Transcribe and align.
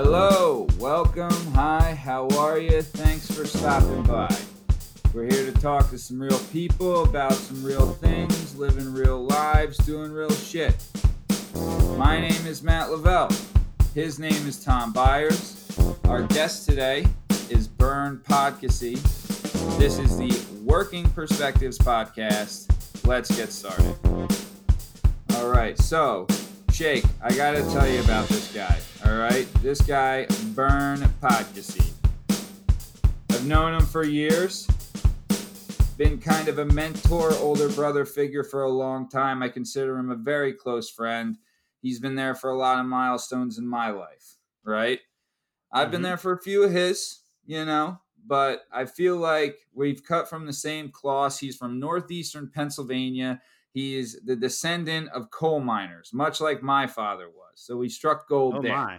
Hello, 0.00 0.68
welcome, 0.78 1.34
hi, 1.54 1.92
how 1.92 2.28
are 2.38 2.60
you? 2.60 2.82
Thanks 2.82 3.28
for 3.28 3.44
stopping 3.44 4.04
by. 4.04 4.32
We're 5.12 5.24
here 5.24 5.50
to 5.50 5.60
talk 5.60 5.90
to 5.90 5.98
some 5.98 6.22
real 6.22 6.38
people 6.52 7.02
about 7.02 7.32
some 7.32 7.64
real 7.64 7.94
things, 7.94 8.54
living 8.54 8.92
real 8.92 9.24
lives, 9.26 9.76
doing 9.78 10.12
real 10.12 10.30
shit. 10.30 10.76
My 11.96 12.20
name 12.20 12.46
is 12.46 12.62
Matt 12.62 12.92
Lavelle. 12.92 13.28
His 13.92 14.20
name 14.20 14.46
is 14.46 14.62
Tom 14.62 14.92
Byers. 14.92 15.66
Our 16.04 16.22
guest 16.22 16.64
today 16.64 17.04
is 17.50 17.66
Bern 17.66 18.18
Podkasy. 18.18 19.02
This 19.80 19.98
is 19.98 20.16
the 20.16 20.40
Working 20.62 21.10
Perspectives 21.10 21.76
podcast. 21.76 22.68
Let's 23.04 23.36
get 23.36 23.50
started. 23.50 23.96
All 25.34 25.48
right, 25.48 25.76
so 25.76 26.28
Shake, 26.78 27.04
I 27.20 27.34
gotta 27.34 27.62
tell 27.72 27.88
you 27.88 28.00
about 28.04 28.28
this 28.28 28.54
guy. 28.54 28.78
All 29.04 29.18
right, 29.18 29.48
this 29.62 29.80
guy, 29.80 30.26
Bern 30.54 31.00
Podkasy. 31.20 31.92
I've 33.32 33.44
known 33.44 33.74
him 33.74 33.84
for 33.84 34.04
years. 34.04 34.68
Been 35.96 36.20
kind 36.20 36.46
of 36.46 36.60
a 36.60 36.64
mentor, 36.66 37.32
older 37.38 37.68
brother 37.68 38.04
figure 38.04 38.44
for 38.44 38.62
a 38.62 38.68
long 38.68 39.08
time. 39.08 39.42
I 39.42 39.48
consider 39.48 39.98
him 39.98 40.12
a 40.12 40.14
very 40.14 40.52
close 40.52 40.88
friend. 40.88 41.36
He's 41.82 41.98
been 41.98 42.14
there 42.14 42.36
for 42.36 42.50
a 42.50 42.56
lot 42.56 42.78
of 42.78 42.86
milestones 42.86 43.58
in 43.58 43.66
my 43.66 43.90
life, 43.90 44.36
right? 44.62 45.00
I've 45.72 45.90
been 45.90 46.02
Mhm. 46.02 46.04
there 46.04 46.16
for 46.16 46.30
a 46.30 46.40
few 46.40 46.62
of 46.62 46.70
his, 46.70 47.22
you 47.44 47.64
know, 47.64 47.98
but 48.24 48.68
I 48.70 48.84
feel 48.84 49.16
like 49.16 49.66
we've 49.72 50.04
cut 50.04 50.30
from 50.30 50.46
the 50.46 50.52
same 50.52 50.92
cloth. 50.92 51.40
He's 51.40 51.56
from 51.56 51.80
northeastern 51.80 52.48
Pennsylvania. 52.48 53.42
He 53.78 53.96
is 53.96 54.18
the 54.24 54.34
descendant 54.34 55.08
of 55.10 55.30
coal 55.30 55.60
miners, 55.60 56.10
much 56.12 56.40
like 56.40 56.64
my 56.64 56.88
father 56.88 57.28
was. 57.28 57.52
So 57.54 57.76
we 57.76 57.88
struck 57.88 58.28
gold 58.28 58.54
there. 58.54 58.58
Oh 58.58 58.62
there. 58.62 58.76
my. 58.76 58.98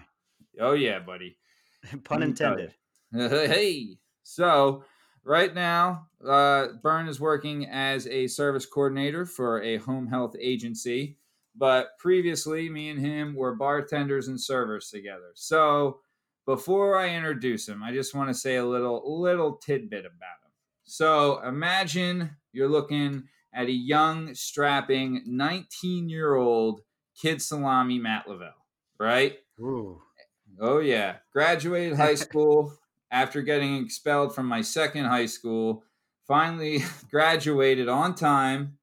Oh 0.58 0.72
yeah, 0.72 1.00
buddy. 1.00 1.38
Pun 2.06 2.22
Let 2.22 2.30
me 2.30 2.34
tell 2.34 2.58
intended. 2.58 2.76
hey. 3.52 3.98
So 4.24 4.86
right 5.26 5.54
now, 5.54 6.08
uh, 6.26 6.68
Bern 6.82 7.10
is 7.10 7.20
working 7.20 7.66
as 7.66 8.08
a 8.08 8.28
service 8.28 8.66
coordinator 8.66 9.26
for 9.26 9.62
a 9.64 9.76
home 9.80 10.08
health 10.08 10.38
agency. 10.40 11.18
But 11.58 11.98
previously, 11.98 12.70
me 12.70 12.88
and 12.88 13.02
him 13.02 13.36
were 13.36 13.56
bartenders 13.56 14.30
and 14.30 14.40
servers 14.40 14.90
together. 14.90 15.32
So 15.34 16.00
before 16.46 16.98
I 16.98 17.10
introduce 17.10 17.68
him, 17.68 17.84
I 17.84 17.92
just 17.92 18.16
want 18.16 18.30
to 18.30 18.34
say 18.34 18.56
a 18.56 18.66
little 18.66 19.22
little 19.22 19.58
tidbit 19.58 20.06
about 20.06 20.40
him. 20.46 20.54
So 20.86 21.46
imagine 21.46 22.30
you're 22.54 22.70
looking 22.70 23.28
at 23.54 23.68
a 23.68 23.72
young, 23.72 24.34
strapping 24.36 25.24
19 25.26 26.10
year 26.10 26.36
old 26.36 26.82
kid 27.22 27.42
salami 27.42 28.00
Matt 28.00 28.28
Lavelle, 28.28 28.66
right? 29.00 29.38
Ooh. 29.60 30.02
Oh 30.60 30.80
yeah, 30.80 31.18
graduated 31.34 31.98
high 31.98 32.16
school 32.28 32.74
after 33.12 33.42
getting 33.42 33.84
expelled 33.84 34.36
from 34.36 34.46
my 34.46 34.62
second 34.62 35.06
high 35.06 35.26
school. 35.26 35.84
Finally 36.28 36.84
graduated 37.12 37.90
on 37.90 38.14
time 38.16 38.78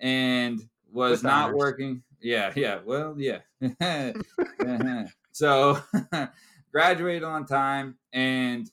and 0.00 0.60
was 0.92 1.12
With 1.12 1.24
not 1.24 1.44
honors. 1.48 1.56
working. 1.58 2.02
Yeah, 2.20 2.52
yeah. 2.54 2.80
Well, 2.84 3.14
yeah. 3.18 3.38
Uh-huh. 4.60 5.04
so 5.32 5.78
graduated 6.72 7.22
on 7.24 7.46
time 7.46 7.96
and 8.12 8.70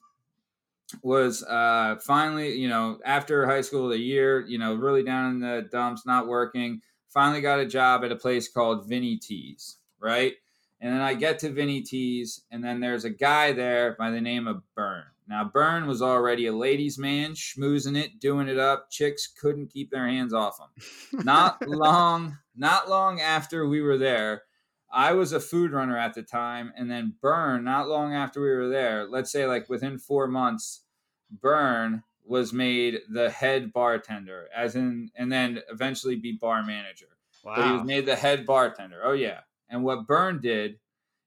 was 1.02 1.44
uh 1.44 1.96
finally 2.02 2.56
you 2.56 2.68
know 2.68 3.00
after 3.06 3.46
high 3.46 3.62
school 3.62 3.92
a 3.92 3.98
year 3.98 4.46
you 4.48 4.58
know 4.58 4.74
really 4.74 5.04
down 5.04 5.32
in 5.32 5.40
the 5.40 5.68
dumps 5.72 6.06
not 6.06 6.28
working 6.28 6.82
finally 7.10 7.42
got 7.42 7.60
a 7.60 7.66
job 7.66 8.04
at 8.04 8.12
a 8.12 8.16
place 8.16 8.48
called 8.48 8.88
vinny 8.88 9.18
t's 9.18 9.78
right? 10.00 10.34
And 10.80 10.94
then 10.94 11.02
i 11.02 11.14
get 11.14 11.40
to 11.40 11.50
vinny 11.50 11.82
t's 11.82 12.44
and 12.52 12.64
then 12.64 12.80
there's 12.80 13.06
a 13.06 13.10
guy 13.10 13.52
there 13.52 13.96
by 13.98 14.12
the 14.12 14.22
name 14.22 14.48
of 14.48 14.62
Bern. 14.76 15.04
now 15.28 15.44
Bern 15.44 15.88
was 15.88 16.02
already 16.02 16.46
a 16.46 16.54
ladies 16.56 16.98
man 16.98 17.32
schmoozing 17.32 17.98
it 17.98 18.20
doing 18.20 18.48
it 18.48 18.60
up. 18.60 18.90
Chicks 18.92 19.28
couldn't 19.28 19.72
keep 19.72 19.90
their 19.90 20.08
hands 20.08 20.34
off 20.34 20.60
him. 20.60 21.24
Not 21.26 21.58
long 21.68 22.38
not 22.56 22.90
long 22.90 23.20
after 23.20 23.68
we 23.68 23.82
were 23.82 23.98
there 23.98 24.44
i 24.92 25.14
was 25.14 25.32
a 25.32 25.40
food 25.40 25.72
runner 25.72 25.98
at 25.98 26.14
the 26.14 26.24
time 26.24 26.72
and 26.76 26.90
then 26.90 27.16
Bern, 27.22 27.64
not 27.64 27.88
long 27.88 28.14
after 28.14 28.42
we 28.42 28.50
were 28.50 28.70
there 28.70 29.06
let's 29.06 29.32
say 29.32 29.46
like 29.46 29.70
within 29.70 29.98
four 29.98 30.28
months 30.28 30.84
Bern 31.30 32.04
was 32.28 32.54
made 32.54 33.00
the 33.10 33.30
head 33.30 33.72
bartender 33.72 34.48
as 34.56 34.76
in 34.76 35.10
and 35.16 35.32
then 35.32 35.62
eventually 35.72 36.16
be 36.16 36.34
bar 36.34 36.64
manager. 36.64 37.08
But 37.44 37.66
he 37.66 37.72
was 37.72 37.84
made 37.84 38.06
the 38.06 38.16
head 38.16 38.46
bartender. 38.46 39.02
Oh 39.04 39.14
yeah. 39.14 39.42
And 39.70 39.84
what 39.84 40.08
Bern 40.08 40.42
did 40.42 40.80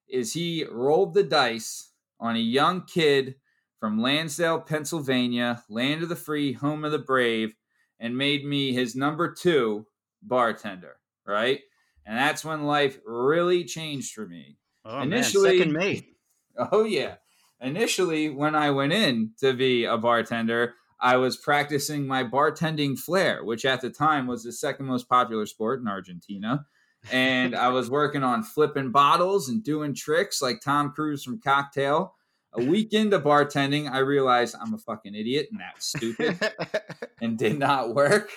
is 0.09 0.32
he 0.32 0.65
rolled 0.70 1.15
the 1.15 1.22
dice 1.22 1.93
on 2.19 2.37
a 2.37 2.41
young 2.41 2.84
kid 2.84 3.37
from 3.78 4.00
lansdale 4.00 4.60
pennsylvania 4.60 5.62
land 5.70 6.03
of 6.03 6.10
the 6.10 6.16
free 6.16 6.53
home 6.53 6.84
of 6.84 6.93
the 6.93 6.99
brave 6.99 7.54
and 7.99 8.16
made 8.16 8.44
me 8.44 8.75
his 8.75 8.94
number 8.94 9.32
two 9.32 9.87
bartender 10.22 10.97
right 11.26 11.60
and 12.06 12.16
that's 12.16 12.44
when 12.44 12.65
life 12.65 12.99
really 13.05 13.65
changed 13.65 14.12
for 14.12 14.27
me 14.27 14.56
oh, 14.84 15.00
initially- 15.00 15.50
man. 15.50 15.59
Second 15.59 15.72
mate. 15.72 16.06
Oh 16.72 16.84
yeah. 16.84 17.15
Initially, 17.62 18.28
when 18.28 18.55
I 18.55 18.71
went 18.71 18.93
in 18.93 19.31
to 19.38 19.55
be 19.55 19.84
a 19.84 19.97
bartender, 19.97 20.75
I 21.00 21.16
was 21.16 21.37
practicing 21.37 22.06
my 22.06 22.25
bartending 22.25 22.99
flair, 22.99 23.44
which 23.44 23.65
at 23.65 23.81
the 23.81 23.88
time 23.88 24.27
was 24.27 24.43
the 24.43 24.53
second 24.53 24.87
most 24.87 25.09
popular 25.09 25.47
sport 25.47 25.81
in 25.81 25.88
Argentina. 25.88 26.66
And 27.11 27.55
I 27.55 27.69
was 27.69 27.88
working 27.88 28.22
on 28.22 28.43
flipping 28.43 28.91
bottles 28.91 29.49
and 29.49 29.65
doing 29.65 29.94
tricks 29.94 30.43
like 30.43 30.61
Tom 30.61 30.93
Cruise 30.93 31.25
from 31.25 31.41
Cocktail. 31.41 32.15
A 32.53 32.62
week 32.62 32.93
into 32.93 33.19
bartending, 33.21 33.91
I 33.91 33.99
realized 33.99 34.56
I'm 34.61 34.75
a 34.75 34.78
fucking 34.78 35.15
idiot 35.15 35.49
and 35.50 35.61
that's 35.61 35.87
stupid 35.87 36.38
and 37.21 37.38
did 37.38 37.59
not 37.59 37.94
work. 37.94 38.31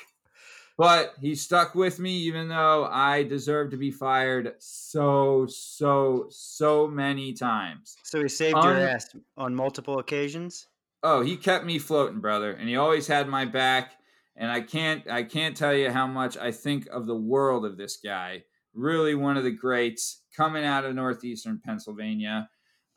But 0.83 1.13
he 1.21 1.33
stuck 1.33 1.75
with 1.75 1.97
me, 1.97 2.11
even 2.11 2.49
though 2.49 2.85
I 2.91 3.23
deserved 3.23 3.71
to 3.71 3.77
be 3.77 3.89
fired 3.89 4.53
so, 4.59 5.45
so, 5.47 6.27
so 6.29 6.88
many 6.88 7.31
times. 7.31 7.95
so 8.03 8.21
he 8.21 8.27
saved 8.27 8.57
your 8.57 8.77
ass 8.77 9.16
on 9.38 9.55
multiple 9.55 9.99
occasions. 9.99 10.67
Oh, 11.01 11.21
he 11.21 11.38
kept 11.38 11.63
me 11.66 11.79
floating, 11.79 12.19
brother, 12.19 12.51
and 12.51 12.67
he 12.67 12.75
always 12.75 13.07
had 13.07 13.29
my 13.29 13.45
back. 13.45 13.94
And 14.35 14.51
I 14.51 14.59
can't, 14.59 15.07
I 15.09 15.23
can't 15.23 15.55
tell 15.55 15.73
you 15.73 15.89
how 15.89 16.07
much 16.07 16.38
I 16.38 16.51
think 16.51 16.88
of 16.88 17.07
the 17.07 17.15
world 17.15 17.65
of 17.65 17.77
this 17.77 17.97
guy. 18.03 18.44
Really, 18.73 19.15
one 19.15 19.38
of 19.38 19.45
the 19.45 19.51
greats 19.51 20.21
coming 20.35 20.65
out 20.65 20.83
of 20.83 20.95
northeastern 20.95 21.61
Pennsylvania. 21.63 22.50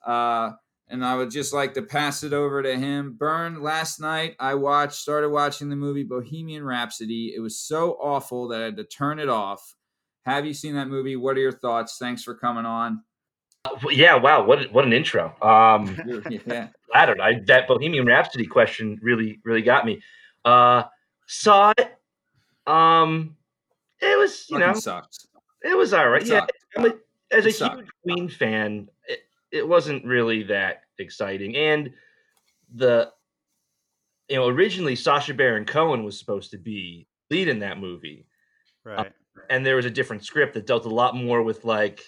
Uh, 0.04 0.52
and 0.88 1.04
I 1.04 1.16
would 1.16 1.30
just 1.30 1.52
like 1.52 1.74
to 1.74 1.82
pass 1.82 2.22
it 2.22 2.32
over 2.32 2.62
to 2.62 2.76
him. 2.76 3.14
Bern. 3.18 3.62
Last 3.62 4.00
night, 4.00 4.36
I 4.38 4.54
watched, 4.54 4.94
started 4.94 5.30
watching 5.30 5.68
the 5.68 5.76
movie 5.76 6.04
Bohemian 6.04 6.64
Rhapsody. 6.64 7.32
It 7.36 7.40
was 7.40 7.58
so 7.58 7.92
awful 8.00 8.48
that 8.48 8.60
I 8.60 8.64
had 8.66 8.76
to 8.76 8.84
turn 8.84 9.18
it 9.18 9.28
off. 9.28 9.74
Have 10.24 10.46
you 10.46 10.54
seen 10.54 10.74
that 10.74 10.88
movie? 10.88 11.16
What 11.16 11.36
are 11.36 11.40
your 11.40 11.52
thoughts? 11.52 11.98
Thanks 11.98 12.22
for 12.22 12.34
coming 12.34 12.66
on. 12.66 13.02
Well, 13.82 13.92
Yeah, 13.92 14.14
wow, 14.16 14.44
what 14.44 14.72
what 14.72 14.84
an 14.84 14.92
intro. 14.92 15.34
Um, 15.42 15.98
yeah, 16.46 16.68
flattered. 16.90 17.20
I 17.20 17.40
that 17.46 17.66
Bohemian 17.68 18.06
Rhapsody 18.06 18.46
question 18.46 18.98
really 19.02 19.40
really 19.44 19.62
got 19.62 19.84
me. 19.84 20.00
Uh, 20.44 20.84
saw 21.26 21.72
it. 21.76 21.96
Um, 22.66 23.36
it 24.00 24.18
was 24.18 24.46
you 24.48 24.58
fucking 24.58 24.74
know 24.74 24.78
sucks. 24.78 25.26
it 25.64 25.76
was 25.76 25.92
all 25.92 26.08
right. 26.08 26.22
It 26.22 26.28
Yeah, 26.28 26.46
sucked. 26.76 26.98
As 27.32 27.44
a 27.44 27.48
It 27.48 27.54
sucked. 27.56 27.76
huge 27.76 27.88
Queen 28.04 28.28
fan, 28.28 28.88
it, 29.08 29.20
it 29.56 29.66
wasn't 29.66 30.04
really 30.04 30.44
that 30.44 30.82
exciting. 30.98 31.56
And 31.56 31.92
the 32.74 33.10
you 34.28 34.36
know 34.36 34.48
originally 34.48 34.96
Sacha 34.96 35.34
Baron 35.34 35.64
Cohen 35.64 36.04
was 36.04 36.18
supposed 36.18 36.50
to 36.52 36.58
be 36.58 37.06
lead 37.30 37.48
in 37.48 37.60
that 37.60 37.78
movie, 37.78 38.26
Right. 38.84 38.98
Um, 39.06 39.12
and 39.50 39.66
there 39.66 39.76
was 39.76 39.84
a 39.84 39.90
different 39.90 40.24
script 40.24 40.54
that 40.54 40.66
dealt 40.66 40.86
a 40.86 40.88
lot 40.90 41.14
more 41.16 41.42
with 41.42 41.64
like 41.64 42.02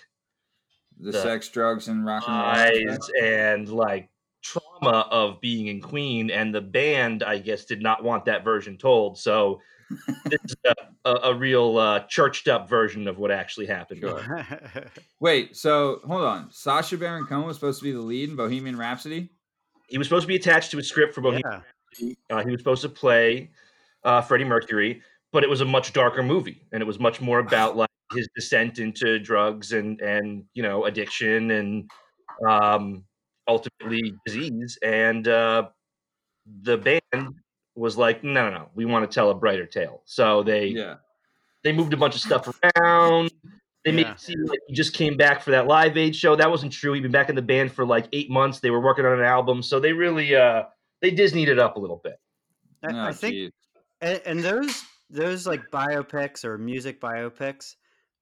The, 0.98 1.12
the 1.12 1.22
sex, 1.22 1.48
drugs, 1.48 1.88
and 1.88 2.04
rock 2.06 2.24
and 2.26 2.36
roll. 2.36 2.46
eyes 2.46 2.98
and 3.20 3.68
like 3.68 4.08
trauma 4.42 5.06
of 5.10 5.40
being 5.40 5.66
in 5.66 5.80
Queen, 5.80 6.30
and 6.30 6.54
the 6.54 6.60
band, 6.60 7.22
I 7.22 7.38
guess, 7.38 7.64
did 7.64 7.82
not 7.82 8.02
want 8.04 8.24
that 8.26 8.44
version 8.44 8.78
told. 8.78 9.18
So 9.18 9.60
this 10.26 10.40
is 10.44 10.56
a, 10.66 10.74
a, 11.04 11.14
a 11.30 11.34
real 11.34 11.78
uh, 11.78 12.00
churched 12.08 12.48
up 12.48 12.68
version 12.68 13.08
of 13.08 13.18
what 13.18 13.30
actually 13.30 13.66
happened. 13.66 14.00
Sure. 14.00 14.46
Wait, 15.20 15.56
so 15.56 16.00
hold 16.06 16.22
on. 16.22 16.50
Sacha 16.50 16.96
Baron 16.96 17.24
Cohen 17.24 17.46
was 17.46 17.56
supposed 17.56 17.80
to 17.80 17.84
be 17.84 17.92
the 17.92 18.00
lead 18.00 18.30
in 18.30 18.36
Bohemian 18.36 18.76
Rhapsody. 18.76 19.30
He 19.88 19.98
was 19.98 20.06
supposed 20.06 20.24
to 20.24 20.28
be 20.28 20.36
attached 20.36 20.70
to 20.72 20.78
a 20.78 20.82
script 20.82 21.14
for 21.14 21.20
Bohemian. 21.20 21.62
yeah. 21.98 22.14
Uh, 22.30 22.44
he 22.44 22.50
was 22.50 22.60
supposed 22.60 22.82
to 22.82 22.88
play 22.88 23.50
uh, 24.04 24.20
Freddie 24.20 24.44
Mercury, 24.44 25.02
but 25.32 25.42
it 25.42 25.48
was 25.48 25.60
a 25.60 25.64
much 25.64 25.92
darker 25.92 26.22
movie, 26.22 26.66
and 26.72 26.82
it 26.82 26.86
was 26.86 27.00
much 27.00 27.20
more 27.20 27.38
about 27.38 27.76
like 27.76 27.88
his 28.14 28.28
descent 28.34 28.78
into 28.78 29.18
drugs 29.18 29.72
and 29.72 30.00
and 30.00 30.44
you 30.54 30.62
know 30.62 30.84
addiction 30.84 31.50
and 31.52 31.90
um, 32.46 33.04
ultimately 33.46 34.14
disease. 34.26 34.78
And 34.82 35.26
uh, 35.26 35.68
the 36.62 36.78
band 36.78 37.34
was 37.78 37.96
like, 37.96 38.24
no, 38.24 38.50
no, 38.50 38.56
no, 38.56 38.68
we 38.74 38.84
want 38.84 39.08
to 39.08 39.14
tell 39.14 39.30
a 39.30 39.34
brighter 39.34 39.66
tale. 39.66 40.02
So 40.04 40.42
they 40.42 40.66
Yeah. 40.66 40.96
they 41.64 41.72
moved 41.72 41.92
a 41.92 41.96
bunch 41.96 42.14
of 42.14 42.20
stuff 42.20 42.48
around. 42.76 43.30
They 43.84 43.92
made 43.92 44.06
it 44.06 44.20
seem 44.20 44.44
like 44.44 44.58
he 44.66 44.74
just 44.74 44.92
came 44.94 45.16
back 45.16 45.40
for 45.42 45.52
that 45.52 45.66
Live 45.66 45.96
Aid 45.96 46.14
show. 46.14 46.36
That 46.36 46.50
wasn't 46.50 46.72
true. 46.72 46.92
He'd 46.92 47.02
been 47.02 47.12
back 47.12 47.28
in 47.28 47.36
the 47.36 47.42
band 47.42 47.72
for 47.72 47.86
like 47.86 48.06
eight 48.12 48.30
months. 48.30 48.60
They 48.60 48.70
were 48.70 48.80
working 48.80 49.06
on 49.06 49.18
an 49.18 49.24
album, 49.24 49.62
so 49.62 49.80
they 49.80 49.92
really 49.92 50.34
uh 50.34 50.64
they 51.00 51.10
Disneyed 51.10 51.48
it 51.48 51.58
up 51.58 51.76
a 51.76 51.80
little 51.80 52.00
bit. 52.02 52.20
I, 52.82 52.92
Oh, 52.92 53.00
I 53.06 53.12
think 53.12 53.52
and, 54.00 54.20
and 54.26 54.40
those 54.40 54.82
those 55.10 55.46
like 55.46 55.70
biopics 55.70 56.44
or 56.44 56.58
music 56.58 57.00
biopics 57.00 57.76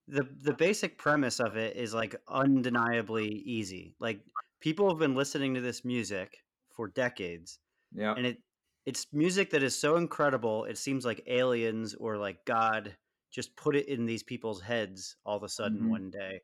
the 0.09 0.29
the 0.43 0.53
basic 0.53 0.99
premise 0.99 1.41
of 1.41 1.57
it 1.57 1.77
is 1.77 1.93
like 1.93 2.15
undeniably 2.29 3.27
easy 3.27 3.97
like 3.99 4.21
people 4.61 4.89
have 4.89 4.99
been 4.99 5.15
listening 5.15 5.55
to 5.55 5.61
this 5.61 5.85
music 5.85 6.39
for 6.71 6.89
decades 6.89 7.59
yeah, 7.93 8.15
and 8.17 8.27
it 8.27 8.39
it's 8.87 9.13
music 9.13 9.51
that 9.51 9.63
is 9.63 9.79
so 9.79 9.97
incredible 9.97 10.65
it 10.65 10.79
seems 10.79 11.05
like 11.05 11.23
aliens 11.27 11.95
or 11.95 12.17
like 12.19 12.45
god 12.45 12.97
just 13.31 13.57
put 13.57 13.77
it 13.77 13.89
in 13.89 14.07
these 14.07 14.23
people's 14.23 14.63
heads 14.63 15.17
all 15.27 15.37
of 15.37 15.43
a 15.43 15.49
sudden 15.49 15.83
Mhm. 15.83 15.91
one 15.91 16.11
day 16.11 16.43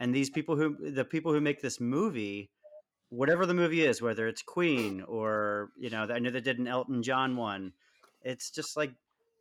and 0.00 0.14
these 0.14 0.30
people 0.30 0.56
who 0.56 0.90
the 0.92 1.04
people 1.04 1.32
who 1.32 1.40
make 1.40 1.60
this 1.60 1.80
movie 1.80 2.50
whatever 3.10 3.46
the 3.46 3.54
movie 3.54 3.84
is 3.84 4.02
whether 4.02 4.28
it's 4.28 4.42
queen 4.42 5.02
or 5.02 5.72
you 5.78 5.90
know 5.90 6.04
i 6.04 6.18
know 6.18 6.30
they 6.30 6.40
did 6.40 6.58
an 6.58 6.68
elton 6.68 7.02
john 7.02 7.36
one 7.36 7.72
it's 8.22 8.50
just 8.50 8.76
like 8.76 8.92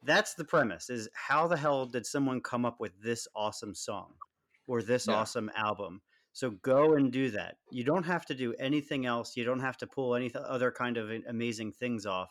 that's 0.03 0.35
the 0.35 0.45
premise 0.45 0.89
is 0.89 1.09
how 1.13 1.47
the 1.47 1.57
hell 1.57 1.85
did 1.85 2.05
someone 2.05 2.41
come 2.41 2.65
up 2.65 2.79
with 2.79 3.01
this 3.01 3.27
awesome 3.35 3.75
song 3.75 4.15
or 4.67 4.81
this 4.81 5.07
Yeah. 5.07 5.15
awesome 5.15 5.51
album 5.55 6.01
so 6.33 6.51
go 6.51 6.93
and 6.95 7.11
do 7.11 7.31
that 7.31 7.57
you 7.71 7.83
don't 7.83 8.05
have 8.05 8.25
to 8.25 8.35
do 8.35 8.53
anything 8.59 9.05
else 9.05 9.35
you 9.35 9.43
don't 9.43 9.59
have 9.59 9.77
to 9.77 9.87
pull 9.87 10.15
any 10.15 10.31
other 10.35 10.71
kind 10.71 10.97
of 10.97 11.09
amazing 11.27 11.71
things 11.71 12.05
off 12.05 12.29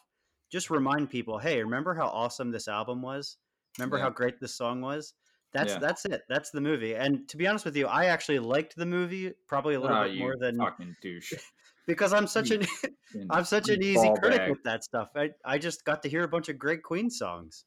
just 0.50 0.70
remind 0.70 1.10
people 1.10 1.38
hey 1.38 1.62
remember 1.62 1.94
how 1.94 2.06
awesome 2.06 2.50
this 2.50 2.68
album 2.68 3.02
was 3.02 3.36
remember 3.78 3.96
Yeah. 3.98 4.04
how 4.04 4.10
great 4.10 4.40
this 4.40 4.54
song 4.54 4.80
was 4.80 5.14
that's 5.52 5.72
Yeah. 5.74 5.78
that's 5.80 6.04
it 6.04 6.22
that's 6.28 6.50
the 6.50 6.60
movie 6.60 6.94
and 6.94 7.28
to 7.28 7.36
be 7.36 7.46
honest 7.46 7.64
with 7.64 7.76
you 7.76 7.86
i 7.86 8.06
actually 8.06 8.38
liked 8.38 8.76
the 8.76 8.86
movie 8.86 9.32
probably 9.46 9.74
a 9.74 9.80
little 9.80 9.96
Oh, 9.96 10.04
bit 10.04 10.16
more 10.18 10.36
than 10.38 10.56
fucking 10.58 10.96
douche. 11.02 11.32
because 11.86 12.12
i'm 12.12 12.26
such 12.26 12.50
an 12.50 12.62
i'm 13.30 13.44
such 13.44 13.68
an 13.68 13.82
easy 13.82 14.10
critic 14.20 14.38
bag. 14.40 14.50
with 14.50 14.62
that 14.64 14.84
stuff 14.84 15.10
I, 15.16 15.30
I 15.44 15.58
just 15.58 15.84
got 15.84 16.02
to 16.02 16.08
hear 16.08 16.22
a 16.22 16.28
bunch 16.28 16.48
of 16.48 16.58
great 16.58 16.82
queen 16.82 17.10
songs 17.10 17.64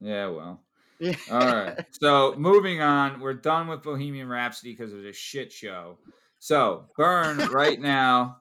Yeah, 0.00 0.28
well. 0.28 0.64
Yeah 1.02 1.16
All 1.32 1.40
right. 1.40 1.84
So 1.90 2.34
moving 2.36 2.80
on, 2.80 3.18
we're 3.18 3.34
done 3.34 3.66
with 3.66 3.82
Bohemian 3.82 4.28
Rhapsody 4.28 4.72
because 4.72 4.92
of 4.92 5.04
a 5.04 5.12
shit 5.12 5.50
show. 5.52 5.98
So 6.38 6.86
Bern 6.96 7.38
right 7.50 7.80
now, 7.80 8.38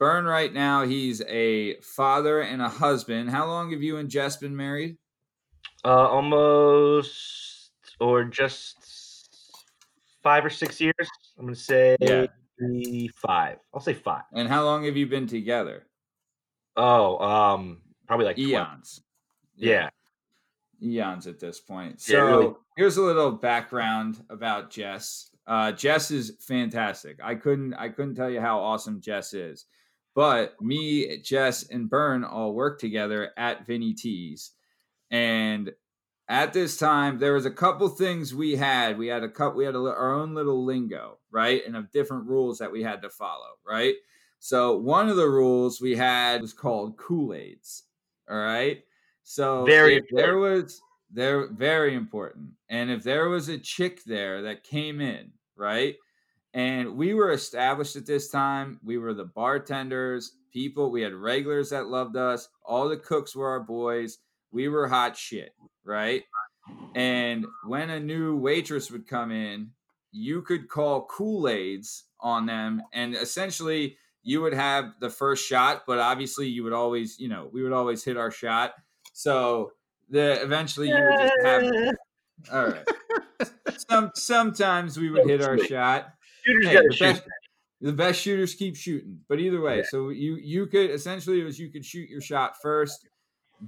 Bern 0.00 0.24
right 0.24 0.52
now. 0.52 0.84
He's 0.84 1.22
a 1.22 1.80
father 1.82 2.40
and 2.40 2.60
a 2.60 2.68
husband. 2.68 3.30
How 3.30 3.46
long 3.46 3.70
have 3.70 3.82
you 3.82 3.98
and 3.98 4.08
Jess 4.10 4.36
been 4.38 4.56
married? 4.56 4.98
Uh 5.84 6.08
almost 6.08 7.70
or 8.00 8.24
just 8.24 8.76
five 10.22 10.44
or 10.44 10.50
six 10.50 10.80
years. 10.80 11.08
I'm 11.38 11.46
gonna 11.46 11.54
say 11.54 11.96
Yeah. 12.00 12.26
five. 13.14 13.58
I'll 13.72 13.80
say 13.80 13.94
five. 13.94 14.24
And 14.32 14.48
how 14.48 14.64
long 14.64 14.84
have 14.84 14.96
you 14.96 15.06
been 15.06 15.28
together? 15.28 15.86
Oh, 16.76 17.18
um 17.18 17.82
probably 18.08 18.26
like 18.26 18.36
12. 18.36 18.50
Eons. 18.50 19.02
Yeah. 19.54 19.90
Eons 20.82 21.26
at 21.26 21.40
this 21.40 21.60
point. 21.60 22.02
Yeah, 22.08 22.14
So 22.14 22.26
really. 22.26 22.54
here's 22.76 22.96
a 22.96 23.02
little 23.02 23.32
background 23.32 24.22
about 24.30 24.70
Jess. 24.70 25.30
Uh, 25.46 25.72
Jess 25.72 26.10
is 26.10 26.36
fantastic. 26.40 27.18
I 27.22 27.34
couldn't 27.34 27.74
I 27.74 27.88
couldn't 27.88 28.14
tell 28.14 28.30
you 28.30 28.40
how 28.40 28.60
awesome 28.60 29.00
Jess 29.00 29.34
is. 29.34 29.66
But 30.14 30.60
me, 30.60 31.18
Jess, 31.22 31.68
and 31.70 31.88
Bern 31.88 32.24
all 32.24 32.52
work 32.52 32.80
together 32.80 33.30
at 33.36 33.66
Vinny 33.66 33.94
T's, 33.94 34.52
and 35.10 35.70
at 36.28 36.52
this 36.52 36.76
time 36.78 37.18
there 37.18 37.32
was 37.34 37.46
a 37.46 37.50
couple 37.50 37.88
things 37.88 38.34
we 38.34 38.56
had. 38.56 38.98
We 38.98 39.06
had 39.06 39.22
a 39.22 39.28
couple. 39.28 39.58
We 39.58 39.64
had 39.64 39.74
a, 39.76 39.78
our 39.78 40.12
own 40.14 40.34
little 40.34 40.64
lingo, 40.64 41.18
right, 41.30 41.62
and 41.66 41.76
of 41.76 41.90
different 41.92 42.26
rules 42.26 42.58
that 42.58 42.72
we 42.72 42.82
had 42.82 43.02
to 43.02 43.10
follow, 43.10 43.50
right. 43.66 43.94
So 44.40 44.76
one 44.76 45.08
of 45.08 45.16
the 45.16 45.28
rules 45.28 45.80
we 45.80 45.96
had 45.96 46.40
was 46.40 46.52
called 46.52 46.96
Kool 46.96 47.34
Aids. 47.34 47.84
All 48.28 48.36
right. 48.38 48.82
So 49.24 49.64
Very 49.64 49.96
if 49.96 50.04
there 50.10 50.38
was 50.38 50.80
they're 51.12 51.48
very 51.48 51.94
important. 51.94 52.50
And 52.68 52.90
if 52.90 53.02
there 53.02 53.28
was 53.28 53.48
a 53.48 53.58
chick 53.58 54.04
there 54.04 54.42
that 54.42 54.64
came 54.64 55.00
in, 55.00 55.32
right? 55.56 55.96
And 56.54 56.96
we 56.96 57.14
were 57.14 57.32
established 57.32 57.96
at 57.96 58.06
this 58.06 58.28
time. 58.28 58.80
We 58.82 58.98
were 58.98 59.14
the 59.14 59.24
bartenders, 59.24 60.32
people, 60.52 60.90
we 60.90 61.02
had 61.02 61.14
regulars 61.14 61.70
that 61.70 61.86
loved 61.86 62.16
us. 62.16 62.48
All 62.64 62.88
the 62.88 62.96
cooks 62.96 63.34
were 63.34 63.48
our 63.48 63.60
boys. 63.60 64.18
We 64.52 64.68
were 64.68 64.88
hot 64.88 65.16
shit, 65.16 65.54
right? 65.84 66.24
And 66.94 67.46
when 67.64 67.90
a 67.90 68.00
new 68.00 68.36
waitress 68.36 68.90
would 68.90 69.06
come 69.06 69.30
in, 69.30 69.70
you 70.12 70.42
could 70.42 70.68
call 70.68 71.06
Kool-Aids 71.06 72.04
on 72.20 72.46
them 72.46 72.82
and 72.92 73.14
essentially 73.14 73.96
you 74.22 74.42
would 74.42 74.52
have 74.52 74.92
the 75.00 75.08
first 75.08 75.46
shot, 75.46 75.84
but 75.86 75.98
obviously 75.98 76.46
you 76.46 76.62
would 76.64 76.72
always, 76.72 77.18
you 77.18 77.28
know, 77.28 77.48
we 77.52 77.62
would 77.62 77.72
always 77.72 78.04
hit 78.04 78.16
our 78.16 78.30
shot. 78.30 78.74
So 79.12 79.72
the 80.08 80.42
eventually 80.42 80.88
you 80.88 80.94
would 80.94 81.18
just 81.18 81.34
have 81.44 81.62
all 82.52 82.66
right. 82.66 82.88
Some 83.88 84.10
sometimes 84.14 84.98
we 84.98 85.10
would 85.10 85.24
hit 85.24 85.42
our 85.42 85.58
shot. 85.58 86.14
Shooters 86.44 86.66
Hey, 86.66 86.74
gotta 86.74 86.88
the 86.88 86.96
best, 87.00 87.22
the 87.80 87.92
best 87.92 88.20
shooters 88.20 88.54
keep 88.54 88.76
shooting. 88.76 89.20
But 89.28 89.40
either 89.40 89.60
way, 89.60 89.82
so 89.82 90.08
you 90.10 90.36
you 90.36 90.66
could 90.66 90.90
essentially 90.90 91.40
it 91.40 91.44
was 91.44 91.58
you 91.58 91.70
could 91.70 91.84
shoot 91.84 92.08
your 92.08 92.20
shot 92.20 92.60
first, 92.60 93.08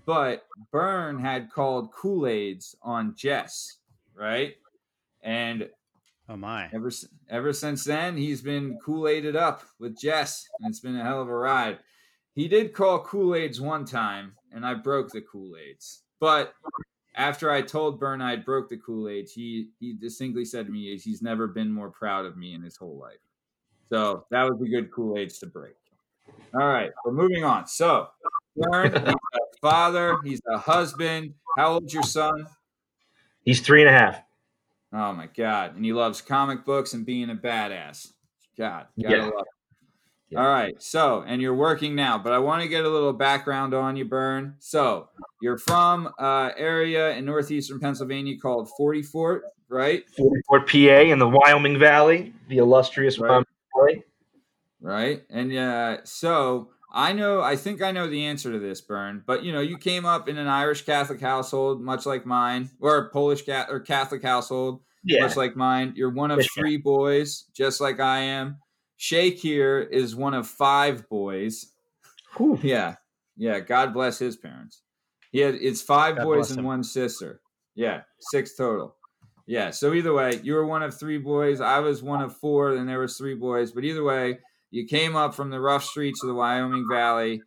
but 0.06 0.44
Bern 0.70 1.18
had 1.20 1.50
called 1.50 1.92
Kool 1.92 2.26
Aids 2.26 2.74
on 2.82 3.14
Jess, 3.16 3.78
right? 4.14 4.54
And 5.22 5.70
oh 6.28 6.36
my 6.36 6.68
ever 6.72 6.88
s- 6.88 7.06
ever 7.28 7.52
since 7.52 7.84
then, 7.84 8.16
he's 8.16 8.42
been 8.42 8.78
Kool 8.84 9.08
Aided 9.08 9.36
up 9.36 9.62
with 9.78 9.98
Jess, 9.98 10.46
and 10.60 10.68
it's 10.70 10.80
been 10.80 10.96
a 10.96 11.04
hell 11.04 11.22
of 11.22 11.28
a 11.28 11.34
ride. 11.34 11.78
He 12.34 12.48
did 12.48 12.72
call 12.72 13.00
Kool 13.04 13.34
Aids 13.34 13.60
one 13.60 13.84
time, 13.84 14.36
and 14.52 14.64
I 14.66 14.74
broke 14.74 15.10
the 15.10 15.20
Kool 15.20 15.56
Aids. 15.56 16.02
But 16.20 16.54
after 17.14 17.50
I 17.50 17.62
told 17.62 18.00
Bern 18.00 18.20
I 18.22 18.36
broke 18.36 18.68
the 18.68 18.76
Kool 18.76 19.08
Aids, 19.08 19.32
he 19.32 19.70
he 19.80 19.94
distinctly 19.94 20.44
said 20.44 20.66
to 20.66 20.72
me 20.72 20.96
he's 20.96 21.22
never 21.22 21.46
been 21.46 21.72
more 21.72 21.90
proud 21.90 22.26
of 22.26 22.36
me 22.36 22.54
in 22.54 22.62
his 22.62 22.76
whole 22.76 22.98
life. 22.98 23.20
So 23.88 24.26
that 24.30 24.44
was 24.44 24.60
a 24.62 24.68
good 24.70 24.90
Kool 24.90 25.18
Aids 25.18 25.38
to 25.40 25.46
break. 25.46 25.76
All 26.54 26.66
right, 26.66 26.90
we're 27.04 27.12
moving 27.12 27.44
on. 27.44 27.66
So 27.66 28.08
Bern, 28.56 28.92
he's 28.92 29.02
a 29.34 29.58
father, 29.60 30.20
he's 30.24 30.40
a 30.48 30.58
husband. 30.58 31.34
How 31.56 31.74
old's 31.74 31.92
your 31.92 32.02
son? 32.02 32.46
He's 33.44 33.60
three 33.60 33.80
and 33.80 33.90
a 33.90 33.98
half. 33.98 34.22
Oh 34.92 35.12
my 35.12 35.26
god! 35.26 35.74
And 35.74 35.84
he 35.84 35.92
loves 35.92 36.20
comic 36.20 36.64
books 36.64 36.92
and 36.92 37.06
being 37.06 37.30
a 37.30 37.34
badass. 37.34 38.12
God, 38.58 38.88
gotta 39.02 39.16
Yeah. 39.16 39.24
love. 39.24 39.46
It. 40.32 40.36
Yeah. 40.36 40.44
All 40.46 40.48
right, 40.48 40.82
so 40.82 41.22
and 41.26 41.42
you're 41.42 41.54
working 41.54 41.94
now, 41.94 42.16
but 42.18 42.32
I 42.32 42.38
want 42.38 42.62
to 42.62 42.68
get 42.68 42.84
a 42.84 42.88
little 42.88 43.12
background 43.12 43.74
on 43.74 43.96
you, 43.96 44.04
Bern. 44.06 44.56
So 44.60 45.08
you're 45.42 45.58
from 45.58 46.08
uh, 46.18 46.50
area 46.56 47.10
in 47.10 47.24
northeastern 47.26 47.80
Pennsylvania 47.80 48.38
called 48.38 48.70
Forty 48.76 49.02
Fort, 49.02 49.44
right? 49.68 50.04
Fort 50.48 50.68
PA 50.68 50.76
in 50.76 51.18
the 51.18 51.28
Wyoming 51.28 51.78
Valley, 51.78 52.32
the 52.48 52.58
illustrious 52.58 53.18
Right. 53.18 53.28
Wyoming 53.28 53.46
Valley. 53.76 54.04
Right, 54.80 55.22
and 55.30 55.56
uh, 55.56 55.98
so 56.04 56.70
I 56.94 57.12
know, 57.12 57.40
I 57.42 57.56
think 57.56 57.82
I 57.82 57.92
know 57.92 58.08
the 58.08 58.24
answer 58.24 58.50
to 58.52 58.58
this, 58.58 58.80
Bern. 58.80 59.22
But 59.26 59.44
you 59.44 59.52
know, 59.52 59.60
you 59.60 59.76
came 59.78 60.06
up 60.06 60.28
in 60.28 60.38
an 60.38 60.48
Irish 60.48 60.82
Catholic 60.82 61.20
household, 61.20 61.82
much 61.82 62.06
like 62.06 62.24
mine, 62.26 62.70
or 62.80 62.96
a 62.96 63.10
Polish 63.10 63.42
cat 63.42 63.68
or 63.70 63.80
Catholic 63.80 64.22
household. 64.22 64.80
Yeah. 65.04 65.20
much 65.26 65.36
like 65.36 65.56
mine. 65.56 65.94
You're 65.96 66.10
one 66.12 66.30
of 66.30 66.38
Yes, 66.38 66.48
three 66.56 66.76
boys, 66.76 67.46
just 67.52 67.80
like 67.80 67.98
I 67.98 68.20
am. 68.20 68.58
Shake 69.02 69.40
here 69.40 69.80
is 69.80 70.14
one 70.14 70.32
of 70.32 70.46
five 70.46 71.08
boys. 71.08 71.72
Whew. 72.36 72.56
Yeah, 72.62 72.94
yeah. 73.36 73.58
God 73.58 73.92
bless 73.92 74.16
his 74.16 74.36
parents. 74.36 74.82
He 75.32 75.40
had 75.40 75.56
it's 75.56 75.82
five 75.82 76.18
God 76.18 76.24
boys 76.24 76.50
and 76.50 76.60
him. 76.60 76.66
one 76.66 76.84
sister. 76.84 77.40
Yeah, 77.74 78.02
six 78.20 78.54
total. 78.54 78.94
Yeah. 79.44 79.70
So 79.70 79.92
either 79.92 80.12
way, 80.12 80.38
you 80.44 80.54
were 80.54 80.64
one 80.64 80.84
of 80.84 80.96
three 80.96 81.18
boys. 81.18 81.60
I 81.60 81.80
was 81.80 82.00
one 82.00 82.22
of 82.22 82.36
four, 82.36 82.76
and 82.76 82.88
there 82.88 83.00
was 83.00 83.18
three 83.18 83.34
boys. 83.34 83.72
But 83.72 83.82
either 83.82 84.04
way, 84.04 84.38
you 84.70 84.86
came 84.86 85.16
up 85.16 85.34
from 85.34 85.50
the 85.50 85.58
rough 85.58 85.82
streets 85.82 86.22
of 86.22 86.28
the 86.28 86.34
Wyoming 86.34 86.86
Valley. 86.88 87.42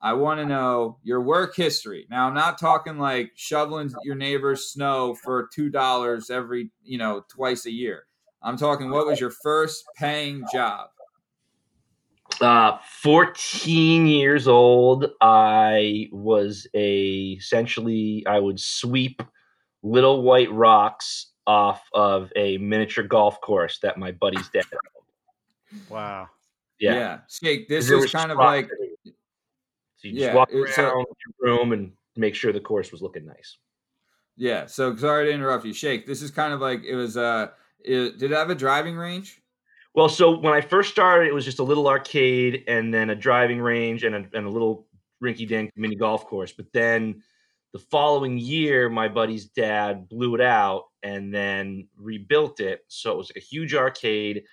I 0.00 0.12
want 0.12 0.38
to 0.38 0.46
know 0.46 0.98
your 1.02 1.22
work 1.22 1.56
history. 1.56 2.06
Now, 2.08 2.28
I'm 2.28 2.34
not 2.34 2.56
talking 2.56 2.98
like 2.98 3.32
shoveling 3.34 3.92
your 4.04 4.14
neighbor's 4.14 4.70
snow 4.70 5.16
for 5.16 5.48
two 5.52 5.70
dollars 5.70 6.30
every, 6.30 6.70
you 6.84 6.98
know, 6.98 7.24
twice 7.28 7.66
a 7.66 7.72
year. 7.72 8.04
I'm 8.42 8.56
talking 8.56 8.90
what 8.90 9.08
was 9.08 9.18
your 9.18 9.32
first 9.42 9.82
paying 9.98 10.44
job? 10.52 10.90
Uh, 12.40 12.78
14 13.02 14.06
years 14.06 14.48
old, 14.48 15.06
I 15.20 16.08
was 16.10 16.66
a 16.74 17.32
essentially 17.38 18.24
I 18.26 18.38
would 18.38 18.58
sweep 18.58 19.22
little 19.82 20.22
white 20.22 20.50
rocks 20.50 21.32
off 21.46 21.82
of 21.92 22.32
a 22.36 22.56
miniature 22.58 23.04
golf 23.04 23.40
course 23.40 23.78
that 23.82 23.98
my 23.98 24.12
buddy's 24.12 24.48
dad. 24.50 24.64
owned. 24.72 25.82
wow 25.90 26.28
Yeah, 26.78 27.20
Shake. 27.28 27.68
This 27.68 27.90
is 27.90 28.10
kind 28.10 28.30
of 28.32 28.38
like 28.38 28.68
So 28.70 30.08
you 30.08 30.12
just 30.12 30.14
Yeah, 30.22 30.34
walk 30.34 30.50
it- 30.50 30.56
around 30.56 30.72
so- 30.72 30.84
your 30.94 31.04
room 31.56 31.72
and 31.72 31.92
make 32.16 32.34
sure 32.34 32.52
the 32.52 32.60
course 32.60 32.90
was 32.92 33.02
looking 33.02 33.26
nice. 33.26 33.58
Yeah, 34.36 34.64
so 34.66 34.96
sorry 34.96 35.26
to 35.26 35.32
interrupt 35.32 35.64
you, 35.66 35.74
Shake. 35.74 36.06
This 36.06 36.22
is 36.22 36.30
kind 36.30 36.54
of 36.54 36.60
like 36.60 36.82
it 36.84 36.94
was 36.94 37.16
uh 37.18 37.48
It- 37.84 38.18
did 38.18 38.30
it 38.32 38.34
have 38.34 38.50
a 38.50 38.54
driving 38.54 38.96
range? 38.96 39.42
Well, 39.94 40.08
so 40.08 40.38
when 40.38 40.52
I 40.52 40.60
first 40.60 40.90
started, 40.90 41.28
it 41.28 41.34
was 41.34 41.44
just 41.44 41.58
a 41.58 41.64
little 41.64 41.88
arcade 41.88 42.64
and 42.68 42.94
then 42.94 43.10
a 43.10 43.14
driving 43.14 43.60
range 43.60 44.04
and 44.04 44.14
a, 44.14 44.24
and 44.32 44.46
a 44.46 44.50
little 44.50 44.86
rinky 45.22 45.46
dink 45.46 45.72
mini 45.76 45.96
golf 45.96 46.26
course. 46.26 46.52
But 46.52 46.66
then 46.72 47.22
the 47.72 47.78
following 47.78 48.38
year, 48.38 48.88
my 48.88 49.08
buddy's 49.08 49.46
dad 49.46 50.08
blew 50.08 50.34
it 50.34 50.40
out 50.40 50.84
and 51.02 51.34
then 51.34 51.88
rebuilt 51.96 52.60
it. 52.60 52.84
So 52.88 53.12
it 53.12 53.16
was 53.16 53.30
like 53.30 53.42
a 53.42 53.46
huge 53.46 53.74
arcade. 53.74 54.44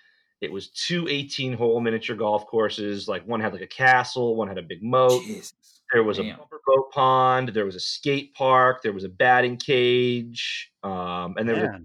It 0.42 0.52
was 0.52 0.70
two 0.70 1.08
18 1.08 1.54
hole 1.54 1.82
miniature 1.82 2.16
golf 2.16 2.48
courses. 2.48 3.08
Like 3.08 3.28
one 3.28 3.40
had 3.40 3.54
like 3.54 3.62
a 3.62 3.68
castle, 3.68 4.36
one 4.36 4.48
had 4.48 4.58
a 4.58 4.64
big 4.64 4.84
moat. 4.84 5.24
Jesus. 5.24 5.82
There 5.94 6.04
was 6.04 6.18
Damn. 6.18 6.36
a 6.36 6.38
bumper 6.38 6.62
boat 6.66 6.92
pond. 6.92 7.50
There 7.50 7.66
was 7.66 7.76
a 7.76 7.80
skate 7.80 8.34
park. 8.34 8.82
There 8.82 8.94
was 8.94 9.04
a 9.04 9.10
batting 9.10 9.58
cage. 9.58 10.72
Um, 10.84 11.36
and 11.38 11.48
there 11.48 11.56
was 11.56 11.64
a 11.64 11.82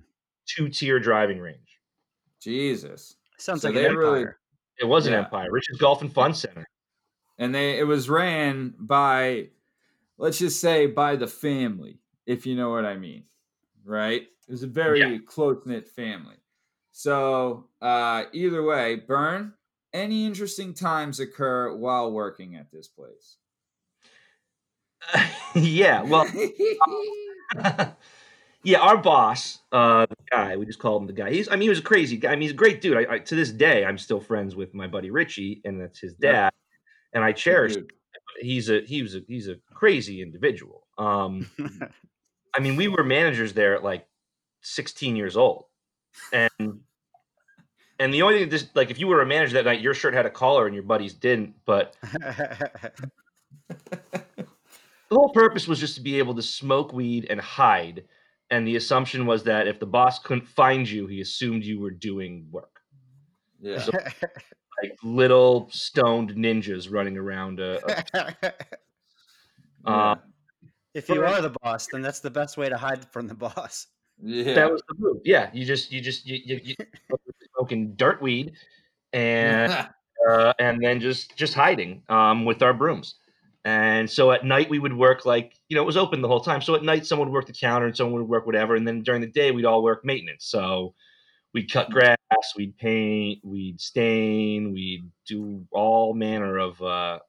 two 0.46 0.68
tier 0.68 0.98
driving 0.98 1.38
range. 1.38 1.78
Jesus. 2.40 3.16
Sounds 3.42 3.62
So 3.62 3.68
like 3.68 3.76
an 3.76 3.82
they 3.82 3.88
really- 3.94 4.26
It 4.78 4.84
was 4.84 5.06
an 5.06 5.12
Yeah. 5.12 5.20
empire. 5.24 5.50
Rich's 5.50 5.76
Golf 5.78 6.00
and 6.00 6.12
Fun 6.12 6.32
Center. 6.34 6.66
And 7.38 7.54
they 7.54 7.78
it 7.78 7.84
was 7.84 8.08
ran 8.08 8.74
by 8.78 9.50
let's 10.18 10.38
just 10.38 10.60
say 10.60 10.86
by 10.86 11.16
the 11.16 11.26
family, 11.26 11.98
if 12.26 12.46
you 12.46 12.54
know 12.54 12.70
what 12.70 12.84
I 12.86 12.96
mean. 12.96 13.24
Right? 13.84 14.22
It 14.22 14.50
was 14.50 14.62
a 14.62 14.66
very 14.68 15.00
Yeah. 15.00 15.18
close-knit 15.26 15.88
family. 15.88 16.36
So 16.92 17.68
uh 17.80 18.24
either 18.32 18.62
way, 18.62 18.96
Bern, 18.96 19.54
any 19.92 20.24
interesting 20.24 20.72
times 20.74 21.18
occur 21.20 21.74
while 21.74 22.12
working 22.12 22.54
at 22.56 22.70
this 22.70 22.86
place? 22.88 23.38
yeah. 25.54 26.02
Well, 26.02 26.26
yeah, 28.64 28.78
our 28.78 28.96
boss, 28.96 29.60
uh, 29.72 30.06
guy, 30.30 30.56
we 30.56 30.66
just 30.66 30.78
called 30.78 31.02
him 31.02 31.06
the 31.06 31.12
guy. 31.12 31.30
He's, 31.30 31.48
I 31.48 31.52
mean, 31.52 31.62
he 31.62 31.68
was 31.68 31.78
a 31.80 31.82
crazy 31.82 32.16
guy. 32.16 32.30
I 32.30 32.32
mean, 32.32 32.42
he's 32.42 32.52
a 32.52 32.54
great 32.54 32.80
dude. 32.80 32.96
I, 32.96 33.14
I, 33.14 33.18
to 33.18 33.34
this 33.34 33.50
day, 33.50 33.84
I'm 33.84 33.98
still 33.98 34.20
friends 34.20 34.54
with 34.54 34.72
my 34.74 34.86
buddy 34.86 35.10
Richie, 35.10 35.60
and 35.64 35.80
that's 35.80 35.98
his 36.00 36.14
Yeah. 36.20 36.32
dad, 36.32 36.52
and 37.12 37.24
I 37.24 37.32
cherish. 37.32 37.74
Dude. 37.74 37.92
He's 38.40 38.70
a 38.70 38.80
he 38.80 39.02
was 39.02 39.14
a 39.14 39.20
he's 39.28 39.48
a 39.48 39.56
crazy 39.72 40.22
individual. 40.22 40.86
Um, 40.98 41.50
I 42.56 42.60
mean, 42.60 42.76
we 42.76 42.88
were 42.88 43.04
managers 43.04 43.52
there 43.52 43.74
at 43.74 43.82
like 43.82 44.06
16 44.62 45.16
years 45.16 45.36
old, 45.36 45.66
and 46.32 46.50
and 47.98 48.12
the 48.14 48.22
only 48.22 48.40
thing 48.40 48.48
this 48.48 48.68
like 48.74 48.90
if 48.90 48.98
you 48.98 49.06
were 49.06 49.20
a 49.22 49.26
manager 49.26 49.54
that 49.54 49.64
night, 49.64 49.80
your 49.80 49.94
shirt 49.94 50.14
had 50.14 50.26
a 50.26 50.30
collar 50.30 50.66
and 50.66 50.74
your 50.74 50.84
buddies 50.84 51.14
didn't, 51.14 51.54
but 51.66 51.94
the 53.68 54.24
whole 55.10 55.30
purpose 55.30 55.68
was 55.68 55.78
just 55.78 55.94
to 55.96 56.00
be 56.00 56.18
able 56.18 56.34
to 56.34 56.42
smoke 56.42 56.92
weed 56.92 57.26
and 57.28 57.40
hide. 57.40 58.04
And 58.52 58.68
the 58.68 58.76
assumption 58.76 59.24
was 59.24 59.42
that 59.44 59.66
if 59.66 59.80
the 59.80 59.86
boss 59.86 60.18
couldn't 60.18 60.46
find 60.46 60.88
you, 60.88 61.06
he 61.06 61.22
assumed 61.22 61.64
you 61.64 61.80
were 61.80 61.90
doing 61.90 62.46
work. 62.50 62.80
Yeah. 63.60 63.80
So- 63.80 63.92
Like 64.82 64.98
little 65.02 65.68
stoned 65.70 66.30
ninjas 66.30 66.90
running 66.90 67.16
around 67.16 67.60
a. 67.60 67.78
a 68.14 69.90
uh, 69.90 70.14
if 70.94 71.08
you 71.08 71.22
are 71.24 71.40
the 71.40 71.54
boss, 71.62 71.86
then 71.92 72.02
that's 72.02 72.20
the 72.20 72.30
best 72.30 72.56
way 72.56 72.68
to 72.68 72.76
hide 72.76 73.04
from 73.12 73.28
the 73.28 73.34
boss. 73.34 73.86
yeah. 74.20 74.54
That 74.54 74.70
was 74.70 74.82
the 74.88 74.94
move. 74.98 75.18
Yeah, 75.24 75.50
you 75.52 75.64
just 75.64 75.92
you 75.92 76.00
just 76.00 76.26
you, 76.26 76.38
you, 76.44 76.60
you 76.64 76.74
smoking 77.54 77.94
dirt 77.94 78.20
weed, 78.20 78.52
and 79.12 79.72
uh, 80.28 80.52
and 80.58 80.82
then 80.82 80.98
just 81.00 81.36
just 81.36 81.54
hiding 81.54 82.02
um, 82.08 82.44
with 82.44 82.62
our 82.62 82.74
brooms. 82.74 83.14
And 83.64 84.10
so 84.10 84.32
at 84.32 84.44
night 84.44 84.68
we 84.68 84.80
would 84.80 84.96
work 84.96 85.24
like 85.24 85.54
you 85.68 85.76
know 85.76 85.82
it 85.82 85.86
was 85.86 85.96
open 85.96 86.20
the 86.20 86.28
whole 86.28 86.40
time. 86.40 86.62
So 86.62 86.74
at 86.74 86.82
night 86.82 87.06
someone 87.06 87.28
would 87.28 87.34
work 87.34 87.46
the 87.46 87.52
counter 87.52 87.86
and 87.86 87.96
someone 87.96 88.20
would 88.20 88.28
work 88.28 88.46
whatever, 88.46 88.74
and 88.74 88.86
then 88.86 89.02
during 89.02 89.20
the 89.20 89.28
day 89.28 89.50
we'd 89.52 89.64
all 89.64 89.82
work 89.82 90.04
maintenance. 90.04 90.46
So 90.46 90.94
we'd 91.54 91.70
cut 91.70 91.90
grass, 91.90 92.16
we'd 92.56 92.76
paint, 92.76 93.40
we'd 93.44 93.80
stain, 93.80 94.72
we'd 94.72 95.08
do 95.26 95.64
all 95.70 96.14
manner 96.14 96.58
of 96.58 96.82
uh, 96.82 97.20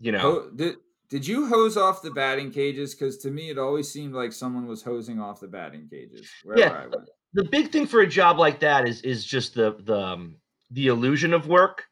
you 0.00 0.12
know. 0.12 0.18
Ho- 0.18 0.50
did 0.54 0.76
did 1.10 1.26
you 1.26 1.46
hose 1.46 1.76
off 1.76 2.00
the 2.00 2.10
batting 2.10 2.50
cages? 2.50 2.94
Because 2.94 3.18
to 3.18 3.30
me, 3.30 3.50
it 3.50 3.58
always 3.58 3.90
seemed 3.90 4.14
like 4.14 4.32
someone 4.32 4.66
was 4.66 4.82
hosing 4.82 5.20
off 5.20 5.40
the 5.40 5.46
batting 5.46 5.88
cages 5.90 6.26
wherever 6.42 6.90
Yeah. 6.94 7.00
The 7.34 7.44
big 7.44 7.70
thing 7.70 7.86
for 7.86 8.00
a 8.00 8.06
job 8.06 8.38
like 8.38 8.60
that 8.60 8.88
is 8.88 9.02
is 9.02 9.24
just 9.24 9.54
the 9.54 9.76
the 9.80 9.98
um, 9.98 10.36
the 10.70 10.86
illusion 10.86 11.34
of 11.34 11.48
work. 11.48 11.84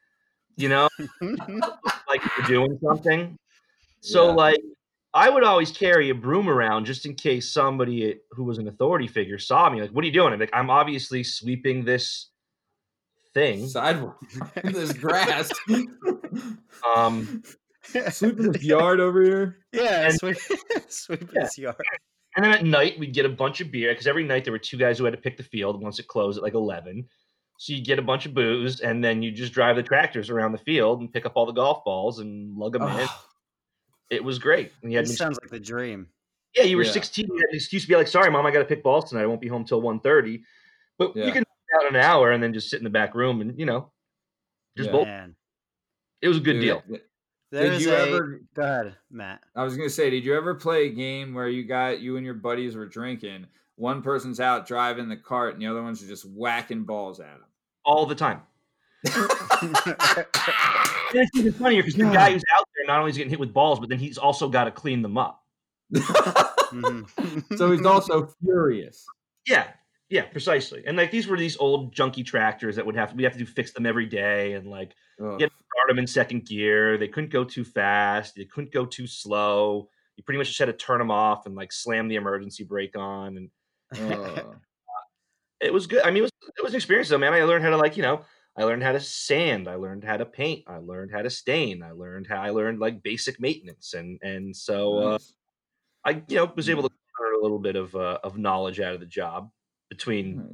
You 0.57 0.71
know, 0.71 0.89
like 2.09 2.23
you're 2.39 2.47
doing 2.47 2.79
something. 2.83 3.39
So 4.01 4.27
Yeah. 4.29 4.33
like 4.35 4.61
I 5.13 5.29
would 5.29 5.43
always 5.43 5.73
carry 5.73 6.11
a 6.11 6.15
broom 6.15 6.49
around 6.49 6.85
just 6.85 7.05
in 7.05 7.15
case 7.17 7.53
somebody 7.53 8.21
who 8.31 8.45
was 8.45 8.59
an 8.59 8.69
authority 8.69 9.09
figure 9.09 9.39
saw 9.39 9.69
me. 9.69 9.81
Like, 9.81 9.91
what 9.91 10.05
are 10.05 10.07
you 10.07 10.13
doing? 10.13 10.33
I'm 10.33 10.39
like, 10.39 10.51
I'm 10.53 10.71
obviously 10.71 11.25
sweeping 11.25 11.85
this 11.85 12.31
thing. 13.35 13.67
Sidewalk, 13.67 14.21
this 14.65 14.93
grass, 14.93 15.51
Um, 16.97 17.43
sweeping 18.11 18.53
this 18.53 18.63
yard 18.63 19.01
over 19.01 19.23
here. 19.23 19.59
Yeah, 19.73 20.07
And- 20.07 20.15
sweep, 20.15 20.37
sweep 20.89 21.31
Yeah. 21.35 21.41
his 21.43 21.59
yard. 21.59 21.77
and 22.37 22.45
then 22.45 22.53
at 22.53 22.65
night 22.65 22.99
we'd 22.99 23.13
get 23.13 23.27
a 23.27 23.31
bunch 23.31 23.61
of 23.61 23.71
beer 23.73 23.91
because 23.93 24.07
every 24.07 24.25
night 24.25 24.45
there 24.45 24.53
were 24.53 24.59
two 24.59 24.77
guys 24.77 24.99
who 24.99 25.05
had 25.05 25.15
to 25.15 25.21
pick 25.21 25.37
the 25.37 25.43
field 25.43 25.83
once 25.83 25.99
it 25.99 26.07
closed 26.07 26.39
at 26.39 26.43
like 26.45 26.55
eleven. 26.55 27.09
So 27.59 27.73
you 27.75 27.85
get 27.85 27.99
a 27.99 28.03
bunch 28.03 28.25
of 28.25 28.33
booze, 28.33 28.81
and 28.81 29.05
then 29.05 29.23
you 29.23 29.31
just 29.33 29.53
drive 29.53 29.77
the 29.77 29.83
tractors 29.83 30.31
around 30.31 30.53
the 30.53 30.59
field 30.59 31.01
and 31.01 31.13
pick 31.13 31.27
up 31.27 31.33
all 31.35 31.45
the 31.45 31.53
golf 31.53 31.85
balls 31.85 32.19
and 32.21 32.57
lug 32.57 32.73
them 32.73 32.83
in. 32.85 33.07
It 34.11 34.23
was 34.23 34.39
great. 34.39 34.73
And 34.83 34.91
you 34.93 34.99
had 34.99 35.07
This 35.07 35.13
an 35.13 35.17
sounds 35.17 35.39
like 35.41 35.51
the 35.51 35.61
dream. 35.61 36.09
Yeah, 36.57 36.65
you 36.65 36.77
were 36.77 36.83
Yeah. 36.83 36.91
16. 36.91 37.27
You 37.29 37.35
had 37.37 37.51
an 37.51 37.55
excuse 37.55 37.83
to 37.83 37.89
be 37.89 37.95
like, 37.95 38.09
sorry, 38.09 38.31
mom, 38.31 38.45
I 38.45 38.51
got 38.51 38.59
to 38.59 38.65
pick 38.65 38.83
balls 38.83 39.09
tonight. 39.09 39.23
I 39.23 39.27
won't 39.27 39.41
be 39.41 39.47
home 39.49 39.65
till 39.65 39.81
1.30. 39.81 40.43
But 40.99 41.15
Yeah. 41.17 41.27
you 41.27 41.33
can 41.33 41.45
out 41.77 41.89
an 41.89 41.95
hour 41.95 42.33
and 42.33 42.43
then 42.43 42.53
just 42.53 42.69
sit 42.69 42.79
in 42.79 42.85
the 42.85 42.91
back 42.91 43.15
room 43.15 43.41
and, 43.41 43.57
you 43.57 43.65
know, 43.65 43.93
just 44.77 44.89
Yeah. 44.89 44.93
bowl. 44.93 45.05
Man, 45.05 45.37
It 46.21 46.29
was 46.29 46.39
a 46.39 46.41
good 46.41 46.55
dude, 46.55 46.63
deal. 46.63 46.83
Did 47.53 47.81
you 47.81 47.93
a. 47.93 47.99
ever? 48.09 48.41
Go 48.55 48.63
ahead, 48.63 48.97
Matt. 49.11 49.43
I 49.55 49.63
was 49.65 49.77
gonna 49.77 49.89
say, 49.89 50.11
did 50.11 50.25
you 50.25 50.35
ever 50.37 50.55
play 50.55 50.87
a 50.87 50.91
game 50.91 51.33
where 51.33 51.49
you 51.49 51.65
got 51.65 52.01
you 52.01 52.17
and 52.17 52.25
your 52.27 52.35
buddies 52.35 52.77
were 52.77 52.87
drinking? 52.87 53.47
One 53.77 54.03
person's 54.03 54.39
out 54.41 54.67
driving 54.67 55.09
the 55.09 55.17
cart, 55.17 55.55
and 55.55 55.63
the 55.63 55.67
other 55.69 55.83
one's 55.83 56.03
are 56.03 56.07
just 56.09 56.25
whacking 56.25 56.85
balls 56.85 57.19
at 57.21 57.39
them 57.39 57.47
All 57.85 58.05
the 58.07 58.15
time. 58.15 58.43
Him. 59.05 59.29
And 61.13 61.23
it's 61.23 61.37
even 61.37 61.53
funnier 61.53 61.83
because 61.83 61.95
the 61.97 62.05
guy 62.05 62.33
who's 62.33 62.45
out 62.57 62.65
there 62.77 62.87
not 62.87 63.01
only 63.01 63.11
is 63.11 63.17
getting 63.17 63.31
hit 63.31 63.41
with 63.41 63.53
balls, 63.53 63.81
but 63.81 63.89
then 63.89 63.99
he's 63.99 64.19
also 64.19 64.49
got 64.49 64.65
to 64.65 64.71
clean 64.71 65.03
them 65.03 65.19
up. 65.19 65.43
So 67.57 67.73
he's 67.73 67.85
also 67.85 68.29
furious. 68.45 69.05
Yeah, 69.47 69.67
yeah, 70.09 70.23
precisely. 70.23 70.85
And 70.87 70.97
like 70.97 71.11
these 71.11 71.27
were 71.27 71.37
these 71.37 71.57
old 71.57 71.95
junky 71.95 72.25
tractors 72.25 72.77
that 72.77 72.87
would 72.87 72.95
have 72.95 73.13
we 73.15 73.25
have 73.25 73.33
to 73.33 73.39
do 73.39 73.47
fix 73.47 73.73
them 73.73 73.87
every 73.87 74.07
day 74.07 74.53
and 74.53 74.69
like 74.69 74.95
Ugh. 75.21 75.41
Yeah. 75.41 75.49
start 75.49 75.89
them 75.89 75.99
in 75.99 76.07
second 76.07 76.47
gear. 76.47 76.97
They 76.97 77.09
couldn't 77.09 77.31
go 77.31 77.43
too 77.43 77.65
fast. 77.65 78.35
They 78.37 78.45
couldn't 78.45 78.73
go 78.73 78.87
too 78.87 79.07
slow. 79.07 79.89
You 80.17 80.23
pretty 80.23 80.39
much 80.39 80.49
just 80.49 80.59
had 80.59 80.67
to 80.67 80.73
turn 80.73 80.99
them 80.99 81.11
off 81.11 81.47
and 81.47 81.55
like 81.55 81.73
slam 81.73 82.09
the 82.09 82.17
emergency 82.17 82.65
brake 82.65 82.97
on 82.97 83.37
and 83.37 83.51
Ugh. 84.13 84.57
it 85.61 85.73
was 85.73 85.87
good. 85.87 86.03
I 86.03 86.11
mean, 86.11 86.19
it 86.19 86.23
was 86.23 86.33
it 86.57 86.63
was 86.63 86.73
an 86.73 86.77
experience 86.77 87.09
though, 87.09 87.19
man. 87.19 87.33
I 87.33 87.43
learned 87.45 87.65
how 87.65 87.71
to 87.71 87.77
like, 87.77 87.97
you 87.97 88.03
know, 88.03 88.23
I 88.59 88.65
learned 88.65 88.83
how 88.83 88.93
to 88.93 89.01
sand. 89.01 89.69
I 89.69 89.77
learned 89.77 90.05
how 90.05 90.17
to 90.17 90.27
paint. 90.27 90.65
I 90.67 90.79
learned 90.79 91.11
how 91.13 91.23
to 91.23 91.31
stain. 91.31 91.83
I 91.83 91.93
learned 91.93 92.27
how 92.27 92.41
I 92.41 92.51
learned 92.51 92.79
like 92.81 93.03
basic 93.03 93.41
maintenance, 93.41 93.95
and 93.95 94.19
and 94.23 94.55
so 94.55 94.99
uh, 94.99 95.19
I 96.05 96.23
you 96.29 96.37
know 96.37 96.53
was 96.57 96.69
able 96.69 96.83
to 96.83 96.91
learn 97.21 97.35
a 97.39 97.43
little 97.43 97.59
bit 97.59 97.77
of 97.77 97.95
uh, 97.95 98.19
of 98.25 98.37
knowledge 98.39 98.81
out 98.81 98.95
of 98.95 99.01
the 99.01 99.07
job 99.07 99.51
between 99.89 100.37
Nice. 100.39 100.47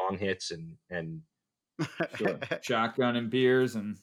long 0.00 0.18
hits 0.18 0.50
and 0.50 0.76
and 0.90 1.20
Sure. 2.16 2.38
Shotgun 2.62 3.16
and 3.16 3.28
beers 3.30 3.74
and 3.74 3.96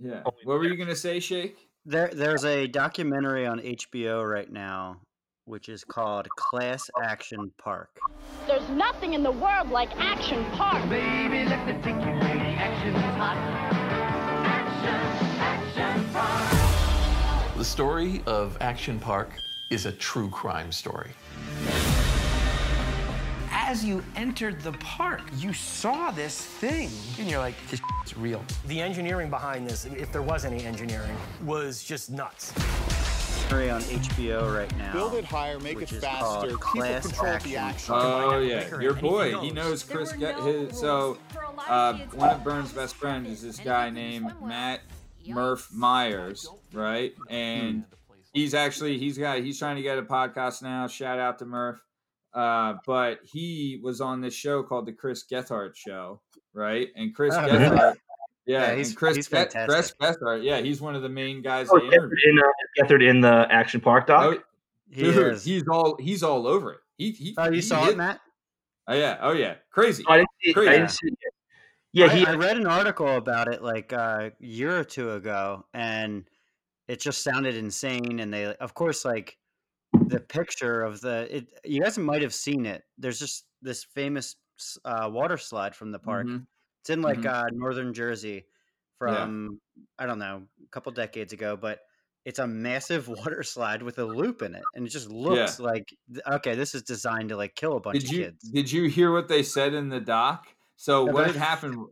Yeah. 0.00 0.10
yeah. 0.10 0.22
Only 0.24 0.44
What 0.44 0.58
were 0.58 0.64
you 0.64 0.76
gonna 0.76 0.96
say, 0.96 1.20
Shake? 1.20 1.56
There, 1.84 2.10
there's 2.14 2.44
a 2.44 2.68
documentary 2.68 3.44
on 3.46 3.58
HBO 3.58 4.24
right 4.28 4.50
now, 4.50 5.00
which 5.46 5.68
is 5.68 5.82
called 5.82 6.28
Class 6.36 6.88
Action 7.02 7.50
Park. 7.58 7.98
There's 8.46 8.68
nothing 8.70 9.14
in 9.14 9.24
the 9.24 9.32
world 9.32 9.70
like 9.70 9.90
Action 9.98 10.44
Park. 10.52 10.88
Baby, 10.88 11.48
The 17.62 17.68
story 17.68 18.24
of 18.26 18.58
Action 18.60 18.98
Park 18.98 19.38
is 19.70 19.86
a 19.86 19.92
true 19.92 20.28
crime 20.30 20.72
story. 20.72 21.12
As 23.52 23.84
you 23.84 24.02
entered 24.16 24.60
the 24.62 24.72
park, 24.72 25.20
you 25.36 25.52
saw 25.52 26.10
this 26.10 26.44
thing, 26.44 26.90
and 27.20 27.30
you're 27.30 27.38
like, 27.38 27.54
this 27.70 27.80
is 28.04 28.16
real. 28.16 28.42
The 28.66 28.80
engineering 28.80 29.30
behind 29.30 29.70
this, 29.70 29.84
if 29.84 30.10
there 30.10 30.22
was 30.22 30.44
any 30.44 30.64
engineering, 30.64 31.16
was 31.44 31.84
just 31.84 32.10
nuts. 32.10 32.52
Documentary 33.52 33.70
on 33.70 33.82
HBO 33.82 34.56
right 34.56 34.78
now. 34.78 34.92
Build 34.92 35.14
it 35.14 35.24
higher, 35.24 35.60
make 35.60 35.76
which 35.76 35.92
it 35.92 35.96
is 35.96 36.02
faster, 36.02 36.56
called 36.56 36.74
people 36.74 36.80
Class 36.80 37.06
control 37.06 37.32
Action 37.32 37.50
the 37.50 37.56
action. 37.56 37.94
Oh 37.96 38.38
yeah, 38.40 38.80
your 38.80 38.94
boy. 38.94 39.38
He 39.38 39.50
knows 39.50 39.82
Chris. 39.82 40.12
were 40.12 40.18
Get 40.18 40.38
no 40.38 40.44
his 40.44 40.78
so 40.78 41.04
rules 41.04 41.18
for 41.28 41.42
a 41.42 41.50
lot 41.52 41.70
uh, 41.70 41.98
one 42.14 42.30
of 42.30 42.42
Bern's 42.42 42.72
best 42.72 42.96
friends 42.96 43.28
is 43.28 43.42
this 43.42 43.58
guy 43.58 43.90
named. 43.90 44.32
Matt 44.42 44.80
Yikes. 44.80 45.01
Murph 45.28 45.68
Myers, 45.72 46.48
right? 46.72 47.12
And 47.30 47.84
he's 48.32 48.54
actually 48.54 48.98
he's 48.98 49.18
got 49.18 49.38
he's 49.40 49.58
trying 49.58 49.76
to 49.76 49.82
get 49.82 49.98
a 49.98 50.02
podcast 50.02 50.62
now. 50.62 50.86
Shout 50.86 51.18
out 51.18 51.38
to 51.40 51.44
Murph. 51.46 51.82
uh, 52.34 52.74
but 52.86 53.18
he 53.24 53.78
was 53.82 54.00
on 54.00 54.20
this 54.22 54.34
show 54.34 54.62
called 54.62 54.86
the 54.86 54.92
Chris 54.92 55.24
Gethard 55.30 55.74
Show, 55.76 56.20
right? 56.54 56.88
And 56.96 57.14
Chris 57.14 57.34
Oh, 57.34 57.40
Gethard, 57.40 57.94
yeah, 58.46 58.68
Yeah, 58.70 58.74
he's- 58.74 58.88
and 58.88 58.96
Chris 58.96 59.16
he's 59.16 59.26
Ge- 59.28 59.30
Chris. 59.30 59.92
Gethard, 60.00 60.42
yeah, 60.42 60.58
he's 60.60 60.80
one 60.80 60.94
of 60.94 61.02
the 61.02 61.08
main 61.10 61.42
guys 61.42 61.68
Oh, 61.70 61.74
Gethard 61.78 62.10
in, 62.24 62.38
uh, 62.38 62.42
Gethard 62.82 63.08
in 63.08 63.20
the 63.20 63.46
Action 63.50 63.80
Park 63.82 64.06
doc. 64.06 64.34
Oh, 64.38 64.42
He 64.90 65.02
dude, 65.04 65.34
is. 65.34 65.44
he's 65.44 65.64
all 65.68 65.96
he's 66.00 66.22
all 66.22 66.46
over 66.46 66.72
it. 66.72 66.80
He, 66.96 67.10
he 67.12 67.34
oh, 67.38 67.46
you 67.46 67.52
he 67.56 67.60
saw 67.62 67.84
hit- 67.84 67.92
it, 67.92 67.96
Matt? 67.98 68.20
Oh 68.88 68.94
yeah, 68.94 69.18
oh 69.20 69.32
yeah, 69.32 69.54
crazy. 69.70 70.02
Oh, 70.08 70.12
I 70.12 70.16
didn't 70.18 70.30
see 70.42 70.50
it. 70.50 70.52
I 70.52 70.54
Crazy. 70.54 70.70
didn't 70.72 70.90
see 70.90 71.06
it 71.08 71.18
yet. 71.22 71.32
Yeah, 71.92 72.06
I, 72.06 72.16
he. 72.16 72.26
I 72.26 72.34
read 72.34 72.56
an 72.56 72.66
article 72.66 73.16
about 73.16 73.52
it 73.52 73.62
like 73.62 73.92
uh, 73.92 74.30
a 74.40 74.44
year 74.44 74.78
or 74.78 74.84
two 74.84 75.12
ago, 75.12 75.66
and 75.74 76.28
it 76.88 77.00
just 77.00 77.22
sounded 77.22 77.56
insane. 77.56 78.20
And 78.20 78.32
they, 78.32 78.46
of 78.56 78.74
course, 78.74 79.04
like 79.04 79.38
the 79.92 80.20
picture 80.20 80.82
of 80.82 81.00
the 81.00 81.28
it. 81.36 81.48
You 81.64 81.82
guys 81.82 81.98
might 81.98 82.22
have 82.22 82.34
seen 82.34 82.66
it. 82.66 82.84
There's 82.98 83.18
just 83.18 83.46
this 83.62 83.84
famous 83.84 84.36
uh, 84.84 85.10
water 85.12 85.36
slide 85.38 85.74
from 85.76 85.92
the 85.92 85.98
park. 85.98 86.28
Mhm. 86.28 86.46
It's 86.82 86.90
in 86.90 87.02
like 87.02 87.22
Mhm. 87.22 87.26
uh, 87.26 87.44
northern 87.52 87.94
Jersey 87.94 88.46
from 88.98 89.60
I 89.98 90.06
don't 90.06 90.18
know 90.18 90.48
a 90.64 90.68
couple 90.70 90.92
decades 90.92 91.32
ago, 91.32 91.56
but 91.56 91.80
it's 92.24 92.38
a 92.38 92.46
massive 92.46 93.08
water 93.08 93.42
slide 93.42 93.82
with 93.82 93.98
a 93.98 94.04
loop 94.06 94.42
in 94.42 94.54
it, 94.54 94.68
and 94.74 94.86
it 94.86 94.90
just 94.90 95.10
looks 95.10 95.58
like 95.58 95.94
okay, 96.32 96.54
this 96.54 96.74
is 96.74 96.82
designed 96.82 97.30
to 97.30 97.36
like 97.36 97.54
kill 97.54 97.76
a 97.76 97.80
bunch 97.80 98.00
Did 98.00 98.08
of 98.08 98.12
you 98.12 98.18
kids. 98.18 98.52
did 98.52 98.72
you 98.72 98.88
hear 98.88 99.12
what 99.12 99.28
they 99.28 99.42
said 99.42 99.74
in 99.74 99.88
the 99.88 100.00
doc? 100.00 100.48
So 100.76 101.04
what 101.12 101.26
had 101.26 101.36
happened? 101.36 101.86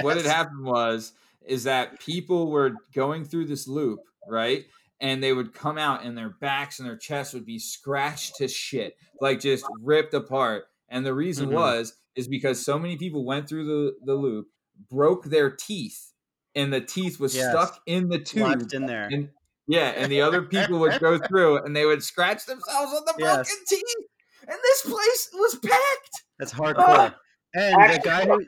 What 0.00 0.16
had 0.16 0.26
happened 0.26 0.64
was 0.64 1.12
is 1.46 1.64
that 1.64 1.98
people 2.00 2.50
were 2.50 2.70
going 2.94 3.24
through 3.24 3.46
this 3.46 3.66
loop, 3.66 4.00
right? 4.26 4.64
And 5.00 5.20
they 5.22 5.32
would 5.32 5.52
come 5.52 5.78
out, 5.78 6.04
and 6.04 6.16
their 6.16 6.28
backs 6.28 6.78
and 6.78 6.88
their 6.88 6.96
chests 6.96 7.34
would 7.34 7.44
be 7.44 7.58
scratched 7.58 8.36
to 8.36 8.46
shit, 8.46 8.96
like 9.20 9.40
just 9.40 9.66
ripped 9.82 10.14
apart. 10.14 10.66
And 10.88 11.04
the 11.04 11.14
reason 11.14 11.48
Mhm. 11.48 11.54
was 11.54 11.94
is 12.14 12.28
because 12.28 12.64
so 12.64 12.78
many 12.78 12.96
people 12.96 13.24
went 13.24 13.48
through 13.48 13.64
the 13.64 13.96
the 14.04 14.14
loop, 14.14 14.48
broke 14.90 15.24
their 15.24 15.50
teeth, 15.50 16.12
and 16.54 16.72
the 16.72 16.80
teeth 16.80 17.18
was 17.18 17.34
Yes. 17.34 17.48
stuck 17.48 17.80
in 17.86 18.08
the 18.08 18.18
tube. 18.20 18.42
Lodged 18.42 18.74
in 18.74 18.86
there. 18.86 19.08
And 19.10 19.30
yeah, 19.66 19.88
and 19.90 20.12
the 20.12 20.20
other 20.20 20.42
people 20.42 20.78
would 20.80 21.00
go 21.00 21.18
through 21.28 21.64
and 21.64 21.74
they 21.74 21.86
would 21.86 22.02
scratch 22.04 22.44
themselves 22.46 22.92
on 22.92 23.04
the 23.04 23.14
broken 23.18 23.44
Yes. 23.44 23.64
teeth. 23.68 24.06
And 24.46 24.58
this 24.62 24.82
place 24.82 25.30
was 25.34 25.54
packed. 25.56 26.22
That's 26.38 26.52
hardcore. 26.52 26.76
Ah! 26.78 27.18
And 27.54 27.94
the 27.94 28.00
guy 28.02 28.24
who, 28.26 28.44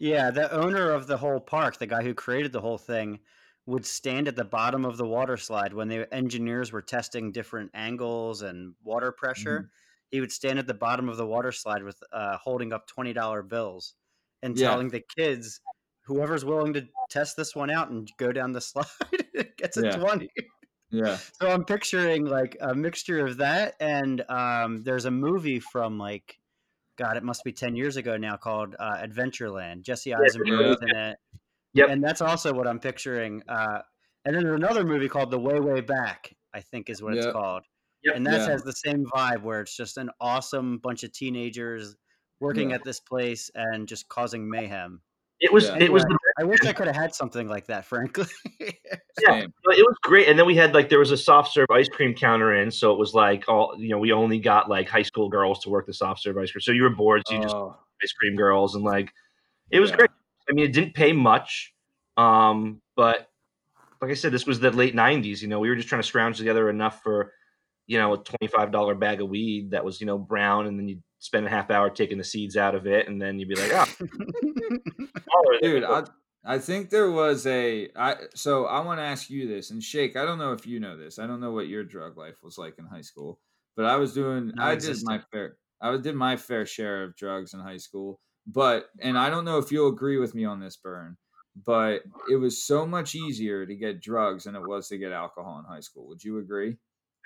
yeah, 0.00 0.30
the 0.30 0.50
owner 0.52 0.92
of 0.92 1.06
the 1.06 1.16
whole 1.16 1.40
park, 1.40 1.78
the 1.78 1.86
guy 1.86 2.02
who 2.02 2.14
created 2.14 2.52
the 2.52 2.60
whole 2.60 2.78
thing, 2.78 3.18
would 3.66 3.84
stand 3.84 4.28
at 4.28 4.36
the 4.36 4.44
bottom 4.44 4.84
of 4.84 4.96
the 4.96 5.06
water 5.06 5.36
slide 5.36 5.72
when 5.72 5.88
the 5.88 6.12
engineers 6.14 6.70
were 6.72 6.82
testing 6.82 7.32
different 7.32 7.70
angles 7.74 8.42
and 8.42 8.74
water 8.84 9.10
pressure. 9.10 9.58
Mm-hmm. 9.58 9.66
He 10.10 10.20
would 10.20 10.30
stand 10.30 10.58
at 10.58 10.68
the 10.68 10.74
bottom 10.74 11.08
of 11.08 11.16
the 11.16 11.26
water 11.26 11.50
slide 11.50 11.82
with 11.82 11.98
uh, 12.12 12.36
holding 12.38 12.72
up 12.72 12.86
twenty 12.86 13.12
dollar 13.12 13.42
bills 13.42 13.94
and 14.42 14.56
Yeah. 14.56 14.68
telling 14.70 14.88
the 14.88 15.02
kids, 15.16 15.60
whoever's 16.04 16.44
willing 16.44 16.72
to 16.74 16.86
test 17.10 17.36
this 17.36 17.56
one 17.56 17.70
out 17.70 17.90
and 17.90 18.08
go 18.18 18.30
down 18.30 18.52
the 18.52 18.60
slide 18.72 18.86
gets 19.56 19.76
a 19.78 19.82
Yeah. 19.82 19.96
twenty. 19.96 20.28
Yeah. 20.90 21.16
So 21.40 21.50
I'm 21.50 21.64
picturing 21.64 22.24
like 22.26 22.56
a 22.60 22.72
mixture 22.72 23.26
of 23.26 23.38
that, 23.38 23.74
and 23.80 24.22
um, 24.30 24.84
there's 24.84 25.06
a 25.06 25.10
movie 25.10 25.58
from 25.58 25.98
like, 25.98 26.38
God, 26.96 27.16
it 27.16 27.22
must 27.22 27.44
be 27.44 27.52
ten 27.52 27.76
years 27.76 27.96
ago 27.96 28.16
now 28.16 28.36
called 28.36 28.74
uh, 28.78 28.96
Adventureland. 28.98 29.82
Jesse 29.82 30.14
Eisenberg 30.14 30.78
in 30.82 30.96
it, 30.96 31.18
Yep. 31.74 31.88
and 31.90 32.02
that's 32.02 32.20
also 32.20 32.52
what 32.54 32.66
I'm 32.66 32.80
picturing. 32.80 33.42
Uh, 33.48 33.80
and 34.24 34.34
then 34.34 34.44
there's 34.44 34.56
another 34.56 34.84
movie 34.84 35.08
called 35.08 35.30
The 35.30 35.38
Way 35.38 35.60
Way 35.60 35.80
Back, 35.82 36.34
I 36.54 36.60
think 36.60 36.88
is 36.90 37.02
what 37.02 37.14
it's 37.14 37.26
called, 37.30 37.64
Yep. 38.04 38.16
and 38.16 38.26
that 38.26 38.40
Yeah. 38.40 38.48
has 38.48 38.62
the 38.62 38.72
same 38.72 39.04
vibe 39.06 39.42
where 39.42 39.60
it's 39.60 39.76
just 39.76 39.98
an 39.98 40.10
awesome 40.20 40.78
bunch 40.78 41.04
of 41.04 41.12
teenagers 41.12 41.94
working 42.40 42.70
Yeah. 42.70 42.76
at 42.76 42.84
this 42.84 43.00
place 43.00 43.50
and 43.54 43.86
just 43.86 44.08
causing 44.08 44.48
mayhem. 44.48 45.02
It 45.40 45.52
was. 45.52 45.64
Yeah. 45.64 45.78
It 45.78 45.92
was 45.92 46.02
the 46.04 46.18
I 46.38 46.44
wish 46.44 46.64
I 46.66 46.72
could 46.72 46.86
have 46.86 46.96
had 46.96 47.14
something 47.14 47.48
like 47.48 47.66
that, 47.66 47.84
frankly. 47.84 48.26
Yeah, 49.18 49.46
but 49.64 49.78
it 49.78 49.82
was 49.82 49.96
great. 50.02 50.28
And 50.28 50.38
then 50.38 50.44
we 50.44 50.54
had 50.54 50.74
like 50.74 50.90
there 50.90 50.98
was 50.98 51.10
a 51.10 51.16
soft 51.16 51.54
serve 51.54 51.68
ice 51.72 51.88
cream 51.88 52.12
counter 52.14 52.54
in, 52.54 52.70
so 52.70 52.92
it 52.92 52.98
was 52.98 53.14
like 53.14 53.48
all 53.48 53.74
you 53.78 53.88
know. 53.88 53.98
We 53.98 54.12
only 54.12 54.38
got 54.38 54.68
like 54.68 54.90
high 54.90 55.04
school 55.04 55.30
girls 55.30 55.60
to 55.60 55.70
work 55.70 55.86
the 55.86 55.94
soft 55.94 56.20
serve 56.20 56.36
ice 56.36 56.52
cream. 56.52 56.60
So 56.60 56.72
you 56.72 56.82
were 56.82 56.90
bored, 56.90 57.22
so 57.26 57.34
you 57.34 57.40
just 57.40 57.54
Oh, 57.54 57.76
ice 58.02 58.12
cream 58.12 58.36
girls, 58.36 58.74
and 58.74 58.84
like 58.84 59.10
it 59.70 59.80
was 59.80 59.90
Yeah. 59.90 59.96
great. 59.96 60.10
I 60.50 60.52
mean, 60.52 60.66
it 60.66 60.72
didn't 60.74 60.94
pay 60.94 61.12
much, 61.12 61.72
um, 62.18 62.82
but 62.94 63.30
like 64.02 64.10
I 64.10 64.14
said, 64.14 64.32
this 64.32 64.46
was 64.46 64.60
the 64.60 64.70
late 64.70 64.94
'90s. 64.94 65.40
You 65.40 65.48
know, 65.48 65.60
we 65.60 65.70
were 65.70 65.76
just 65.76 65.88
trying 65.88 66.02
to 66.02 66.06
scrounge 66.06 66.36
together 66.36 66.68
enough 66.68 67.02
for 67.02 67.32
you 67.86 67.96
know 67.98 68.12
a 68.14 68.18
twenty-five 68.18 68.70
dollar 68.70 68.94
bag 68.94 69.22
of 69.22 69.30
weed 69.30 69.70
that 69.70 69.84
was 69.84 69.98
you 69.98 70.06
know 70.06 70.18
brown, 70.18 70.66
and 70.66 70.78
then 70.78 70.88
you 70.88 70.96
would 70.96 71.04
spend 71.18 71.46
a 71.46 71.50
half 71.50 71.70
hour 71.70 71.90
taking 71.90 72.18
the 72.18 72.24
seeds 72.24 72.56
out 72.56 72.74
of 72.74 72.86
it, 72.86 73.08
and 73.08 73.20
then 73.20 73.38
you'd 73.38 73.48
be 73.48 73.56
like, 73.56 73.72
oh, 74.02 75.58
dude, 75.62 75.84
I 75.84 76.04
I 76.44 76.58
think 76.58 76.90
there 76.90 77.10
was 77.10 77.46
a 77.46 77.88
I 77.96 78.16
so 78.34 78.66
I 78.66 78.80
want 78.80 79.00
to 79.00 79.04
ask 79.04 79.28
you 79.28 79.48
this 79.48 79.70
and 79.70 79.82
Shake, 79.82 80.16
I 80.16 80.24
don't 80.24 80.38
know 80.38 80.52
if 80.52 80.66
you 80.66 80.78
know 80.78 80.96
this. 80.96 81.18
I 81.18 81.26
don't 81.26 81.40
know 81.40 81.52
what 81.52 81.66
your 81.66 81.82
drug 81.82 82.16
life 82.16 82.36
was 82.42 82.56
like 82.56 82.74
in 82.78 82.86
high 82.86 83.00
school, 83.00 83.40
but 83.76 83.84
I 83.84 83.96
was 83.96 84.14
doing 84.14 84.52
I 84.58 84.76
did 84.76 84.96
my 85.02 85.20
fair 85.32 85.56
I 85.80 85.96
did 85.96 86.14
my 86.14 86.36
fair 86.36 86.64
share 86.64 87.02
of 87.02 87.16
drugs 87.16 87.52
in 87.52 87.60
high 87.60 87.78
school. 87.78 88.20
But 88.46 88.86
and 89.00 89.18
I 89.18 89.28
don't 89.28 89.44
know 89.44 89.58
if 89.58 89.72
you'll 89.72 89.88
agree 89.88 90.18
with 90.18 90.36
me 90.36 90.44
on 90.44 90.60
this 90.60 90.76
burn, 90.76 91.16
but 91.64 92.02
it 92.30 92.36
was 92.36 92.64
so 92.64 92.86
much 92.86 93.16
easier 93.16 93.66
to 93.66 93.74
get 93.74 94.00
drugs 94.00 94.44
than 94.44 94.54
it 94.54 94.62
was 94.62 94.86
to 94.88 94.98
get 94.98 95.10
alcohol 95.10 95.58
in 95.58 95.64
high 95.64 95.80
school. 95.80 96.06
Would 96.06 96.22
you 96.22 96.38
agree? 96.38 96.76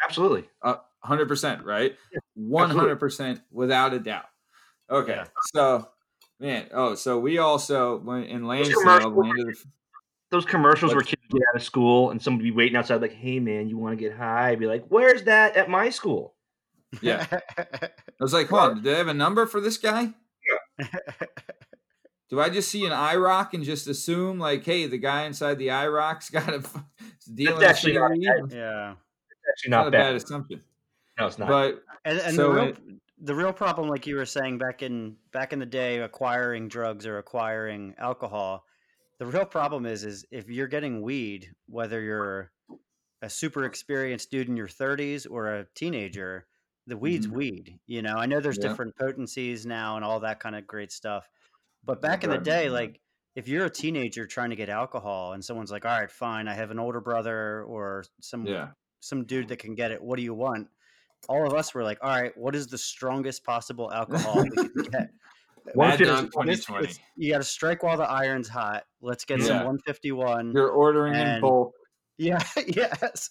absolutely. 0.03 0.49
Uh, 0.63 0.77
100%, 1.05 1.65
right? 1.65 1.97
absolutely. 2.39 2.95
100% 2.97 3.43
without 3.51 3.95
a 3.95 3.99
doubt. 3.99 4.27
Okay. 4.91 5.17
Yeah. 5.17 5.25
So, 5.55 5.89
man, 6.39 6.67
oh, 6.73 6.95
so 6.95 7.19
we 7.19 7.39
also 7.39 7.99
went 7.99 8.29
in 8.29 8.47
Lansdale, 8.47 9.11
landed 9.11 9.57
those 10.31 10.45
commercials 10.45 10.95
where 10.95 11.03
kids 11.03 11.23
get 11.29 11.43
out 11.49 11.57
of 11.57 11.63
school 11.63 12.11
and 12.11 12.23
somebody 12.23 12.51
be 12.51 12.57
waiting 12.57 12.77
outside 12.77 13.03
like, 13.03 13.13
"Hey 13.13 13.41
man, 13.41 13.69
you 13.69 13.77
want 13.77 13.99
to 13.99 14.05
get 14.05 14.17
high?" 14.17 14.51
I'd 14.51 14.61
be 14.61 14.67
like, 14.67 14.85
"Where's 14.89 15.25
that 15.25 15.57
at 15.57 15.69
my 15.69 15.91
school?" 15.91 16.35
yeah. 17.03 17.27
I 17.31 17.89
was 18.21 18.33
like, 18.33 18.49
hold 18.49 18.63
on, 18.63 18.77
do 18.77 18.83
they 18.83 18.97
have 18.97 19.09
a 19.09 19.15
number 19.15 19.47
for 19.47 19.61
this 19.61 19.77
guy? 19.77 20.15
Do 22.29 22.41
I 22.41 22.49
just 22.49 22.71
see 22.71 22.85
an 22.87 22.93
IROC 22.93 23.55
and 23.55 23.65
just 23.65 23.89
assume 23.89 24.39
like, 24.39 24.65
hey, 24.65 24.87
the 24.87 24.99
guy 24.99 25.25
inside 25.25 25.59
the 25.59 25.69
IROC's 25.69 26.31
got 26.31 26.49
a 26.49 26.63
dealing 27.33 27.59
That's 27.59 27.79
actually 27.79 27.95
not 27.95 28.11
bad. 28.11 28.53
Yeah. 28.53 28.93
It's 28.93 29.41
actually 29.51 29.71
not 29.71 29.79
not 29.79 29.89
a 29.89 29.91
bad. 29.91 29.99
bad 29.99 30.15
assumption. 30.15 30.63
No, 31.21 31.27
it's 31.27 31.39
not. 31.39 31.49
But 31.49 31.83
And, 32.05 32.19
and 32.19 32.35
So 32.35 32.49
the 32.49 32.55
real 32.55 32.65
it- 32.69 32.79
the 33.23 33.35
real 33.35 33.53
problem, 33.53 33.89
like 33.89 34.07
you 34.07 34.17
were 34.17 34.25
saying 34.25 34.57
back 34.59 34.83
in 34.83 35.17
back 35.33 35.53
in 35.53 35.59
the 35.59 35.67
day, 35.67 35.99
acquiring 36.01 36.69
drugs 36.69 37.07
or 37.07 37.19
acquiring 37.19 37.95
alcohol, 37.99 38.65
the 39.19 39.27
real 39.27 39.45
problem 39.45 39.85
is 39.87 40.05
is 40.05 40.25
if 40.31 40.49
you're 40.49 40.67
getting 40.69 41.03
weed, 41.03 41.53
whether 41.67 42.01
you're 42.01 42.53
a 43.23 43.29
super 43.29 43.65
experienced 43.65 44.31
dude 44.31 44.49
in 44.49 44.57
your 44.57 44.69
30s 44.69 45.27
or 45.31 45.55
a 45.55 45.67
teenager, 45.75 46.47
the 46.87 46.97
weed's 46.97 47.27
Mhm. 47.27 47.33
weed. 47.33 47.79
You 47.87 48.01
know, 48.01 48.17
I 48.17 48.25
know 48.25 48.41
there's 48.41 48.57
Yeah. 48.57 48.69
different 48.69 48.97
potencies 48.97 49.67
now 49.67 49.97
and 49.97 50.05
all 50.05 50.21
that 50.21 50.41
kind 50.41 50.57
of 50.57 50.67
great 50.67 50.91
stuff, 50.91 51.29
but 51.85 52.01
back 52.01 52.25
in 52.25 52.31
the 52.31 52.39
day, 52.39 52.71
like 52.71 53.03
if 53.35 53.47
you're 53.49 53.67
a 53.67 53.71
teenager 53.71 54.27
trying 54.27 54.49
to 54.51 54.57
get 54.57 54.71
alcohol 54.71 55.35
and 55.35 55.45
someone's 55.45 55.71
like, 55.71 55.85
"All 55.85 56.01
right, 56.01 56.11
fine, 56.11 56.49
I 56.49 56.55
have 56.55 56.71
an 56.71 56.79
older 56.79 57.01
brother 57.03 57.63
or 57.65 58.05
some 58.21 58.47
yeah, 58.47 58.73
some 59.01 59.25
dude 59.27 59.49
that 59.49 59.59
can 59.59 59.75
get 59.75 59.91
it. 59.93 60.03
What 60.03 60.17
do 60.17 60.23
you 60.23 60.35
want? 60.35 60.69
All 61.29 61.47
of 61.47 61.55
us 61.55 61.75
were 61.75 61.83
like, 61.85 61.99
all 62.03 62.11
right, 62.11 62.37
what 62.37 62.55
is 62.57 62.67
the 62.67 62.79
strongest 62.79 63.45
possible 63.45 63.93
alcohol 63.93 64.43
we 64.43 64.51
can 64.51 64.71
get? 64.93 65.09
One 65.75 65.89
Mad 65.91 65.99
Dog 66.01 66.25
2020. 66.33 66.85
it's- 66.85 66.99
you 67.17 67.31
got 67.31 67.39
to 67.39 67.45
strike 67.45 67.83
while 67.83 67.97
the 67.97 68.05
iron's 68.11 68.49
hot. 68.49 68.85
Let's 69.03 69.25
get 69.25 69.43
some 69.43 69.57
151. 69.59 70.53
You're 70.55 70.71
ordering 70.71 71.15
in 71.15 71.41
bulk. 71.41 71.73
yeah, 72.19 72.43
yes. 72.67 73.31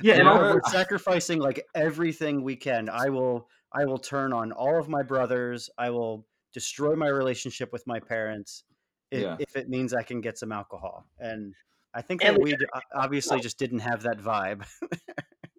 yeah, 0.00 0.12
And 0.12 0.20
and 0.20 0.28
all- 0.28 0.38
we're, 0.38 0.54
we're 0.54 0.60
sacrificing 0.70 1.38
like 1.40 1.64
everything 1.74 2.42
we 2.42 2.56
can. 2.56 2.88
I 2.90 3.08
will, 3.08 3.48
I 3.72 3.86
will 3.86 3.98
turn 3.98 4.32
on 4.32 4.52
all 4.52 4.78
of 4.78 4.88
my 4.88 5.02
brothers. 5.02 5.70
I 5.78 5.90
will 5.90 6.26
destroy 6.52 6.94
my 6.94 7.08
relationship 7.08 7.72
with 7.72 7.84
my 7.86 7.98
parents 8.00 8.62
if, 9.10 9.22
Yeah. 9.22 9.36
if 9.40 9.56
it 9.56 9.68
means 9.68 9.92
I 9.94 10.02
can 10.02 10.20
get 10.20 10.38
some 10.38 10.52
alcohol. 10.52 11.06
And 11.18 11.54
I 11.94 12.02
think 12.02 12.20
that 12.22 12.38
we- 12.38 12.52
we 12.54 12.56
obviously 12.94 13.40
just 13.40 13.58
didn't 13.58 13.80
have 13.80 14.02
that 14.02 14.18
vibe. 14.18 14.64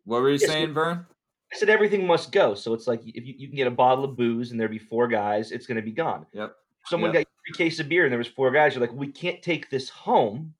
What 0.06 0.22
were 0.22 0.30
you 0.30 0.38
saying, 0.38 0.74
Vern? 0.74 1.06
I 1.54 1.58
said 1.58 1.70
everything 1.70 2.06
must 2.06 2.32
go. 2.32 2.54
So 2.56 2.74
it's 2.74 2.88
like 2.88 3.02
if 3.06 3.26
you, 3.26 3.34
you 3.38 3.48
can 3.48 3.56
get 3.56 3.68
a 3.68 3.72
bottle 3.72 4.04
of 4.04 4.16
booze 4.18 4.52
and 4.52 4.60
there 4.60 4.68
be 4.68 4.80
four 4.80 5.08
guys, 5.08 5.52
it's 5.52 5.66
going 5.68 5.78
to 5.78 5.82
be 5.82 5.92
gone. 5.92 6.26
Yep. 6.34 6.54
Someone 6.86 7.14
Yep. 7.14 7.14
got 7.14 7.20
you 7.48 7.54
three 7.56 7.66
case 7.66 7.80
of 7.80 7.88
beer 7.90 8.04
and 8.04 8.12
there 8.12 8.18
was 8.18 8.28
four 8.28 8.52
guys, 8.52 8.74
you're 8.76 8.82
like, 8.82 8.94
we 8.94 9.08
can't 9.08 9.42
take 9.42 9.70
this 9.70 9.90
home. 9.90 10.54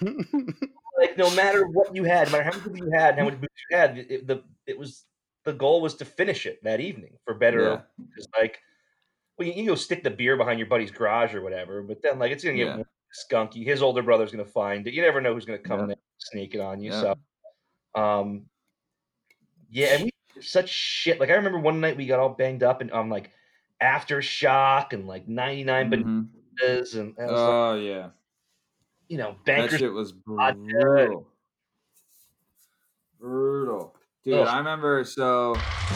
Like 0.98 1.18
no 1.18 1.28
matter 1.36 1.66
what 1.66 1.94
you 1.94 2.04
had, 2.04 2.32
no 2.32 2.38
matter 2.38 2.44
how 2.44 2.56
much 2.70 2.78
you 2.80 2.90
had, 2.90 3.18
how 3.18 3.24
much 3.26 3.38
booze 3.38 3.50
you 3.70 3.76
had, 3.76 3.98
it, 3.98 4.10
it- 4.10 4.26
the 4.26 4.42
it 4.66 4.78
was 4.78 5.04
the 5.44 5.52
goal 5.52 5.82
was 5.82 5.94
to 5.96 6.06
finish 6.06 6.46
it 6.46 6.58
that 6.64 6.80
evening 6.80 7.18
for 7.24 7.34
better. 7.34 7.60
Yeah. 7.60 7.66
or 7.68 8.40
like, 8.40 8.58
well, 9.38 9.46
you, 9.46 9.52
you 9.54 9.66
go 9.68 9.74
stick 9.74 10.02
the 10.02 10.10
beer 10.10 10.38
behind 10.38 10.58
your 10.58 10.68
buddy's 10.68 10.90
garage 10.90 11.34
or 11.34 11.42
whatever, 11.42 11.82
but 11.82 12.00
then 12.02 12.18
like 12.18 12.32
it's 12.32 12.42
gonna 12.42 12.56
get 12.56 12.78
Yeah. 12.78 12.82
skunky. 13.30 13.62
His 13.64 13.82
older 13.82 14.02
brother's 14.02 14.32
gonna 14.32 14.46
find 14.46 14.86
it. 14.86 14.94
You 14.94 15.02
never 15.02 15.20
know 15.20 15.34
who's 15.34 15.44
gonna 15.44 15.58
come 15.58 15.80
Yeah. 15.80 15.82
in 15.84 15.88
there 15.88 15.96
and 15.96 16.18
sneak 16.32 16.54
it 16.54 16.60
on 16.62 16.80
you. 16.80 16.90
Yeah. 16.92 17.14
So, 17.94 18.00
um, 18.02 18.46
yeah, 19.70 19.94
and 19.94 20.04
we 20.04 20.10
such 20.42 20.68
shit. 20.68 21.18
Like 21.20 21.30
I 21.30 21.34
remember 21.34 21.58
one 21.58 21.80
night 21.80 21.96
we 21.96 22.06
got 22.06 22.18
all 22.20 22.28
banged 22.30 22.62
up 22.62 22.80
and 22.80 22.90
on 22.92 23.08
like 23.08 23.30
aftershock 23.82 24.92
and 24.92 25.06
like 25.06 25.28
99 25.28 25.90
Mhm. 25.90 26.28
bananas 26.60 26.94
and 26.94 27.14
was, 27.16 27.26
like, 27.28 27.38
Oh 27.38 27.74
yeah, 27.76 28.10
you 29.08 29.18
know 29.18 29.32
that 29.46 29.56
bankers. 29.56 29.78
shit 29.78 29.92
was 29.92 30.12
brutal. 30.26 31.26
Brutal. 33.18 33.94
Dude. 34.24 34.46
I 34.46 34.58
remember. 34.58 35.04
So 35.04 35.54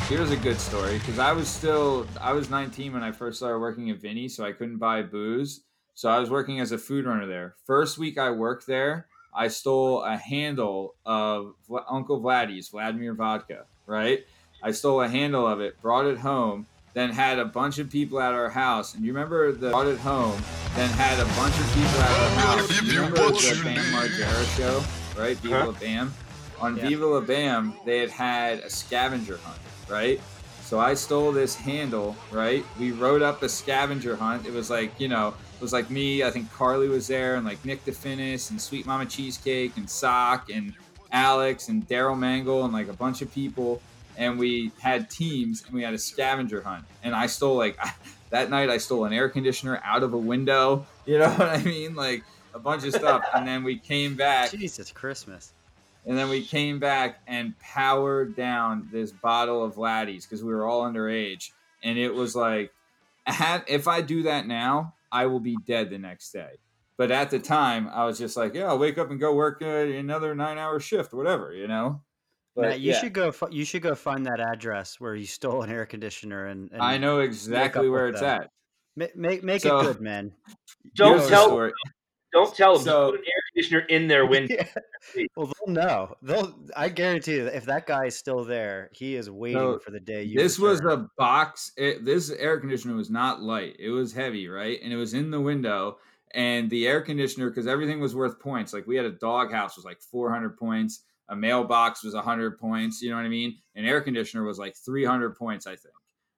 here's 0.08 0.30
a 0.30 0.36
good 0.36 0.58
story 0.60 0.98
because 0.98 1.18
I 1.18 1.32
was 1.32 1.48
still 1.48 2.06
I 2.20 2.32
was 2.32 2.48
19 2.48 2.92
when 2.92 3.02
I 3.02 3.12
first 3.12 3.38
started 3.38 3.58
working 3.58 3.90
at 3.90 3.98
Vinny, 3.98 4.28
so 4.28 4.44
I 4.44 4.52
couldn't 4.52 4.78
buy 4.78 5.02
booze. 5.02 5.64
So 5.94 6.08
I 6.08 6.18
was 6.18 6.30
working 6.30 6.60
as 6.60 6.72
a 6.72 6.78
food 6.78 7.04
runner 7.04 7.26
there. 7.26 7.56
First 7.66 7.98
week 7.98 8.16
I 8.16 8.30
worked 8.30 8.66
there, 8.66 9.08
I 9.34 9.48
stole 9.48 10.02
a 10.02 10.16
handle 10.16 10.94
of 11.06 11.54
Uncle 11.88 12.20
Vladdy's 12.20 12.68
Vladimir 12.68 13.14
vodka. 13.14 13.64
Right, 13.86 14.24
I 14.62 14.70
stole 14.70 15.00
a 15.02 15.08
handle 15.08 15.46
of 15.46 15.60
it, 15.60 15.80
brought 15.82 16.06
it 16.06 16.18
home, 16.18 16.66
then 16.94 17.10
had 17.10 17.40
a 17.40 17.44
bunch 17.44 17.78
of 17.78 17.90
people 17.90 18.20
at 18.20 18.32
our 18.32 18.48
house. 18.48 18.94
And 18.94 19.04
you 19.04 19.12
remember 19.12 19.50
the 19.50 19.70
brought 19.70 19.88
it 19.88 19.98
home, 19.98 20.40
then 20.76 20.88
had 20.90 21.18
a 21.18 21.24
bunch 21.34 21.58
of 21.58 21.66
people 21.74 22.00
at 22.00 22.20
our 22.20 22.40
house. 22.40 22.82
You 22.82 23.00
remember 23.00 23.16
the 23.16 23.60
Bam 23.64 23.84
Margera 23.92 24.56
show, 24.56 25.20
right? 25.20 25.36
Viva 25.38 25.58
Huh? 25.58 25.66
La 25.66 25.72
Bam. 25.72 26.14
On 26.60 26.76
Yeah. 26.76 26.88
Viva 26.88 27.06
La 27.06 27.20
Bam, 27.20 27.74
they 27.84 27.98
had 27.98 28.10
had 28.10 28.58
a 28.60 28.70
scavenger 28.70 29.38
hunt, 29.38 29.58
right? 29.88 30.20
So 30.62 30.78
I 30.78 30.94
stole 30.94 31.32
this 31.32 31.56
handle, 31.56 32.14
right? 32.30 32.64
We 32.78 32.92
wrote 32.92 33.22
up 33.22 33.42
a 33.42 33.48
scavenger 33.48 34.14
hunt. 34.14 34.46
It 34.46 34.52
was 34.52 34.70
like, 34.70 34.92
you 35.00 35.08
know, 35.08 35.34
it 35.60 35.62
was 35.62 35.74
like 35.74 35.90
me. 35.90 36.24
I 36.24 36.30
think 36.30 36.50
Carly 36.54 36.88
was 36.88 37.06
there, 37.06 37.34
and 37.34 37.44
like 37.44 37.62
Nick 37.66 37.84
DeFinis, 37.84 38.50
and 38.50 38.58
Sweet 38.58 38.86
Mama 38.86 39.04
Cheesecake, 39.04 39.76
and 39.76 39.88
Sock, 39.88 40.48
and 40.48 40.72
Alex, 41.12 41.68
and 41.68 41.86
Daryl 41.86 42.18
Mangle, 42.18 42.64
and 42.64 42.72
like 42.72 42.88
a 42.88 42.94
bunch 42.94 43.20
of 43.20 43.30
people. 43.30 43.82
And 44.16 44.38
we 44.38 44.72
had 44.80 45.10
teams, 45.10 45.62
and 45.66 45.74
we 45.74 45.82
had 45.82 45.92
a 45.92 45.98
scavenger 45.98 46.62
hunt. 46.62 46.86
And 47.02 47.14
I 47.14 47.26
stole 47.26 47.58
like 47.58 47.78
that 48.30 48.48
night. 48.48 48.70
I 48.70 48.78
stole 48.78 49.04
an 49.04 49.12
air 49.12 49.28
conditioner 49.28 49.82
out 49.84 50.02
of 50.02 50.14
a 50.14 50.18
window. 50.18 50.86
You 51.06 51.18
know 51.18 51.30
what 51.30 51.48
I 51.48 51.60
mean? 51.62 51.96
Like 51.96 52.22
a 52.54 52.60
bunch 52.60 52.84
of 52.84 52.94
stuff. 52.94 53.24
and 53.34 53.48
then 53.48 53.64
we 53.64 53.76
came 53.76 54.14
back. 54.14 54.52
Jesus 54.52 54.92
Christmas. 54.92 55.52
And 56.06 56.16
then 56.16 56.28
we 56.28 56.44
came 56.44 56.78
back 56.78 57.20
and 57.26 57.58
powered 57.58 58.36
down 58.36 58.88
this 58.92 59.10
bottle 59.10 59.64
of 59.64 59.74
Laddies 59.74 60.22
because 60.22 60.44
we 60.44 60.54
were 60.54 60.68
all 60.68 60.84
underage. 60.84 61.50
And 61.82 61.98
it 61.98 62.14
was 62.14 62.36
like, 62.36 62.72
if 63.26 63.88
I 63.88 64.02
do 64.02 64.22
that 64.22 64.46
now, 64.46 64.94
I 65.12 65.26
will 65.26 65.40
be 65.40 65.56
dead 65.66 65.90
the 65.90 65.98
next 65.98 66.30
day. 66.32 66.52
But 66.96 67.10
at 67.10 67.30
the 67.30 67.38
time, 67.38 67.88
I 67.92 68.04
was 68.04 68.18
just 68.18 68.36
like, 68.36 68.54
yeah, 68.54 68.66
I'll 68.66 68.78
wake 68.78 68.98
up 68.98 69.10
and 69.10 69.18
go 69.18 69.34
work 69.34 69.62
uh, 69.62 69.66
another 69.66 70.34
nine 70.34 70.58
hour 70.58 70.78
shift, 70.80 71.14
whatever, 71.14 71.52
you 71.54 71.66
know? 71.66 72.02
But 72.54 72.62
Matt, 72.70 72.80
you 72.80 72.92
yeah, 72.92 73.00
should 73.00 73.12
go. 73.14 73.32
fi- 73.32 73.48
You 73.50 73.64
should 73.64 73.80
go 73.82 73.94
find 73.94 74.26
that 74.26 74.40
address 74.40 75.00
where 75.00 75.14
you 75.14 75.24
stole 75.24 75.62
an 75.62 75.70
air 75.70 75.86
conditioner 75.86 76.46
and. 76.46 76.70
and 76.72 76.82
I 76.82 76.98
know 76.98 77.20
exactly 77.20 77.88
where 77.88 78.08
it's 78.08 78.20
that. 78.20 78.42
at. 78.42 78.50
ma- 78.96 79.06
Make 79.14 79.42
make 79.44 79.62
So- 79.62 79.78
it 79.80 79.82
good, 79.84 80.00
man. 80.00 80.32
Don't 80.96 81.18
Here's 81.18 81.30
tell 81.30 81.70
don't 82.32 82.54
tell 82.54 82.74
them. 82.74 82.84
So- 82.84 83.10
put 83.12 83.20
an 83.20 83.26
air 83.26 83.39
conditioner 83.52 83.80
in 83.80 84.08
their 84.08 84.26
window. 84.34 84.54
Yeah. 84.58 84.66
Well, 85.34 85.50
they'll 85.66 85.74
know. 85.74 86.14
They'll. 86.20 86.54
I 86.76 86.90
guarantee 86.90 87.36
you, 87.36 87.46
if 87.46 87.64
that 87.64 87.86
guy 87.86 88.06
is 88.06 88.16
still 88.16 88.44
there, 88.44 88.90
he 88.92 89.16
is 89.16 89.30
waiting 89.30 89.58
So, 89.58 89.78
for 89.78 89.90
the 89.90 89.98
day 89.98 90.22
you. 90.24 90.38
this 90.38 90.58
was 90.58 90.80
a 90.80 91.08
box 91.16 91.72
it, 91.78 92.04
this 92.04 92.30
air 92.30 92.60
conditioner 92.60 92.94
was 92.94 93.08
not 93.10 93.40
light 93.40 93.76
it 93.78 93.88
was 93.90 94.12
heavy 94.12 94.46
right 94.48 94.78
and 94.82 94.92
it 94.92 94.96
was 94.96 95.14
in 95.14 95.30
the 95.30 95.40
window 95.40 95.96
and 96.34 96.68
the 96.68 96.86
air 96.86 97.00
conditioner 97.00 97.48
because 97.48 97.66
everything 97.66 97.98
was 97.98 98.14
worth 98.14 98.38
points 98.38 98.72
like 98.74 98.86
we 98.86 98.94
had 98.96 99.06
a 99.06 99.10
dog 99.10 99.50
house 99.50 99.74
was 99.76 99.84
like 99.86 100.00
400 100.00 100.56
points 100.58 101.02
a 101.30 101.34
mailbox 101.36 102.04
was 102.04 102.14
100 102.14 102.58
points 102.58 103.00
you 103.00 103.08
know 103.10 103.16
what 103.16 103.24
i 103.24 103.28
mean 103.28 103.56
an 103.74 103.84
air 103.86 104.00
conditioner 104.02 104.44
was 104.44 104.58
like 104.58 104.76
300 104.76 105.34
points 105.34 105.66
i 105.66 105.70
think 105.76 105.94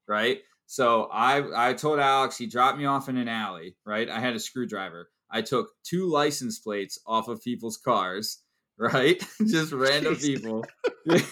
right 0.06 0.38
so 0.66 1.08
i 1.12 1.68
i 1.70 1.72
told 1.74 1.98
alex 1.98 2.38
he 2.38 2.46
dropped 2.46 2.78
me 2.78 2.84
off 2.84 3.08
in 3.08 3.16
an 3.16 3.28
alley 3.28 3.74
right 3.84 4.08
i 4.08 4.20
had 4.20 4.34
a 4.34 4.40
screwdriver 4.40 5.10
i 5.32 5.42
took 5.42 5.70
two 5.82 6.08
license 6.08 6.58
plates 6.58 6.98
off 7.06 7.28
of 7.28 7.42
people's 7.42 7.76
cars 7.76 8.42
right? 8.78 9.22
Just 9.46 9.72
random 9.72 10.16
Jeez. 10.16 10.36
people. 10.36 10.64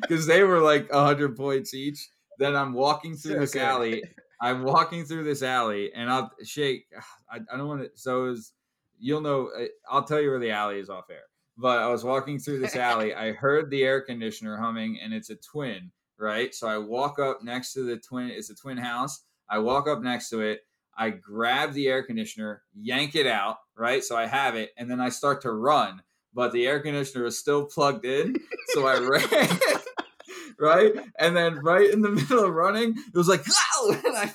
Because 0.00 0.26
they 0.26 0.42
were 0.42 0.60
like 0.60 0.90
100 0.90 1.36
points 1.36 1.74
each. 1.74 2.08
Then 2.38 2.56
i'm 2.56 2.72
walking 2.72 3.14
through 3.16 3.40
this 3.40 3.56
alley. 3.56 4.02
I'm 4.40 4.62
walking 4.64 5.04
through 5.04 5.24
this 5.24 5.42
alley 5.42 5.92
and 5.94 6.10
i'll 6.10 6.30
shake 6.44 6.86
i, 7.30 7.40
I 7.52 7.56
don't 7.56 7.68
want 7.68 7.82
to 7.82 7.90
so 7.94 8.24
it 8.24 8.30
was, 8.30 8.52
you'll 8.98 9.20
know 9.20 9.50
uh, 9.56 9.66
i'll 9.90 10.04
tell 10.04 10.20
you 10.20 10.30
where 10.30 10.38
the 10.38 10.50
alley 10.50 10.78
is 10.78 10.88
off 10.88 11.10
air. 11.10 11.24
But 11.58 11.78
i 11.80 11.88
was 11.88 12.04
walking 12.04 12.38
through 12.38 12.60
this 12.60 12.74
alley. 12.76 13.14
I 13.14 13.32
heard 13.32 13.70
the 13.70 13.82
air 13.82 14.00
conditioner 14.00 14.56
humming 14.56 14.98
and 15.02 15.12
it's 15.12 15.30
a 15.30 15.36
twin 15.36 15.90
right? 16.18 16.54
So 16.54 16.68
i 16.68 16.78
walk 16.78 17.18
up 17.18 17.40
next 17.42 17.74
to 17.74 17.84
the 17.84 17.98
twin 17.98 18.28
it's 18.28 18.50
a 18.50 18.54
twin 18.54 18.78
house. 18.78 19.24
I 19.48 19.58
walk 19.58 19.88
up 19.88 20.00
next 20.00 20.30
to 20.30 20.40
it 20.40 20.60
i 20.96 21.10
grab 21.10 21.72
the 21.72 21.88
air 21.88 22.02
conditioner 22.02 22.62
yank 22.74 23.14
it 23.14 23.26
out 23.26 23.58
right 23.76 24.04
so 24.04 24.16
i 24.16 24.26
have 24.26 24.54
it 24.56 24.70
and 24.76 24.90
then 24.90 25.00
i 25.00 25.08
start 25.08 25.42
to 25.42 25.52
run 25.52 26.02
but 26.34 26.52
the 26.52 26.66
air 26.66 26.80
conditioner 26.80 27.24
is 27.26 27.38
still 27.38 27.64
plugged 27.66 28.04
in 28.04 28.36
so 28.68 28.86
i 28.86 28.98
ran 29.00 29.48
right? 30.58 30.92
And 31.18 31.36
then 31.36 31.56
right 31.56 31.90
in 31.90 32.02
the 32.02 32.10
middle 32.10 32.44
of 32.44 32.52
running, 32.54 32.90
it 32.96 33.16
was 33.16 33.28
like, 33.28 33.40
and 34.04 34.16
I 34.16 34.32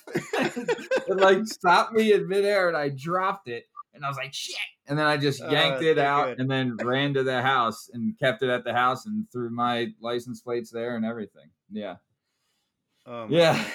it 1.07 1.17
like 1.17 1.45
stopped 1.47 1.93
me 1.93 2.11
in 2.13 2.27
midair, 2.27 2.67
and 2.67 2.75
I 2.75 2.89
dropped 2.89 3.47
it, 3.47 3.65
and 3.93 4.03
I 4.03 4.09
was 4.09 4.17
like, 4.17 4.33
"Shit!" 4.33 4.55
And 4.87 4.97
then 4.99 5.05
I 5.05 5.17
just 5.17 5.41
Oh, 5.41 5.49
yanked 5.49 5.83
it 5.83 5.97
out, 5.97 6.27
good. 6.29 6.39
and 6.39 6.51
then 6.51 6.75
ran 6.77 7.13
to 7.13 7.23
the 7.23 7.41
house 7.41 7.89
and 7.93 8.17
kept 8.19 8.43
it 8.43 8.49
at 8.49 8.63
the 8.63 8.73
house, 8.73 9.05
and 9.05 9.25
threw 9.31 9.49
my 9.49 9.87
license 10.01 10.41
plates 10.41 10.69
there 10.71 10.95
and 10.95 11.05
everything. 11.05 11.49
Yeah, 11.71 11.95
oh, 13.05 13.27
my 13.27 13.35
yeah, 13.37 13.65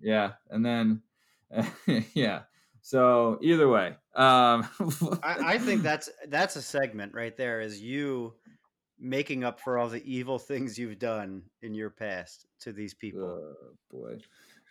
yeah, 0.00 0.32
and 0.50 0.64
then 0.64 1.02
yeah. 2.14 2.42
So 2.80 3.38
either 3.42 3.68
way, 3.68 3.88
um, 4.14 4.68
I, 5.22 5.54
I 5.54 5.58
think 5.58 5.82
that's 5.82 6.08
that's 6.28 6.56
a 6.56 6.62
segment 6.62 7.14
right 7.14 7.36
there. 7.36 7.60
Is 7.60 7.80
you 7.80 8.34
making 8.98 9.44
up 9.44 9.60
for 9.60 9.76
all 9.78 9.88
the 9.88 10.02
evil 10.10 10.38
things 10.38 10.78
you've 10.78 10.98
done 10.98 11.42
in 11.62 11.74
your 11.74 11.90
past 11.90 12.46
to 12.60 12.72
these 12.72 12.94
people? 12.94 13.22
Oh 13.22 13.76
boy, 13.90 14.18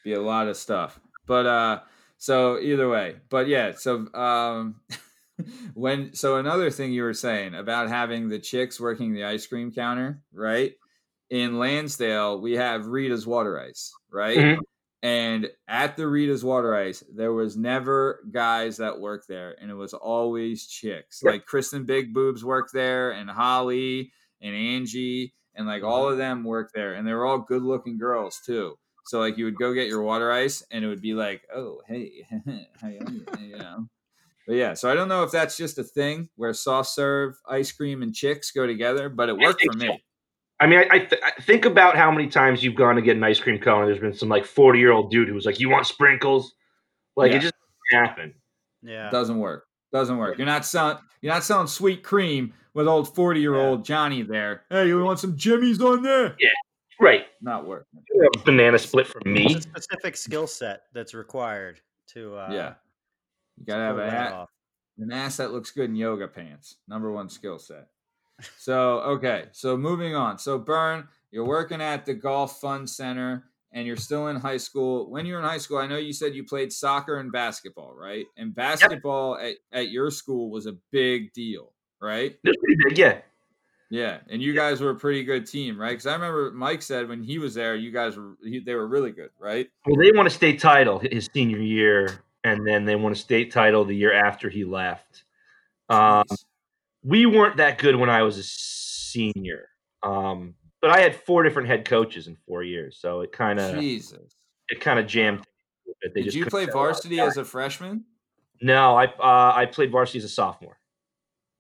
be 0.04 0.14
a 0.14 0.22
lot 0.22 0.48
of 0.48 0.58
stuff. 0.58 1.00
But 1.28 1.46
uh, 1.46 1.82
so 2.18 2.60
either 2.60 2.90
way, 2.90 3.18
but 3.30 3.48
yeah, 3.48 3.74
so 3.74 4.08
um, 4.14 4.82
when 5.74 6.14
so 6.14 6.38
another 6.38 6.72
thing 6.72 6.94
you 6.94 7.04
were 7.04 7.14
saying 7.14 7.56
about 7.56 7.90
having 7.90 8.30
the 8.30 8.40
chicks 8.40 8.80
working 8.80 9.14
the 9.14 9.26
ice 9.26 9.46
cream 9.46 9.72
counter, 9.72 10.22
right? 10.34 10.74
In 11.30 11.58
Lansdale, 11.58 12.40
we 12.40 12.54
have 12.54 12.86
Rita's 12.86 13.26
Water 13.26 13.60
Ice, 13.60 13.92
right? 14.12 14.38
Mhm. 14.38 14.60
And 15.06 15.52
at 15.68 15.98
the 15.98 16.08
Rita's 16.08 16.44
Water 16.44 16.74
Ice, 16.74 17.04
there 17.14 17.32
was 17.32 17.56
never 17.56 18.22
guys 18.32 18.78
that 18.78 19.00
worked 19.00 19.28
there, 19.28 19.56
and 19.62 19.70
it 19.70 19.76
was 19.76 19.94
always 19.94 20.66
chicks. 20.66 21.22
Yep. 21.24 21.32
Like 21.32 21.46
Kristen 21.46 21.86
Big 21.86 22.12
Boobs 22.12 22.44
worked 22.44 22.74
there, 22.74 23.12
and 23.12 23.30
Holly 23.30 24.12
and 24.42 24.56
Angie, 24.56 25.36
and 25.54 25.68
like 25.68 25.84
all 25.84 26.06
mm-hmm. 26.06 26.14
of 26.14 26.18
them 26.18 26.44
worked 26.44 26.74
there, 26.74 26.96
and 26.96 27.08
they 27.08 27.14
were 27.14 27.24
all 27.24 27.38
good 27.38 27.62
looking 27.62 28.00
girls 28.00 28.42
too. 28.44 28.80
So 29.06 29.20
like 29.20 29.38
you 29.38 29.46
would 29.46 29.58
go 29.58 29.76
get 29.76 29.90
your 29.90 30.02
water 30.02 30.32
ice, 30.32 30.64
and 30.72 30.84
it 30.84 30.88
would 30.88 31.04
be 31.04 31.14
like, 31.14 31.44
oh 31.54 31.82
hey, 31.88 32.26
how 32.82 32.88
you, 32.88 33.26
you 33.40 33.58
know. 33.60 33.86
But 34.48 34.56
yeah, 34.56 34.74
so 34.74 34.90
I 34.90 34.96
don't 34.96 35.08
know 35.08 35.22
if 35.22 35.30
that's 35.30 35.56
just 35.56 35.78
a 35.78 35.84
thing 35.84 36.30
where 36.36 36.52
soft 36.52 36.90
serve 36.90 37.36
ice 37.48 37.72
cream 37.72 38.02
and 38.02 38.12
chicks 38.12 38.50
go 38.50 38.66
together, 38.66 39.10
but 39.10 39.30
it 39.30 39.38
worked 39.38 39.64
for 39.72 39.78
me. 39.78 40.04
I 40.60 40.68
mean, 40.68 40.80
I, 40.80 40.88
I, 40.96 41.00
th- 41.00 41.22
I 41.24 41.32
think 41.42 41.66
about 41.66 41.98
how 41.98 42.10
many 42.12 42.28
times 42.28 42.64
you've 42.64 42.76
gone 42.76 42.96
to 42.96 43.02
get 43.02 43.18
an 43.18 43.24
ice 43.24 43.40
cream 43.40 43.60
cone. 43.60 43.82
and 43.84 43.90
There's 43.90 44.00
been 44.00 44.14
some 44.14 44.30
like 44.30 44.46
40 44.46 44.80
year 44.80 44.92
old 44.92 45.12
dude 45.12 45.28
who 45.28 45.34
was 45.34 45.46
like, 45.46 45.60
"You 45.60 45.70
want 45.70 45.86
sprinkles?" 45.86 46.54
Like 47.18 47.32
Yeah. 47.32 47.38
it 47.38 47.42
just 47.42 47.54
doesn't 47.92 48.08
happen. 48.08 48.34
Yeah. 48.82 49.10
Doesn't 49.10 49.38
work. 49.38 49.66
Doesn't 49.92 50.18
work. 50.18 50.38
You're 50.38 50.48
not 50.48 50.66
selling. 50.66 50.98
You're 51.22 51.34
not 51.34 51.44
selling 51.44 51.68
sweet 51.68 52.04
cream 52.04 52.54
with 52.74 52.88
old 52.88 53.14
forty 53.14 53.40
year 53.42 53.56
old 53.56 53.84
Johnny 53.86 54.22
there. 54.22 54.64
Hey, 54.70 54.88
you 54.88 55.02
want 55.04 55.20
some 55.20 55.36
jimmies 55.38 55.82
on 55.82 56.02
there? 56.04 56.36
Yeah, 56.40 56.50
right. 57.00 57.26
Not 57.42 57.66
working. 57.68 58.02
You 58.14 58.22
have 58.34 58.42
a 58.42 58.46
banana 58.46 58.78
split 58.80 59.08
from 59.08 59.22
It's 59.26 59.54
me. 59.54 59.56
a 59.56 59.62
specific 59.62 60.16
skill 60.18 60.48
set 60.48 60.84
that's 60.94 61.14
required 61.14 61.80
to 62.14 62.36
uh, 62.38 62.50
yeah, 62.52 62.74
you 63.58 63.66
gotta 63.66 63.84
have 63.84 63.98
a 63.98 64.10
hat. 64.10 64.32
off. 64.34 64.50
An 65.00 65.12
ass 65.12 65.38
that 65.38 65.52
looks 65.52 65.72
good 65.72 65.90
in 65.90 65.96
yoga 65.96 66.28
pants. 66.28 66.76
Number 66.88 67.12
one 67.12 67.30
skill 67.30 67.60
set. 67.60 67.88
So, 68.58 69.00
okay. 69.00 69.46
So, 69.52 69.78
moving 69.78 70.16
on. 70.16 70.38
So, 70.40 70.58
Bern, 70.58 71.08
you're 71.32 71.46
working 71.46 71.82
at 71.82 72.06
the 72.06 72.14
Golf 72.14 72.60
Fund 72.60 72.90
Center 72.90 73.46
and 73.72 73.86
you're 73.86 73.98
still 73.98 74.28
in 74.28 74.38
high 74.38 74.58
school. 74.58 75.10
When 75.10 75.26
you 75.26 75.34
were 75.34 75.40
in 75.40 75.46
high 75.46 75.58
school, 75.58 75.78
I 75.78 75.86
know 75.86 75.98
you 75.98 76.14
said 76.14 76.34
you 76.34 76.46
played 76.46 76.72
soccer 76.72 77.18
and 77.18 77.32
basketball, 77.32 77.94
right? 77.94 78.26
And 78.38 78.56
basketball 78.56 79.38
at, 79.38 79.56
at 79.74 79.90
your 79.90 80.12
school 80.12 80.50
was 80.50 80.66
a 80.66 80.78
big 80.92 81.34
deal, 81.34 81.74
right? 82.02 82.38
Big, 82.42 82.98
yeah. 82.98 83.20
Yeah. 83.90 84.20
And 84.30 84.42
you 84.42 84.54
guys 84.54 84.80
were 84.80 84.92
a 84.92 84.96
pretty 84.96 85.24
good 85.26 85.46
team, 85.46 85.80
right? 85.80 85.92
Because 85.92 86.08
I 86.08 86.14
remember 86.14 86.52
Mike 86.52 86.82
said 86.82 87.10
when 87.10 87.22
he 87.22 87.38
was 87.38 87.54
there, 87.54 87.76
you 87.76 87.92
guys 87.92 88.16
were, 88.16 88.38
he, 88.42 88.60
they 88.60 88.74
were 88.74 88.88
really 88.88 89.12
good, 89.12 89.32
right? 89.38 89.68
Well, 89.86 89.98
they 89.98 90.12
won 90.16 90.28
a 90.28 90.32
state 90.32 90.60
title 90.60 91.00
his 91.00 91.30
senior 91.34 91.60
year, 91.60 92.24
and 92.46 92.66
then 92.66 92.86
they 92.86 92.96
won 92.96 93.12
a 93.12 93.16
state 93.16 93.52
title 93.52 93.84
the 93.84 93.96
year 93.96 94.14
after 94.14 94.50
he 94.50 94.64
left. 94.64 95.24
Um. 95.90 96.24
We 97.08 97.26
weren't 97.28 97.58
that 97.58 97.78
good 97.78 97.96
when 97.96 98.10
I 98.10 98.24
was 98.24 98.38
a 98.40 98.44
senior. 98.44 99.70
Um, 100.02 100.56
but 100.82 100.90
I 100.90 101.00
had 101.02 101.16
four 101.16 101.44
different 101.44 101.68
head 101.68 101.86
coaches 101.86 102.28
in 102.28 102.36
four 102.48 102.64
years, 102.64 102.98
so 103.00 103.22
it 103.22 103.32
kind 103.32 103.60
of 103.60 103.76
Jesus. 103.80 104.36
it 104.70 104.80
kind 104.82 105.00
of 105.00 105.06
jammed. 105.08 105.40
a 105.40 105.92
bit. 106.02 106.14
They 106.16 106.22
Did 106.22 106.26
just 106.26 106.38
you 106.38 106.46
play 106.48 106.66
get 106.66 106.74
a 106.74 106.78
lot 106.78 106.84
of 106.84 106.88
varsity 106.96 107.20
as 107.20 107.38
a 107.38 107.46
freshman? 107.46 108.06
No, 108.62 108.96
I 108.96 109.06
uh, 109.06 109.54
I 109.56 109.66
played 109.68 109.92
varsity 109.92 110.18
as 110.20 110.26
a 110.26 110.30
sophomore. 110.30 110.80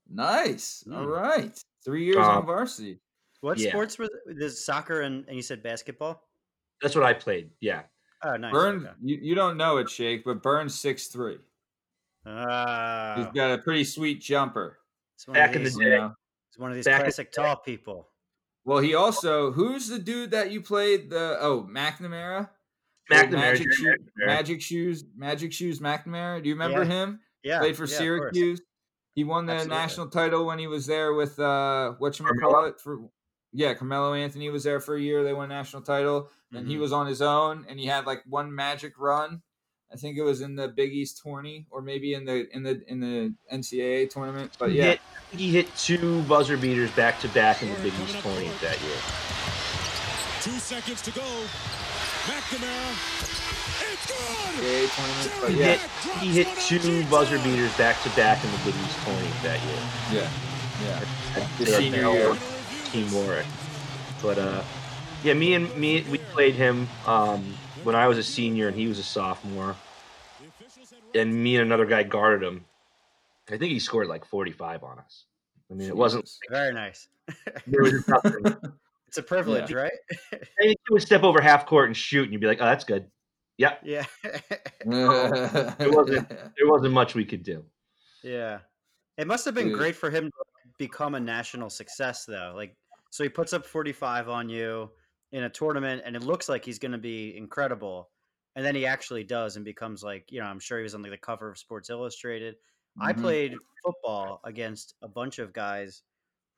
Nice. 0.10 0.84
All 0.91 1.05
Mm. 1.05 1.08
right. 1.21 1.63
Three 1.84 2.05
years 2.05 2.17
Um, 2.17 2.38
on 2.38 2.45
varsity. 2.45 2.99
What 3.41 3.58
Yeah. 3.60 3.69
sports 3.69 3.97
were 3.99 4.08
th- 4.08 4.38
there's 4.38 4.63
soccer 4.63 5.01
and, 5.01 5.25
and 5.27 5.36
you 5.36 5.41
said 5.43 5.62
basketball? 5.63 6.27
That's 6.81 6.95
what 6.95 7.03
I 7.03 7.13
played. 7.13 7.51
Yeah, 7.62 7.84
Oh, 8.23 8.36
nice. 8.38 8.51
Bern, 8.51 8.86
okay. 8.86 8.91
you, 9.01 9.17
you 9.21 9.36
don't 9.36 9.58
know 9.58 9.77
it, 9.77 9.89
Shake, 9.89 10.23
but 10.25 10.41
Bern's 10.43 10.79
six 10.79 11.08
three. 11.08 11.34
He's 12.23 12.34
Ah, 12.34 13.31
got 13.36 13.51
a 13.51 13.58
pretty 13.62 13.84
sweet 13.84 14.19
jumper. 14.21 14.79
It's 15.15 15.28
one 15.28 15.38
of 15.38 15.41
back 15.41 15.56
in 15.56 15.63
the 15.63 15.69
these- 15.69 15.78
You 15.78 15.89
day. 15.89 15.97
know? 15.97 16.13
It's 16.49 16.58
one 16.60 16.69
of 16.71 16.75
these 16.75 16.86
back 16.86 17.01
classic 17.01 17.32
tall 17.32 17.58
people. 17.58 18.10
Well, 18.63 18.80
he 18.80 18.95
also 18.95 19.51
who's 19.51 19.88
the 19.88 19.99
dude 19.99 20.32
that 20.32 20.51
you 20.51 20.62
played 20.62 21.10
the 21.10 21.38
oh 21.39 21.63
McNamara? 21.69 22.49
McNamara, 23.12 23.32
Magic, 23.32 23.67
Gerry 23.71 23.75
Shoe- 23.75 23.86
McNamara. 24.19 24.25
Magic 24.28 24.62
shoes, 24.62 25.04
Magic 25.15 25.54
shoes, 25.54 25.80
McNamara. 25.80 26.41
Do 26.41 26.49
you 26.49 26.56
remember 26.56 26.80
Yeah. 26.84 26.89
him? 26.89 27.19
Yeah, 27.43 27.60
Played 27.60 27.78
for 27.78 27.86
yeah. 27.86 27.97
Syracuse. 27.97 28.62
He 29.13 29.23
won 29.23 29.45
the 29.45 29.54
Absolutely. 29.54 29.78
national 29.78 30.10
title 30.10 30.45
when 30.45 30.60
he 30.60 30.67
was 30.67 30.86
there 30.88 31.13
with 31.13 31.39
uh 31.39 31.93
what 31.99 32.19
you 32.19 32.25
call 32.39 32.65
it 32.65 32.80
for 32.80 33.10
yeah, 33.54 33.73
Carmelo 33.73 34.13
Anthony 34.13 34.49
was 34.49 34.63
there 34.65 34.82
for 34.82 34.95
a 34.95 35.01
year. 35.01 35.23
They 35.23 35.32
won 35.34 35.49
national 35.49 35.84
title. 35.84 36.30
and 36.51 36.67
he 36.69 36.75
Mhm. 36.75 36.80
was 36.80 36.93
on 36.93 37.06
his 37.06 37.21
own 37.21 37.65
and 37.67 37.78
he 37.80 37.86
had 37.86 38.06
like 38.06 38.23
one 38.28 38.54
magic 38.54 38.97
run. 38.97 39.41
I 39.95 39.97
think 39.97 40.17
it 40.17 40.23
was 40.23 40.41
in 40.41 40.58
the 40.58 40.67
Big 40.67 40.91
East 40.91 41.21
tourney 41.23 41.67
or 41.71 41.81
maybe 41.81 42.15
in 42.15 42.25
the 42.25 42.53
in 42.53 42.63
the 42.63 42.84
in 42.89 42.99
the 42.99 43.34
NCAA 43.53 44.10
tournament. 44.10 44.51
But 44.60 44.71
He 44.71 44.79
yeah, 44.79 44.84
hit, 44.84 44.99
he 45.31 45.51
hit 45.51 45.73
two 45.77 46.21
buzzer 46.23 46.58
beaters 46.58 46.91
back 46.91 47.17
to 47.21 47.29
back 47.29 47.63
in 47.63 47.69
the 47.69 47.79
Big 47.79 47.93
East 48.03 48.19
tournament 48.19 48.60
that 48.60 48.77
year. 48.81 48.97
Two 50.41 50.60
seconds 50.60 51.01
to 51.03 51.12
go. 51.12 51.21
McNamara. 52.27 52.91
It's 53.93 54.05
good. 54.08 54.65
NCAA 54.65 54.95
tournament. 54.97 55.31
But 55.39 55.51
He 55.51 55.60
yeah, 55.60 55.75
hit, 55.77 56.19
he 56.19 56.27
hit 56.43 56.47
two 56.60 57.05
buzzer 57.10 57.38
beaters 57.39 57.73
back 57.77 58.01
to 58.03 58.10
back 58.17 58.43
in 58.43 58.51
the 58.51 58.58
Big 58.65 58.75
East 58.75 58.99
tournament 59.05 59.36
that 59.43 59.63
year. 59.63 59.79
yeah, 60.12 60.29
yeah. 60.84 61.47
The 61.58 61.63
They're 61.63 61.79
senior 61.79 62.12
year. 62.12 62.38
Team 62.91 63.13
Warrick. 63.13 63.45
But 64.21 64.39
uh, 64.39 64.62
yeah, 65.23 65.36
me 65.36 65.53
and 65.53 65.73
me 65.77 66.03
we 66.12 66.17
played 66.17 66.55
him 66.55 66.89
um, 67.05 67.55
when 67.86 67.95
I 67.95 68.10
was 68.10 68.17
a 68.17 68.23
senior 68.23 68.67
and 68.67 68.75
he 68.75 68.88
was 68.88 68.99
a 68.99 69.03
sophomore, 69.03 69.77
and 71.15 71.34
me 71.34 71.56
and 71.56 71.65
another 71.65 71.86
guy 71.86 72.04
guarded 72.04 72.45
him. 72.47 72.65
I 73.49 73.58
think 73.58 73.71
he 73.71 73.80
scored 73.80 74.08
like 74.08 74.25
45 74.25 74.84
on 74.84 74.99
us. 74.99 75.25
I 75.71 75.73
mean, 75.75 75.88
it 75.88 75.95
wasn't. 75.95 76.30
Very 76.49 76.73
nice. 76.73 77.08
There 77.67 77.82
was. 77.82 78.04
It's 79.08 79.17
a 79.19 79.23
privilege, 79.23 79.71
right? 79.71 79.93
I 80.34 80.38
think 80.60 80.78
he 80.88 80.91
would 80.93 81.01
step 81.01 81.23
over 81.23 81.39
half 81.39 81.65
court 81.65 81.88
and 81.88 81.95
shoot, 81.95 82.23
and 82.23 82.34
you'd 82.34 82.41
be 82.41 82.47
like, 82.47 82.58
"Oh, 82.60 82.65
that's 82.65 82.84
good." 82.84 83.10
Yeah, 83.58 83.75
yeah. 83.82 84.04
it 84.25 85.95
wasn't- 85.95 86.28
there 86.30 86.67
wasn't 86.67 86.93
much 86.93 87.15
we 87.15 87.23
could 87.23 87.41
do. 87.43 87.63
yeah. 88.23 88.60
It 89.17 89.25
must 89.28 89.45
have 89.45 89.54
been 89.56 89.69
Dude. 89.69 89.78
great 89.78 89.95
for 89.95 90.10
him 90.10 90.25
to 90.25 90.43
become 90.78 91.15
a 91.15 91.19
national 91.21 91.69
success 91.69 92.25
though. 92.25 92.51
Like 92.54 92.75
so 93.10 93.23
he 93.23 93.30
puts 93.30 93.54
up 93.54 93.65
45 93.65 94.28
on 94.28 94.49
you 94.49 94.91
in 95.32 95.43
a 95.43 95.49
tournament 95.49 96.01
and 96.06 96.17
it 96.17 96.23
looks 96.23 96.49
like 96.49 96.65
he's 96.65 96.78
going 96.80 96.91
to 96.91 96.97
be 96.97 97.38
incredible. 97.38 98.10
And 98.56 98.65
then 98.65 98.76
he 98.76 98.86
actually 98.86 99.24
does 99.24 99.56
and 99.56 99.65
becomes 99.65 100.04
like, 100.04 100.32
you 100.32 100.39
know, 100.39 100.46
I'm 100.48 100.60
sure 100.60 100.78
he 100.80 100.84
was 100.84 100.96
on 100.96 101.02
like 101.02 101.12
the 101.12 101.18
cover 101.18 101.50
of 101.50 101.58
Sports 101.58 101.89
Illustrated. 101.89 102.56
I 103.00 103.12
Mhm. 103.12 103.13
played 103.13 103.58
football 103.84 104.39
against 104.46 104.96
a 105.02 105.08
bunch 105.10 105.39
of 105.39 105.54
guys 105.54 106.04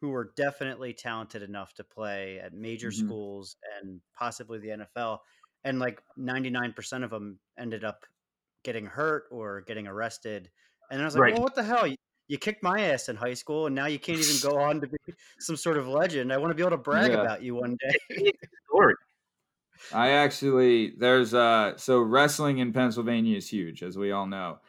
who 0.02 0.10
were 0.10 0.34
definitely 0.36 0.94
talented 0.94 1.42
enough 1.44 1.74
to 1.76 1.84
play 1.84 2.40
at 2.40 2.54
major 2.54 2.92
Mhm. 2.92 2.92
schools 2.92 3.58
and 3.82 4.02
possibly 4.14 4.60
the 4.60 4.72
NFL. 4.72 5.24
And 5.64 5.80
like 5.80 6.04
99% 6.18 7.04
of 7.04 7.10
them 7.10 7.40
ended 7.58 7.84
up 7.84 8.06
getting 8.64 8.86
hurt 8.86 9.26
or 9.32 9.62
getting 9.62 9.88
arrested. 9.88 10.52
And 10.92 11.02
I 11.02 11.06
was 11.06 11.16
like, 11.16 11.24
Right. 11.24 11.34
well, 11.34 11.42
what 11.42 11.56
the 11.56 11.64
hell? 11.64 11.88
You, 11.88 11.96
you 12.28 12.38
kicked 12.38 12.64
my 12.64 12.82
ass 12.82 13.10
in 13.10 13.16
high 13.16 13.34
school 13.34 13.66
and 13.68 13.76
now 13.76 13.88
you 13.88 14.00
can't 14.00 14.20
even 14.22 14.40
go 14.40 14.60
on 14.60 14.82
to 14.82 14.88
be 14.88 14.98
some 15.40 15.56
sort 15.58 15.78
of 15.78 15.88
legend. 15.88 16.34
I 16.34 16.38
want 16.38 16.52
to 16.52 16.56
be 16.56 16.62
able 16.64 16.72
to 16.72 16.78
brag 16.78 17.14
Yeah. 17.14 17.16
about 17.16 17.42
you 17.44 17.56
one 17.56 17.78
day. 17.80 18.32
I 19.92 20.10
actually 20.12 20.92
there's 20.92 21.34
uh 21.34 21.78
so 21.78 22.00
wrestling 22.00 22.60
in 22.60 22.74
Pennsylvania 22.74 23.38
is 23.38 23.50
huge, 23.50 23.84
as 23.84 23.98
we 23.98 24.12
all 24.12 24.28
know. 24.28 24.60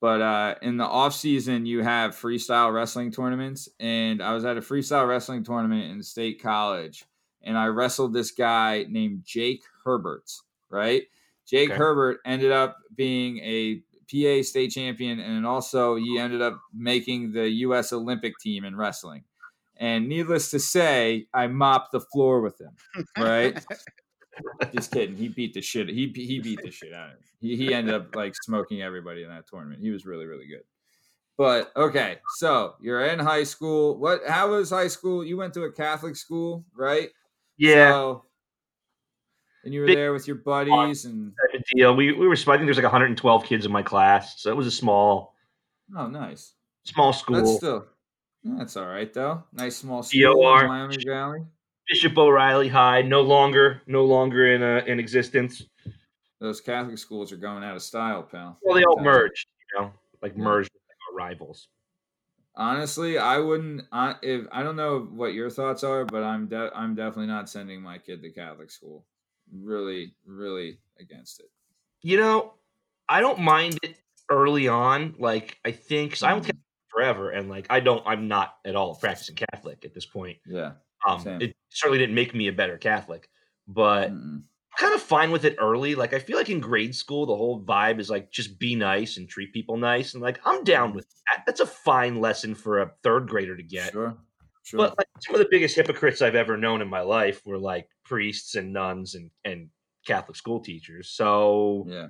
But 0.00 0.20
uh 0.22 0.54
in 0.62 0.76
the 0.76 0.84
off 0.86 1.14
season 1.14 1.66
you 1.66 1.82
have 1.82 2.12
freestyle 2.12 2.72
wrestling 2.72 3.10
tournaments, 3.10 3.68
and 3.80 4.22
I 4.22 4.34
was 4.34 4.44
at 4.44 4.56
a 4.56 4.60
freestyle 4.60 5.08
wrestling 5.08 5.44
tournament 5.44 5.90
in 5.90 6.02
State 6.02 6.40
College, 6.40 7.04
and 7.42 7.58
I 7.58 7.66
wrestled 7.66 8.12
this 8.12 8.30
guy 8.30 8.86
named 8.88 9.24
Jake 9.24 9.62
Herbert, 9.84 10.30
right? 10.70 11.04
Jake 11.46 11.70
Okay. 11.70 11.78
Herbert 11.78 12.20
ended 12.24 12.52
up 12.52 12.76
being 12.94 13.38
a 13.38 13.82
PA 14.10 14.42
state 14.42 14.70
champion, 14.70 15.18
and 15.20 15.46
also 15.46 15.96
he 15.96 16.18
ended 16.18 16.40
up 16.42 16.60
making 16.72 17.32
the 17.32 17.48
U.S. 17.66 17.92
Olympic 17.92 18.38
team 18.38 18.64
in 18.64 18.76
wrestling. 18.76 19.24
And 19.76 20.08
needless 20.08 20.50
to 20.50 20.58
say, 20.58 21.28
I 21.32 21.46
mopped 21.46 21.92
the 21.92 22.00
floor 22.00 22.40
with 22.40 22.60
him, 22.60 22.76
right? 23.16 23.58
Just 24.74 24.92
kidding. 24.92 25.16
He 25.16 25.28
beat 25.28 25.54
the 25.54 25.60
shit. 25.62 25.88
He 25.88 26.12
he 26.14 26.40
beat 26.40 26.60
the 26.62 26.70
shit 26.70 26.92
out 26.92 27.06
of 27.10 27.12
him. 27.16 27.18
He 27.40 27.56
he 27.56 27.74
ended 27.74 27.94
up 27.94 28.14
like 28.16 28.34
smoking 28.42 28.82
everybody 28.82 29.22
in 29.22 29.28
that 29.30 29.46
tournament. 29.48 29.80
He 29.80 29.90
was 29.90 30.06
really 30.06 30.26
really 30.26 30.46
good. 30.46 30.62
But 31.36 31.70
okay, 31.76 32.18
so 32.36 32.74
you're 32.80 33.04
in 33.06 33.18
high 33.20 33.44
school. 33.44 33.96
What? 33.98 34.20
How 34.26 34.50
was 34.50 34.70
high 34.70 34.88
school? 34.88 35.24
You 35.24 35.36
went 35.36 35.54
to 35.54 35.62
a 35.64 35.72
Catholic 35.72 36.16
school, 36.16 36.64
right? 36.74 37.10
Yeah, 37.56 37.90
So, 37.92 38.24
and 39.64 39.72
you 39.72 39.80
were 39.80 39.86
Big- 39.86 39.96
there 39.96 40.12
with 40.12 40.26
your 40.26 40.36
buddies, 40.44 41.04
and 41.04 41.32
deal. 41.74 41.94
We 41.94 42.12
we 42.12 42.26
were. 42.26 42.34
I 42.34 42.36
think 42.36 42.64
there's 42.66 42.76
like 42.76 42.84
112 42.84 43.44
kids 43.44 43.64
in 43.66 43.72
my 43.72 43.82
class, 43.82 44.40
so 44.42 44.50
it 44.50 44.56
was 44.56 44.66
a 44.66 44.70
small 44.72 45.34
oh, 45.96 46.06
nice. 46.08 46.54
small 46.84 47.12
That's 47.12 47.20
school. 47.20 47.56
still 47.56 47.86
that's 48.44 48.76
all 48.76 48.86
right 48.86 49.12
though. 49.12 49.44
Nice 49.52 49.76
small 49.76 50.02
school 50.02 50.34
DOR. 50.34 50.62
in 50.62 50.68
Wyoming 50.68 51.00
Valley. 51.06 51.40
Bishop 51.88 52.16
O'Reilly 52.18 52.68
High, 52.68 53.02
no 53.02 53.22
longer 53.22 53.82
no 53.86 54.04
longer 54.04 54.52
in 54.52 54.62
uh, 54.62 54.82
in 54.86 54.98
existence. 55.00 55.62
Those 56.40 56.60
Catholic 56.60 56.98
schools 56.98 57.32
are 57.32 57.36
going 57.36 57.64
out 57.64 57.76
of 57.76 57.82
style, 57.82 58.22
pal. 58.22 58.58
Well, 58.62 58.76
they 58.76 58.84
all 58.84 59.00
merged, 59.00 59.46
you 59.72 59.80
know, 59.80 59.92
like 60.22 60.36
merged 60.36 60.70
with 60.72 60.82
like, 60.88 60.96
our 61.10 61.28
rivals. 61.28 61.68
Honestly, 62.54 63.18
I 63.18 63.38
wouldn't. 63.38 63.84
I, 63.92 64.16
if 64.22 64.46
I 64.52 64.62
don't 64.62 64.76
know 64.76 65.00
what 65.00 65.32
your 65.32 65.50
thoughts 65.50 65.82
are, 65.84 66.04
but 66.04 66.22
I'm 66.22 66.46
de- 66.48 66.70
I'm 66.74 66.94
definitely 66.94 67.26
not 67.26 67.48
sending 67.48 67.80
my 67.80 67.98
kid 67.98 68.22
to 68.22 68.30
Catholic 68.30 68.70
school. 68.70 69.04
Really, 69.52 70.14
really 70.26 70.78
against 71.00 71.40
it. 71.40 71.46
You 72.02 72.18
know, 72.18 72.54
I 73.08 73.20
don't 73.20 73.40
mind 73.40 73.78
it 73.82 73.96
early 74.28 74.68
on. 74.68 75.14
Like 75.18 75.58
I 75.64 75.70
think 75.72 76.12
'cause 76.12 76.22
I 76.22 76.34
was 76.34 76.42
Mhm. 76.42 76.46
Catholic 76.46 76.62
forever, 76.88 77.30
and 77.30 77.48
like 77.48 77.66
I 77.70 77.80
don't. 77.80 78.02
I'm 78.06 78.28
not 78.28 78.56
at 78.64 78.76
all 78.76 78.94
practicing 78.96 79.36
Catholic 79.36 79.84
at 79.84 79.94
this 79.94 80.06
point. 80.06 80.38
Yeah. 80.46 80.72
Um, 81.06 81.26
it 81.40 81.54
certainly 81.70 81.98
didn't 81.98 82.14
make 82.14 82.34
me 82.34 82.48
a 82.48 82.52
better 82.52 82.78
Catholic, 82.78 83.28
but 83.66 84.10
Mm-mm. 84.12 84.42
kind 84.78 84.94
of 84.94 85.02
fine 85.02 85.30
with 85.30 85.44
it 85.44 85.56
early. 85.58 85.94
Like 85.94 86.14
I 86.14 86.18
feel 86.18 86.36
like 86.36 86.50
in 86.50 86.60
grade 86.60 86.94
school, 86.94 87.26
the 87.26 87.36
whole 87.36 87.62
vibe 87.62 88.00
is 88.00 88.10
like 88.10 88.30
just 88.30 88.58
be 88.58 88.74
nice 88.74 89.16
and 89.16 89.28
treat 89.28 89.52
people 89.52 89.76
nice, 89.76 90.14
and 90.14 90.22
like 90.22 90.40
I'm 90.44 90.64
down 90.64 90.92
mm. 90.92 90.96
with 90.96 91.06
that. 91.26 91.44
That's 91.46 91.60
a 91.60 91.66
fine 91.66 92.20
lesson 92.20 92.54
for 92.54 92.80
a 92.80 92.90
third 93.02 93.28
grader 93.28 93.56
to 93.56 93.62
get. 93.62 93.92
Sure. 93.92 94.16
Sure. 94.62 94.78
But 94.78 94.98
like 94.98 95.08
some 95.20 95.34
of 95.34 95.38
the 95.38 95.48
biggest 95.50 95.76
hypocrites 95.76 96.20
I've 96.20 96.34
ever 96.34 96.58
known 96.58 96.82
in 96.82 96.88
my 96.88 97.00
life 97.00 97.40
were 97.46 97.56
like 97.56 97.88
priests 98.04 98.54
and 98.54 98.70
nuns 98.70 99.14
and 99.14 99.30
and 99.44 99.70
Catholic 100.06 100.36
school 100.36 100.60
teachers. 100.60 101.08
So 101.08 101.86
yeah. 101.88 102.08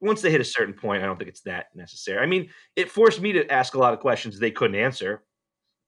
once 0.00 0.20
they 0.20 0.30
hit 0.30 0.42
a 0.42 0.44
certain 0.44 0.74
point, 0.74 1.02
I 1.02 1.06
don't 1.06 1.16
think 1.16 1.30
it's 1.30 1.42
that 1.42 1.66
necessary. 1.74 2.18
I 2.22 2.26
mean, 2.26 2.50
it 2.76 2.90
forced 2.90 3.20
me 3.20 3.32
to 3.32 3.50
ask 3.50 3.74
a 3.74 3.78
lot 3.78 3.94
of 3.94 4.00
questions 4.00 4.38
they 4.38 4.50
couldn't 4.50 4.76
answer. 4.76 5.22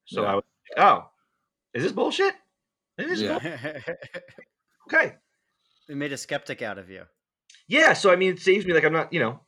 So 0.06 0.22
Yeah. 0.22 0.28
I 0.28 0.34
was 0.36 0.44
like, 0.76 0.84
oh, 0.86 1.10
is 1.74 1.82
this 1.82 1.92
bullshit? 1.92 2.34
It 2.98 3.10
is 3.10 3.22
Yeah. 3.22 3.38
bull- 3.38 3.94
okay. 4.92 5.14
We 5.88 5.94
made 5.94 6.12
a 6.12 6.16
skeptic 6.18 6.62
out 6.62 6.78
of 6.78 6.90
you. 6.90 7.04
Yeah, 7.66 7.92
so 7.92 8.10
I 8.12 8.16
mean, 8.16 8.32
it 8.32 8.40
saves 8.40 8.66
me 8.66 8.72
like 8.74 8.84
I'm 8.84 8.92
not, 8.92 9.12
you 9.12 9.20
know, 9.20 9.40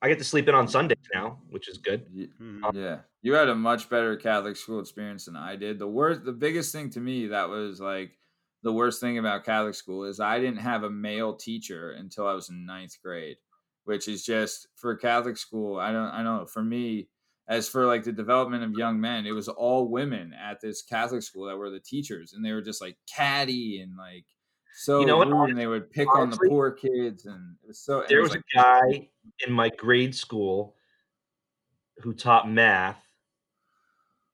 I 0.00 0.08
get 0.08 0.18
to 0.18 0.24
sleep 0.24 0.48
in 0.48 0.54
on 0.54 0.68
Sundays 0.68 0.98
now, 1.12 1.40
which 1.50 1.68
is 1.68 1.78
good. 1.78 2.06
Mhm. 2.40 2.72
Yeah. 2.74 3.00
You 3.22 3.34
had 3.34 3.48
a 3.48 3.54
much 3.54 3.88
better 3.90 4.16
Catholic 4.16 4.56
school 4.56 4.78
experience 4.80 5.24
than 5.24 5.34
I 5.36 5.56
did. 5.56 5.78
The 5.78 5.88
worst, 5.88 6.24
the 6.24 6.32
biggest 6.32 6.70
thing 6.72 6.90
to 6.90 7.00
me 7.00 7.26
that 7.28 7.48
was 7.48 7.80
like 7.80 8.12
the 8.62 8.72
worst 8.72 9.00
thing 9.00 9.18
about 9.18 9.44
Catholic 9.44 9.74
school 9.74 10.04
is 10.04 10.20
I 10.20 10.38
didn't 10.38 10.58
have 10.60 10.84
a 10.84 10.90
male 10.90 11.34
teacher 11.34 11.92
until 11.92 12.26
I 12.28 12.34
was 12.34 12.48
in 12.48 12.64
ninth 12.66 12.96
grade, 13.02 13.38
which 13.84 14.06
is 14.06 14.24
just 14.24 14.68
for 14.76 14.94
Catholic 14.96 15.36
school. 15.36 15.78
I 15.80 15.90
don't, 15.92 16.08
I 16.10 16.22
don't. 16.22 16.48
For 16.48 16.62
me, 16.62 17.08
as 17.48 17.68
for 17.68 17.86
like 17.86 18.04
the 18.04 18.12
development 18.12 18.62
of 18.62 18.72
young 18.72 19.00
men, 19.00 19.26
it 19.26 19.32
was 19.32 19.48
all 19.48 19.88
women 19.88 20.34
at 20.34 20.60
this 20.60 20.82
Catholic 20.82 21.22
school 21.22 21.46
that 21.46 21.56
were 21.56 21.70
the 21.70 21.80
teachers, 21.80 22.34
and 22.34 22.44
they 22.44 22.52
were 22.52 22.60
just 22.62 22.80
like 22.80 22.96
catty 23.12 23.80
and 23.80 23.96
like 23.96 24.26
so 24.76 25.00
You 25.00 25.06
know 25.06 25.16
what, 25.18 25.50
and 25.50 25.58
they 25.58 25.66
would 25.66 25.90
pick 25.90 26.14
on 26.14 26.30
the 26.30 26.36
poor 26.36 26.70
kids, 26.70 27.26
and 27.26 27.56
it 27.62 27.66
was 27.66 27.80
so. 27.80 28.04
There 28.08 28.20
was 28.20 28.30
like, 28.30 28.44
a 28.54 28.56
guy 28.56 29.08
in 29.46 29.52
my 29.52 29.70
grade 29.70 30.14
school 30.14 30.76
who 32.02 32.12
taught 32.12 32.48
math, 32.48 33.02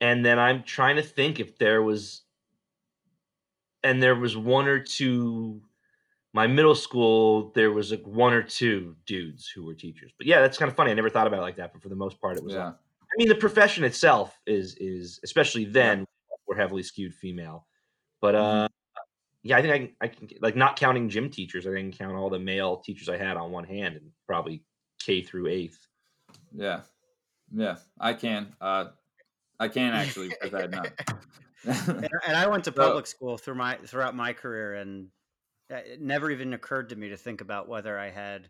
and 0.01 0.23
then 0.25 0.39
I'm 0.39 0.63
trying 0.65 0.97
to 0.97 1.03
think 1.03 1.41
if 1.41 1.57
there 1.57 1.83
was 1.83 2.23
and 3.83 4.03
there 4.03 4.17
was 4.17 4.37
one 4.37 4.67
or 4.67 4.81
two. 4.81 5.63
My 6.33 6.49
middle 6.49 6.75
school, 6.75 7.53
there 7.55 7.71
was 7.71 7.93
like 7.93 8.03
one 8.05 8.33
or 8.33 8.43
two 8.43 8.97
dudes 9.07 9.49
who 9.49 9.65
were 9.65 9.73
teachers. 9.75 10.11
But 10.19 10.27
yeah, 10.27 10.41
that's 10.41 10.59
kind 10.59 10.69
of 10.69 10.77
funny. 10.77 10.91
I 10.91 10.95
never 10.95 11.09
thought 11.09 11.29
about 11.29 11.39
it 11.39 11.43
like 11.43 11.55
that. 11.57 11.73
But 11.73 11.81
for 11.81 11.89
the 11.89 11.95
most 11.95 12.21
part, 12.21 12.37
it 12.37 12.43
was. 12.43 12.55
Yeah. 12.55 12.65
like- 12.67 12.75
I 13.15 13.17
mean, 13.19 13.29
the 13.29 13.35
profession 13.35 13.85
itself 13.85 14.39
is 14.47 14.75
is 14.81 15.21
especially 15.23 15.65
then 15.65 16.05
we're 16.47 16.57
heavily 16.57 16.83
skewed 16.83 17.15
female. 17.15 17.67
But 18.21 18.35
uh, 18.35 18.69
yeah, 19.43 19.59
I 19.59 19.63
think 19.63 19.73
I 19.73 19.79
can, 19.79 19.91
I 20.01 20.09
can 20.09 20.29
like 20.41 20.57
not 20.57 20.77
counting 20.77 21.09
gym 21.09 21.31
teachers. 21.31 21.67
I 21.67 21.71
think 21.71 21.79
I 21.95 21.97
can 21.97 22.07
count 22.09 22.17
all 22.19 22.31
the 22.31 22.39
male 22.39 22.79
teachers 22.79 23.09
I 23.09 23.17
had 23.17 23.37
on 23.37 23.53
one 23.53 23.65
hand, 23.65 23.97
and 23.97 24.11
probably 24.27 24.65
K 25.01 25.23
through 25.23 25.49
eighth. 25.49 25.87
Yeah. 26.53 26.81
Yeah. 27.55 27.77
I 28.01 28.15
can. 28.15 28.55
Uh, 28.61 28.87
I 29.61 29.69
can 29.69 29.93
actually 29.93 30.33
put 30.41 30.51
that 30.53 30.71
down. 30.71 30.87
and, 31.65 32.09
and 32.27 32.37
I 32.37 32.47
went 32.49 32.65
to 32.65 32.73
So- 32.75 32.83
public 32.83 33.07
school 33.07 33.39
through 33.39 33.55
my 33.57 33.77
throughout 33.87 34.17
my 34.17 34.33
career, 34.33 34.75
and 34.75 35.09
uh, 35.73 35.77
it 35.77 36.01
never 36.01 36.31
even 36.31 36.55
occurred 36.55 36.89
to 36.89 36.97
me 36.97 37.11
to 37.11 37.17
think 37.17 37.41
about 37.41 37.69
whether 37.69 37.99
I 37.99 38.11
had 38.11 38.49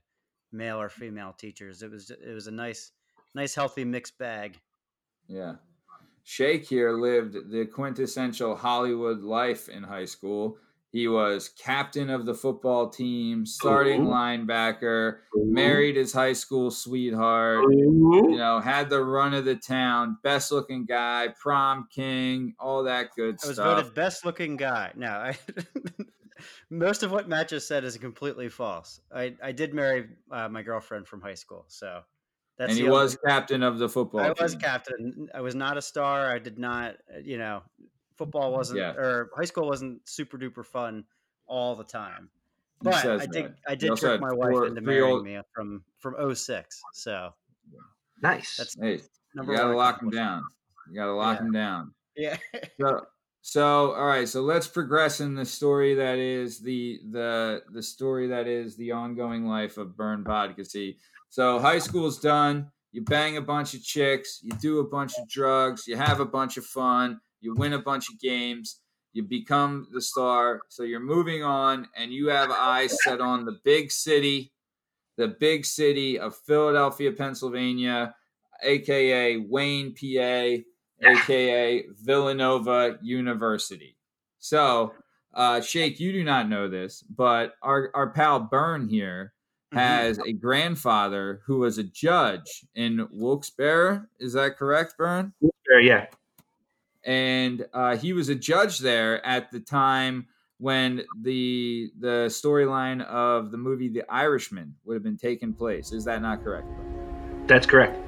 male 0.52 0.80
or 0.80 0.88
female 0.88 1.34
teachers. 1.36 1.82
It 1.82 1.90
was 1.90 2.10
it 2.10 2.32
was 2.32 2.46
a 2.46 2.52
nice, 2.52 2.92
nice 3.34 3.54
healthy 3.54 3.84
mixed 3.84 4.18
bag. 4.18 4.60
Yeah. 5.28 5.56
Shake 6.22 6.66
here 6.66 6.92
lived 6.92 7.50
the 7.50 7.66
quintessential 7.66 8.56
Hollywood 8.56 9.20
life 9.20 9.68
in 9.68 9.82
high 9.82 10.06
school. 10.06 10.58
He 10.94 11.08
was 11.08 11.48
captain 11.48 12.08
of 12.08 12.24
the 12.24 12.34
football 12.34 12.88
team, 12.88 13.44
starting 13.46 14.06
Ooh. 14.06 14.10
linebacker, 14.10 15.18
married 15.34 15.96
his 15.96 16.12
high 16.12 16.34
school 16.34 16.70
sweetheart, 16.70 17.64
you 17.68 18.36
know, 18.36 18.60
had 18.60 18.88
the 18.90 19.02
run 19.02 19.34
of 19.34 19.44
the 19.44 19.56
town, 19.56 20.18
best 20.22 20.52
looking 20.52 20.86
guy, 20.86 21.34
prom 21.36 21.88
king, 21.90 22.54
all 22.60 22.84
that 22.84 23.08
good 23.16 23.40
stuff. 23.40 23.48
I 23.48 23.50
was 23.50 23.56
stuff. 23.56 23.76
voted 23.76 23.94
best 23.94 24.24
looking 24.24 24.56
guy. 24.56 24.92
Now, 24.94 25.18
I, 25.18 25.38
most 26.70 27.02
of 27.02 27.10
what 27.10 27.28
Matt 27.28 27.48
just 27.48 27.66
said 27.66 27.82
is 27.82 27.98
completely 27.98 28.48
false. 28.48 29.00
I, 29.12 29.34
I 29.42 29.50
did 29.50 29.74
marry 29.74 30.06
uh, 30.30 30.48
my 30.48 30.62
girlfriend 30.62 31.08
from 31.08 31.20
high 31.20 31.34
school, 31.34 31.64
so 31.66 32.02
that's 32.58 32.70
and 32.70 32.78
he 32.78 32.84
the 32.84 32.90
only- 32.90 33.02
was 33.04 33.16
captain 33.26 33.62
of 33.62 33.78
the 33.78 33.88
football 33.88 34.20
I 34.20 34.26
team. 34.28 34.34
was 34.40 34.54
captain. 34.54 35.28
I 35.34 35.40
was 35.40 35.54
not 35.54 35.76
a 35.76 35.82
star. 35.82 36.30
I 36.30 36.38
did 36.38 36.58
not, 36.58 36.96
uh, 37.14 37.18
you 37.22 37.38
know, 37.38 37.62
football 38.16 38.52
wasn't 38.52 38.78
Yeah. 38.80 38.92
or 38.92 39.30
high 39.36 39.44
school 39.44 39.66
wasn't 39.66 40.08
super 40.08 40.38
duper 40.38 40.64
fun 40.64 41.04
all 41.46 41.74
the 41.74 41.84
time. 41.84 42.30
But 42.82 43.04
I 43.06 43.26
did 43.26 43.32
that. 43.46 43.54
I 43.66 43.74
did 43.74 43.90
also 43.90 44.06
trick 44.06 44.12
had 44.12 44.20
my 44.20 44.32
wife 44.34 44.50
four- 44.52 44.66
into 44.66 44.80
marrying 44.82 45.04
old- 45.04 45.24
me 45.24 45.40
from 45.54 45.84
from 45.98 46.14
06. 46.34 46.80
So 46.92 47.32
Nice. 48.22 48.56
that's 48.56 48.74
Hey, 48.78 49.00
number 49.34 49.52
you 49.52 49.58
gotta 49.58 49.68
one 49.68 49.76
lock 49.76 50.02
him 50.02 50.10
down. 50.10 50.42
You 50.88 50.94
gotta 50.96 51.12
lock 51.12 51.38
Yeah. 51.40 51.46
him 51.46 51.52
down. 51.52 51.94
Yeah. 52.16 52.36
So, 52.80 53.06
so 53.42 53.92
all 53.94 54.06
right. 54.06 54.28
So 54.28 54.42
let's 54.42 54.68
progress 54.68 55.20
in 55.20 55.34
the 55.34 55.44
story 55.44 55.94
that 55.94 56.18
is 56.18 56.60
the 56.60 57.00
the 57.10 57.62
the 57.72 57.82
story 57.82 58.28
that 58.28 58.46
is 58.46 58.76
the 58.76 58.92
ongoing 58.92 59.46
life 59.46 59.76
of 59.78 59.96
Bern 59.96 60.24
Podcacy. 60.24 60.96
So 61.34 61.58
high 61.58 61.80
school's 61.80 62.20
done. 62.20 62.70
You 62.92 63.02
bang 63.02 63.36
a 63.38 63.40
bunch 63.40 63.74
of 63.74 63.82
chicks. 63.82 64.38
You 64.40 64.52
do 64.60 64.78
a 64.78 64.84
bunch 64.84 65.18
of 65.18 65.28
drugs. 65.28 65.82
You 65.84 65.96
have 65.96 66.20
a 66.20 66.24
bunch 66.24 66.58
of 66.58 66.64
fun. 66.64 67.18
You 67.40 67.56
win 67.56 67.72
a 67.72 67.78
bunch 67.80 68.08
of 68.08 68.20
games. 68.20 68.78
You 69.14 69.24
become 69.24 69.88
the 69.92 70.00
star. 70.00 70.60
So 70.68 70.84
you're 70.84 71.00
moving 71.00 71.42
on, 71.42 71.88
and 71.96 72.12
you 72.12 72.28
have 72.28 72.52
eyes 72.52 72.96
set 73.02 73.20
on 73.20 73.44
the 73.44 73.58
big 73.64 73.90
city, 73.90 74.52
the 75.16 75.26
big 75.26 75.64
city 75.64 76.20
of 76.20 76.36
Philadelphia, 76.36 77.10
Pennsylvania, 77.10 78.14
aka 78.62 79.38
Wayne, 79.38 79.92
PA 79.92 80.62
aka 81.04 81.84
Villanova 82.00 82.96
University. 83.02 83.96
So, 84.38 84.92
uh, 85.34 85.60
Shake, 85.62 85.98
you 85.98 86.12
do 86.12 86.22
not 86.22 86.48
know 86.48 86.68
this, 86.68 87.02
but 87.02 87.54
our, 87.60 87.90
our 87.92 88.10
pal 88.10 88.38
Bern 88.38 88.88
here. 88.88 89.32
Has 89.74 90.18
a 90.18 90.32
grandfather 90.32 91.40
who 91.46 91.58
was 91.58 91.78
a 91.78 91.84
judge 91.84 92.64
in 92.74 93.06
Wilkes-Barre. 93.10 94.06
Is 94.18 94.32
that 94.34 94.56
correct, 94.56 94.96
Bern? 94.96 95.32
Sure, 95.66 95.80
yeah. 95.80 96.06
And 97.04 97.66
uh, 97.74 97.96
he 97.96 98.12
was 98.12 98.28
a 98.28 98.34
judge 98.34 98.78
there 98.78 99.24
at 99.26 99.50
the 99.50 99.60
time 99.60 100.26
when 100.58 101.02
the 101.20 101.90
the 101.98 102.26
storyline 102.28 103.04
of 103.06 103.50
the 103.50 103.58
movie 103.58 103.88
The 103.88 104.04
Irishman 104.08 104.74
would 104.84 104.94
have 104.94 105.02
been 105.02 105.18
taking 105.18 105.52
place. 105.52 105.92
Is 105.92 106.04
that 106.04 106.22
not 106.22 106.42
correct? 106.42 106.68
That's 107.46 107.66
correct. 107.66 107.98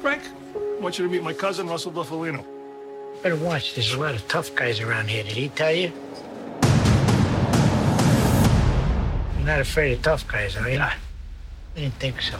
Frank, 0.00 0.22
I 0.54 0.80
want 0.80 0.98
you 0.98 1.06
to 1.06 1.10
meet 1.10 1.22
my 1.22 1.32
cousin, 1.32 1.66
Russell 1.66 1.92
Bufalino. 1.92 2.44
Better 3.22 3.36
watch. 3.36 3.74
There's 3.74 3.92
a 3.94 3.98
lot 3.98 4.14
of 4.14 4.26
tough 4.28 4.54
guys 4.54 4.80
around 4.80 5.08
here. 5.08 5.24
Did 5.24 5.32
he 5.32 5.48
tell 5.48 5.72
you? 5.72 5.92
Not 9.48 9.60
afraid 9.60 9.94
of 9.94 10.02
tough 10.02 10.28
guys, 10.28 10.56
are 10.58 10.68
you? 10.68 10.78
I 10.78 10.94
didn't 11.74 11.94
think 11.94 12.20
so. 12.20 12.36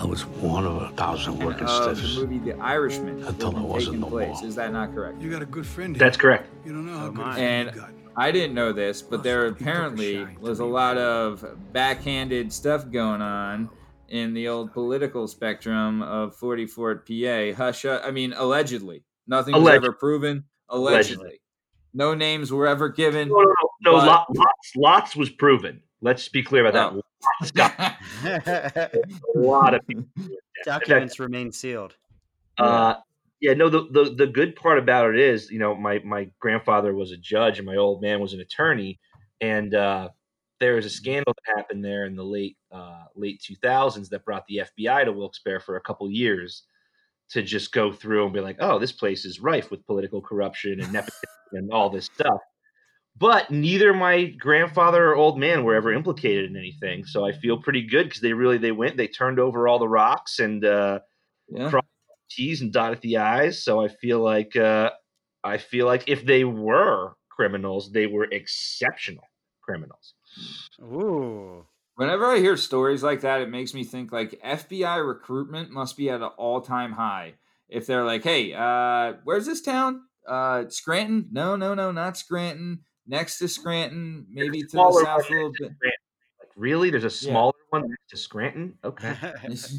I 0.00 0.06
was 0.06 0.24
one 0.40 0.64
of 0.66 0.80
a 0.80 0.88
thousand 0.96 1.38
working 1.40 1.66
Of 1.66 1.84
the 1.84 1.94
stiffs. 1.96 2.16
movie 2.16 2.38
The 2.38 2.58
Irishman 2.58 3.16
would 3.18 3.26
Until 3.28 3.54
I 3.54 3.60
wasn't 3.60 3.84
taking 3.96 4.00
no 4.00 4.06
place. 4.08 4.40
more. 4.40 4.46
Is 4.48 4.54
that 4.54 4.72
not 4.72 4.94
correct? 4.94 5.20
You 5.20 5.30
got 5.30 5.42
a 5.42 5.46
good 5.46 5.66
friend. 5.66 5.94
That's 5.96 6.16
correct. 6.16 6.48
You 6.64 6.72
don't 6.72 6.86
know 6.86 6.96
how 6.98 7.06
Oh, 7.06 7.10
good 7.10 7.18
my. 7.18 7.38
And. 7.38 7.72
I 8.16 8.30
didn't 8.32 8.54
know 8.54 8.72
this, 8.72 9.02
but 9.02 9.22
there 9.24 9.44
he 9.46 9.50
took 9.50 9.60
a 9.60 9.62
apparently 9.64 10.14
shine 10.14 10.36
was 10.40 10.60
a 10.60 10.64
lot 10.64 10.96
of 10.96 11.44
backhanded 11.74 12.50
stuff 12.50 12.88
going 12.90 13.20
on 13.20 13.68
in 14.08 14.32
the 14.32 14.48
old 14.48 14.72
political 14.72 15.28
spectrum 15.28 16.00
of 16.00 16.34
Forty 16.36 16.64
Fort 16.64 17.06
PA. 17.06 17.52
Hush, 17.54 17.84
uh, 17.84 18.00
I 18.02 18.10
mean, 18.10 18.32
allegedly. 18.32 19.02
Nothing 19.26 19.52
was 19.54 19.62
Alleged- 19.62 19.84
ever 19.84 19.92
proven. 19.92 20.44
Allegedly. 20.70 21.24
Allegedly. 21.24 21.40
No 21.94 22.12
names 22.14 22.52
were 22.52 22.66
ever 22.66 22.88
given. 22.88 23.28
No, 23.28 23.36
no, 23.36 23.42
no. 23.42 23.92
no 23.92 23.92
But- 23.98 24.06
lot, 24.06 24.26
lots, 24.36 24.72
lots 24.76 25.16
was 25.16 25.30
proven. 25.30 25.80
Let's 26.00 26.28
be 26.28 26.42
clear 26.42 26.66
about 26.66 26.92
Oh. 26.92 26.96
that. 26.96 27.04
Lots 27.40 27.50
got 27.52 27.96
a 29.34 29.38
lot 29.38 29.74
of 29.74 29.86
people. 29.86 30.04
Documents 30.64 31.18
remain 31.18 31.52
sealed. 31.52 31.94
Uh, 32.58 32.94
yeah, 33.40 33.54
no. 33.54 33.68
The, 33.68 33.86
the 33.90 34.14
the 34.14 34.26
good 34.26 34.56
part 34.56 34.78
about 34.78 35.10
it 35.10 35.18
is, 35.20 35.50
you 35.50 35.58
know, 35.58 35.74
my 35.74 36.00
my 36.04 36.28
grandfather 36.38 36.94
was 36.94 37.12
a 37.12 37.16
judge 37.16 37.58
and 37.58 37.66
my 37.66 37.76
old 37.76 38.02
man 38.02 38.20
was 38.20 38.32
an 38.34 38.40
attorney, 38.40 38.98
and 39.40 39.74
uh, 39.74 40.08
there 40.60 40.74
was 40.74 40.86
a 40.86 40.90
scandal 40.90 41.34
that 41.46 41.56
happened 41.56 41.84
there 41.84 42.04
in 42.06 42.14
the 42.16 42.24
late 42.24 42.56
uh, 42.70 43.04
late 43.14 43.40
two 43.42 43.54
thousands 43.56 44.08
that 44.10 44.24
brought 44.24 44.46
the 44.46 44.62
FBI 44.78 45.04
to 45.04 45.12
Wilkes-Barre 45.12 45.60
for 45.60 45.76
a 45.76 45.80
couple 45.80 46.10
years 46.10 46.62
to 47.30 47.42
just 47.42 47.72
go 47.72 47.92
through 47.92 48.24
and 48.24 48.32
be 48.34 48.40
like, 48.40 48.56
oh, 48.60 48.78
this 48.78 48.92
place 48.92 49.24
is 49.24 49.40
rife 49.40 49.70
with 49.70 49.86
political 49.86 50.20
corruption 50.20 50.80
and 50.80 50.92
nepotism 50.92 51.12
and 51.52 51.72
all 51.72 51.90
this 51.90 52.06
stuff. 52.06 52.40
But 53.16 53.50
neither 53.50 53.94
my 53.94 54.24
grandfather 54.24 55.10
or 55.10 55.16
old 55.16 55.38
man 55.38 55.62
were 55.64 55.74
ever 55.76 55.92
implicated 55.92 56.50
in 56.50 56.56
anything, 56.56 57.04
so 57.04 57.24
I 57.24 57.32
feel 57.32 57.62
pretty 57.62 57.82
good 57.86 58.04
because 58.04 58.20
they 58.20 58.32
really 58.32 58.58
they 58.58 58.72
went, 58.72 58.96
they 58.96 59.06
turned 59.08 59.38
over 59.38 59.68
all 59.68 59.78
the 59.78 59.88
rocks 59.88 60.38
and. 60.38 60.64
Uh, 60.64 61.00
Yeah. 61.48 61.68
cross 61.70 61.84
T's 62.30 62.62
and 62.62 62.72
dotted 62.72 63.02
the 63.02 63.18
I's. 63.18 63.62
So 63.62 63.80
I 63.84 63.88
feel 63.88 64.18
like 64.20 64.56
uh, 64.56 64.90
I 65.44 65.58
feel 65.58 65.86
like 65.86 66.08
if 66.08 66.24
they 66.24 66.42
were 66.42 67.12
criminals, 67.28 67.92
they 67.92 68.06
were 68.06 68.24
exceptional 68.24 69.24
criminals. 69.62 70.14
Ooh. 70.82 71.66
Whenever 71.96 72.26
I 72.26 72.38
hear 72.38 72.56
stories 72.56 73.02
like 73.02 73.20
that, 73.20 73.40
it 73.40 73.50
makes 73.50 73.72
me 73.72 73.84
think 73.84 74.12
like 74.12 74.40
FBI 74.44 75.06
recruitment 75.06 75.70
must 75.70 75.96
be 75.96 76.10
at 76.10 76.20
an 76.20 76.30
all 76.36 76.60
time 76.60 76.92
high. 76.92 77.34
If 77.68 77.86
they're 77.86 78.04
like, 78.04 78.22
hey, 78.22 78.52
uh, 78.52 79.14
where's 79.24 79.46
this 79.46 79.62
town? 79.62 80.02
Uh, 80.26 80.64
Scranton? 80.68 81.28
No, 81.30 81.56
no, 81.56 81.74
no, 81.74 81.92
not 81.92 82.16
Scranton. 82.16 82.80
Next 83.06 83.38
to 83.38 83.48
Scranton, 83.48 84.26
maybe 84.30 84.62
to 84.62 84.76
the 84.76 85.02
south 85.04 85.30
a 85.30 85.32
little 85.32 85.52
bit. 85.58 85.72
Like, 86.40 86.48
really? 86.56 86.90
There's 86.90 87.04
a 87.04 87.10
smaller 87.10 87.52
one 87.70 87.82
next 87.88 88.10
to 88.10 88.16
Scranton? 88.16 88.78
Okay. 88.82 89.14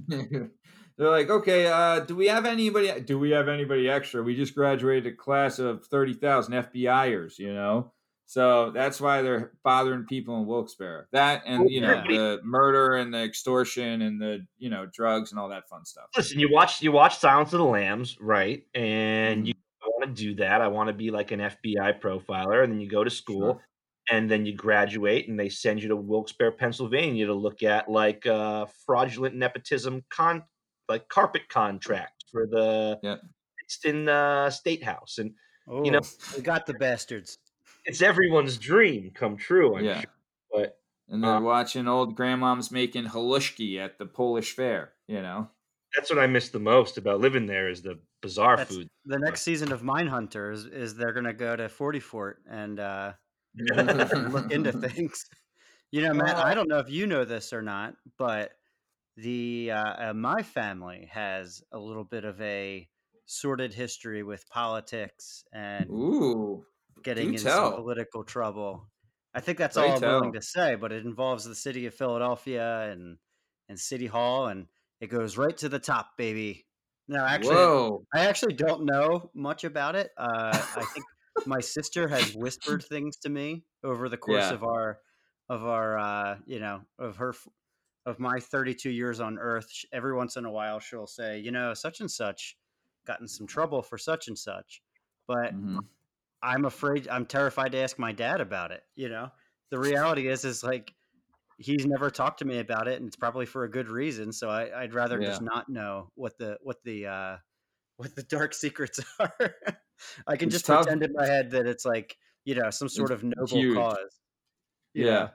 They're 0.98 1.10
like, 1.10 1.30
okay, 1.30 1.68
uh, 1.68 2.02
do 2.02 2.16
we 2.16 2.28
have 2.28 2.46
anybody? 2.46 3.02
Do 3.02 3.20
we 3.20 3.32
have 3.32 3.50
anybody 3.50 3.90
extra? 3.90 4.24
We 4.24 4.36
just 4.36 4.56
graduated 4.56 5.12
a 5.12 5.16
class 5.16 5.60
of 5.60 5.86
thirty 5.88 6.14
thousand 6.14 6.54
FBIers, 6.54 7.38
you 7.38 7.54
know. 7.54 7.92
So 8.28 8.72
that's 8.72 9.00
why 9.00 9.22
they're 9.22 9.52
bothering 9.64 10.06
people 10.06 10.40
in 10.40 10.48
Wilkes-Barre. 10.48 11.08
That 11.12 11.44
and 11.46 11.70
you 11.70 11.82
know 11.82 12.04
the 12.08 12.40
murder 12.44 12.96
and 12.96 13.14
the 13.14 13.24
extortion 13.24 14.02
and 14.02 14.20
the 14.20 14.46
you 14.58 14.70
know 14.70 14.88
drugs 14.92 15.32
and 15.32 15.40
all 15.40 15.50
that 15.50 15.70
fun 15.70 15.86
stuff. 15.86 16.06
Listen, 16.18 16.40
you 16.40 16.50
watch 16.52 16.82
you 16.82 16.92
watch 16.92 17.20
Silence 17.20 17.54
of 17.54 17.60
the 17.60 17.66
Lambs, 17.66 18.18
right? 18.20 18.66
And 18.74 19.48
you 19.48 19.54
want 19.86 20.16
to 20.16 20.24
do 20.24 20.36
that. 20.36 20.62
I 20.62 20.68
want 20.68 20.88
to 20.88 20.94
be 20.94 21.12
like 21.12 21.32
an 21.32 21.40
FBI 21.40 22.02
profiler, 22.02 22.64
and 22.64 22.74
then 22.74 22.80
you 22.80 22.90
go 22.90 23.04
to 23.04 23.12
school, 23.12 23.62
and 24.10 24.30
then 24.30 24.46
you 24.46 24.56
graduate, 24.56 25.28
and 25.28 25.40
they 25.40 25.50
send 25.50 25.84
you 25.84 25.90
to 25.90 25.96
Wilkes-Barre, 25.96 26.52
Pennsylvania, 26.52 27.28
to 27.28 27.34
look 27.34 27.62
at 27.62 27.90
like 27.90 28.26
uh, 28.26 28.66
fraudulent 28.88 29.36
nepotism 29.36 30.04
con 30.10 30.44
like 30.90 31.08
carpet 31.10 31.48
contract 31.50 32.26
for 32.32 32.48
the 32.48 33.00
Yeah. 33.04 33.18
Brixton 33.60 34.10
uh, 34.10 34.50
State 34.50 34.84
House, 34.84 35.20
and 35.20 35.36
Oh, 35.68 35.84
you 35.84 35.92
know 35.92 36.02
we 36.36 36.44
got 36.44 36.66
the 36.66 36.76
bastards. 36.76 37.40
It's 37.86 38.02
everyone's 38.02 38.58
dream 38.58 39.12
come 39.14 39.38
true. 39.38 39.78
I'm 39.78 39.86
Yeah. 39.86 40.02
sure, 40.02 40.12
but 40.52 40.82
And 41.08 41.24
they're 41.24 41.36
Uh, 41.36 41.42
watching 41.42 41.88
old 41.88 42.18
grandmoms 42.18 42.72
making 42.72 43.06
halushki 43.06 43.78
at 43.78 44.00
the 44.00 44.06
Polish 44.08 44.54
fair. 44.56 44.94
You 45.08 45.22
know. 45.22 45.50
that's 45.96 46.10
what 46.10 46.20
I 46.20 46.28
miss 46.28 46.50
the 46.50 46.60
most 46.60 46.98
about 46.98 47.22
living 47.22 47.46
there 47.46 47.70
is 47.70 47.82
the 47.84 48.00
bizarre 48.22 48.58
That's- 48.58 48.76
food. 48.76 48.88
The 49.06 49.20
next 49.20 49.44
season 49.44 49.72
of 49.72 49.82
Mindhunter 49.82 50.52
is, 50.52 50.66
is 50.66 50.96
they're 50.96 51.14
gonna 51.14 51.32
go 51.34 51.56
to 51.56 51.70
Forty 51.70 52.00
Fort 52.02 52.42
and 52.50 52.80
uh, 52.80 53.14
look 53.56 54.52
into 54.52 54.72
things. 54.72 55.26
You 55.92 56.02
know, 56.02 56.14
Matt, 56.14 56.36
I 56.38 56.56
don't 56.56 56.68
know 56.68 56.80
if 56.80 56.90
you 56.90 57.08
know 57.08 57.24
this 57.24 57.54
or 57.54 57.62
not, 57.62 57.96
but 58.18 58.52
the 59.16 59.72
uh, 59.72 60.10
uh, 60.10 60.14
my 60.14 60.42
family 60.44 61.08
has 61.12 61.64
a 61.72 61.80
little 61.80 62.04
bit 62.04 62.26
of 62.26 62.42
a 62.42 62.90
sordid 63.28 63.74
history 63.74 64.22
with 64.24 64.50
politics 64.50 65.46
and 65.54 65.90
Ooh, 65.90 66.66
getting 67.04 67.30
do 67.30 67.38
in 67.38 67.44
tell. 67.44 67.72
some 67.72 67.76
political 67.76 68.24
trouble. 68.24 68.92
I 69.34 69.42
think 69.42 69.58
that's 69.58 69.76
Pray 69.76 69.90
all 69.90 69.98
I'm 69.98 70.02
willing 70.02 70.34
to 70.34 70.42
say, 70.42 70.76
but 70.76 70.92
it 70.92 71.06
involves 71.06 71.44
the 71.44 71.56
city 71.56 71.86
of 71.88 71.94
Philadelphia 71.94 72.90
and 72.92 73.18
and 73.68 73.80
City 73.80 74.08
Hall, 74.08 74.48
and 74.48 74.68
it 75.02 75.08
goes 75.08 75.38
right 75.38 75.56
to 75.58 75.70
the 75.70 75.80
top, 75.80 76.18
baby. 76.18 76.68
No, 77.08 77.26
actually, 77.26 77.56
Whoa. 77.56 78.06
I 78.14 78.22
actually 78.26 78.54
don't 78.54 78.86
know 78.86 79.32
much 79.34 79.64
about 79.64 79.96
it. 79.96 80.12
Uh, 80.18 80.66
I 80.76 80.86
think 80.86 81.06
my 81.46 81.60
sister 81.60 82.08
has 82.08 82.34
whispered 82.36 82.84
things 82.84 83.18
to 83.18 83.30
me 83.30 83.66
over 83.84 84.08
the 84.10 84.18
course 84.18 84.50
Yeah. 84.50 84.54
of 84.54 84.64
our 84.64 85.02
of 85.50 85.66
our 85.66 85.98
uh, 85.98 86.40
you 86.48 86.60
know 86.60 86.86
of 86.98 87.18
her 87.18 87.34
of 88.06 88.20
my 88.20 88.40
32 88.40 88.90
years 88.92 89.20
on 89.20 89.38
Earth. 89.40 89.70
Every 89.92 90.14
once 90.16 90.38
in 90.38 90.46
a 90.46 90.52
while, 90.52 90.80
she'll 90.80 91.08
say, 91.08 91.40
you 91.40 91.52
know, 91.52 91.74
such 91.74 92.00
and 92.02 92.10
such 92.10 92.58
got 93.06 93.20
in 93.22 93.28
some 93.28 93.48
trouble 93.48 93.82
for 93.82 93.98
such 93.98 94.28
and 94.28 94.38
such, 94.38 94.82
but 95.28 95.54
Mhm. 95.54 95.80
I'm 96.46 96.66
afraid 96.66 97.08
I'm 97.10 97.26
terrified 97.26 97.72
to 97.74 97.80
ask 97.80 97.98
my 98.00 98.12
dad 98.12 98.42
about 98.42 98.72
it. 98.72 98.84
You 98.96 99.10
know, 99.10 99.32
the 99.72 99.80
reality 99.80 100.28
is 100.30 100.46
is 100.46 100.64
like 100.64 100.94
he's 101.58 101.86
never 101.86 102.10
talked 102.10 102.40
to 102.40 102.46
me 102.46 102.60
about 102.60 102.88
it, 102.88 102.98
and 103.00 103.08
it's 103.08 103.16
probably 103.16 103.46
for 103.46 103.64
a 103.64 103.72
good 103.72 103.90
reason. 103.90 104.32
So 104.32 104.50
I, 104.50 104.84
I'd 104.84 104.94
rather 104.94 105.20
just 105.20 105.42
not 105.42 105.70
know 105.70 106.12
what 106.16 106.38
the 106.38 106.58
what 106.62 106.84
the 106.84 107.08
uh, 107.08 107.38
what 107.98 108.16
the 108.16 108.24
dark 108.24 108.54
secrets 108.66 109.00
are. 109.20 109.56
I 110.28 110.38
can 110.38 110.50
It's 110.50 110.56
just 110.56 110.66
tough. 110.66 110.84
pretend 110.84 111.04
in 111.04 111.14
my 111.14 111.26
head 111.26 111.52
that 111.52 111.68
it's 111.68 111.86
like 111.86 112.18
you 112.46 112.56
know 112.56 112.70
some 112.70 112.90
sort 112.90 113.12
It's 113.12 113.24
of 113.24 113.24
noble 113.24 113.48
huge. 113.60 113.76
cause. 113.76 114.22
Yeah. 114.94 115.04
know? 115.06 115.30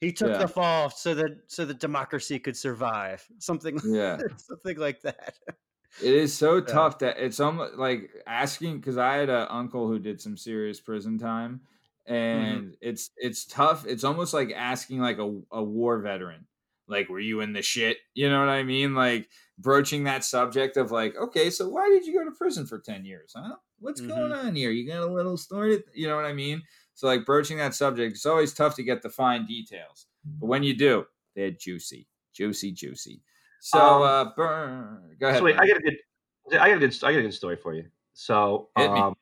He 0.00 0.12
took 0.12 0.30
Yeah. 0.32 0.38
the 0.38 0.48
fall 0.48 0.90
so 0.90 1.14
that 1.14 1.30
so 1.48 1.64
that 1.64 1.80
democracy 1.80 2.38
could 2.38 2.56
survive. 2.56 3.26
Something 3.38 3.78
Yeah. 3.84 4.18
something 4.38 4.78
like 4.78 5.02
that. 5.02 5.38
It 6.02 6.14
is 6.14 6.36
so 6.36 6.60
tough 6.60 6.98
that 7.00 7.18
it's 7.18 7.38
almost 7.38 7.74
like 7.74 8.10
asking 8.26 8.78
because 8.78 8.98
I 8.98 9.14
had 9.16 9.28
an 9.28 9.46
uncle 9.48 9.86
who 9.86 9.98
did 9.98 10.20
some 10.20 10.36
serious 10.36 10.80
prison 10.80 11.18
time, 11.18 11.60
mm-hmm. 12.08 12.14
and 12.14 12.76
it's 12.80 13.10
it's 13.16 13.44
tough. 13.44 13.86
It's 13.86 14.04
almost 14.04 14.34
like 14.34 14.52
asking 14.54 14.98
like 14.98 15.18
a, 15.18 15.40
a 15.52 15.62
war 15.62 16.00
veteran, 16.00 16.46
like, 16.88 17.08
were 17.08 17.20
you 17.20 17.40
in 17.40 17.52
the 17.52 17.62
shit? 17.62 17.98
You 18.14 18.28
know 18.28 18.40
what 18.40 18.48
I 18.48 18.62
mean? 18.64 18.94
Like 18.94 19.28
broaching 19.58 20.04
that 20.04 20.24
subject 20.24 20.76
of 20.76 20.90
like, 20.90 21.14
okay, 21.16 21.48
so 21.50 21.68
why 21.68 21.88
did 21.88 22.06
you 22.06 22.18
go 22.18 22.24
to 22.24 22.36
prison 22.36 22.66
for 22.66 22.78
ten 22.78 23.04
years? 23.04 23.32
Huh? 23.36 23.56
What's 23.78 24.00
going 24.00 24.32
mm-hmm. 24.32 24.48
on 24.48 24.56
here? 24.56 24.70
You 24.70 24.88
got 24.88 25.02
a 25.02 25.06
little 25.06 25.36
story? 25.36 25.82
You 25.94 26.08
know 26.08 26.16
what 26.16 26.24
I 26.24 26.32
mean? 26.32 26.62
So 26.94 27.06
like 27.06 27.24
broaching 27.24 27.58
that 27.58 27.74
subject, 27.74 28.14
it's 28.14 28.26
always 28.26 28.52
tough 28.52 28.76
to 28.76 28.82
get 28.82 29.02
the 29.02 29.10
fine 29.10 29.46
details, 29.46 30.06
but 30.40 30.46
when 30.46 30.62
you 30.62 30.76
do, 30.76 31.06
they're 31.34 31.50
juicy, 31.50 32.08
juicy, 32.32 32.72
juicy. 32.72 33.22
So 33.64 33.80
Um, 33.80 34.02
uh, 34.02 34.24
Bern. 34.34 35.16
Go 35.18 35.28
ahead. 35.28 35.38
So 35.38 35.44
wait, 35.46 35.56
I 35.56 35.66
got 35.66 35.78
a 35.78 35.80
good, 35.80 35.96
I 36.52 36.68
got 36.68 36.76
a 36.76 36.78
good, 36.80 37.02
I 37.02 37.12
got 37.12 37.18
a 37.18 37.22
good 37.22 37.32
story 37.32 37.56
for 37.56 37.72
you. 37.72 37.86
So, 38.12 38.68
um, 38.76 39.16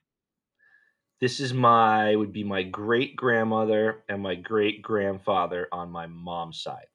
this 1.21 1.39
is 1.39 1.55
my 1.55 2.17
would 2.17 2.33
be 2.33 2.43
my 2.43 2.65
great 2.65 3.15
grandmother 3.15 4.03
and 4.09 4.21
my 4.21 4.35
great 4.35 4.83
grandfather 4.83 5.69
on 5.71 5.93
my 5.93 6.09
mom's 6.09 6.61
side, 6.61 6.87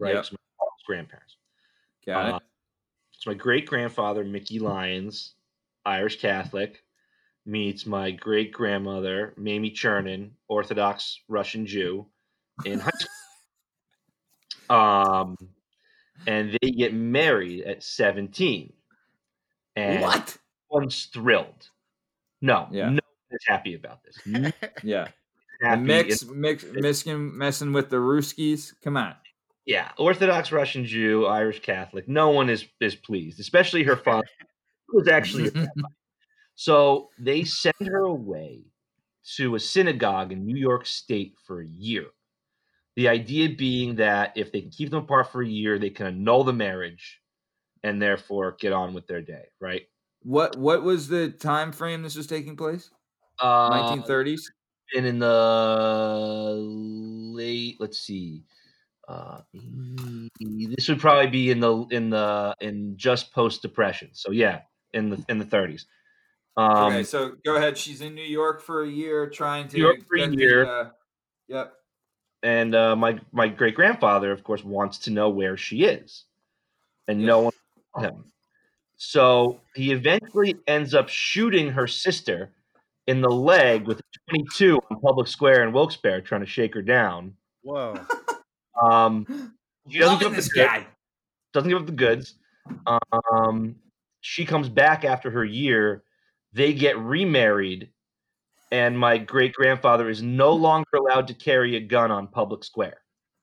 right? 0.00 0.14
Yep. 0.14 0.24
So 0.24 0.32
my 0.32 0.64
mom's 0.64 0.82
grandparents. 0.84 1.36
Got 2.04 2.26
it. 2.26 2.34
Uh, 2.34 2.40
So 3.12 3.30
my 3.30 3.34
great 3.36 3.66
grandfather 3.66 4.24
Mickey 4.24 4.58
Lyons, 4.58 5.34
Irish 5.84 6.20
Catholic, 6.20 6.82
meets 7.46 7.86
my 7.86 8.10
great 8.10 8.52
grandmother 8.52 9.34
Mamie 9.36 9.70
Chernin, 9.70 10.32
Orthodox 10.48 11.20
Russian 11.28 11.64
Jew, 11.64 12.08
in 12.64 12.80
high 12.80 12.90
school. 14.68 14.76
Um, 14.76 15.36
and 16.26 16.58
they 16.60 16.70
get 16.70 16.94
married 16.94 17.64
at 17.64 17.82
seventeen. 17.82 18.72
And 19.76 20.02
What? 20.02 20.36
One's 20.70 21.04
thrilled. 21.06 21.68
No, 22.40 22.68
Yeah. 22.70 22.90
no 22.90 23.00
one's 23.30 23.44
happy 23.46 23.74
about 23.74 24.00
this. 24.04 24.18
Yeah. 24.82 25.04
is 25.06 25.12
The 25.60 25.68
happy 25.68 25.82
mix, 25.82 26.24
mix, 26.24 26.64
mixing, 26.72 27.36
messing 27.38 27.72
with 27.72 27.88
the 27.90 27.96
Ruskies. 27.96 28.72
Come 28.82 28.96
on. 28.96 29.14
yeah, 29.64 29.92
Orthodox 29.98 30.50
Russian 30.50 30.84
Jew, 30.84 31.26
Irish 31.26 31.60
Catholic. 31.62 32.08
No 32.08 32.30
one 32.30 32.50
is 32.50 32.66
is 32.80 32.94
pleased, 32.96 33.38
especially 33.40 33.84
her 33.84 33.96
father, 33.96 34.26
who 34.88 34.98
was 34.98 35.08
actually. 35.08 35.50
so 36.54 37.10
they 37.18 37.44
send 37.44 37.74
her 37.80 38.00
away 38.04 38.64
to 39.36 39.54
a 39.54 39.60
synagogue 39.60 40.32
in 40.32 40.44
New 40.44 40.56
York 40.56 40.84
State 40.86 41.34
for 41.46 41.60
a 41.60 41.66
year. 41.66 42.06
The 42.96 43.08
idea 43.08 43.48
being 43.50 43.96
that 43.96 44.32
if 44.36 44.52
they 44.52 44.60
can 44.60 44.70
keep 44.70 44.90
them 44.90 45.04
apart 45.04 45.32
for 45.32 45.42
a 45.42 45.48
year, 45.48 45.78
they 45.78 45.90
can 45.90 46.06
annul 46.06 46.44
the 46.44 46.52
marriage, 46.52 47.20
and 47.82 48.00
therefore 48.00 48.56
get 48.60 48.72
on 48.72 48.92
with 48.94 49.06
their 49.06 49.22
day. 49.22 49.44
Right? 49.60 49.82
What 50.22 50.56
What 50.56 50.82
was 50.82 51.08
the 51.08 51.30
time 51.30 51.72
frame 51.72 52.02
this 52.02 52.16
was 52.16 52.26
taking 52.26 52.56
place? 52.56 52.90
Uh, 53.38 53.68
Nineteen 53.70 54.02
thirties. 54.04 54.50
and 54.94 55.06
in 55.06 55.18
the 55.18 56.54
late 57.34 57.76
let's 57.80 57.98
see 57.98 58.44
uh 59.08 59.40
this 60.38 60.88
would 60.88 61.00
probably 61.00 61.26
be 61.26 61.50
in 61.50 61.60
the 61.60 61.86
in 61.90 62.10
the 62.10 62.54
in 62.60 62.96
just 62.96 63.32
post 63.32 63.62
depression 63.62 64.10
so 64.12 64.30
yeah 64.30 64.60
in 64.92 65.10
the 65.10 65.24
in 65.28 65.38
the 65.38 65.44
30s 65.44 65.86
um 66.56 66.92
okay, 66.92 67.02
so 67.02 67.32
go 67.44 67.56
ahead. 67.56 67.78
She's 67.78 68.02
in 68.02 68.14
New 68.14 68.22
York 68.22 68.60
for 68.60 68.82
a 68.82 68.88
year, 68.88 69.28
trying 69.30 69.68
to 69.68 69.76
New 69.76 69.82
York 69.84 70.06
for 70.06 70.16
a 70.16 70.20
get 70.20 70.30
the, 70.32 70.36
year. 70.36 70.66
uh, 70.66 70.90
yep. 71.48 71.72
And 72.42 72.74
uh 72.74 72.96
my 72.96 73.18
my 73.32 73.48
great 73.48 73.74
grandfather 73.74 74.32
of 74.32 74.42
course 74.44 74.64
wants 74.64 74.98
to 74.98 75.10
know 75.10 75.28
where 75.28 75.56
she 75.56 75.84
is 75.84 76.24
and 77.08 77.20
no 77.20 77.40
one 77.40 77.52
him 77.98 78.24
so 78.96 79.60
he 79.74 79.92
eventually 79.92 80.54
ends 80.66 80.94
up 80.94 81.08
shooting 81.08 81.70
her 81.70 81.86
sister 81.86 82.50
in 83.06 83.20
the 83.20 83.30
leg 83.30 83.86
with 83.86 84.00
a 84.00 84.02
22 84.30 84.80
on 84.90 85.00
public 85.00 85.26
square 85.26 85.62
in 85.62 85.72
wilkes-barre 85.72 86.20
trying 86.20 86.40
to 86.40 86.46
shake 86.46 86.74
her 86.74 86.82
down 86.82 87.34
Whoa. 87.62 88.00
um 88.82 89.52
She 89.88 89.98
doesn't 89.98 90.18
give 90.18 90.28
up 90.28 90.36
this 90.36 90.48
the 90.48 90.60
goods. 90.60 90.86
Doesn't 91.52 91.68
give 91.68 91.80
up 91.80 91.86
the 91.86 91.92
goods. 91.92 92.34
Um, 92.86 93.76
she 94.20 94.44
comes 94.44 94.68
back 94.68 95.04
after 95.04 95.30
her 95.30 95.44
year. 95.44 96.04
They 96.52 96.72
get 96.72 96.98
remarried, 96.98 97.90
and 98.72 98.98
my 98.98 99.18
great 99.18 99.52
grandfather 99.52 100.08
is 100.08 100.22
no 100.22 100.52
longer 100.68 100.96
allowed 100.96 101.28
to 101.28 101.34
carry 101.34 101.76
a 101.76 101.80
gun 101.80 102.10
on 102.10 102.26
public 102.26 102.64
square, 102.64 102.98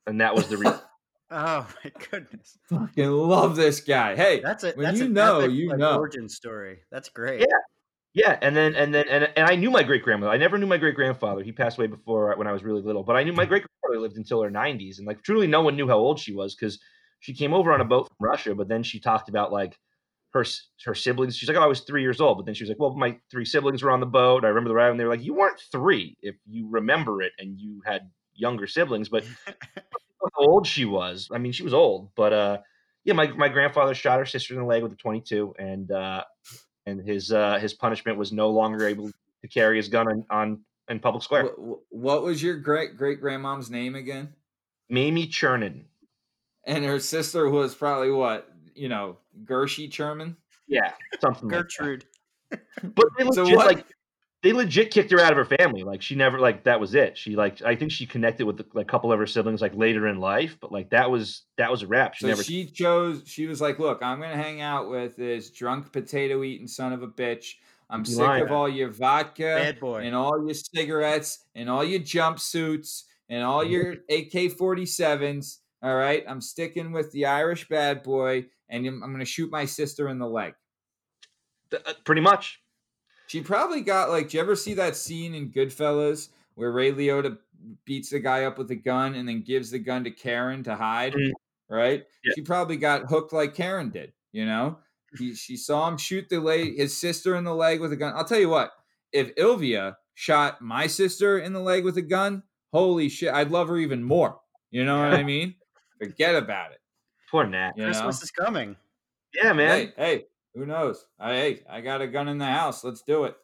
and 0.06 0.20
that 0.20 0.36
was 0.36 0.50
the 0.50 0.58
reason. 0.58 0.80
Oh 1.32 1.68
my 1.86 1.92
goodness. 2.10 2.58
Fucking 2.70 3.12
love 3.12 3.56
this 3.56 3.82
guy. 3.82 4.16
Hey, 4.16 4.40
That's 4.40 4.64
a 4.64 4.72
when 4.72 4.86
that's 4.86 4.98
you 4.98 5.06
an 5.06 5.14
know, 5.14 5.42
epic, 5.42 5.52
you 5.52 5.70
like, 5.70 5.78
know. 5.78 5.96
origin 6.00 6.28
story. 6.28 6.80
That's 6.92 7.08
great. 7.10 7.42
Yeah. 7.42 7.58
Yeah, 8.16 8.40
and 8.42 8.56
then 8.56 8.74
and 8.74 8.94
then 8.94 9.06
and, 9.08 9.30
and 9.36 9.48
I 9.48 9.56
knew 9.56 9.70
my 9.70 9.84
great 9.84 10.02
grandmother. 10.02 10.32
I 10.32 10.38
never 10.38 10.58
knew 10.58 10.66
my 10.66 10.78
great 10.78 10.96
grandfather. 10.96 11.44
He 11.44 11.52
passed 11.52 11.78
away 11.78 11.86
before 11.86 12.34
uh, 12.34 12.38
when 12.38 12.48
I 12.48 12.52
was 12.52 12.64
really 12.64 12.82
little. 12.82 13.04
But 13.04 13.16
I 13.16 13.24
knew 13.24 13.34
my 13.34 13.46
great 13.52 13.64
grandmother 13.64 14.02
lived 14.02 14.18
until 14.18 14.42
her 14.42 14.50
nineties, 14.50 14.98
and 14.98 15.08
like 15.08 15.22
truly, 15.22 15.46
no 15.46 15.62
one 15.62 15.76
knew 15.76 15.88
how 15.88 15.98
old 16.00 16.20
she 16.20 16.34
was 16.34 16.56
because 16.56 16.80
she 17.20 17.36
came 17.36 17.54
over 17.54 17.72
on 17.72 17.82
a 17.82 17.86
boat 17.86 18.08
from 18.08 18.28
Russia. 18.28 18.56
But 18.56 18.68
then 18.68 18.82
she 18.82 19.00
talked 19.00 19.30
about 19.30 19.52
like 19.52 19.78
her 20.34 20.46
her 20.86 20.96
siblings. 20.96 21.36
She's 21.36 21.50
like, 21.50 21.58
"Oh, 21.58 21.64
I 21.64 21.68
was 21.68 21.82
three 21.82 22.02
years 22.02 22.22
old." 22.22 22.38
But 22.38 22.46
then 22.46 22.56
she 22.56 22.64
was 22.64 22.70
like, 22.70 22.80
"Well, 22.80 22.96
my 22.96 23.18
three 23.32 23.46
siblings 23.46 23.84
were 23.84 23.92
on 23.92 24.00
the 24.00 24.06
boat. 24.06 24.46
I 24.46 24.50
remember 24.50 24.70
the 24.70 24.76
ride." 24.76 24.92
And 24.92 25.00
they 25.00 25.04
were 25.04 25.10
like, 25.10 25.24
"You 25.24 25.34
weren't 25.34 25.60
three 25.72 26.18
if 26.22 26.36
you 26.48 26.68
remember 26.70 27.22
it, 27.22 27.34
and 27.40 27.60
you 27.60 27.82
had 27.86 28.10
younger 28.34 28.68
siblings." 28.68 29.10
But 29.10 29.26
how 29.76 30.30
old 30.38 30.68
she 30.68 30.86
was. 30.86 31.30
I 31.32 31.38
mean, 31.38 31.52
she 31.52 31.64
was 31.64 31.74
old, 31.74 32.10
but 32.16 32.34
uh, 32.34 32.58
yeah, 33.04 33.14
my 33.14 33.28
my 33.28 33.50
grandfather 33.50 33.94
shot 33.94 34.20
her 34.20 34.26
sister 34.26 34.54
in 34.54 34.60
the 34.60 34.66
leg 34.66 34.84
with 34.84 34.92
a 34.92 34.96
22, 34.96 35.56
and 35.58 35.92
uh, 35.92 36.24
and 36.86 37.02
his 37.02 37.32
uh, 37.32 37.58
his 37.60 37.74
punishment 37.74 38.18
was 38.18 38.32
no 38.32 38.50
longer 38.50 38.88
able 38.88 39.10
to 39.42 39.48
carry 39.48 39.78
his 39.78 39.88
gun 39.88 40.08
on, 40.08 40.26
on 40.30 40.62
in 40.90 41.00
public 41.00 41.24
square. 41.24 41.46
What, 41.58 41.80
what 41.90 42.24
was 42.24 42.44
your 42.44 42.58
great 42.58 42.98
great 42.98 43.22
grandmom's 43.22 43.70
name 43.70 43.96
again? 43.96 44.34
Mamie 44.90 45.28
Chernin. 45.28 45.86
And 46.66 46.84
her 46.84 47.00
sister 47.00 47.50
was 47.50 47.74
probably 47.74 48.12
what 48.12 48.49
you 48.80 48.90
know, 48.90 49.18
Gershie 49.46 49.92
Sherman. 49.94 50.38
Yeah, 50.68 50.92
something. 51.20 51.50
like. 51.50 51.58
Gertrude. 51.64 52.06
But 52.84 53.06
they 53.18 53.26
So 53.32 53.44
legit 53.44 53.58
what- 53.58 53.68
like 53.68 53.86
they 54.42 54.54
legit 54.54 54.90
kicked 54.92 55.12
her 55.12 55.20
out 55.20 55.32
of 55.34 55.38
her 55.38 55.58
family. 55.58 55.84
Like 55.84 56.02
she 56.02 56.16
never 56.16 56.40
like 56.40 56.64
that 56.64 56.80
was 56.80 56.96
it. 56.96 57.18
She 57.18 57.36
like 57.36 57.62
I 57.62 57.76
think 57.76 57.92
she 57.92 58.06
connected 58.06 58.46
with 58.46 58.66
like, 58.74 58.86
a 58.86 58.90
couple 58.90 59.12
of 59.12 59.20
her 59.20 59.28
siblings 59.28 59.62
like 59.62 59.76
later 59.76 60.08
in 60.08 60.20
life, 60.20 60.58
but 60.62 60.72
like 60.72 60.90
that 60.92 61.12
was 61.12 61.44
that 61.58 61.70
was 61.70 61.84
a 61.84 61.88
wrap. 61.88 62.16
She 62.16 62.22
So 62.24 62.28
never. 62.30 62.44
she 62.44 62.66
chose. 62.66 63.24
She 63.26 63.46
was 63.48 63.60
like, 63.60 63.80
"Look, 63.80 64.02
I'm 64.02 64.22
gonna 64.22 64.38
hang 64.42 64.62
out 64.62 64.90
with 64.90 65.18
this 65.18 65.52
drunk 65.52 65.92
potato 65.92 66.42
eating 66.44 66.68
son 66.68 66.94
of 66.94 67.04
a 67.04 67.08
bitch. 67.08 67.56
I'm 67.90 68.06
sick 68.06 68.20
lying. 68.20 68.44
of 68.44 68.52
all 68.52 68.70
your 68.70 68.90
vodka 68.92 69.56
Bad 69.62 69.80
boy. 69.80 70.04
and 70.06 70.16
all 70.16 70.42
your 70.46 70.54
cigarettes 70.54 71.44
and 71.56 71.70
all 71.70 71.84
your 71.84 72.00
jumpsuits 72.00 73.04
and 73.28 73.44
all 73.44 73.64
your 73.64 73.96
AK-47s. 74.10 75.58
All 75.82 75.96
right, 75.96 76.24
I'm 76.28 76.42
sticking 76.42 76.92
with 76.92 77.12
the 77.12 77.26
Irish 77.26 77.68
bad 77.70 78.04
boy, 78.04 78.46
and 78.70 78.86
I'm 78.86 79.04
I'm 79.04 79.12
gonna 79.12 79.26
shoot 79.26 79.52
my 79.52 79.66
sister 79.66 80.08
in 80.10 80.20
the 80.20 80.28
leg." 80.28 80.54
Uh, 81.72 81.94
pretty 82.04 82.22
much. 82.22 82.62
She 83.28 83.42
probably 83.42 83.82
got 83.82 84.10
like. 84.10 84.30
Do 84.30 84.38
you 84.38 84.44
ever 84.44 84.56
see 84.56 84.74
that 84.76 84.96
scene 84.96 85.36
in 85.36 85.52
Goodfellas 85.52 86.30
where 86.56 86.72
Ray 86.72 86.92
Liotta 86.92 87.38
beats 87.86 88.10
the 88.10 88.20
guy 88.20 88.46
up 88.46 88.58
with 88.58 88.72
a 88.72 88.76
gun 88.76 89.16
and 89.16 89.28
then 89.28 89.42
gives 89.44 89.70
the 89.72 89.80
gun 89.80 90.04
to 90.06 90.12
Karen 90.12 90.64
to 90.64 90.76
hide? 90.76 91.14
Mhm. 91.14 91.32
Right. 91.70 92.04
Yeah. 92.24 92.32
She 92.36 92.42
probably 92.42 92.78
got 92.78 93.04
hooked 93.10 93.32
like 93.34 93.54
Karen 93.54 93.90
did. 93.90 94.14
You 94.32 94.46
know, 94.46 94.80
he, 95.18 95.36
she 95.36 95.58
saw 95.58 95.88
him 95.88 95.98
shoot 95.98 96.28
the 96.30 96.40
leg, 96.40 96.78
his 96.78 96.98
sister 96.98 97.36
in 97.36 97.44
the 97.44 97.54
leg 97.54 97.80
with 97.82 97.92
a 97.92 97.96
gun. 97.96 98.14
I'll 98.16 98.26
tell 98.26 98.40
you 98.40 98.50
what. 98.50 98.72
If 99.12 99.34
Ilvia 99.36 99.96
shot 100.14 100.62
my 100.62 100.86
sister 100.88 101.40
in 101.40 101.54
the 101.54 101.60
leg 101.60 101.84
with 101.84 101.98
a 101.98 102.02
gun, 102.04 102.44
holy 102.72 103.10
shit, 103.10 103.34
I'd 103.34 103.52
love 103.52 103.68
her 103.70 103.78
even 103.78 104.04
more. 104.04 104.40
You 104.72 104.86
know 104.86 105.00
what 105.00 105.14
I 105.14 105.24
mean? 105.24 105.56
Forget 106.00 106.36
about 106.36 106.72
it. 106.72 106.79
Poor 107.32 107.46
Nat. 107.46 107.74
You 107.76 107.84
know? 107.84 107.92
Christmas 107.92 108.24
is 108.24 108.32
coming. 108.32 108.76
Yeah, 109.34 109.54
man. 109.54 109.78
Hey, 109.78 109.94
hey, 109.98 110.26
who 110.56 110.66
knows? 110.66 111.06
I 111.20 111.34
hey, 111.34 111.64
I 111.70 111.82
got 111.82 112.02
a 112.02 112.08
gun 112.08 112.28
in 112.28 112.38
the 112.38 112.46
house. 112.46 112.84
Let's 112.84 113.02
do 113.04 113.26
it. 113.26 113.36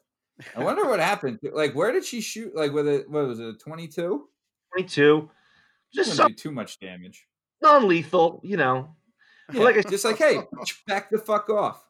I 0.55 0.63
wonder 0.63 0.86
what 0.86 0.99
happened. 0.99 1.39
Like, 1.43 1.73
where 1.75 1.91
did 1.91 2.03
she 2.03 2.19
shoot? 2.21 2.55
Like, 2.55 2.73
with 2.73 2.88
a 2.88 3.05
what 3.07 3.27
was 3.27 3.39
it, 3.39 3.59
twenty-two? 3.59 4.27
22. 4.73 5.29
Just 5.93 6.07
Just 6.09 6.17
some 6.17 6.27
do 6.29 6.33
too 6.33 6.51
much 6.51 6.79
damage. 6.79 7.25
non-lethal, 7.61 8.41
you 8.43 8.57
know. 8.57 8.89
Yeah, 9.53 9.61
like 9.61 9.77
I 9.77 9.81
just 9.83 10.03
like, 10.03 10.17
hey, 10.17 10.39
back 10.88 11.09
the 11.09 11.17
fuck 11.19 11.49
off. 11.49 11.81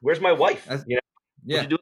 Where's 0.00 0.20
my 0.20 0.32
wife? 0.32 0.64
That's- 0.66 0.84
You 0.86 0.96
know, 0.96 1.00
Yeah, 1.44 1.62
you 1.62 1.68
do 1.68 1.78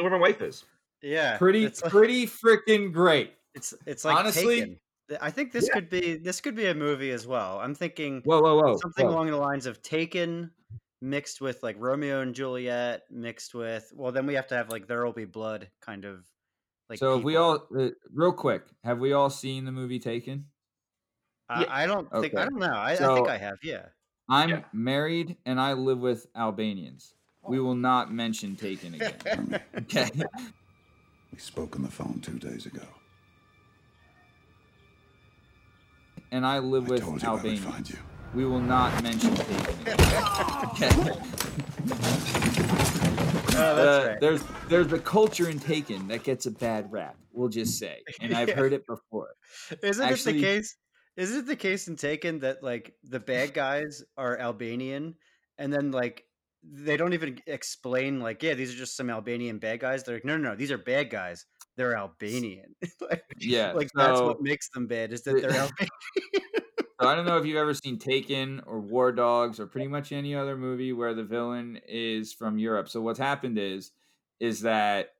where 0.00 0.10
my 0.10 0.18
wife 0.18 0.40
is. 0.42 0.64
Yeah, 1.02 1.38
pretty, 1.38 1.64
It's 1.64 1.82
like, 1.82 1.92
pretty 1.92 2.26
freaking 2.26 2.92
great. 2.92 3.34
it's 3.54 3.74
it's 3.86 4.04
like 4.04 4.16
honestly- 4.16 4.60
Taken. 4.60 4.80
I 5.20 5.30
think 5.30 5.52
this 5.52 5.66
Yeah. 5.68 5.74
could 5.74 5.88
be 5.90 6.16
this 6.16 6.40
could 6.40 6.54
be 6.54 6.66
a 6.66 6.74
movie 6.74 7.10
as 7.10 7.26
well. 7.26 7.58
I'm 7.60 7.74
thinking 7.74 8.22
Whoa, 8.24 8.40
whoa, 8.40 8.56
whoa, 8.60 8.76
something 8.76 9.06
whoa. 9.06 9.12
along 9.12 9.26
the 9.28 9.36
lines 9.36 9.66
of 9.66 9.82
Taken 9.82 10.52
mixed 11.00 11.40
with 11.40 11.62
like 11.62 11.76
Romeo 11.78 12.20
and 12.20 12.34
Juliet 12.34 13.02
mixed 13.10 13.54
with 13.54 13.90
well 13.94 14.12
then 14.12 14.26
we 14.26 14.34
have 14.34 14.46
to 14.48 14.54
have 14.54 14.68
like 14.70 14.86
There 14.86 15.04
Will 15.04 15.12
Be 15.12 15.24
Blood 15.24 15.70
kind 15.80 16.04
of 16.04 16.24
like 16.90 16.98
so, 16.98 17.18
if 17.18 17.24
we 17.24 17.36
all, 17.36 17.68
uh, 17.78 17.90
real 18.12 18.32
quick, 18.32 18.64
have 18.82 18.98
we 18.98 19.12
all 19.12 19.30
seen 19.30 19.64
the 19.64 19.70
movie 19.70 20.00
Taken? 20.00 20.46
I, 21.48 21.84
I 21.84 21.86
don't 21.86 22.10
think 22.10 22.36
I 22.36 22.44
don't 22.44 22.58
know. 22.58 22.66
I, 22.74 22.92
I 22.92 22.96
think 22.96 23.28
I 23.28 23.38
have, 23.38 23.58
yeah. 23.62 23.86
I'm 24.28 24.50
Yeah. 24.50 24.64
married 24.72 25.36
and 25.46 25.60
I 25.60 25.74
live 25.74 26.00
with 26.00 26.26
Albanians. 26.34 27.14
We 27.42 27.60
will 27.60 27.76
not 27.76 28.12
mention 28.12 28.56
Taken 28.56 28.94
again. 28.94 29.60
okay. 29.78 30.10
We 31.32 31.38
spoke 31.38 31.76
on 31.76 31.82
the 31.82 31.90
phone 31.90 32.20
two 32.20 32.38
days 32.40 32.66
ago. 32.66 32.82
And 36.32 36.46
I 36.46 36.58
live 36.60 36.88
with 36.88 37.02
told 37.02 37.22
you 37.22 37.28
I 37.28 37.32
would 37.32 37.38
Albanians. 37.40 37.64
find 37.64 37.90
you. 37.90 37.98
We 38.34 38.44
will 38.44 38.60
not 38.60 39.02
mention 39.02 39.34
Taken 39.34 39.56
okay. 39.88 40.90
Oh, 43.52 43.74
that's 43.76 44.04
Uh, 44.04 44.06
right. 44.08 44.20
There's 44.20 44.42
there's 44.68 44.92
a 44.92 44.98
culture 44.98 45.48
in 45.48 45.58
Taken 45.58 46.08
that 46.08 46.22
gets 46.22 46.46
a 46.46 46.50
bad 46.50 46.90
rap. 46.92 47.16
We'll 47.32 47.48
just 47.48 47.78
say, 47.78 48.02
and 48.20 48.34
I've 48.34 48.48
Yeah. 48.50 48.54
heard 48.54 48.72
it 48.72 48.86
before. 48.86 49.28
Isn't 49.82 50.08
it 50.08 50.24
the 50.24 50.40
case? 50.40 50.76
Isn't 51.16 51.38
it 51.40 51.46
the 51.46 51.56
case 51.56 51.88
in 51.88 51.96
Taken 51.96 52.38
that 52.40 52.62
like 52.62 52.94
the 53.02 53.20
bad 53.20 53.52
guys 53.52 54.02
are 54.16 54.38
Albanian 54.38 55.16
and 55.58 55.72
then 55.72 55.90
like 55.90 56.24
they 56.62 56.96
don't 56.96 57.14
even 57.14 57.40
explain 57.46 58.20
like 58.20 58.42
yeah 58.42 58.54
these 58.54 58.72
are 58.72 58.78
just 58.78 58.96
some 58.96 59.10
Albanian 59.10 59.58
bad 59.58 59.80
guys. 59.80 60.04
They're 60.04 60.16
like 60.16 60.24
no 60.24 60.36
no 60.36 60.50
no 60.50 60.56
these 60.56 60.70
are 60.70 60.78
bad 60.78 61.10
guys. 61.10 61.44
They're 61.80 61.96
Albanian. 61.96 62.74
like, 63.00 63.24
Yeah, 63.38 63.72
like 63.72 63.88
that's 63.94 64.20
what 64.20 64.42
makes 64.42 64.68
them 64.68 64.86
bad 64.86 65.14
is 65.14 65.22
that 65.22 65.40
they're 65.40 65.50
Albanian. 65.50 65.90
So 67.00 67.08
I 67.08 67.14
don't 67.14 67.24
know 67.24 67.38
if 67.38 67.46
you've 67.46 67.56
ever 67.56 67.72
seen 67.72 67.98
Taken 67.98 68.60
or 68.66 68.78
War 68.78 69.10
Dogs 69.10 69.58
or 69.58 69.66
pretty 69.66 69.88
much 69.88 70.12
any 70.12 70.34
other 70.34 70.54
movie 70.54 70.92
where 70.92 71.14
the 71.14 71.24
villain 71.24 71.80
is 71.88 72.34
from 72.34 72.58
Europe. 72.58 72.90
So 72.90 73.00
what's 73.00 73.18
happened 73.18 73.56
is 73.56 73.92
is 74.38 74.60
that 74.60 75.14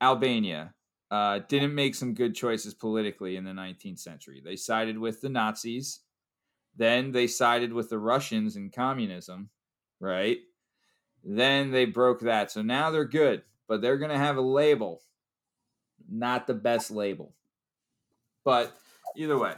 Albania 0.00 0.74
uh, 1.12 1.38
didn't 1.48 1.76
make 1.76 1.94
some 1.94 2.14
good 2.14 2.34
choices 2.34 2.74
politically 2.74 3.36
in 3.36 3.44
the 3.44 3.52
19th 3.52 4.00
century. 4.00 4.42
They 4.44 4.56
sided 4.56 4.98
with 4.98 5.20
the 5.20 5.28
Nazis, 5.28 6.00
then 6.76 7.12
they 7.12 7.28
sided 7.28 7.72
with 7.72 7.88
the 7.88 8.00
Russians 8.00 8.56
in 8.56 8.70
communism, 8.70 9.50
right? 10.00 10.38
Then 11.22 11.70
they 11.70 11.84
broke 11.84 12.18
that. 12.22 12.50
So 12.50 12.62
now 12.62 12.90
they're 12.90 13.04
good, 13.04 13.42
but 13.68 13.80
they're 13.80 13.98
going 13.98 14.10
to 14.10 14.18
have 14.18 14.38
a 14.38 14.40
label. 14.40 15.02
Not 16.10 16.46
the 16.46 16.54
best 16.54 16.90
label. 16.90 17.34
But 18.44 18.76
either 19.16 19.38
way. 19.38 19.54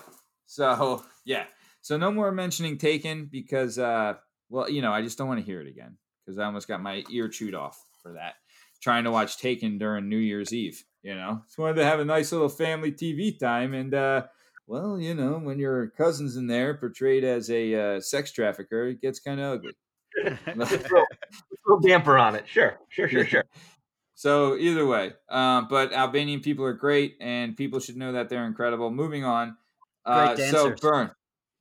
So, 0.46 1.04
yeah. 1.24 1.44
So 1.80 1.96
no 1.96 2.10
more 2.10 2.32
mentioning 2.32 2.78
Taken 2.78 3.28
because 3.30 3.78
uh 3.78 4.14
well, 4.50 4.70
you 4.70 4.82
know, 4.82 4.92
I 4.92 5.02
just 5.02 5.18
don't 5.18 5.28
want 5.28 5.40
to 5.40 5.46
hear 5.46 5.60
it 5.60 5.68
again 5.68 5.96
because 6.24 6.38
I 6.38 6.44
almost 6.44 6.68
got 6.68 6.82
my 6.82 7.02
ear 7.10 7.28
chewed 7.28 7.54
off 7.54 7.82
for 8.02 8.12
that. 8.14 8.34
Trying 8.82 9.04
to 9.04 9.10
watch 9.10 9.38
Taken 9.38 9.78
during 9.78 10.08
New 10.08 10.18
Year's 10.18 10.52
Eve, 10.52 10.84
you 11.02 11.14
know. 11.14 11.42
Just 11.46 11.58
wanted 11.58 11.76
to 11.76 11.84
have 11.84 12.00
a 12.00 12.04
nice 12.04 12.32
little 12.32 12.48
family 12.48 12.92
TV 12.92 13.38
time 13.38 13.74
and 13.74 13.94
uh 13.94 14.22
well, 14.66 14.98
you 14.98 15.14
know, 15.14 15.38
when 15.38 15.58
your 15.58 15.88
cousin's 15.88 16.36
in 16.36 16.46
there 16.46 16.74
portrayed 16.74 17.22
as 17.22 17.50
a 17.50 17.74
uh, 17.96 18.00
sex 18.00 18.32
trafficker, 18.32 18.88
it 18.88 19.00
gets 19.00 19.20
kind 19.20 19.40
of 19.40 19.58
ugly. 19.58 19.72
little, 20.56 20.78
little 21.66 21.80
damper 21.82 22.16
on 22.16 22.34
it. 22.34 22.48
Sure, 22.48 22.78
sure, 22.88 23.08
sure, 23.08 23.26
sure. 23.26 23.44
So 24.14 24.56
either 24.56 24.86
way, 24.86 25.12
um, 25.28 25.66
but 25.68 25.92
Albanian 25.92 26.40
people 26.40 26.64
are 26.64 26.72
great, 26.72 27.16
and 27.20 27.56
people 27.56 27.80
should 27.80 27.96
know 27.96 28.12
that 28.12 28.28
they're 28.28 28.46
incredible. 28.46 28.90
Moving 28.90 29.24
on, 29.24 29.56
uh, 30.04 30.36
so 30.36 30.70
Bern. 30.80 31.10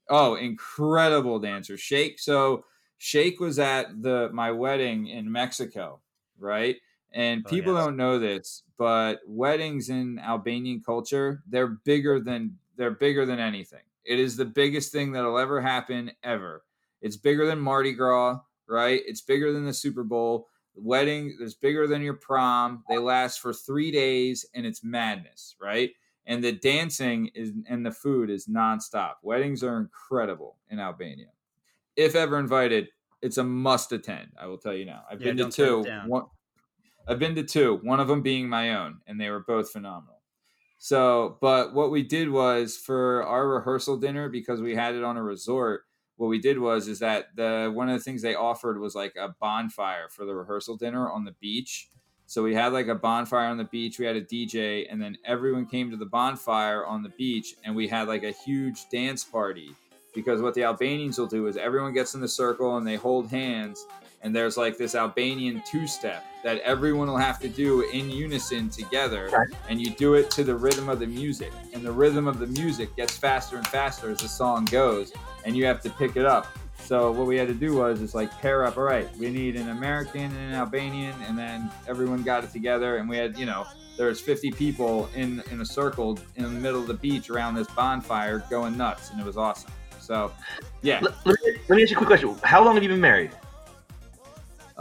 Oh, 0.09 0.35
incredible 0.35 1.39
dancer, 1.39 1.77
Shake. 1.77 2.19
So 2.19 2.65
Shake 2.97 3.39
was 3.39 3.57
at 3.59 4.01
the 4.01 4.29
my 4.33 4.51
wedding 4.51 5.07
in 5.07 5.31
Mexico, 5.31 6.01
right? 6.37 6.77
And 7.11 7.43
Oh, 7.45 7.49
people 7.49 7.73
yes. 7.73 7.85
don't 7.85 7.97
know 7.97 8.19
this, 8.19 8.63
but 8.77 9.21
weddings 9.25 9.89
in 9.89 10.19
Albanian 10.19 10.81
culture, 10.83 11.43
they're 11.47 11.67
bigger 11.67 12.19
than 12.19 12.57
they're 12.75 12.91
bigger 12.91 13.25
than 13.25 13.39
anything. 13.39 13.83
It 14.03 14.19
is 14.19 14.35
the 14.35 14.45
biggest 14.45 14.91
thing 14.91 15.11
that'll 15.13 15.37
ever 15.39 15.61
happen 15.61 16.11
ever. 16.23 16.65
It's 17.01 17.17
bigger 17.17 17.45
than 17.45 17.59
Mardi 17.59 17.93
Gras, 17.93 18.39
right? 18.67 19.01
It's 19.05 19.21
bigger 19.21 19.53
than 19.53 19.65
the 19.65 19.73
Super 19.73 20.03
Bowl. 20.03 20.49
The 20.75 20.81
wedding 20.81 21.37
is 21.39 21.53
bigger 21.53 21.87
than 21.87 22.01
your 22.01 22.15
prom. 22.15 22.83
They 22.89 22.97
last 22.97 23.39
for 23.39 23.53
three 23.53 23.91
days 23.91 24.45
and 24.53 24.65
it's 24.65 24.83
madness, 24.83 25.55
right? 25.61 25.91
And 26.25 26.43
the 26.43 26.51
dancing 26.53 27.27
is 27.35 27.51
and 27.67 27.85
the 27.85 27.91
food 27.91 28.29
is 28.29 28.47
nonstop. 28.47 29.15
Weddings 29.21 29.63
are 29.63 29.77
incredible 29.79 30.57
in 30.69 30.79
Albania. 30.79 31.31
If 31.95 32.15
ever 32.15 32.39
invited, 32.39 32.89
it's 33.21 33.37
a 33.37 33.43
must 33.43 33.91
attend. 33.91 34.33
I 34.37 34.47
will 34.47 34.57
tell 34.57 34.73
you 34.75 34.85
now. 34.85 35.05
I've 35.09 35.21
Yeah, 35.21 35.23
been 35.23 35.37
to 35.37 35.45
don't 35.45 35.55
turn 35.55 35.73
it 35.73 35.81
two. 35.81 35.93
One, 36.01 36.25
I've 37.07 37.19
been 37.19 37.35
to 37.35 37.43
two. 37.43 37.77
One 37.83 37.99
of 37.99 38.07
them 38.07 38.21
being 38.21 38.47
my 38.49 38.75
own, 38.75 39.01
and 39.07 39.19
they 39.19 39.29
were 39.29 39.41
both 39.43 39.71
phenomenal. 39.71 40.21
So, 40.79 41.37
but 41.41 41.73
what 41.73 41.91
we 41.91 42.03
did 42.03 42.29
was 42.31 42.77
for 42.77 43.23
our 43.25 43.47
rehearsal 43.47 43.97
dinner 43.97 44.29
because 44.29 44.61
we 44.61 44.75
had 44.75 44.95
it 44.95 45.03
on 45.03 45.17
a 45.17 45.23
resort. 45.23 45.85
What 46.17 46.27
we 46.27 46.39
did 46.39 46.59
was 46.59 46.87
is 46.87 46.99
that 46.99 47.35
the 47.35 47.71
one 47.73 47.89
of 47.89 47.97
the 47.97 48.03
things 48.03 48.21
they 48.21 48.35
offered 48.35 48.79
was 48.79 48.95
like 48.95 49.15
a 49.19 49.35
bonfire 49.39 50.09
for 50.09 50.25
the 50.25 50.35
rehearsal 50.35 50.77
dinner 50.77 51.09
on 51.09 51.25
the 51.25 51.35
beach. 51.41 51.89
So 52.25 52.41
we 52.41 52.55
had 52.55 52.73
like 52.73 52.87
a 52.87 52.95
bonfire 52.95 53.47
on 53.47 53.57
the 53.57 53.65
beach. 53.65 53.99
We 53.99 54.05
had 54.05 54.15
a 54.15 54.21
DJ, 54.21 54.87
and 54.89 55.01
then 55.01 55.17
everyone 55.25 55.65
came 55.65 55.91
to 55.91 55.97
the 55.97 56.05
bonfire 56.05 56.85
on 56.85 57.03
the 57.03 57.09
beach, 57.09 57.55
and 57.63 57.75
we 57.75 57.87
had 57.87 58.07
like 58.07 58.23
a 58.23 58.31
huge 58.31 58.89
dance 58.89 59.23
party. 59.23 59.75
Because 60.15 60.41
what 60.41 60.53
the 60.53 60.63
Albanians 60.63 61.17
will 61.17 61.27
do 61.27 61.47
is 61.47 61.57
everyone 61.57 61.93
gets 61.93 62.13
in 62.13 62.21
the 62.21 62.27
circle 62.27 62.77
and 62.77 62.85
they 62.85 62.95
hold 62.95 63.29
hands, 63.29 63.85
and 64.21 64.35
there's 64.35 64.57
like 64.57 64.77
this 64.77 64.95
Albanian 64.95 65.61
two 65.65 65.87
step 65.87 66.23
that 66.43 66.59
everyone 66.59 67.07
will 67.07 67.17
have 67.17 67.39
to 67.39 67.49
do 67.49 67.81
in 67.89 68.09
unison 68.09 68.69
together, 68.69 69.47
and 69.69 69.81
you 69.81 69.91
do 69.91 70.15
it 70.15 70.29
to 70.31 70.43
the 70.43 70.55
rhythm 70.55 70.89
of 70.89 70.99
the 70.99 71.07
music. 71.07 71.51
And 71.73 71.83
the 71.83 71.91
rhythm 71.91 72.27
of 72.27 72.39
the 72.39 72.47
music 72.47 72.95
gets 72.95 73.17
faster 73.17 73.57
and 73.57 73.67
faster 73.67 74.11
as 74.11 74.19
the 74.19 74.27
song 74.27 74.65
goes, 74.65 75.13
and 75.45 75.55
you 75.55 75.65
have 75.65 75.81
to 75.81 75.89
pick 75.89 76.17
it 76.17 76.25
up. 76.25 76.47
So 76.77 77.11
what 77.11 77.27
we 77.27 77.37
had 77.37 77.47
to 77.47 77.53
do 77.53 77.77
was 77.77 77.99
just 77.99 78.13
like 78.13 78.29
pair 78.41 78.65
up. 78.65 78.77
All 78.77 78.83
right, 78.83 79.07
we 79.17 79.29
need 79.29 79.55
an 79.55 79.69
American 79.69 80.21
and 80.21 80.37
an 80.37 80.53
Albanian, 80.53 81.15
and 81.27 81.37
then 81.37 81.71
everyone 81.87 82.23
got 82.23 82.43
it 82.43 82.51
together, 82.51 82.97
and 82.97 83.09
we 83.09 83.15
had 83.15 83.37
you 83.37 83.45
know 83.45 83.65
there 83.97 84.07
was 84.07 84.19
50 84.19 84.51
people 84.51 85.09
in 85.15 85.41
in 85.51 85.61
a 85.61 85.65
circle 85.65 86.19
in 86.35 86.43
the 86.43 86.49
middle 86.49 86.81
of 86.81 86.87
the 86.87 86.93
beach 86.93 87.29
around 87.29 87.55
this 87.55 87.67
bonfire 87.67 88.43
going 88.49 88.75
nuts, 88.75 89.11
and 89.11 89.19
it 89.19 89.25
was 89.25 89.37
awesome. 89.37 89.71
So 89.99 90.33
yeah, 90.81 90.99
Let, 91.01 91.25
let 91.25 91.41
me, 91.45 91.51
let 91.69 91.75
me 91.77 91.83
ask 91.83 91.91
you 91.91 91.95
a 91.95 91.97
quick 91.97 92.07
question. 92.07 92.35
How 92.43 92.63
long 92.63 92.73
have 92.75 92.83
you 92.83 92.89
been 92.89 92.99
married? 92.99 93.31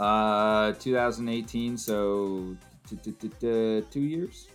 Uh, 0.03 0.73
2018, 0.73 1.77
so 1.77 2.55
two 3.89 4.01
years. 4.01 4.47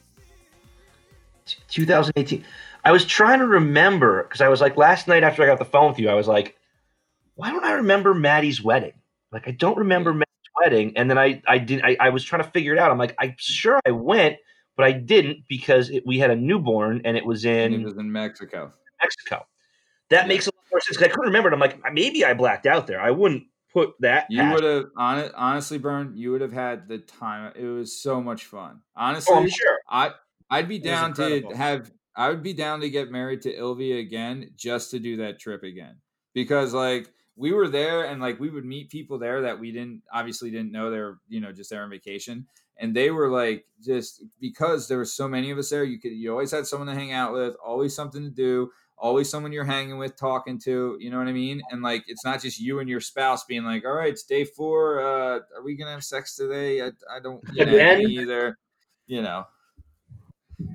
2018. 1.68 2.44
I 2.84 2.92
was 2.92 3.05
trying 3.07 3.38
to 3.38 3.46
remember 3.46 4.24
because 4.24 4.42
I 4.42 4.49
was 4.49 4.61
like 4.61 4.76
last 4.76 5.09
night 5.09 5.22
after 5.22 5.42
I 5.42 5.46
got 5.46 5.59
the 5.59 5.64
phone 5.64 5.88
with 5.90 5.99
you, 5.99 6.11
I 6.11 6.14
was 6.14 6.28
like, 6.28 6.57
why 7.34 7.51
don't 7.51 7.64
I 7.64 7.72
remember 7.72 8.12
Maddie's 8.12 8.62
wedding? 8.62 8.92
Like 9.32 9.49
I 9.49 9.53
don't 9.53 9.78
remember 9.78 10.12
Maddie's 10.12 10.51
wedding, 10.61 10.92
and 10.96 11.09
then 11.09 11.16
I 11.18 11.42
I 11.49 11.59
did 11.59 11.82
I, 11.82 11.96
I 11.99 12.09
was 12.11 12.24
trying 12.24 12.42
to 12.42 12.51
figure 12.51 12.74
it 12.74 12.78
out. 12.78 12.90
I'm 12.90 12.99
like 12.99 13.14
I'm 13.18 13.34
sure 13.38 13.80
I 13.86 13.92
went, 13.92 14.36
but 14.76 14.84
I 14.84 14.92
didn't 14.92 15.44
because 15.49 15.88
it, 15.90 16.07
we 16.07 16.18
had 16.18 16.30
a 16.30 16.36
newborn 16.36 17.01
and 17.05 17.16
it 17.16 17.24
was 17.24 17.44
in 17.46 17.72
it 17.72 17.84
was 17.84 17.96
in 17.96 18.12
Mexico. 18.12 18.72
Mexico. 19.01 19.46
That 20.11 20.24
Yeah. 20.24 20.28
makes 20.28 20.46
a 20.46 20.51
lot 20.55 20.64
more 20.70 20.80
sense 20.80 20.96
because 20.99 21.11
I 21.11 21.14
couldn't 21.14 21.26
remember 21.26 21.49
it. 21.49 21.55
I'm 21.55 21.61
like 21.61 21.80
maybe 21.92 22.24
I 22.24 22.34
blacked 22.34 22.66
out 22.66 22.86
there. 22.86 23.01
I 23.01 23.11
wouldn't 23.11 23.44
put 23.73 23.95
that. 24.01 24.27
You 24.29 24.51
would 24.53 24.64
have 24.64 24.87
on 24.97 25.31
honestly, 25.35 25.79
Bern. 25.79 26.12
You 26.16 26.33
would 26.33 26.41
have 26.41 26.53
had 26.53 26.89
the 26.89 26.99
time. 26.99 27.53
It 27.57 27.64
was 27.66 28.01
so 28.01 28.21
much 28.21 28.47
fun. 28.47 28.83
Honestly, 28.97 29.35
Oh, 29.35 29.47
sure. 29.47 29.79
I 29.89 30.12
I'd 30.51 30.69
be 30.69 30.79
down 30.79 31.14
to 31.14 31.49
have. 31.55 31.91
I 32.16 32.31
would 32.31 32.43
be 32.43 32.53
down 32.53 32.81
to 32.81 32.91
get 32.91 33.11
married 33.11 33.43
to 33.43 33.55
Ilvia 33.55 34.01
again, 34.01 34.51
just 34.57 34.91
to 34.91 34.99
do 34.99 35.19
that 35.19 35.39
trip 35.39 35.62
again, 35.62 36.01
because 36.35 36.75
like 36.75 37.12
we 37.37 37.53
were 37.53 37.69
there 37.69 38.05
and 38.05 38.21
like 38.21 38.41
we 38.41 38.51
would 38.51 38.64
meet 38.64 38.91
people 38.91 39.19
there 39.19 39.43
that 39.43 39.61
we 39.61 39.71
didn't 39.71 40.03
obviously 40.12 40.51
didn't 40.51 40.73
know 40.73 40.91
they're 40.91 41.19
you 41.29 41.41
know 41.41 41.53
just 41.53 41.71
there 41.71 41.83
on 41.83 41.91
vacation, 41.91 42.47
and 42.79 42.95
they 42.95 43.11
were 43.11 43.29
like 43.29 43.66
just 43.85 44.25
because 44.41 44.89
there 44.89 44.99
were 44.99 45.05
so 45.05 45.29
many 45.29 45.51
of 45.51 45.59
us 45.59 45.71
there. 45.71 45.85
You 45.85 46.01
could 46.01 46.12
you 46.12 46.31
always 46.33 46.51
had 46.51 46.66
someone 46.66 46.89
to 46.89 46.95
hang 46.95 47.12
out 47.12 47.33
with, 47.33 47.55
always 47.64 47.95
something 47.95 48.23
to 48.25 48.31
do 48.31 48.71
always 48.99 49.28
someone 49.30 49.53
you're 49.53 49.64
hanging 49.64 49.99
with, 49.99 50.16
talking 50.16 50.59
to, 50.61 50.96
you 51.01 51.11
know 51.11 51.18
what 51.18 51.28
I 51.28 51.32
mean? 51.32 51.62
And 51.70 51.82
like, 51.82 52.05
it's 52.07 52.24
not 52.24 52.42
just 52.42 52.61
you 52.61 52.80
and 52.80 52.88
your 52.88 53.01
spouse 53.01 53.44
being 53.44 53.64
like, 53.64 53.84
all 53.84 53.92
right, 53.92 54.12
it's 54.12 54.24
day 54.24 54.44
four. 54.44 55.01
Uh, 55.01 55.40
are 55.57 55.62
we 55.62 55.76
going 55.76 55.86
to 55.88 55.92
have 55.92 56.05
sex 56.05 56.36
today? 56.36 56.82
I, 56.82 56.90
I 57.11 57.20
don't, 57.20 57.44
you 57.51 57.64
know, 57.64 57.86
either, 57.96 58.59
you 59.07 59.22
know? 59.22 59.46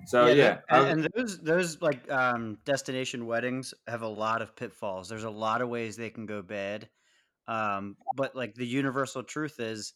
So 0.06 0.28
yeah, 0.28 0.62
I- 0.70 0.80
and, 0.80 1.04
and 1.06 1.10
those 1.16 1.40
those 1.40 1.82
like 1.82 2.10
um, 2.12 2.58
destination 2.66 3.26
weddings 3.26 3.74
have 3.88 4.02
a 4.02 4.08
lot 4.08 4.42
of 4.42 4.56
pitfalls. 4.56 5.08
There's 5.10 5.24
a 5.24 5.30
lot 5.30 5.62
of 5.62 5.70
ways 5.70 5.96
they 5.96 6.10
can 6.10 6.26
go 6.26 6.42
bad, 6.42 6.90
um, 7.48 7.98
but 8.14 8.36
like 8.36 8.56
the 8.56 8.68
universal 8.68 9.24
truth 9.24 9.60
is, 9.60 9.94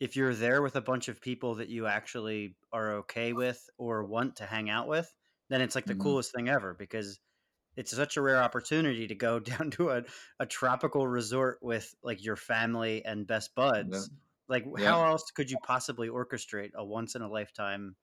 if 0.00 0.16
you're 0.16 0.34
there 0.34 0.62
with 0.62 0.76
a 0.76 0.82
bunch 0.82 1.08
of 1.08 1.20
people 1.22 1.56
that 1.56 1.68
you 1.70 1.86
actually 1.86 2.56
are 2.72 2.94
okay 2.98 3.32
with 3.34 3.68
or 3.78 4.04
want 4.04 4.36
to 4.36 4.46
hang 4.46 4.70
out 4.70 4.88
with, 4.88 5.12
then 5.50 5.62
it's 5.62 5.74
like 5.76 5.86
the 5.86 5.94
Mhm. 5.94 5.96
coolest 5.96 6.34
thing 6.34 6.48
ever 6.48 6.74
because 6.74 7.20
it's 7.76 7.94
such 7.94 8.16
a 8.16 8.22
rare 8.22 8.42
opportunity 8.42 9.06
to 9.06 9.14
go 9.14 9.38
down 9.52 9.70
to 9.72 9.90
a, 9.90 10.02
a 10.40 10.46
tropical 10.46 11.06
resort 11.06 11.58
with 11.62 11.94
like 12.02 12.24
your 12.24 12.36
family 12.36 13.04
and 13.04 13.26
best 13.26 13.54
buds. 13.54 14.10
Like, 14.48 14.64
Yeah. 14.78 14.90
how 14.90 15.04
else 15.06 15.30
could 15.32 15.50
you 15.50 15.56
possibly 15.62 16.08
orchestrate 16.08 16.70
a 16.74 16.84
once 16.84 17.14
in 17.16 17.22
a 17.22 17.28
lifetime 17.28 17.96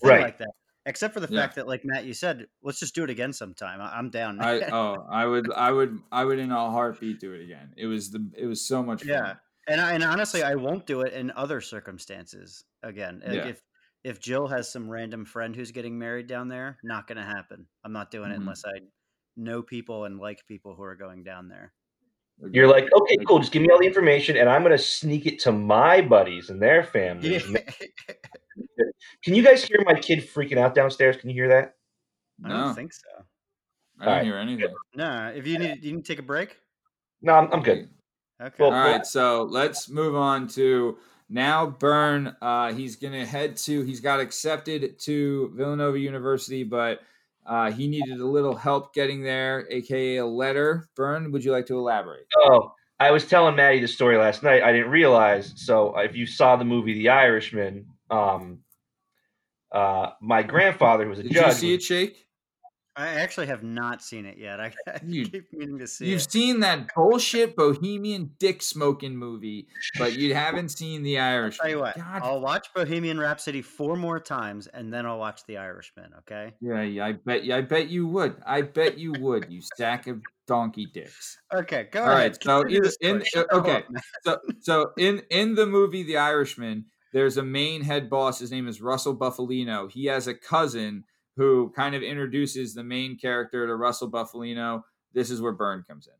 thing 0.00 0.10
Right. 0.10 0.20
like 0.22 0.38
that? 0.38 0.50
Except 0.84 1.14
for 1.14 1.20
the 1.20 1.28
Yeah. 1.32 1.40
fact 1.40 1.56
that, 1.56 1.66
like 1.66 1.84
Matt, 1.84 2.04
you 2.04 2.14
said, 2.14 2.46
let's 2.62 2.78
just 2.78 2.94
do 2.94 3.02
it 3.02 3.10
again 3.10 3.32
sometime. 3.32 3.80
I- 3.80 3.96
I'm 3.98 4.10
down. 4.10 4.40
I, 4.40 4.60
oh, 4.70 5.04
I 5.10 5.26
would, 5.26 5.52
I 5.52 5.72
would, 5.72 5.98
I 6.12 6.24
would 6.24 6.38
in 6.38 6.52
a 6.52 6.70
heartbeat 6.70 7.18
do 7.18 7.32
it 7.32 7.42
again. 7.42 7.72
It 7.76 7.86
was 7.86 8.10
the, 8.10 8.24
it 8.36 8.46
was 8.46 8.60
so 8.66 8.82
much 8.84 9.00
fun. 9.00 9.08
yeah, 9.08 9.34
and 9.66 9.80
I, 9.80 9.94
and 9.94 10.04
honestly, 10.04 10.42
I 10.44 10.54
won't 10.54 10.86
do 10.86 11.00
it 11.00 11.12
in 11.12 11.32
other 11.32 11.60
circumstances 11.60 12.64
again. 12.84 13.22
Like, 13.26 13.34
Yeah. 13.34 13.46
If 13.48 13.62
if 14.04 14.20
Jill 14.20 14.46
has 14.46 14.70
some 14.70 14.88
random 14.88 15.24
friend 15.24 15.56
who's 15.56 15.72
getting 15.72 15.98
married 15.98 16.28
down 16.28 16.46
there, 16.46 16.78
not 16.84 17.08
going 17.08 17.16
to 17.16 17.24
happen. 17.24 17.66
I'm 17.82 17.92
not 17.92 18.12
doing 18.12 18.30
it 18.30 18.34
Mhm. 18.34 18.42
unless 18.42 18.64
I 18.64 18.78
know 19.36 19.62
people 19.62 20.04
and 20.04 20.18
like 20.18 20.46
people 20.46 20.74
who 20.74 20.82
are 20.82 20.96
going 20.96 21.22
down 21.22 21.48
there. 21.48 21.72
You're 22.52 22.68
like, 22.68 22.86
okay, 22.92 23.16
cool. 23.26 23.38
Just 23.38 23.52
give 23.52 23.62
me 23.62 23.70
all 23.70 23.78
the 23.78 23.86
information, 23.86 24.36
and 24.36 24.48
I'm 24.48 24.62
gonna 24.62 24.76
sneak 24.76 25.26
it 25.26 25.38
to 25.40 25.52
my 25.52 26.02
buddies 26.02 26.50
and 26.50 26.60
their 26.60 26.84
families. 26.84 27.42
Can 29.24 29.34
you 29.34 29.42
guys 29.42 29.64
hear 29.64 29.82
my 29.86 29.94
kid 29.94 30.20
freaking 30.20 30.58
out 30.58 30.74
downstairs? 30.74 31.16
Can 31.16 31.30
you 31.30 31.34
hear 31.34 31.48
that? 31.48 31.74
I 32.44 32.48
don't 32.48 32.74
think 32.74 32.92
so. 32.92 33.24
I 33.98 34.04
didn't 34.04 34.08
Alright. 34.08 34.24
hear 34.26 34.36
anything. 34.36 34.74
No, 34.94 35.32
if 35.34 35.46
you 35.46 35.58
need, 35.58 35.82
you 35.82 35.92
need 35.92 36.04
to 36.04 36.12
take 36.12 36.18
a 36.18 36.22
break. 36.22 36.58
No, 37.22 37.34
I'm, 37.34 37.50
I'm 37.52 37.62
good. 37.62 37.88
Okay. 38.40 38.54
Well, 38.58 38.72
All 38.72 38.78
right, 38.78 39.06
so 39.06 39.44
let's 39.44 39.88
move 39.88 40.14
on 40.14 40.46
to 40.48 40.98
now 41.30 41.66
Bern. 41.66 42.36
Uh, 42.42 42.74
he's 42.74 42.96
gonna 42.96 43.24
head 43.24 43.56
to. 43.58 43.82
He's 43.82 44.00
got 44.00 44.20
accepted 44.20 44.98
to 45.00 45.52
Villanova 45.54 45.98
University, 45.98 46.62
but 46.62 47.00
uh, 47.46 47.70
he 47.70 47.86
needed 47.86 48.20
a 48.20 48.26
little 48.26 48.54
help 48.54 48.94
getting 48.94 49.22
there, 49.22 49.66
aka 49.70 50.16
a 50.16 50.26
letter. 50.26 50.88
Bern, 50.96 51.32
would 51.32 51.44
you 51.44 51.52
like 51.52 51.66
to 51.66 51.78
elaborate? 51.78 52.26
Oh, 52.38 52.72
I 52.98 53.10
was 53.10 53.26
telling 53.26 53.56
Maddie 53.56 53.80
the 53.80 53.88
story 53.88 54.16
last 54.16 54.42
night. 54.42 54.62
I 54.62 54.72
didn't 54.72 54.90
realize. 54.90 55.52
So 55.56 55.96
if 55.98 56.16
you 56.16 56.26
saw 56.26 56.56
the 56.56 56.64
movie 56.64 56.94
The 56.94 57.10
Irishman, 57.10 57.86
um, 58.10 58.60
uh, 59.70 60.10
my 60.20 60.42
grandfather 60.42 61.04
who 61.04 61.10
was 61.10 61.18
a 61.18 61.22
Did 61.22 61.32
judge. 61.32 61.44
Did 61.44 61.48
you 61.48 61.54
see 61.54 61.74
it, 61.74 61.82
Shake? 61.82 62.25
I 62.98 63.08
actually 63.08 63.46
have 63.48 63.62
not 63.62 64.02
seen 64.02 64.24
it 64.24 64.38
yet. 64.38 64.58
I, 64.58 64.72
I 64.88 65.00
You- 65.06 65.28
keep 65.28 65.52
meaning 65.52 65.78
to 65.78 65.86
see 65.86 66.06
You've 66.06 66.22
it. 66.22 66.30
seen 66.30 66.60
that 66.60 66.88
bullshit 66.94 67.54
Bohemian 67.56 68.30
dick 68.38 68.62
smoking 68.62 69.16
movie, 69.16 69.66
but 69.98 70.14
you 70.14 70.34
haven't 70.34 70.70
seen 70.70 71.02
The 71.02 71.18
Irish. 71.34 71.58
Tell 71.58 71.68
you 71.68 71.80
what, 71.80 71.96
God 71.96 72.22
I'll 72.22 72.40
watch 72.40 72.72
Bohemian 72.74 73.18
Rhapsody 73.20 73.60
four 73.62 73.96
more 73.96 74.18
times, 74.18 74.66
and 74.68 74.92
then 74.92 75.04
I'll 75.04 75.18
watch 75.18 75.44
The 75.46 75.58
Irishman. 75.58 76.10
Okay. 76.20 76.54
Yeah, 76.60 76.82
yeah, 76.82 77.06
I 77.06 77.12
bet 77.12 77.44
you. 77.44 77.54
I 77.54 77.60
bet 77.60 77.88
you 77.88 78.06
would. 78.06 78.36
I 78.46 78.62
bet 78.62 78.96
you 78.98 79.12
would. 79.20 79.46
You 79.50 79.60
stack 79.60 80.06
of 80.06 80.20
donkey 80.46 80.86
dicks. 80.86 81.36
Okay. 81.52 81.88
Go 81.90 82.00
All 82.02 82.06
ahead. 82.12 82.18
right. 82.18 82.42
So 82.42 82.62
continue 82.62 82.80
either 82.82 82.92
the 83.00 83.08
in 83.08 83.24
story. 83.26 83.46
uh, 83.52 83.56
okay. 83.58 83.82
So 84.24 84.38
so 84.60 84.90
in 84.96 85.22
in 85.30 85.54
the 85.54 85.66
movie 85.66 86.02
The 86.04 86.16
Irishman, 86.16 86.86
there's 87.12 87.36
a 87.36 87.42
main 87.42 87.82
head 87.82 88.08
boss. 88.08 88.38
His 88.38 88.50
name 88.50 88.68
is 88.68 88.80
Russell 88.80 89.16
Bufalino. 89.16 89.90
He 89.90 90.06
has 90.06 90.26
a 90.28 90.34
cousin 90.34 91.04
who 91.36 91.72
kind 91.76 91.94
of 91.94 92.02
introduces 92.02 92.74
the 92.74 92.84
main 92.84 93.18
character 93.18 93.66
to 93.66 93.76
Russell 93.76 94.10
Bufalino. 94.10 94.82
This 95.12 95.30
is 95.30 95.40
where 95.40 95.52
Bern 95.52 95.84
comes 95.86 96.06
in. 96.06 96.14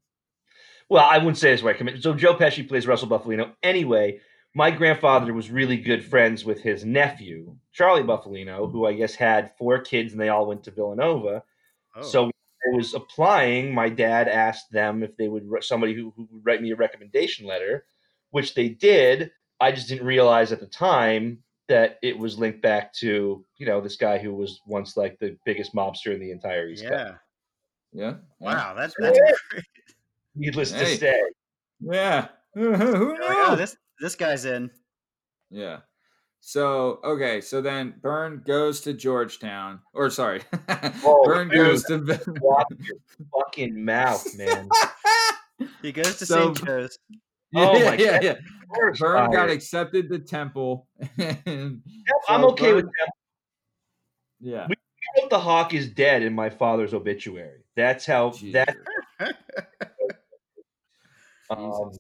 Well, 0.89 1.05
I 1.05 1.19
wouldn't 1.19 1.39
say 1.39 1.51
this 1.51 1.63
way. 1.63 1.73
I 1.73 1.77
commit- 1.77 2.03
So 2.03 2.15
Joe 2.15 2.35
Pesci 2.35 2.67
plays 2.67 2.87
Russell 2.87 3.09
Bufalino. 3.09 3.55
Anyway, 3.63 4.21
my 4.55 4.71
grandfather 4.71 5.33
was 5.35 5.51
really 5.51 5.77
good 5.77 6.05
friends 6.05 6.45
with 6.45 6.63
his 6.63 6.85
nephew, 6.85 7.57
Charlie 7.73 8.03
Bufalino, 8.03 8.71
who 8.71 8.87
I 8.87 8.93
guess 8.93 9.15
had 9.15 9.57
four 9.57 9.81
kids 9.81 10.13
and 10.13 10.21
they 10.21 10.29
all 10.29 10.47
went 10.47 10.65
to 10.65 10.71
Villanova. 10.71 11.43
Oh. 11.95 12.03
So 12.03 12.23
when 12.25 12.33
I 12.73 12.77
was 12.77 12.95
applying, 12.95 13.75
my 13.75 13.89
dad 13.89 14.29
asked 14.29 14.71
them 14.71 15.03
if 15.03 15.17
they 15.17 15.29
would 15.29 15.49
somebody 15.63 15.95
who, 15.95 16.13
who 16.17 16.29
would 16.31 16.47
write 16.47 16.63
me 16.63 16.71
a 16.71 16.77
recommendation 16.77 17.47
letter, 17.47 17.85
which 18.31 18.55
they 18.55 18.69
did. 18.69 19.31
I 19.61 19.73
just 19.73 19.89
didn't 19.89 20.07
realize 20.07 20.53
at 20.53 20.61
the 20.61 20.67
time 20.67 21.43
that 21.69 21.99
it 22.03 22.17
was 22.19 22.39
linked 22.39 22.63
back 22.63 22.93
to 22.95 23.45
you 23.57 23.67
know 23.67 23.81
this 23.81 23.97
guy 23.97 24.19
who 24.19 24.35
was 24.35 24.61
once 24.67 24.97
like 24.97 25.19
the 25.19 25.37
biggest 25.45 25.75
mobster 25.75 26.15
in 26.15 26.21
the 26.21 26.31
entire 26.31 26.69
East 26.69 26.83
Coast. 26.85 26.93
yeah. 26.95 27.15
Yeah. 27.93 28.15
Wow. 28.41 28.75
That's 28.77 28.95
that's 28.99 29.19
Yeah. 29.19 29.33
great. 29.51 29.65
Needless 30.35 30.71
to 30.73 30.79
Hey. 30.79 30.97
say, 30.97 31.19
Yeah. 31.81 32.29
Who 32.55 32.63
You're 32.63 32.77
knew? 33.19 33.19
oh, 33.21 33.57
this 33.57 33.77
this 34.01 34.15
guy's 34.15 34.45
in. 34.45 34.71
Yeah. 35.51 35.79
So 36.41 37.01
okay, 37.03 37.41
so 37.41 37.61
then 37.61 37.95
Bern 38.01 38.43
goes 38.47 38.81
to 38.83 38.93
Georgetown, 38.93 39.81
or 39.95 40.11
sorry, 40.11 40.43
Oh, 41.05 41.23
Bern 41.25 41.49
dude. 41.49 41.57
goes 41.59 41.83
to. 41.85 41.99
watch 42.41 42.67
your 42.79 42.97
fucking 43.35 43.85
mouth, 43.85 44.25
man. 44.37 44.69
He 45.83 45.91
goes 45.93 46.19
to 46.19 46.27
So- 46.27 46.55
St. 46.55 46.67
Joe's. 46.67 46.99
Oh 47.55 47.77
yeah, 47.79 47.85
my 47.85 47.97
yeah, 47.97 48.13
God. 48.13 48.25
yeah. 48.25 48.35
Forest 48.75 49.01
Bern 49.01 49.31
got 49.31 49.51
accepted 49.51 50.09
to 50.11 50.19
Temple. 50.19 50.89
and 51.19 51.83
Yep, 51.85 52.17
I'm 52.29 52.41
so 52.41 52.49
okay 52.51 52.73
with 52.73 52.85
Bern- 52.85 52.93
that. 52.99 53.13
Yeah. 54.41 54.67
I 54.69 55.21
wrote 55.21 55.31
the 55.31 55.39
hawk 55.39 55.73
is 55.73 55.89
dead 55.89 56.23
in 56.23 56.35
my 56.35 56.51
father's 56.51 56.93
obituary. 56.93 57.65
That's 57.77 58.05
how 58.07 58.31
that. 58.53 58.75
Um, 61.49 61.93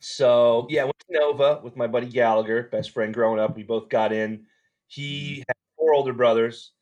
so 0.00 0.66
yeah, 0.68 0.84
went 0.84 0.98
to 1.08 1.18
Nova 1.18 1.60
with 1.62 1.76
my 1.76 1.86
buddy 1.86 2.08
Gallagher, 2.08 2.64
best 2.64 2.90
friend 2.90 3.14
growing 3.14 3.40
up. 3.40 3.56
We 3.56 3.62
both 3.62 3.88
got 3.88 4.12
in. 4.12 4.44
He 4.86 5.42
had 5.48 5.56
four 5.76 5.94
older 5.94 6.12
brothers, 6.12 6.72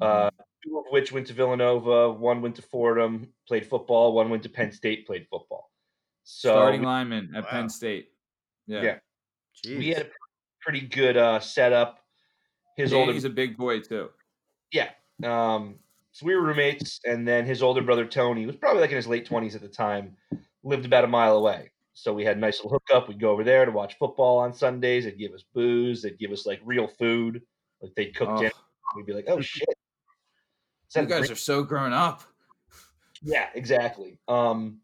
uh, 0.00 0.30
two 0.64 0.78
of 0.78 0.84
which 0.90 1.10
went 1.10 1.26
to 1.26 1.32
Villanova. 1.32 2.10
One 2.12 2.42
went 2.42 2.56
to 2.56 2.62
Fordham, 2.62 3.32
played 3.48 3.66
football. 3.66 4.12
One 4.12 4.30
went 4.30 4.44
to 4.44 4.48
Penn 4.48 4.70
State, 4.72 5.06
played 5.06 5.26
football. 5.28 5.69
So 6.32 6.50
Starting 6.52 6.82
lineman 6.82 7.34
at 7.34 7.42
Wow. 7.44 7.50
Penn 7.50 7.68
State. 7.68 8.12
Yeah. 8.68 8.82
yeah, 8.82 8.98
Jeez. 9.66 9.78
we 9.78 9.88
had 9.88 10.06
a 10.06 10.10
pretty 10.60 10.80
good 10.82 11.16
uh, 11.16 11.40
setup. 11.40 11.98
His 12.76 12.92
Yeah, 12.92 12.98
older 12.98 13.12
he's 13.12 13.24
a 13.24 13.30
big 13.30 13.56
boy 13.56 13.80
too. 13.80 14.10
Yeah. 14.72 14.90
Um, 15.24 15.74
so 16.12 16.24
we 16.26 16.34
were 16.36 16.42
roommates, 16.42 17.00
and 17.04 17.26
then 17.26 17.44
his 17.46 17.64
older 17.64 17.82
brother 17.82 18.06
Tony 18.06 18.46
was 18.46 18.54
probably 18.56 18.80
like 18.80 18.90
in 18.90 18.96
his 18.96 19.08
late 19.08 19.26
twenties 19.26 19.56
at 19.56 19.60
the 19.60 19.68
time, 19.68 20.16
lived 20.62 20.86
about 20.86 21.02
a 21.02 21.08
mile 21.08 21.36
away. 21.36 21.72
So 21.94 22.14
we 22.14 22.24
had 22.24 22.36
a 22.36 22.40
nice 22.40 22.58
little 22.58 22.70
hookup. 22.78 23.08
We'd 23.08 23.18
go 23.20 23.30
over 23.30 23.42
there 23.42 23.64
to 23.64 23.72
watch 23.72 23.98
football 23.98 24.38
on 24.38 24.54
Sundays. 24.54 25.04
They'd 25.04 25.18
give 25.18 25.32
us 25.32 25.44
booze. 25.52 26.00
They'd 26.02 26.18
give 26.18 26.30
us 26.30 26.46
like 26.46 26.60
real 26.64 26.86
food. 26.86 27.42
Like 27.82 27.92
they'd 27.96 28.14
cook 28.14 28.28
Oh. 28.30 28.36
dinner. 28.38 28.52
We'd 28.96 29.04
be 29.06 29.12
like, 29.14 29.26
"Oh 29.28 29.40
shit!" 29.40 29.68
Is 30.88 30.94
You 30.96 31.02
guys 31.06 31.18
great? 31.22 31.30
are 31.32 31.34
so 31.36 31.64
grown 31.64 31.92
up. 31.92 32.22
Yeah, 33.20 33.48
exactly. 33.54 34.18
Um, 34.28 34.78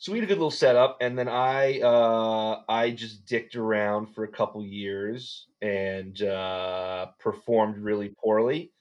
so 0.00 0.12
we 0.12 0.18
had 0.18 0.24
a 0.24 0.28
good 0.28 0.38
little 0.38 0.50
setup, 0.50 0.98
and 1.02 1.16
then 1.18 1.28
I 1.28 1.80
uh, 1.80 2.62
I 2.68 2.90
just 2.90 3.26
dicked 3.26 3.54
around 3.54 4.14
for 4.14 4.24
a 4.24 4.32
couple 4.32 4.64
years 4.64 5.46
and 5.62 6.20
uh, 6.22 7.08
performed 7.20 7.78
really 7.78 8.08
poorly, 8.22 8.72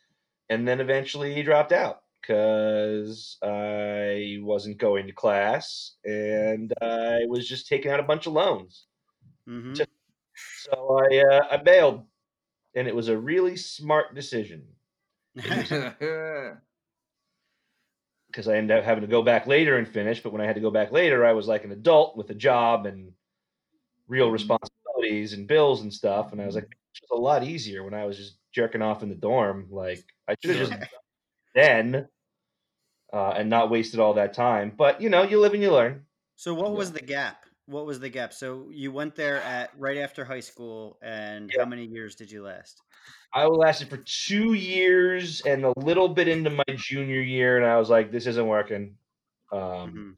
and 0.49 0.67
then 0.67 0.79
eventually 0.81 1.43
dropped 1.43 1.73
out 1.73 2.03
because 2.21 3.37
I 3.43 4.37
wasn't 4.41 4.77
going 4.77 5.07
to 5.07 5.13
class 5.13 5.95
and 6.05 6.73
I 6.81 7.19
was 7.27 7.47
just 7.47 7.67
taking 7.67 7.91
out 7.91 7.99
a 7.99 8.03
bunch 8.03 8.25
of 8.27 8.33
loans. 8.33 8.87
Mhm. 9.47 9.75
Just- 9.75 9.89
So 10.35 10.99
I 11.11 11.17
uh, 11.19 11.47
I 11.51 11.57
bailed, 11.57 12.05
and 12.75 12.87
it 12.87 12.95
was 12.95 13.09
a 13.09 13.17
really 13.17 13.57
smart 13.57 14.15
decision. 14.15 14.67
because 18.29 18.47
I 18.47 18.57
ended 18.57 18.77
up 18.77 18.83
having 18.83 19.01
to 19.01 19.07
go 19.07 19.21
back 19.21 19.47
later 19.47 19.77
and 19.77 19.87
finish. 19.87 20.21
But 20.21 20.31
when 20.33 20.41
I 20.41 20.45
had 20.45 20.55
to 20.55 20.61
go 20.61 20.71
back 20.71 20.91
later, 20.91 21.25
I 21.25 21.33
was 21.33 21.47
like 21.47 21.63
an 21.63 21.71
adult 21.71 22.15
with 22.15 22.29
a 22.29 22.35
job 22.35 22.85
and 22.85 23.11
real 24.07 24.29
responsibilities 24.31 25.33
and 25.33 25.47
bills 25.47 25.81
and 25.81 25.93
stuff. 25.93 26.31
And 26.31 26.41
I 26.41 26.45
was 26.45 26.55
like, 26.55 26.65
it 26.65 27.03
was 27.09 27.17
a 27.17 27.21
lot 27.21 27.43
easier 27.43 27.83
when 27.83 27.93
I 27.93 28.05
was 28.05 28.17
just 28.17 28.37
jerking 28.53 28.81
off 28.81 29.03
in 29.03 29.09
the 29.09 29.15
dorm. 29.15 29.67
Like 29.71 30.03
I 30.27 30.35
should 30.41 30.55
have 30.55 30.69
just 30.69 30.79
done 30.79 30.89
then 31.55 32.07
uh, 33.11 33.31
and 33.31 33.49
not 33.49 33.69
wasted 33.69 33.99
all 33.99 34.13
that 34.15 34.33
time. 34.33 34.73
But 34.75 35.01
you 35.01 35.09
know, 35.09 35.23
you 35.23 35.39
live 35.39 35.53
and 35.53 35.63
you 35.63 35.71
learn. 35.71 36.05
So 36.35 36.53
what 36.53 36.73
was 36.73 36.91
the 36.91 37.01
gap? 37.01 37.45
What 37.65 37.85
was 37.85 37.99
the 37.99 38.09
gap? 38.09 38.33
So 38.33 38.67
you 38.71 38.91
went 38.91 39.15
there 39.15 39.41
at 39.41 39.71
right 39.77 39.97
after 39.97 40.25
high 40.25 40.39
school, 40.39 40.97
and 41.01 41.51
how 41.57 41.65
many 41.65 41.85
years 41.85 42.15
did 42.15 42.31
you 42.31 42.43
last? 42.43 42.81
I 43.33 43.45
lasted 43.45 43.89
for 43.89 43.97
two 43.97 44.53
years 44.53 45.41
and 45.41 45.63
a 45.63 45.73
little 45.77 46.09
bit 46.09 46.27
into 46.27 46.49
my 46.49 46.63
junior 46.75 47.21
year, 47.21 47.57
and 47.57 47.65
I 47.65 47.77
was 47.77 47.89
like, 47.89 48.11
"This 48.11 48.25
isn't 48.27 48.47
working." 48.47 48.97
Um, 49.51 50.17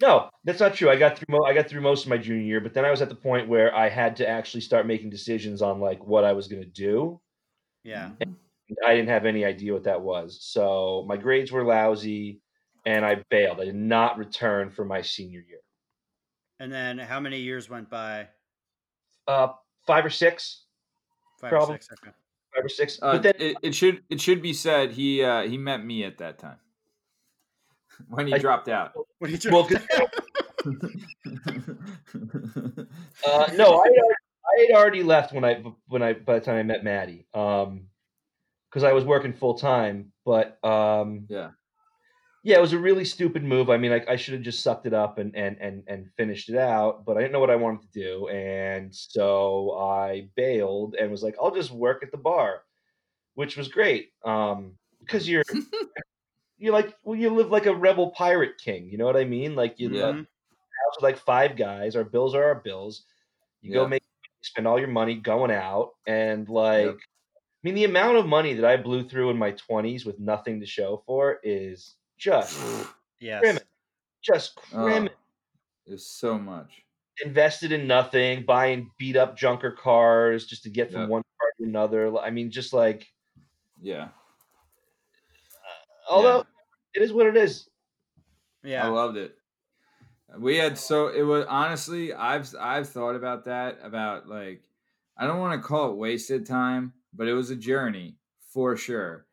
No, 0.00 0.30
that's 0.44 0.60
not 0.60 0.74
true. 0.74 0.88
I 0.90 0.96
got 0.96 1.18
through. 1.18 1.26
Mo- 1.28 1.44
I 1.44 1.54
got 1.54 1.68
through 1.68 1.80
most 1.80 2.04
of 2.04 2.10
my 2.10 2.18
junior 2.18 2.42
year, 2.44 2.60
but 2.60 2.72
then 2.72 2.84
I 2.84 2.90
was 2.90 3.02
at 3.02 3.08
the 3.08 3.16
point 3.16 3.48
where 3.48 3.74
I 3.74 3.88
had 3.88 4.16
to 4.16 4.28
actually 4.28 4.60
start 4.60 4.86
making 4.86 5.10
decisions 5.10 5.60
on 5.60 5.80
like 5.80 6.04
what 6.04 6.24
I 6.24 6.32
was 6.32 6.46
going 6.46 6.62
to 6.62 6.68
do. 6.68 7.20
Yeah. 7.82 8.12
And 8.20 8.36
I 8.86 8.94
didn't 8.94 9.08
have 9.08 9.26
any 9.26 9.44
idea 9.44 9.72
what 9.72 9.84
that 9.84 10.00
was, 10.00 10.38
so 10.42 11.04
my 11.08 11.16
grades 11.16 11.50
were 11.50 11.64
lousy, 11.64 12.42
and 12.86 13.04
I 13.04 13.24
bailed. 13.28 13.60
I 13.60 13.64
did 13.64 13.74
not 13.74 14.18
return 14.18 14.70
for 14.70 14.84
my 14.84 15.02
senior 15.02 15.40
year. 15.40 15.60
And 16.60 16.72
then 16.72 16.98
how 16.98 17.18
many 17.18 17.40
years 17.40 17.68
went 17.68 17.90
by? 17.90 18.28
Uh, 19.26 19.48
five 19.86 20.04
or 20.04 20.10
six. 20.10 20.64
Five 21.40 21.50
Probably. 21.50 21.76
or 21.76 21.80
six. 21.80 21.88
Okay. 22.02 22.12
Five 22.54 22.64
or 22.64 22.68
six. 22.68 22.98
Uh, 23.00 23.12
but 23.12 23.22
then 23.22 23.34
it, 23.38 23.56
it 23.62 23.74
should 23.74 24.02
it 24.10 24.20
should 24.20 24.42
be 24.42 24.52
said 24.52 24.90
he 24.92 25.22
uh, 25.22 25.42
he 25.42 25.56
met 25.58 25.84
me 25.84 26.04
at 26.04 26.18
that 26.18 26.38
time 26.38 26.58
when 28.08 28.26
he 28.26 28.34
I- 28.34 28.38
dropped 28.38 28.68
out. 28.68 28.92
When 29.18 29.30
he 29.32 29.38
Well, 29.50 29.64
'cause- 29.66 29.86
Uh, 33.26 33.46
no, 33.56 33.80
I 33.80 33.86
had, 33.88 33.96
already, 33.96 34.14
I 34.46 34.66
had 34.68 34.76
already 34.76 35.02
left 35.02 35.32
when 35.32 35.44
I 35.44 35.62
when 35.88 36.02
I 36.02 36.12
by 36.14 36.38
the 36.38 36.44
time 36.44 36.56
I 36.56 36.62
met 36.62 36.84
Maddie, 36.84 37.26
um, 37.34 37.88
because 38.70 38.84
I 38.84 38.92
was 38.92 39.04
working 39.04 39.32
full 39.32 39.54
time. 39.54 40.12
But 40.24 40.58
um, 40.64 41.26
yeah, 41.28 41.50
yeah, 42.44 42.58
it 42.58 42.60
was 42.60 42.72
a 42.72 42.78
really 42.78 43.04
stupid 43.04 43.44
move. 43.44 43.70
I 43.70 43.76
mean, 43.78 43.90
like 43.90 44.08
I 44.08 44.16
should 44.16 44.34
have 44.34 44.42
just 44.42 44.62
sucked 44.62 44.86
it 44.86 44.94
up 44.94 45.18
and 45.18 45.34
and 45.36 45.58
and 45.60 45.84
and 45.88 46.12
finished 46.16 46.48
it 46.48 46.56
out, 46.56 47.04
but 47.04 47.16
I 47.16 47.20
didn't 47.20 47.32
know 47.32 47.40
what 47.40 47.50
I 47.50 47.56
wanted 47.56 47.82
to 47.82 48.00
do, 48.00 48.28
and 48.28 48.94
so 48.94 49.72
I 49.78 50.30
bailed 50.36 50.94
and 50.94 51.10
was 51.10 51.22
like, 51.22 51.36
I'll 51.40 51.54
just 51.54 51.70
work 51.72 52.02
at 52.02 52.10
the 52.12 52.18
bar, 52.18 52.62
which 53.34 53.56
was 53.56 53.68
great. 53.68 54.12
Um, 54.24 54.78
because 55.00 55.28
you're 55.28 55.44
you're 56.58 56.72
like 56.72 56.96
well, 57.04 57.18
you 57.18 57.30
live 57.30 57.50
like 57.50 57.66
a 57.66 57.74
rebel 57.74 58.10
pirate 58.12 58.58
king. 58.58 58.90
You 58.90 58.98
know 58.98 59.06
what 59.06 59.16
I 59.16 59.24
mean? 59.24 59.54
Like 59.54 59.78
you 59.78 59.88
Yeah. 59.88 59.90
live 59.90 60.16
with 60.96 61.02
like 61.02 61.18
five 61.18 61.56
guys. 61.56 61.96
Our 61.96 62.04
bills 62.04 62.34
are 62.34 62.44
our 62.44 62.56
bills. 62.60 63.06
You 63.62 63.72
go 63.72 63.86
make 63.86 64.02
spend 64.42 64.68
all 64.68 64.78
your 64.78 64.88
money 64.88 65.16
going 65.16 65.50
out 65.52 65.92
and 66.06 66.48
like 66.48 67.00
I 67.00 67.28
mean 67.64 67.76
the 67.76 67.84
amount 67.84 68.18
of 68.18 68.26
money 68.26 68.54
that 68.54 68.66
I 68.66 68.78
blew 68.78 69.08
through 69.08 69.30
in 69.30 69.38
my 69.38 69.52
20s 69.52 70.06
with 70.06 70.20
nothing 70.20 70.60
to 70.60 70.66
show 70.66 71.04
for 71.06 71.40
is 71.44 71.97
just 72.18 72.58
Yes. 73.20 73.42
criminal. 73.42 73.64
Just 74.22 74.56
Oh, 74.72 74.78
criminal. 74.82 75.14
there's 75.86 76.06
so 76.06 76.38
much. 76.38 76.86
Invested 77.24 77.72
in 77.72 77.86
nothing, 77.88 78.44
buying 78.44 78.92
beat 78.96 79.16
up 79.16 79.36
junker 79.36 79.72
cars 79.72 80.46
just 80.46 80.62
to 80.64 80.70
get 80.70 80.92
from 80.92 81.02
Yep. 81.02 81.08
one 81.08 81.22
car 81.40 81.50
to 81.58 81.64
another. 81.64 82.16
I 82.18 82.30
mean 82.30 82.50
just 82.50 82.72
like 82.72 83.08
Yeah, 83.80 84.10
uh, 86.10 86.10
although 86.10 86.44
it 86.94 87.02
is 87.02 87.12
what 87.12 87.26
it 87.26 87.36
is. 87.36 87.68
Yeah. 88.62 88.86
I 88.86 88.88
loved 88.88 89.16
it. 89.16 89.36
We 90.38 90.56
had 90.56 90.76
so 90.78 91.08
it 91.08 91.22
was 91.22 91.46
honestly 91.46 92.12
I've 92.12 92.54
I've 92.56 92.88
thought 92.88 93.14
about 93.16 93.44
that 93.46 93.78
about 93.82 94.28
like 94.28 94.62
I 95.16 95.26
don't 95.26 95.40
want 95.40 95.60
to 95.60 95.66
call 95.66 95.90
it 95.92 95.96
wasted 95.96 96.46
time, 96.46 96.92
but 97.14 97.28
it 97.28 97.32
was 97.34 97.50
a 97.50 97.56
journey 97.56 98.18
for 98.40 98.76
sure. 98.76 99.26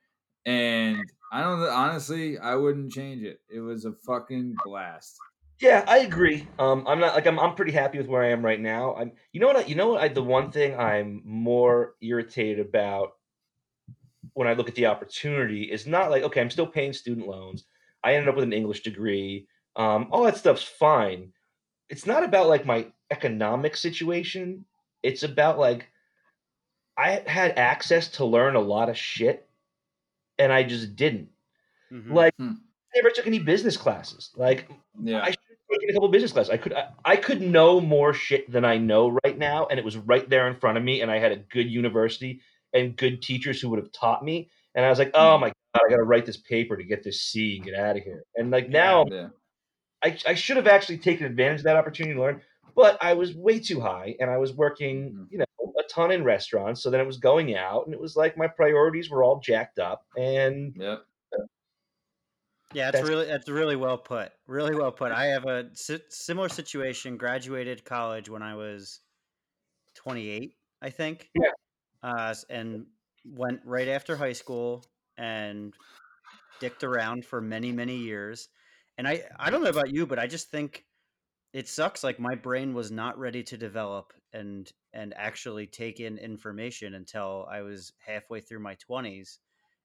And 0.46 1.12
I 1.36 1.42
don't 1.42 1.62
honestly 1.68 2.38
I 2.38 2.56
wouldn't 2.56 2.94
change 2.94 3.22
it. 3.22 3.42
It 3.54 3.60
was 3.60 3.84
a 3.84 3.92
fucking 3.92 4.56
blast. 4.64 5.18
Yeah, 5.60 5.84
I 5.86 5.98
agree. 5.98 6.48
Um, 6.58 6.86
I'm 6.88 7.02
not 7.02 7.14
like 7.14 7.28
I'm. 7.28 7.38
I'm 7.38 7.56
pretty 7.56 7.74
happy 7.74 7.98
with 7.98 8.08
where 8.08 8.24
I 8.24 8.30
am 8.30 8.44
right 8.44 8.60
now. 8.60 8.96
I'm. 8.96 9.12
You 9.34 9.42
know 9.42 9.48
what? 9.48 9.58
I, 9.58 9.66
you 9.66 9.76
know 9.76 9.90
what? 9.90 10.02
I, 10.02 10.08
the 10.08 10.24
one 10.24 10.50
thing 10.52 10.80
I'm 10.80 11.22
more 11.26 11.96
irritated 12.02 12.66
about 12.66 13.16
when 14.34 14.48
I 14.48 14.54
look 14.54 14.70
at 14.70 14.76
the 14.76 14.86
opportunity 14.86 15.64
is 15.64 15.86
not 15.86 16.10
like 16.10 16.24
okay, 16.24 16.40
I'm 16.40 16.50
still 16.50 16.68
paying 16.68 16.94
student 16.94 17.28
loans. 17.28 17.66
I 18.02 18.14
ended 18.14 18.30
up 18.30 18.36
with 18.36 18.46
an 18.46 18.54
English 18.54 18.84
degree. 18.84 19.48
Um, 19.76 20.08
all 20.12 20.24
that 20.24 20.38
stuff's 20.38 20.64
fine. 20.64 21.34
It's 21.90 22.06
not 22.06 22.24
about 22.24 22.48
like 22.48 22.66
my 22.66 22.88
economic 23.12 23.76
situation. 23.76 24.64
It's 25.04 25.24
about 25.24 25.60
like 25.60 25.90
I 26.98 27.24
had 27.28 27.58
access 27.58 28.08
to 28.12 28.26
learn 28.26 28.56
a 28.56 28.62
lot 28.62 28.88
of 28.88 28.98
shit, 28.98 29.45
and 30.38 30.52
I 30.52 30.64
just 30.64 30.96
didn't. 30.96 31.30
Mhm. 31.92 32.12
Like, 32.12 32.34
I 32.40 32.54
never 32.96 33.10
took 33.10 33.28
any 33.28 33.40
business 33.40 33.78
classes. 33.78 34.32
Like, 34.36 34.70
Yeah. 35.02 35.22
I 35.22 35.28
should 35.32 35.40
have 35.50 35.80
taken 35.80 35.90
a 35.90 35.94
couple 35.94 36.10
business 36.10 36.32
classes. 36.32 36.50
I 36.50 36.58
could 36.58 36.74
I, 36.74 36.90
I 37.04 37.16
could 37.18 37.42
know 37.42 37.80
more 37.82 38.14
shit 38.14 38.52
than 38.52 38.66
I 38.66 38.78
know 38.78 39.18
right 39.26 39.38
now, 39.38 39.68
and 39.68 39.80
it 39.80 39.86
was 39.86 39.98
right 39.98 40.28
there 40.30 40.48
in 40.48 40.56
front 40.56 40.78
of 40.78 40.84
me, 40.84 41.02
and 41.02 41.12
I 41.12 41.20
had 41.20 41.32
a 41.32 41.38
good 41.38 41.70
university 41.70 42.42
and 42.74 42.96
good 42.96 43.22
teachers 43.22 43.62
who 43.62 43.70
would 43.70 43.80
have 43.80 43.92
taught 43.92 44.24
me. 44.24 44.50
And 44.74 44.86
I 44.86 44.90
was 44.90 45.00
like, 45.00 45.12
oh 45.14 45.38
my 45.38 45.48
god, 45.48 45.82
I 45.86 45.90
got 45.90 45.98
to 45.98 46.04
write 46.04 46.26
this 46.26 46.38
paper 46.38 46.76
to 46.76 46.84
get 46.84 47.04
this 47.04 47.22
C 47.22 47.56
and 47.58 47.66
get 47.66 47.76
out 47.76 47.96
of 47.98 48.04
here. 48.04 48.24
And 48.36 48.52
like 48.52 48.70
now, 48.70 49.06
Yeah. 49.10 49.30
I, 50.04 50.18
I 50.28 50.34
should 50.36 50.58
have 50.58 50.68
actually 50.68 50.98
taken 50.98 51.26
advantage 51.26 51.60
of 51.62 51.64
that 51.64 51.78
opportunity 51.78 52.14
to 52.16 52.22
learn, 52.22 52.42
but 52.76 52.98
I 53.02 53.14
was 53.14 53.34
way 53.34 53.60
too 53.60 53.80
high, 53.80 54.16
and 54.20 54.30
I 54.30 54.38
was 54.38 54.54
working, 54.54 55.28
you 55.32 55.40
know, 55.40 55.46
a 55.80 55.84
ton 55.90 56.12
in 56.12 56.24
restaurants. 56.24 56.84
So 56.84 56.90
then 56.90 57.00
it 57.00 57.08
was 57.08 57.18
going 57.18 57.56
out, 57.56 57.86
and 57.86 57.94
it 57.94 58.00
was 58.00 58.16
like 58.16 58.38
my 58.38 58.48
priorities 58.48 59.10
were 59.10 59.24
all 59.24 59.40
jacked 59.40 59.80
up, 59.80 60.06
and 60.18 60.76
yeah. 60.78 60.98
Yeah, 62.74 62.92
that's, 62.92 63.08
really 63.08 63.26
that's 63.26 63.48
really 63.48 63.78
well 63.78 63.98
put. 63.98 64.34
Really 64.48 64.76
well 64.76 64.92
put. 64.92 65.14
I 65.14 65.28
have 65.28 65.46
a 65.46 65.70
si- 65.74 66.02
similar 66.10 66.50
situation. 66.50 67.16
Graduated 67.16 67.86
college 67.86 68.28
when 68.28 68.42
I 68.42 68.56
was 68.56 69.00
28, 69.96 70.56
I 70.82 70.90
think. 70.90 71.30
Yeah. 71.40 71.52
Uh, 72.04 72.36
and 72.50 72.86
went 73.24 73.62
right 73.64 73.88
after 73.88 74.18
high 74.18 74.34
school 74.34 74.84
and 75.18 75.74
dicked 76.60 76.84
around 76.84 77.26
for 77.26 77.40
many 77.40 77.72
many 77.72 77.96
years. 77.96 78.50
And 78.98 79.08
I 79.08 79.24
I 79.40 79.50
don't 79.50 79.64
know 79.64 79.70
about 79.70 79.94
you, 79.94 80.06
but 80.06 80.20
I 80.20 80.28
just 80.28 80.52
think 80.52 80.86
it 81.56 81.70
sucks. 81.70 82.04
Like 82.04 82.20
my 82.20 82.36
brain 82.36 82.74
was 82.74 82.92
not 82.92 83.18
ready 83.18 83.42
to 83.44 83.58
develop 83.58 84.14
and 84.34 84.72
and 84.94 85.14
actually 85.16 85.68
take 85.68 86.00
in 86.02 86.18
information 86.18 86.94
until 86.96 87.48
I 87.50 87.62
was 87.62 87.94
halfway 88.00 88.42
through 88.42 88.60
my 88.60 88.76
20s 88.76 89.40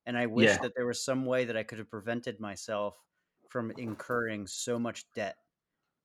and 0.06 0.18
I 0.18 0.26
wish 0.26 0.58
Yeah. 0.58 0.58
that 0.58 0.72
there 0.76 0.86
was 0.86 1.04
some 1.04 1.26
way 1.26 1.44
that 1.44 1.56
I 1.56 1.62
could 1.62 1.78
have 1.78 1.90
prevented 1.90 2.40
myself 2.40 2.96
from 3.48 3.70
incurring 3.72 4.46
so 4.48 4.78
much 4.80 5.04
debt. 5.14 5.36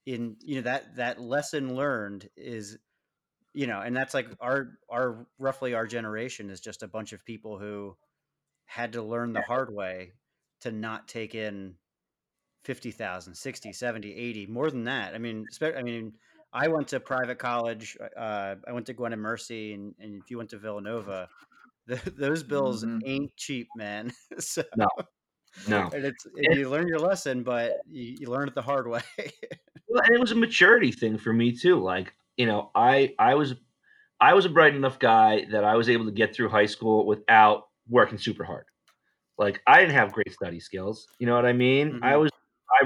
In 0.06 0.38
you 0.42 0.58
know 0.58 0.62
that 0.64 0.96
that 0.98 1.22
lesson 1.22 1.76
learned 1.76 2.30
is, 2.38 2.78
you 3.54 3.68
know, 3.68 3.82
and 3.82 3.96
that's 3.96 4.14
like 4.14 4.30
our 4.42 4.80
our 4.90 5.28
roughly 5.40 5.74
our 5.74 5.88
generation 5.88 6.50
is 6.50 6.62
just 6.62 6.84
a 6.84 6.88
bunch 6.88 7.14
of 7.14 7.26
people 7.26 7.60
who 7.60 7.98
had 8.66 8.94
to 8.94 9.04
learn 9.04 9.34
the 9.34 9.42
hard 9.42 9.74
way 9.74 10.14
to 10.62 10.72
not 10.72 11.08
take 11.08 11.36
in 11.36 11.78
50,000, 12.66 13.36
60, 13.36 13.72
70, 13.72 14.14
80, 14.16 14.48
more 14.48 14.72
than 14.72 14.84
that. 14.86 15.14
I 15.14 15.18
mean, 15.20 15.46
I 15.62 15.84
mean, 15.84 16.14
I 16.52 16.68
went 16.68 16.88
to 16.90 17.00
private 17.00 17.38
college. 17.38 17.98
Uh, 18.18 18.56
I 18.68 18.72
went 18.72 18.88
to 18.88 18.94
Gwynedd 18.94 19.20
Mercy, 19.20 19.74
and, 19.74 19.94
and 20.00 20.22
if 20.22 20.32
you 20.32 20.38
went 20.38 20.50
to 20.52 20.58
Villanova, 20.58 21.30
th 21.88 22.02
those 22.18 22.44
bills 22.44 22.86
ain't 23.06 23.36
cheap, 23.38 23.68
man. 23.76 24.12
so, 24.40 24.64
No. 24.76 24.88
No. 25.68 25.90
and 25.94 26.06
it's 26.06 26.26
and 26.26 26.56
you 26.60 26.70
learn 26.70 26.88
your 26.88 27.00
lesson, 27.00 27.44
but 27.44 27.74
you, 27.90 28.18
you 28.20 28.28
learn 28.30 28.48
it 28.48 28.56
the 28.56 28.62
hard 28.62 28.88
way. 28.88 29.02
Well, 29.88 30.02
and 30.04 30.16
it 30.16 30.20
was 30.20 30.32
a 30.32 30.36
maturity 30.36 30.92
thing 30.92 31.18
for 31.18 31.32
me 31.32 31.52
too. 31.56 31.80
Like, 31.80 32.14
you 32.38 32.46
know, 32.46 32.72
I 32.76 33.14
I 33.20 33.36
was 33.36 33.56
I 34.20 34.34
was 34.34 34.46
a 34.46 34.50
bright 34.50 34.76
enough 34.76 35.00
guy 35.00 35.46
that 35.52 35.64
I 35.64 35.76
was 35.76 35.90
able 35.90 36.06
to 36.06 36.12
get 36.12 36.36
through 36.36 36.50
high 36.50 36.66
school 36.66 37.06
without 37.06 37.70
working 37.88 38.18
super 38.18 38.44
hard. 38.44 38.66
Like, 39.38 39.62
I 39.68 39.82
didn't 39.82 39.96
have 39.96 40.14
great 40.14 40.32
study 40.34 40.60
skills. 40.60 41.08
You 41.20 41.28
know 41.28 41.36
what 41.36 41.46
I 41.46 41.54
mean? 41.54 42.00
I 42.02 42.18
was 42.18 42.32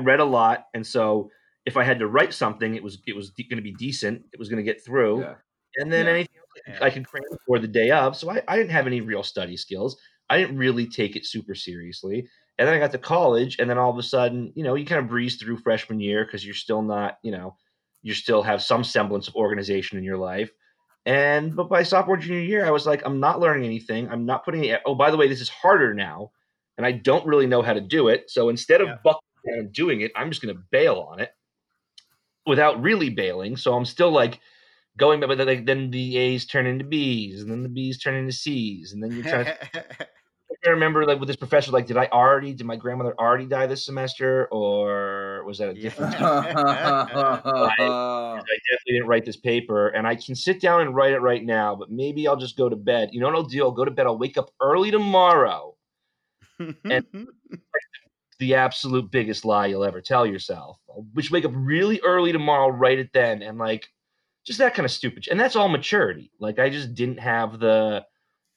read 0.06 0.20
a 0.20 0.26
lot, 0.26 0.66
and 0.74 0.86
so 0.86 1.30
if 1.66 1.78
I 1.78 1.84
had 1.84 2.00
to 2.00 2.08
write 2.08 2.34
something, 2.34 2.76
it 2.76 2.84
was 2.84 3.00
it 3.08 3.16
was 3.16 3.32
going 3.32 3.58
to 3.58 3.62
be 3.62 3.74
decent. 3.74 4.24
It 4.34 4.40
was 4.40 4.50
going 4.50 4.64
to 4.64 4.64
get 4.64 4.84
through, 4.84 5.22
Yeah. 5.22 5.36
and 5.78 5.92
then 5.92 6.06
Yeah. 6.06 6.12
anything 6.12 6.36
else 6.38 6.48
I 6.68 6.72
could- 6.72 6.84
I 6.84 6.90
could 6.90 7.08
cram 7.08 7.24
for 7.46 7.60
the 7.60 7.68
day 7.68 7.92
of. 7.92 8.16
So 8.16 8.30
I, 8.30 8.42
I 8.48 8.58
didn't 8.58 8.72
have 8.72 8.88
any 8.88 9.02
real 9.02 9.24
study 9.24 9.56
skills. 9.58 10.00
I 10.30 10.38
didn't 10.40 10.58
really 10.58 10.88
take 10.88 11.16
it 11.16 11.26
super 11.26 11.56
seriously. 11.56 12.28
And 12.58 12.68
then 12.68 12.76
I 12.76 12.80
got 12.80 12.92
to 12.92 12.98
college, 12.98 13.58
and 13.60 13.70
then 13.70 13.78
all 13.78 13.90
of 13.92 13.98
a 13.98 14.04
sudden, 14.04 14.52
you 14.56 14.64
know, 14.64 14.76
you 14.76 14.86
kind 14.86 15.00
of 15.00 15.08
breeze 15.08 15.38
through 15.38 15.58
freshman 15.58 16.00
year 16.00 16.26
because 16.26 16.46
you're 16.46 16.54
still 16.56 16.82
not, 16.82 17.18
you 17.24 17.32
know, 17.32 17.56
you 18.04 18.14
still 18.14 18.42
have 18.44 18.62
some 18.62 18.84
semblance 18.84 19.28
of 19.28 19.36
organization 19.36 19.98
in 19.98 20.04
your 20.04 20.18
life. 20.18 20.52
And 21.06 21.56
but 21.56 21.70
by 21.70 21.84
sophomore 21.84 22.18
junior 22.18 22.42
year, 22.42 22.66
I 22.66 22.72
was 22.72 22.86
like, 22.86 23.02
I'm 23.06 23.20
not 23.20 23.40
learning 23.40 23.66
anything. 23.66 24.10
I'm 24.10 24.26
not 24.26 24.44
putting 24.46 24.66
it. 24.66 24.82
Oh, 24.86 24.96
by 24.96 25.12
the 25.12 25.18
way, 25.18 25.28
this 25.28 25.42
is 25.42 25.50
harder 25.50 25.94
now. 25.94 26.32
and 26.78 26.86
I 26.86 26.94
don't 26.94 27.26
really 27.28 27.46
know 27.46 27.62
how 27.62 27.74
to 27.74 27.82
do 27.82 28.08
it. 28.08 28.30
So 28.30 28.48
instead 28.48 28.80
of 28.80 28.88
buckling 29.04 29.20
down 29.20 29.29
and 29.46 29.72
doing 29.72 30.02
it, 30.02 30.12
I'm 30.16 30.30
just 30.30 30.42
going 30.42 30.56
to 30.56 30.62
bail 30.72 31.08
on 31.12 31.20
it 31.20 31.32
without 32.46 32.82
really 32.82 33.10
bailing. 33.10 33.58
So 33.58 33.76
I'm 33.76 33.86
still 33.86 34.12
like 34.12 34.40
going, 34.98 35.20
but 35.20 35.38
then, 35.38 35.92
the 35.92 36.18
A's 36.18 36.46
turn 36.46 36.66
into 36.66 36.86
B's, 36.86 37.42
and 37.42 37.52
then 37.52 37.64
the 37.64 37.70
B's 37.70 37.98
turn 37.98 38.16
into 38.16 38.34
C's, 38.34 38.94
and 38.94 39.02
then 39.02 39.12
you're 39.12 39.24
trying. 39.24 39.48
I 40.66 40.72
remember 40.72 41.06
like 41.06 41.20
with 41.20 41.28
this 41.28 41.38
professor, 41.38 41.72
like, 41.72 41.86
did 41.86 41.96
I 41.96 42.08
already, 42.08 42.54
did 42.54 42.66
my 42.66 42.76
grandmother 42.76 43.16
already 43.18 43.46
die 43.46 43.66
this 43.66 43.86
semester, 43.86 44.48
or 44.52 45.44
was 45.46 45.58
that 45.60 45.70
a 45.70 45.74
different? 45.74 46.20
I, 46.20 46.28
I 47.80 48.36
definitely 48.38 48.94
didn't 48.94 49.08
write 49.08 49.26
this 49.26 49.38
paper, 49.38 49.88
and 49.90 50.06
I 50.06 50.16
can 50.16 50.36
sit 50.36 50.60
down 50.60 50.82
and 50.82 50.94
write 50.94 51.14
it 51.14 51.20
right 51.22 51.44
now, 51.44 51.76
but 51.76 51.90
maybe 51.90 52.28
I'll 52.28 52.36
just 52.36 52.58
go 52.58 52.68
to 52.68 52.76
bed. 52.76 53.10
You 53.14 53.22
know 53.22 53.28
what 53.28 53.36
I'll 53.36 53.44
do? 53.44 53.64
I'll 53.64 53.72
go 53.72 53.86
to 53.86 53.92
bed. 53.92 54.06
I'll 54.06 54.18
wake 54.18 54.38
up 54.38 54.50
early 54.62 54.92
tomorrow, 54.92 55.76
and 56.60 57.06
the 58.40 58.56
absolute 58.56 59.12
biggest 59.12 59.46
lie 59.46 59.68
you'll 59.68 59.84
ever 59.84 60.02
tell 60.02 60.26
yourself. 60.26 60.78
Which 61.14 61.32
wake 61.32 61.46
up 61.46 61.52
really 61.54 62.00
early 62.04 62.32
tomorrow, 62.32 62.70
write 62.70 63.00
it 63.00 63.12
then, 63.14 63.42
and 63.42 63.58
like 63.58 63.88
just 64.46 64.60
that 64.60 64.74
kind 64.74 64.86
of 64.86 64.92
stupid. 64.92 65.28
And 65.30 65.40
that's 65.40 65.56
all 65.56 65.70
maturity. 65.70 66.32
Like 66.40 66.60
I 66.60 66.70
just 66.70 66.94
didn't 66.94 67.20
have 67.20 67.60
the 67.60 68.06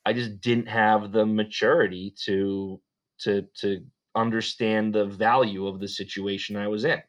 I 0.05 0.13
just 0.13 0.41
didn't 0.41 0.69
have 0.69 1.13
the 1.13 1.27
maturity 1.27 2.15
to 2.25 2.81
to 3.21 3.43
to 3.61 3.85
understand 4.15 4.95
the 4.95 5.07
value 5.07 5.67
of 5.67 5.81
the 5.81 5.89
situation 5.89 6.57
I 6.57 6.69
was 6.69 6.85
in. 6.85 7.03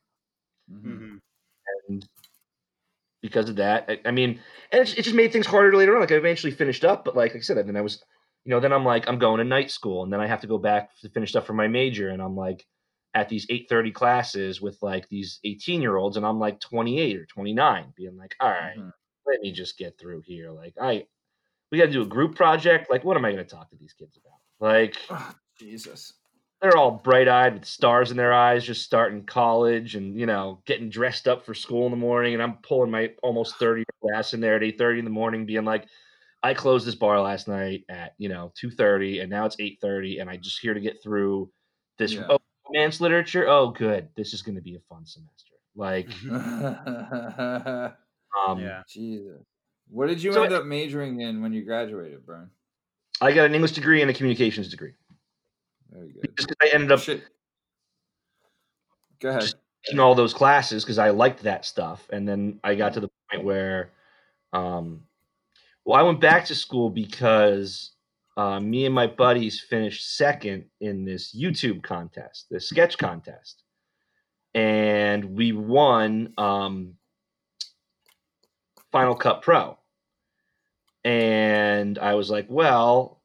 Mm-hmm. 0.72 1.16
And 1.90 2.08
because 3.22 3.50
of 3.50 3.58
that, 3.58 3.86
I, 3.90 4.00
I 4.06 4.12
mean, 4.12 4.40
and 4.72 4.82
it, 4.82 4.98
it 4.98 5.02
just 5.04 5.16
made 5.16 5.32
things 5.32 5.46
harder 5.46 5.76
later 5.76 5.96
on. 5.96 6.02
Like 6.02 6.12
I 6.12 6.16
eventually 6.16 6.52
finished 6.52 6.86
up, 6.86 7.06
but 7.06 7.16
like, 7.16 7.34
like 7.34 7.42
I 7.42 7.44
said, 7.44 7.68
then 7.68 7.76
I 7.76 7.82
was, 7.82 8.04
you 8.46 8.50
know, 8.50 8.60
then 8.60 8.74
I'm 8.74 8.86
like, 8.86 9.08
I'm 9.08 9.20
going 9.20 9.38
to 9.38 9.44
night 9.44 9.72
school, 9.72 10.04
and 10.04 10.12
then 10.12 10.20
I 10.20 10.28
have 10.28 10.42
to 10.42 10.48
go 10.48 10.58
back 10.58 10.90
to 11.02 11.10
finish 11.10 11.30
stuff 11.30 11.46
for 11.46 11.54
my 11.54 11.68
major, 11.68 12.10
and 12.10 12.22
I'm 12.22 12.36
like 12.36 12.66
at 13.14 13.30
these 13.30 13.46
8:30 13.48 13.94
classes 13.94 14.62
with 14.62 14.78
like 14.82 15.08
these 15.10 15.40
18 15.44 15.82
year 15.82 15.96
olds, 15.96 16.18
and 16.18 16.26
I'm 16.26 16.40
like 16.40 16.60
28 16.60 17.18
or 17.18 17.26
29, 17.26 17.94
being 17.96 18.18
like, 18.18 18.36
all 18.40 18.50
right, 18.50 18.78
mm-hmm. 18.78 18.90
let 19.28 19.42
me 19.42 19.52
just 19.52 19.78
get 19.78 19.98
through 19.98 20.22
here. 20.26 20.52
Like 20.52 20.74
I, 20.82 21.06
we 21.72 21.78
got 21.78 21.86
to 21.86 21.92
do 21.92 22.02
a 22.02 22.08
group 22.08 22.36
project. 22.36 22.90
Like, 22.90 23.04
what 23.04 23.18
am 23.18 23.26
I 23.26 23.32
going 23.32 23.46
to 23.46 23.56
talk 23.56 23.70
to 23.70 23.78
these 23.78 23.94
kids 23.94 24.18
about? 24.18 24.40
Like, 24.60 24.96
Jesus. 25.60 26.14
they're 26.62 26.78
all 26.78 26.92
bright 26.92 27.28
eyed 27.28 27.54
with 27.54 27.66
stars 27.66 28.12
in 28.12 28.18
their 28.18 28.34
eyes, 28.34 28.66
just 28.66 28.84
starting 28.84 29.24
college 29.24 29.96
and 29.96 30.20
you 30.20 30.26
know 30.26 30.62
getting 30.66 30.90
dressed 30.90 31.28
up 31.28 31.46
for 31.46 31.54
school 31.54 31.86
in 31.86 31.92
the 31.92 31.98
morning. 31.98 32.34
And 32.34 32.44
I'm 32.44 32.58
pulling 32.58 32.92
my 32.92 33.12
almost 33.24 33.56
30 33.58 33.86
class 34.02 34.34
in 34.34 34.42
there 34.42 34.56
at 34.56 34.64
8:30 34.64 35.00
in 35.00 35.06
the 35.06 35.12
morning, 35.12 35.46
being 35.46 35.66
like, 35.66 35.86
I 36.44 36.54
closed 36.54 36.86
this 36.86 36.96
bar 36.96 37.22
last 37.22 37.48
night 37.48 37.86
at 37.90 38.14
you 38.18 38.30
know 38.30 38.52
2:30, 38.62 39.22
and 39.22 39.30
now 39.30 39.46
it's 39.46 39.56
8:30, 39.60 40.20
and 40.20 40.30
I 40.30 40.38
just 40.38 40.60
here 40.60 40.74
to 40.74 40.80
get 40.82 41.02
through 41.02 41.50
this 41.98 42.12
Yeah. 42.14 42.28
oh, 42.30 42.40
romance 42.68 43.00
literature. 43.02 43.48
Oh, 43.48 43.70
good, 43.72 44.10
this 44.16 44.34
is 44.34 44.42
going 44.42 44.56
to 44.56 44.62
be 44.62 44.76
a 44.76 44.80
fun 44.90 45.06
semester. 45.06 45.54
Like, 45.76 46.10
um, 48.48 48.60
yeah. 48.60 48.84
Jesus. 48.88 49.42
What 49.90 50.08
did 50.08 50.22
you 50.22 50.34
So 50.34 50.44
end 50.44 50.54
it- 50.54 50.56
up 50.56 50.66
majoring 50.66 51.22
in 51.22 51.42
when 51.42 51.54
you 51.54 51.64
graduated, 51.64 52.26
Brian? 52.26 52.50
I 53.22 53.32
got 53.32 53.46
an 53.46 53.56
English 53.56 53.72
degree 53.72 54.02
and 54.02 54.12
a 54.12 54.14
communications 54.14 54.70
degree. 54.70 54.94
Very 55.92 56.12
good. 56.12 56.36
Just 56.36 56.50
'cause 56.50 56.58
I 56.62 56.70
ended 56.74 56.92
up 56.92 57.00
Go 59.20 59.30
ahead. 59.30 59.42
just 59.42 59.56
taking 59.86 60.00
all 60.00 60.16
those 60.16 60.34
classes 60.34 60.84
because 60.84 60.98
I 60.98 61.12
liked 61.12 61.44
that 61.44 61.64
stuff. 61.64 62.10
And 62.12 62.28
then 62.28 62.60
I 62.64 62.76
got 62.76 62.94
to 62.96 63.00
the 63.00 63.10
point 63.32 63.46
where, 63.46 63.92
um, 64.52 65.08
well, 65.86 66.00
I 66.00 66.04
went 66.04 66.22
back 66.22 66.46
to 66.46 66.56
school 66.56 66.90
because 66.90 67.92
uh, 68.38 68.60
me 68.60 68.86
and 68.86 68.96
my 68.96 69.08
buddies 69.08 69.60
finished 69.60 70.16
second 70.18 70.66
in 70.80 71.06
this 71.06 71.36
YouTube 71.36 71.84
contest, 71.84 72.48
this 72.50 72.70
sketch 72.70 72.98
contest, 72.98 73.64
and 74.54 75.36
we 75.36 75.52
won 75.52 76.34
um, 76.38 76.96
Final 78.92 79.16
Cut 79.16 79.42
Pro. 79.42 79.78
And 81.04 82.00
I 82.00 82.16
was 82.16 82.30
like, 82.30 82.48
well, 82.50 83.22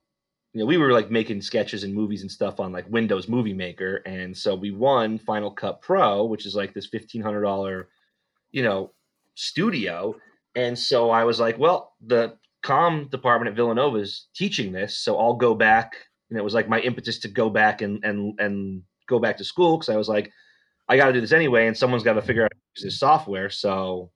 you 0.53 0.61
know, 0.61 0.67
we 0.67 0.79
were 0.79 0.93
like 0.93 1.11
making 1.11 1.43
sketches 1.43 1.85
and 1.85 1.95
movies 1.95 2.23
and 2.23 2.31
stuff 2.31 2.59
on 2.59 2.73
like 2.73 2.91
Windows 2.91 3.29
Movie 3.29 3.55
Maker, 3.55 3.97
and 4.05 4.37
so 4.37 4.55
we 4.55 4.73
won 4.73 5.19
Final 5.19 5.53
Cut 5.53 5.81
Pro, 5.81 6.25
which 6.25 6.45
is 6.45 6.57
like 6.57 6.75
this 6.75 6.87
fifteen 6.87 7.23
hundred 7.23 7.43
dollar, 7.43 7.89
you 8.51 8.63
know, 8.63 8.93
studio. 9.37 10.17
And 10.57 10.77
so 10.77 11.11
I 11.11 11.23
was 11.23 11.39
like, 11.39 11.57
well, 11.57 11.93
the 12.05 12.37
com 12.63 13.09
department 13.09 13.51
at 13.51 13.57
Villanova 13.57 13.99
is 13.99 14.29
teaching 14.35 14.73
this, 14.73 14.99
so 14.99 15.19
I'll 15.19 15.35
go 15.37 15.55
back. 15.55 15.93
And 16.31 16.39
it 16.39 16.43
was 16.43 16.55
like 16.55 16.69
my 16.69 16.81
impetus 16.81 17.19
to 17.21 17.29
go 17.29 17.51
back 17.51 17.81
and 17.83 18.05
and 18.05 18.39
and 18.41 18.83
go 19.09 19.19
back 19.19 19.37
to 19.39 19.45
school 19.45 19.77
because 19.79 19.89
I 19.89 19.97
was 19.97 20.09
like, 20.09 20.31
I 20.89 20.97
got 20.97 21.07
to 21.07 21.13
do 21.13 21.21
this 21.21 21.33
anyway, 21.33 21.67
and 21.67 21.77
someone's 21.77 22.03
got 22.03 22.15
to 22.15 22.23
figure 22.23 22.45
out 22.45 22.53
how 22.53 22.59
to 22.59 22.81
use 22.81 22.85
this 22.85 23.01
software, 23.01 23.51
so 23.51 24.13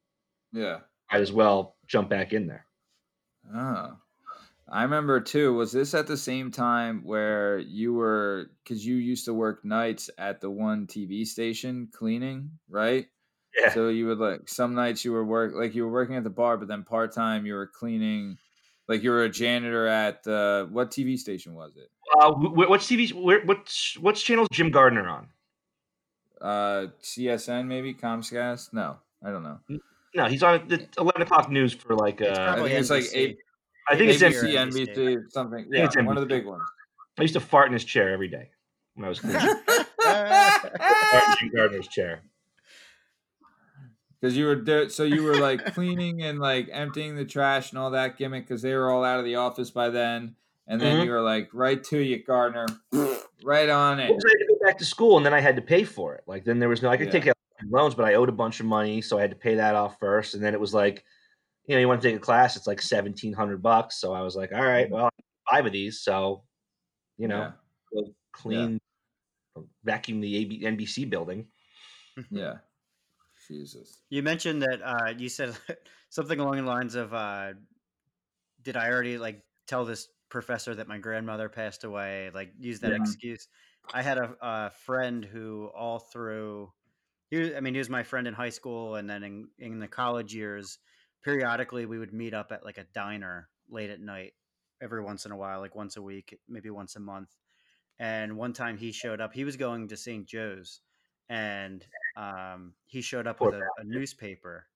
Yeah. 0.53 0.81
might 1.11 1.21
as 1.23 1.33
well 1.33 1.77
jump 1.87 2.11
back 2.11 2.33
in 2.33 2.47
there. 2.47 2.67
Oh. 3.55 3.97
I 4.71 4.85
remember 4.85 5.21
too. 5.21 5.53
Was 5.55 5.73
this 5.73 5.93
at 5.93 6.07
the 6.07 6.17
same 6.17 6.51
time 6.51 7.03
where 7.05 7.59
you 7.59 7.93
were 7.93 8.53
because 8.65 8.87
you 8.87 8.95
used 8.97 9.27
to 9.27 9.35
work 9.35 9.65
nights 9.65 10.09
at 10.17 10.41
the 10.41 10.51
one 10.51 10.87
TV 10.87 11.27
station 11.27 11.89
cleaning, 11.93 12.53
right? 12.69 13.07
Yeah. 13.59 13.73
So 13.73 13.89
you 13.89 14.07
would 14.07 14.19
like 14.19 14.49
some 14.49 14.75
nights 14.75 15.05
you 15.05 15.13
were 15.13 15.25
work 15.25 15.53
like 15.55 15.75
you 15.75 15.85
were 15.85 15.93
working 15.93 16.17
at 16.17 16.25
the 16.25 16.31
bar, 16.31 16.57
but 16.57 16.69
then 16.69 16.85
part 16.85 17.13
time 17.13 17.45
you 17.45 17.55
were 17.55 17.67
cleaning, 17.67 18.39
like 18.89 19.03
you 19.03 19.11
were 19.11 19.25
a 19.25 19.29
janitor 19.29 19.87
at 19.87 20.23
the 20.23 20.69
what 20.71 20.91
TV 20.91 21.19
station 21.19 21.55
was 21.55 21.77
it? 21.77 21.91
Uh, 22.19 22.33
wh- 22.33 22.53
wh- 22.53 22.71
what's 22.71 22.87
TV? 22.87 23.13
Where, 23.13 23.45
what's 23.45 23.99
what's 23.99 24.23
channel 24.23 24.47
Jim 24.51 24.71
Gardner 24.71 25.07
on? 25.07 25.29
Uh, 26.41 26.87
CSN 27.03 27.67
maybe 27.67 27.95
Comcast? 27.95 28.73
No, 28.73 28.97
I 29.25 29.31
don't 29.31 29.43
know. 29.43 29.59
No, 30.15 30.27
he's 30.27 30.43
on 30.43 30.67
the 30.69 30.87
eleven 30.99 31.23
o'clock 31.23 31.51
news 31.51 31.73
for 31.73 31.95
like. 31.95 32.21
Uh, 32.21 32.35
I 32.37 32.57
think 32.57 32.71
it's 32.73 32.91
like 32.91 33.05
eight. 33.15 33.39
I 33.89 33.97
think 33.97 34.13
it's 34.13 34.23
ABC, 34.23 34.55
NBC. 34.55 34.97
NBC, 34.97 35.31
something. 35.31 35.65
I 35.65 35.79
Yeah, 35.79 35.85
it's 35.85 35.97
one 35.97 36.17
of 36.17 36.21
the 36.21 36.27
big 36.27 36.47
ones. 36.47 36.63
I 37.19 37.23
used 37.23 37.35
to 37.35 37.41
fart 37.41 37.67
in 37.67 37.73
his 37.75 37.85
chair 37.85 38.11
every 38.11 38.29
day 38.29 38.51
when 38.95 39.05
I 39.05 39.09
was 39.09 39.21
cleaning. 39.21 39.41
fart 40.03 41.29
in 41.29 41.35
Jim 41.41 41.51
Gardner's 41.55 41.89
chair. 41.89 42.23
Because 44.23 44.37
you 44.37 44.47
were 44.47 44.55
there, 44.55 44.89
so 44.89 45.03
you 45.03 45.25
were 45.25 45.35
like 45.37 45.65
cleaning 45.75 46.23
and 46.23 46.39
like 46.39 46.69
emptying 46.71 47.17
the 47.17 47.25
trash 47.25 47.71
and 47.71 47.79
all 47.81 47.91
that 47.91 48.17
gimmick 48.17 48.47
because 48.47 48.63
they 48.63 48.73
were 48.73 48.89
all 48.89 49.03
out 49.05 49.19
of 49.19 49.25
the 49.25 49.35
office 49.35 49.69
by 49.71 49.91
then. 49.91 50.37
And 50.69 50.81
then 50.81 51.01
Mhm. 51.01 51.05
you 51.07 51.11
were 51.11 51.21
like, 51.21 51.51
right 51.53 51.83
to 51.85 51.99
you, 51.99 52.23
Gardner, 52.23 52.67
right 53.43 53.69
on 53.69 53.99
it. 53.99 54.11
Well, 54.11 54.19
'cause 54.19 54.25
I 54.25 54.31
had 54.39 54.47
to 54.47 54.47
go 54.47 54.59
back 54.65 54.79
to 54.79 54.85
school, 54.85 55.17
and 55.17 55.27
then 55.27 55.35
I 55.35 55.41
had 55.41 55.57
to 55.57 55.63
pay 55.63 55.83
for 55.83 56.15
it. 56.15 56.23
Like 56.29 56.45
then 56.45 56.61
there 56.61 56.69
was 56.69 56.83
no, 56.83 56.89
I 56.89 56.97
could 56.97 57.07
Yeah. 57.09 57.13
take 57.13 57.27
out 57.27 57.37
loans, 57.69 57.97
but 57.97 58.05
I 58.05 58.15
owed 58.15 58.29
a 58.29 58.33
bunch 58.33 58.61
of 58.61 58.67
money, 58.67 59.03
so 59.03 59.19
I 59.19 59.23
had 59.23 59.31
to 59.31 59.37
pay 59.37 59.57
that 59.57 59.75
off 59.75 59.99
first. 59.99 60.35
And 60.35 60.43
then 60.45 60.55
it 60.55 60.61
was 60.61 60.73
like, 60.73 61.05
you 61.67 61.75
know, 61.75 61.81
you 61.81 61.89
want 61.89 62.01
to 62.01 62.09
take 62.09 62.17
a 62.17 62.21
class, 62.21 62.57
it's 62.57 62.69
like 62.69 62.81
seventeen 62.81 63.33
hundred 63.33 63.61
bucks. 63.61 64.01
So 64.01 64.13
I 64.13 64.23
was 64.23 64.37
like, 64.37 64.53
all 64.53 64.65
right, 64.65 64.89
well, 64.89 65.11
five 65.51 65.67
of 65.67 65.73
these, 65.73 66.01
so 66.01 66.45
you 67.19 67.27
know, 67.27 67.53
go 67.93 68.15
clean, 68.31 68.79
vacuum 69.83 70.21
the 70.21 70.37
AB, 70.37 70.63
NBC 70.63 71.11
building. 71.11 71.49
Yeah. 72.31 72.59
Jesus. 73.53 74.03
You 74.11 74.23
mentioned 74.23 74.63
that 74.63 74.81
uh, 74.83 75.15
you 75.19 75.29
said 75.29 75.57
something 76.11 76.39
along 76.39 76.57
the 76.57 76.63
lines 76.63 76.95
of, 76.95 77.15
uh, 77.15 77.55
"Did 78.61 78.77
I 78.77 78.91
already 78.91 79.19
like 79.19 79.45
tell 79.67 79.85
this 79.85 80.09
professor 80.29 80.75
that 80.75 80.89
my 80.89 80.99
grandmother 80.99 81.49
passed 81.49 81.85
away?" 81.85 82.31
Like 82.33 82.53
use 82.59 82.81
that 82.81 82.93
Yeah. 82.93 82.99
excuse. 82.99 83.49
I 83.93 84.03
had 84.03 84.19
a, 84.19 84.37
a 84.41 84.71
friend 84.71 85.25
who 85.25 85.71
all 85.75 85.99
through, 85.99 86.73
he 87.31 87.39
was, 87.39 87.51
I 87.55 87.61
mean, 87.61 87.75
he 87.75 87.79
was 87.79 87.91
my 87.91 88.03
friend 88.05 88.27
in 88.29 88.35
high 88.35 88.51
school, 88.51 88.97
and 88.97 89.09
then 89.09 89.23
in 89.23 89.51
in 89.59 89.79
the 89.81 89.89
college 89.89 90.35
years, 90.35 90.79
periodically 91.23 91.87
we 91.87 91.99
would 91.99 92.13
meet 92.13 92.35
up 92.35 92.53
at 92.53 92.65
like 92.65 92.79
a 92.79 92.85
diner 92.85 93.51
late 93.69 93.91
at 93.91 94.01
night, 94.01 94.35
every 94.81 95.03
once 95.03 95.27
in 95.27 95.33
a 95.33 95.37
while, 95.37 95.61
like 95.61 95.75
once 95.75 95.97
a 95.97 96.03
week, 96.03 96.39
maybe 96.49 96.71
once 96.71 96.97
a 96.97 97.01
month. 97.01 97.37
And 97.99 98.37
one 98.37 98.53
time 98.53 98.79
he 98.79 98.93
showed 98.93 99.21
up. 99.21 99.33
He 99.33 99.45
was 99.45 99.57
going 99.57 99.89
to 99.89 99.97
St. 99.97 100.27
Joe's, 100.27 100.81
and 101.29 101.87
um, 102.17 102.75
he 102.87 103.01
showed 103.01 103.27
up 103.27 103.39
Poor 103.39 103.51
with 103.51 103.61
a, 103.61 103.67
a 103.79 103.85
newspaper 103.85 104.67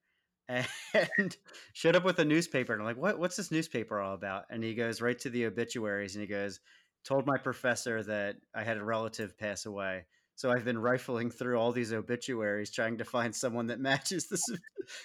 and 0.49 1.37
showed 1.73 1.97
up 1.97 2.05
with 2.05 2.19
a 2.19 2.25
newspaper 2.25 2.73
and 2.73 2.83
I'm 2.83 2.87
like, 2.87 2.97
what, 2.97 3.19
what's 3.19 3.37
this 3.37 3.51
newspaper 3.51 4.01
all 4.01 4.15
about? 4.15 4.45
And 4.51 4.63
he 4.63 4.75
goes 4.75 5.01
right 5.01 5.19
to 5.21 5.31
the 5.31 5.47
obituaries 5.47 6.15
and 6.15 6.23
he 6.23 6.29
goes, 6.29 6.61
told 7.05 7.27
my 7.27 7.37
professor 7.37 8.03
that 8.03 8.37
I 8.55 8.65
had 8.65 8.77
a 8.77 8.85
relative 8.85 9.39
pass 9.39 9.67
away. 9.67 10.07
So 10.37 10.51
I've 10.51 10.67
been 10.67 10.77
rifling 10.79 11.31
through 11.31 11.59
all 11.59 11.73
these 11.73 11.95
obituaries 11.95 12.71
trying 12.71 12.99
to 12.99 13.05
find 13.07 13.35
someone 13.35 13.67
that 13.69 13.81
matches 13.91 14.29
this, 14.29 14.43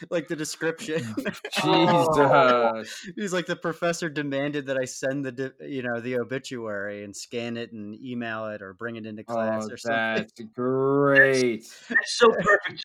like 0.09 0.27
the 0.27 0.35
description. 0.35 1.01
Jesus. 1.63 3.05
He's 3.15 3.31
like 3.31 3.45
the 3.45 3.55
professor 3.55 4.09
demanded 4.09 4.65
that 4.65 4.77
I 4.77 4.83
send 4.83 5.23
the, 5.25 5.53
you 5.61 5.83
know, 5.83 6.01
the 6.01 6.19
obituary 6.19 7.05
and 7.05 7.15
scan 7.15 7.55
it 7.55 7.71
and 7.71 7.95
email 7.95 8.47
it 8.47 8.61
or 8.61 8.73
bring 8.73 8.97
it 8.97 9.05
into 9.05 9.23
class 9.23 9.67
Oh, 9.69 9.73
or 9.73 9.77
something. 9.77 9.97
that's 10.17 10.33
great. 10.53 11.61
That's 11.87 12.17
so 12.17 12.29
perfect. 12.33 12.83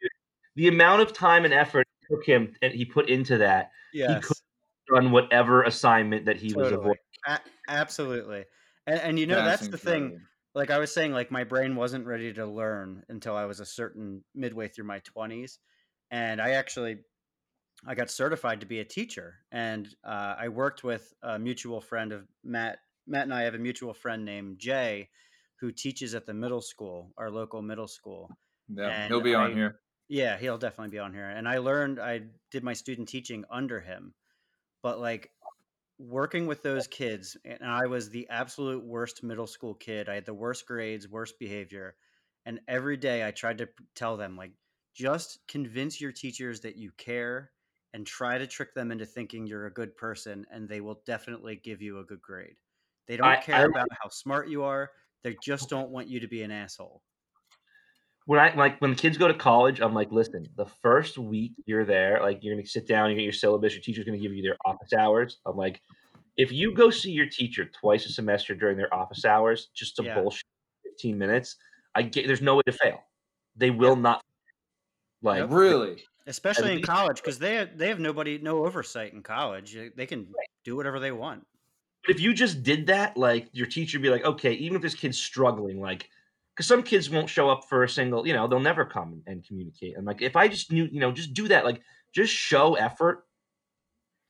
The 0.54 0.68
amount 0.68 1.02
of 1.02 1.12
time 1.12 1.44
and 1.44 1.52
effort 1.52 1.80
it 2.00 2.14
took 2.14 2.24
him 2.24 2.54
and 2.62 2.72
he 2.72 2.84
put 2.84 3.10
into 3.10 3.38
that, 3.38 3.72
he 3.92 3.98
Yes. 3.98 4.24
could 4.24 4.36
have 4.94 5.02
done 5.02 5.10
whatever 5.10 5.64
assignment 5.64 6.26
that 6.26 6.36
he 6.36 6.54
was 6.54 6.70
avoiding. 6.70 6.94
A- 7.26 7.40
absolutely. 7.66 8.44
And, 8.86 9.00
and 9.00 9.18
you 9.18 9.26
know, 9.26 9.34
That's 9.44 9.62
that's, 9.62 9.68
the 9.72 9.78
thing. 9.78 10.20
Like 10.56 10.70
I 10.70 10.78
was 10.78 10.92
saying, 10.92 11.12
like 11.12 11.30
my 11.30 11.44
brain 11.44 11.76
wasn't 11.76 12.06
ready 12.06 12.32
to 12.32 12.46
learn 12.46 13.04
until 13.08 13.36
I 13.36 13.44
was 13.44 13.60
a 13.60 13.66
certain 13.66 14.24
midway 14.34 14.66
through 14.68 14.86
my 14.86 14.98
twenties, 15.00 15.58
and 16.10 16.40
I 16.40 16.50
actually 16.52 16.96
I 17.86 17.94
got 17.94 18.10
certified 18.10 18.60
to 18.60 18.66
be 18.66 18.80
a 18.80 18.84
teacher, 18.84 19.34
and 19.52 19.86
uh, 20.02 20.34
I 20.38 20.48
worked 20.48 20.82
with 20.82 21.12
a 21.22 21.38
mutual 21.38 21.80
friend 21.80 22.10
of 22.12 22.26
Matt. 22.42 22.78
Matt 23.06 23.24
and 23.24 23.34
I 23.34 23.42
have 23.42 23.54
a 23.54 23.58
mutual 23.58 23.94
friend 23.94 24.24
named 24.24 24.58
Jay, 24.58 25.10
who 25.60 25.70
teaches 25.70 26.14
at 26.14 26.26
the 26.26 26.34
middle 26.34 26.62
school, 26.62 27.12
our 27.16 27.30
local 27.30 27.62
middle 27.62 27.86
school. 27.86 28.30
Yeah, 28.68 28.88
And 28.88 29.08
he'll 29.08 29.20
be 29.20 29.34
on 29.34 29.52
I- 29.52 29.54
here. 29.54 29.80
Yeah, 30.08 30.36
he'll 30.38 30.58
definitely 30.58 30.90
be 30.90 30.98
on 31.00 31.12
here. 31.12 31.28
And 31.28 31.48
I 31.48 31.58
learned, 31.58 32.00
I 32.00 32.22
did 32.50 32.62
my 32.64 32.72
student 32.72 33.08
teaching 33.08 33.44
under 33.50 33.80
him, 33.80 34.14
but 34.82 34.98
like 35.00 35.30
working 35.98 36.46
with 36.46 36.62
those 36.62 36.86
kids, 36.86 37.36
and 37.44 37.62
I 37.64 37.86
was 37.86 38.10
the 38.10 38.28
absolute 38.28 38.84
worst 38.84 39.22
middle 39.22 39.46
school 39.46 39.74
kid. 39.74 40.08
I 40.08 40.14
had 40.14 40.26
the 40.26 40.34
worst 40.34 40.66
grades, 40.66 41.08
worst 41.08 41.38
behavior. 41.38 41.96
And 42.44 42.60
every 42.68 42.96
day 42.96 43.26
I 43.26 43.30
tried 43.32 43.58
to 43.58 43.68
tell 43.94 44.16
them, 44.16 44.36
like, 44.36 44.52
just 44.94 45.46
convince 45.48 46.00
your 46.00 46.12
teachers 46.12 46.60
that 46.62 46.76
you 46.76 46.92
care 46.92 47.52
and 47.92 48.06
try 48.06 48.38
to 48.38 48.46
trick 48.46 48.74
them 48.74 48.92
into 48.92 49.06
thinking 49.06 49.46
you're 49.46 49.66
a 49.66 49.72
good 49.72 49.96
person, 49.96 50.46
and 50.50 50.68
they 50.68 50.80
will 50.80 51.02
definitely 51.06 51.56
give 51.56 51.82
you 51.82 51.98
a 51.98 52.04
good 52.04 52.22
grade. 52.22 52.56
They 53.06 53.16
don't 53.16 53.38
I- 53.38 53.40
care 53.40 53.64
I- 53.64 53.66
about 53.66 53.88
how 54.00 54.08
smart 54.08 54.48
you 54.48 54.62
are, 54.64 54.92
they 55.22 55.34
just 55.34 55.68
don't 55.68 55.90
want 55.90 56.08
you 56.08 56.20
to 56.20 56.28
be 56.28 56.42
an 56.42 56.50
asshole. 56.50 57.02
When 58.26 58.38
I 58.40 58.54
like 58.54 58.78
when 58.80 58.90
the 58.90 58.96
kids 58.96 59.16
go 59.18 59.28
to 59.28 59.34
college, 59.34 59.80
I'm 59.80 59.94
like, 59.94 60.10
listen, 60.12 60.46
the 60.56 60.66
first 60.66 61.16
week 61.16 61.52
you're 61.64 61.84
there, 61.84 62.20
like 62.20 62.40
you're 62.42 62.54
gonna 62.54 62.66
sit 62.66 62.86
down, 62.86 63.08
you 63.10 63.16
get 63.16 63.22
your 63.22 63.32
syllabus, 63.32 63.72
your 63.72 63.82
teacher's 63.82 64.04
gonna 64.04 64.18
give 64.18 64.32
you 64.32 64.42
their 64.42 64.56
office 64.64 64.92
hours. 64.92 65.38
I'm 65.46 65.56
like, 65.56 65.80
if 66.36 66.52
you 66.52 66.74
go 66.74 66.90
see 66.90 67.12
your 67.12 67.26
teacher 67.26 67.64
twice 67.64 68.04
a 68.06 68.10
semester 68.12 68.54
during 68.54 68.76
their 68.76 68.92
office 68.92 69.24
hours, 69.24 69.70
just 69.74 69.96
to 69.96 70.04
Yeah. 70.04 70.20
bullshit 70.20 70.44
15 70.84 71.16
minutes, 71.16 71.56
I 71.94 72.02
get 72.02 72.26
there's 72.26 72.42
no 72.42 72.56
way 72.56 72.62
to 72.66 72.72
fail. 72.72 73.02
They 73.56 73.70
will 73.70 73.96
not 73.96 74.22
like 75.22 75.40
Nope. 75.40 75.50
Really? 75.52 76.04
especially 76.26 76.72
in 76.72 76.82
college 76.82 77.16
because 77.18 77.38
they 77.38 77.54
have, 77.54 77.78
they 77.78 77.88
have 77.88 78.00
nobody 78.00 78.38
no 78.38 78.66
oversight 78.66 79.12
in 79.12 79.22
college 79.22 79.72
They- 79.74 79.90
they 79.90 80.06
can 80.06 80.32
do 80.64 80.74
whatever 80.76 80.98
they 80.98 81.12
want 81.12 81.46
But 82.04 82.16
if 82.16 82.20
you 82.20 82.34
just 82.34 82.62
did 82.64 82.86
that, 82.88 83.16
like 83.16 83.48
your 83.52 83.66
teacher 83.68 83.98
would 83.98 84.02
be 84.02 84.10
like, 84.10 84.24
okay, 84.24 84.52
even 84.54 84.76
if 84.76 84.82
this 84.82 84.94
kid's 84.94 85.18
struggling, 85.18 85.80
like, 85.80 86.10
because 86.56 86.66
some 86.66 86.82
kids 86.82 87.10
won't 87.10 87.28
show 87.28 87.50
up 87.50 87.64
for 87.68 87.82
a 87.84 87.88
single, 87.88 88.26
you 88.26 88.32
know, 88.32 88.48
they'll 88.48 88.60
never 88.60 88.86
come 88.86 89.22
and 89.26 89.46
communicate. 89.46 89.94
And 89.96 90.06
like, 90.06 90.22
if 90.22 90.36
I 90.36 90.48
just 90.48 90.72
knew, 90.72 90.88
you 90.90 91.00
know, 91.00 91.12
just 91.12 91.34
do 91.34 91.48
that, 91.48 91.66
like, 91.66 91.82
just 92.14 92.32
show 92.32 92.74
effort, 92.76 93.26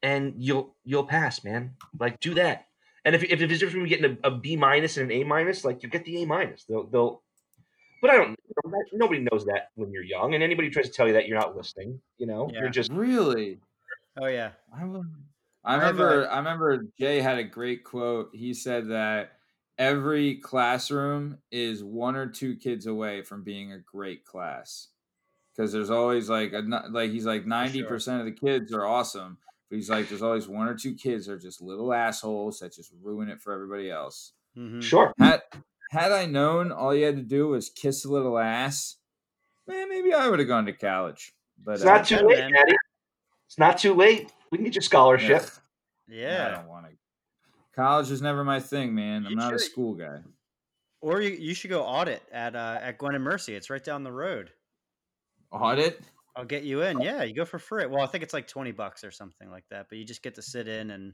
and 0.03 0.35
you'll 0.37 0.75
you'll 0.85 1.05
pass, 1.07 1.45
man. 1.45 1.75
Like, 1.99 2.19
do 2.21 2.35
that. 2.35 2.67
And 3.05 3.15
if 3.15 3.23
if, 3.25 3.41
if 3.41 3.51
it's 3.51 3.61
just 3.61 3.73
from 3.73 3.87
getting 3.87 4.19
a, 4.25 4.29
a 4.29 4.31
B 4.33 4.57
minus 4.57 4.97
and 4.97 5.11
an 5.11 5.17
A 5.21 5.25
minus, 5.25 5.65
like, 5.65 5.83
you 5.83 5.89
get 5.89 6.05
the 6.05 6.23
A 6.23 6.27
minus. 6.27 6.65
They'll 6.65 6.85
they'll. 6.87 7.23
But 8.03 8.11
I 8.11 8.17
don't. 8.17 8.31
you 8.31 8.55
know, 8.65 8.71
that- 8.73 8.87
Nobody 8.93 9.21
knows 9.31 9.45
that 9.47 9.69
when 9.77 9.91
you're 9.93 10.03
young, 10.05 10.35
and 10.35 10.43
anybody 10.43 10.69
who 10.69 10.73
tries 10.73 10.87
to 10.87 10.93
tell 10.93 11.07
you 11.07 11.13
that 11.15 11.27
you're 11.29 11.39
not 11.39 11.57
listening. 11.57 12.01
You 12.19 12.27
know, 12.27 12.51
Yeah. 12.53 12.61
you're 12.61 12.69
just 12.71 12.91
Really? 12.93 13.59
oh 14.19 14.27
yeah 14.27 14.51
I 14.75 14.85
will- 14.85 15.05
I 15.65 15.77
I 15.77 15.85
have 15.85 15.99
a- 16.01 16.05
remember. 16.05 16.31
I 16.31 16.39
remember 16.39 16.85
Jay 16.99 17.21
had 17.21 17.39
a 17.39 17.45
great 17.45 17.85
quote. 17.85 18.31
He 18.35 18.53
said 18.55 18.89
that 18.89 19.36
every 19.79 20.37
classroom 20.37 21.39
is 21.51 21.83
one 21.85 22.17
or 22.17 22.27
two 22.27 22.57
kids 22.57 22.87
away 22.87 23.23
from 23.23 23.43
being 23.43 23.73
a 23.73 23.79
great 23.79 24.25
class, 24.25 24.89
because 25.57 25.73
there's 25.73 25.91
always 25.91 26.29
like 26.29 26.53
a, 26.53 26.61
like 26.91 27.11
he's 27.11 27.27
like 27.27 27.47
ninety 27.47 27.83
percent 27.83 28.21
of 28.21 28.27
the 28.27 28.33
kids 28.33 28.73
are 28.73 28.85
awesome, 28.87 29.39
but 29.71 29.77
he's 29.77 29.91
like 29.91 30.09
there's 30.09 30.23
always 30.23 30.49
one 30.49 30.69
or 30.69 30.75
two 30.75 30.95
kids 30.95 31.27
that 31.27 31.33
are 31.33 31.39
just 31.39 31.61
little 31.63 31.93
assholes 31.93 32.61
that 32.61 32.73
just 32.73 32.93
ruin 33.03 33.29
it 33.29 33.41
for 33.41 33.53
everybody 33.53 33.91
else. 33.91 34.33
Mhm. 34.57 34.83
sure. 34.83 35.13
Had 35.19 35.43
had 35.91 36.13
I 36.13 36.27
known 36.27 36.73
all 36.73 36.95
you 36.95 37.05
had 37.05 37.17
to 37.17 37.23
do 37.23 37.49
was 37.49 37.69
kiss 37.71 38.05
a 38.05 38.11
little 38.11 38.39
ass, 38.39 38.97
man, 39.67 39.89
maybe 39.89 40.13
I 40.13 40.29
would 40.29 40.39
have 40.41 40.49
gone 40.49 40.67
to 40.67 40.73
college. 40.73 41.35
But 41.59 41.75
It's 41.75 41.83
uh, 41.83 41.87
not 41.87 42.07
too 42.07 42.17
late. 42.27 42.39
Daddy. 42.53 42.77
It's 43.47 43.59
not 43.59 43.79
too 43.79 43.95
late. 43.95 44.33
We 44.51 44.59
can 44.59 44.65
get 44.65 44.75
you 44.75 44.81
scholarship. 44.81 45.43
ugh, 45.43 45.51
I 46.09 46.13
yeah 46.15 46.49
don't 46.51 46.69
want 46.69 46.87
to. 46.87 46.96
College 47.77 48.11
was 48.11 48.23
never 48.23 48.43
my 48.43 48.59
thing, 48.59 48.95
man. 48.95 49.25
I'm 49.27 49.31
You 49.33 49.37
not 49.37 49.53
a 49.53 49.59
school 49.59 49.95
guy. 49.95 50.21
or 51.03 51.21
you, 51.21 51.31
you 51.31 51.53
should 51.55 51.69
go 51.71 51.83
audit 51.85 52.23
at 52.33 52.57
uh, 52.57 52.79
at 52.81 52.99
Gwynedd 52.99 53.21
Mercy 53.21 53.55
it's 53.55 53.69
right 53.71 53.85
down 53.85 54.03
the 54.03 54.13
road 54.13 54.51
Audit? 55.53 56.01
I'll 56.35 56.45
get 56.47 56.65
you 56.65 56.83
in 56.83 57.01
yeah 57.03 57.23
you 57.23 57.35
go 57.35 57.45
for 57.45 57.59
free 57.59 57.87
well 57.87 58.03
I 58.03 58.07
think 58.07 58.25
it's 58.25 58.33
like 58.35 58.49
20 58.49 58.73
bucks 58.73 59.05
or 59.05 59.11
something 59.11 59.51
like 59.51 59.65
that 59.71 59.87
but 59.89 59.99
you 59.99 60.05
just 60.05 60.23
get 60.23 60.35
to 60.37 60.43
sit 60.43 60.69
in 60.69 60.91
and 60.91 61.13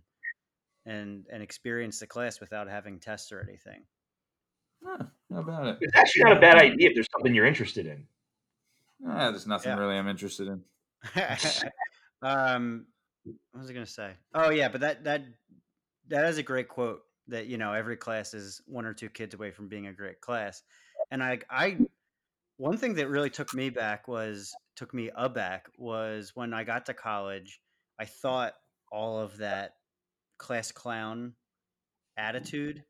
and 0.86 1.26
and 1.32 1.42
experience 1.42 1.98
the 1.98 2.06
class 2.06 2.40
without 2.40 2.68
having 2.68 2.98
tests 3.00 3.32
or 3.32 3.40
anything 3.40 3.84
Huh, 4.84 5.04
how 5.32 5.38
about 5.40 5.66
it? 5.68 5.78
It's 5.80 5.96
actually 5.96 6.24
not 6.24 6.36
a 6.38 6.40
bad 6.40 6.56
idea 6.58 6.88
if 6.88 6.94
there's 6.94 7.06
something 7.12 7.32
you're 7.32 7.46
interested 7.46 7.86
in. 7.86 8.04
Ah, 9.06 9.30
there's 9.30 9.46
nothing 9.46 9.70
Yeah. 9.72 9.78
really 9.78 9.96
I'm 9.96 10.08
interested 10.08 10.48
in. 10.48 10.64
um 12.22 12.86
what 13.52 13.60
was 13.60 13.70
i 13.70 13.72
gonna 13.72 13.86
say 13.86 14.12
oh 14.34 14.50
yeah 14.50 14.68
but 14.68 14.80
that 14.80 15.04
that 15.04 15.22
that 16.12 16.26
is 16.26 16.36
a 16.36 16.42
great 16.42 16.68
quote 16.68 17.00
that 17.28 17.46
you 17.46 17.56
know 17.56 17.72
every 17.72 17.96
class 17.96 18.34
is 18.34 18.60
one 18.66 18.84
or 18.84 18.92
two 18.92 19.08
kids 19.08 19.34
away 19.34 19.50
from 19.50 19.68
being 19.68 19.86
a 19.86 19.92
great 19.92 20.20
class 20.20 20.62
and 21.10 21.22
i 21.22 21.38
i 21.50 21.76
one 22.58 22.76
thing 22.76 22.94
that 22.94 23.08
really 23.08 23.30
took 23.30 23.52
me 23.54 23.70
back 23.70 24.06
was 24.06 24.54
took 24.76 24.92
me 24.92 25.10
aback 25.16 25.66
was 25.78 26.32
when 26.34 26.52
i 26.52 26.62
got 26.62 26.86
to 26.86 26.94
college 26.94 27.60
i 27.98 28.04
thought 28.04 28.52
all 28.92 29.18
of 29.18 29.38
that 29.38 29.72
class 30.38 30.70
clown 30.70 31.18
mm-hmm. 31.18 32.28
attitude 32.28 32.84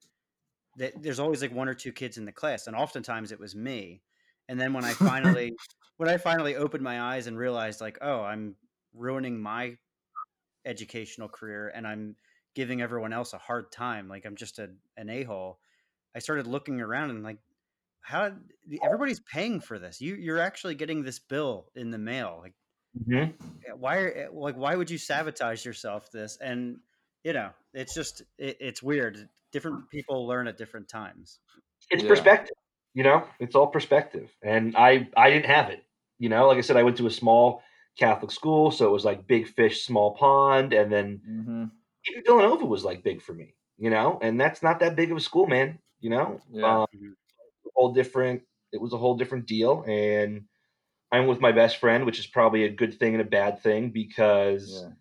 that 0.76 0.92
there's 1.00 1.20
always 1.20 1.42
like 1.42 1.54
one 1.54 1.68
or 1.68 1.74
two 1.74 1.92
kids 1.92 2.18
in 2.18 2.24
the 2.24 2.32
class 2.32 2.66
and 2.66 2.74
oftentimes 2.74 3.30
it 3.30 3.38
was 3.38 3.54
me 3.54 4.02
and 4.48 4.60
then 4.60 4.72
when 4.72 4.84
i 4.84 4.92
finally 4.94 5.52
when 5.98 6.08
i 6.08 6.16
finally 6.16 6.56
opened 6.56 6.82
my 6.82 7.00
eyes 7.00 7.28
and 7.28 7.38
realized 7.38 7.80
like 7.80 7.98
oh 8.02 8.22
i'm 8.22 8.56
ruining 8.94 9.40
my 9.40 9.76
educational 10.64 11.28
career 11.28 11.70
and 11.74 11.86
i'm 11.86 12.16
giving 12.54 12.82
everyone 12.82 13.12
else 13.12 13.32
a 13.32 13.38
hard 13.38 13.70
time 13.72 14.08
like 14.08 14.24
i'm 14.26 14.36
just 14.36 14.58
a, 14.58 14.70
an 14.96 15.08
a-hole 15.08 15.58
i 16.14 16.18
started 16.18 16.46
looking 16.46 16.80
around 16.80 17.10
and 17.10 17.22
like 17.22 17.38
how 18.02 18.32
everybody's 18.82 19.20
paying 19.20 19.60
for 19.60 19.78
this 19.78 20.00
you 20.00 20.14
you're 20.14 20.40
actually 20.40 20.74
getting 20.74 21.02
this 21.02 21.18
bill 21.20 21.68
in 21.74 21.90
the 21.90 21.98
mail 21.98 22.38
like 22.42 22.54
Mhm. 22.94 23.36
why 23.76 24.26
like 24.32 24.56
why 24.56 24.74
would 24.74 24.90
you 24.90 24.98
sabotage 24.98 25.64
yourself 25.64 26.10
this 26.10 26.36
and 26.40 26.80
you 27.24 27.32
know 27.32 27.50
it's 27.72 27.94
just 27.94 28.22
it, 28.38 28.56
it's 28.60 28.82
weird 28.82 29.28
different 29.52 29.88
people 29.90 30.26
learn 30.26 30.48
at 30.48 30.56
different 30.56 30.88
times 30.88 31.40
It's 31.90 32.02
Yeah. 32.02 32.08
perspective, 32.08 32.56
you 32.94 33.02
know. 33.04 33.26
It's 33.38 33.54
all 33.54 33.66
perspective, 33.66 34.30
and 34.42 34.76
I 34.76 35.08
I 35.16 35.30
didn't 35.30 35.46
have 35.46 35.70
it. 35.70 35.84
You 36.18 36.28
know, 36.28 36.46
like 36.48 36.58
I 36.58 36.62
said, 36.62 36.76
I 36.76 36.82
went 36.82 36.96
to 36.98 37.06
a 37.06 37.10
small 37.10 37.62
Catholic 37.98 38.30
school, 38.30 38.70
so 38.70 38.86
it 38.88 38.92
was 38.92 39.04
like 39.04 39.26
big 39.26 39.46
fish, 39.48 39.84
small 39.84 40.14
pond, 40.16 40.72
and 40.72 40.90
then 40.90 41.22
Mm-hmm. 41.28 41.64
Even 42.08 42.24
Villanova 42.24 42.64
was 42.66 42.84
like 42.84 43.02
big 43.04 43.22
for 43.22 43.34
me. 43.34 43.56
You 43.78 43.90
know, 43.90 44.18
and 44.22 44.40
that's 44.40 44.62
not 44.62 44.80
that 44.80 44.96
big 44.96 45.10
of 45.10 45.16
a 45.16 45.20
school, 45.20 45.46
man. 45.46 45.80
You 46.00 46.10
know, 46.10 46.40
Yeah. 46.48 46.62
um, 46.62 46.86
Mhm. 46.94 47.14
whole 47.74 47.92
different. 47.92 48.42
It 48.72 48.80
was 48.80 48.92
a 48.92 48.98
whole 48.98 49.16
different 49.16 49.46
deal, 49.46 49.84
and 49.86 50.46
I'm 51.12 51.26
with 51.28 51.40
my 51.40 51.52
best 51.52 51.78
friend, 51.78 52.06
which 52.06 52.18
is 52.20 52.26
probably 52.26 52.64
a 52.64 52.70
good 52.70 52.98
thing 52.98 53.14
and 53.14 53.22
a 53.22 53.26
bad 53.30 53.62
thing 53.62 53.90
because 53.90 54.84
Yeah. 54.84 54.92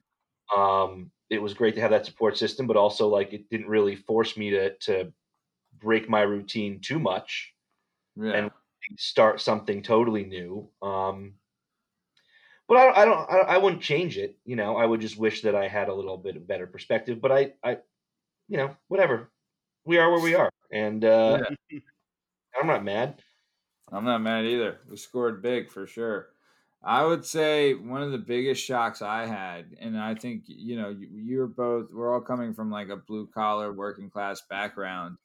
um, 0.56 1.12
it 1.30 1.42
was 1.42 1.54
great 1.56 1.76
to 1.76 1.82
have 1.82 1.92
that 1.92 2.06
support 2.06 2.38
system, 2.38 2.68
but 2.68 2.78
also 2.78 3.08
like 3.10 3.34
it 3.34 3.50
didn't 3.50 3.70
really 3.70 3.96
force 3.96 4.38
me 4.38 4.52
to 4.52 4.78
to 4.80 5.14
break 5.74 6.10
my 6.10 6.22
routine 6.22 6.82
too 6.82 7.00
much 7.00 7.54
Yeah. 8.16 8.34
and 8.34 8.52
start 8.98 9.42
something 9.42 9.84
totally 9.84 10.26
new. 10.26 10.72
Um, 10.82 11.36
but 12.72 12.78
I, 12.78 13.04
don't- 13.04 13.30
I 13.30 13.36
don't, 13.36 13.50
I, 13.50 13.58
wouldn't 13.58 13.82
change 13.82 14.18
it. 14.18 14.38
You 14.46 14.56
know, 14.56 14.78
I 14.78 14.86
would 14.86 15.02
just 15.02 15.18
wish 15.18 15.42
that 15.42 15.56
I 15.56 15.68
had 15.68 15.90
a 15.90 15.94
little 15.94 16.16
bit 16.16 16.38
of 16.38 16.48
better 16.48 16.66
perspective. 16.66 17.20
But 17.20 17.34
I, 17.34 17.52
I, 17.62 17.80
you 18.48 18.56
know, 18.56 18.78
whatever. 18.88 19.30
We 19.84 19.98
are 19.98 20.10
where 20.10 20.22
we 20.22 20.36
are, 20.36 20.50
and 20.72 21.04
uh, 21.04 21.40
I'm 22.62 22.68
not 22.68 22.86
mad. 22.86 23.22
I'm 23.92 24.06
not 24.06 24.22
mad 24.22 24.46
either. 24.46 24.78
We 24.90 24.96
scored 24.96 25.42
big 25.42 25.70
for 25.70 25.86
sure. 25.86 26.30
I 26.82 27.04
would 27.04 27.26
say 27.26 27.74
one 27.74 28.04
of 28.04 28.14
the 28.14 28.18
biggest 28.18 28.64
shocks 28.64 29.02
I 29.02 29.26
had, 29.26 29.76
and 29.78 30.00
I 30.00 30.16
think 30.16 30.44
you 30.46 30.78
know 30.78 30.92
you, 30.92 31.10
you're 31.12 31.48
both. 31.48 31.88
We're 31.92 32.14
all 32.14 32.22
coming 32.22 32.54
from 32.54 32.72
like 32.72 32.88
a 32.88 32.96
blue 32.96 33.28
collar, 33.28 33.74
working 33.74 34.10
class 34.10 34.44
background, 34.50 35.18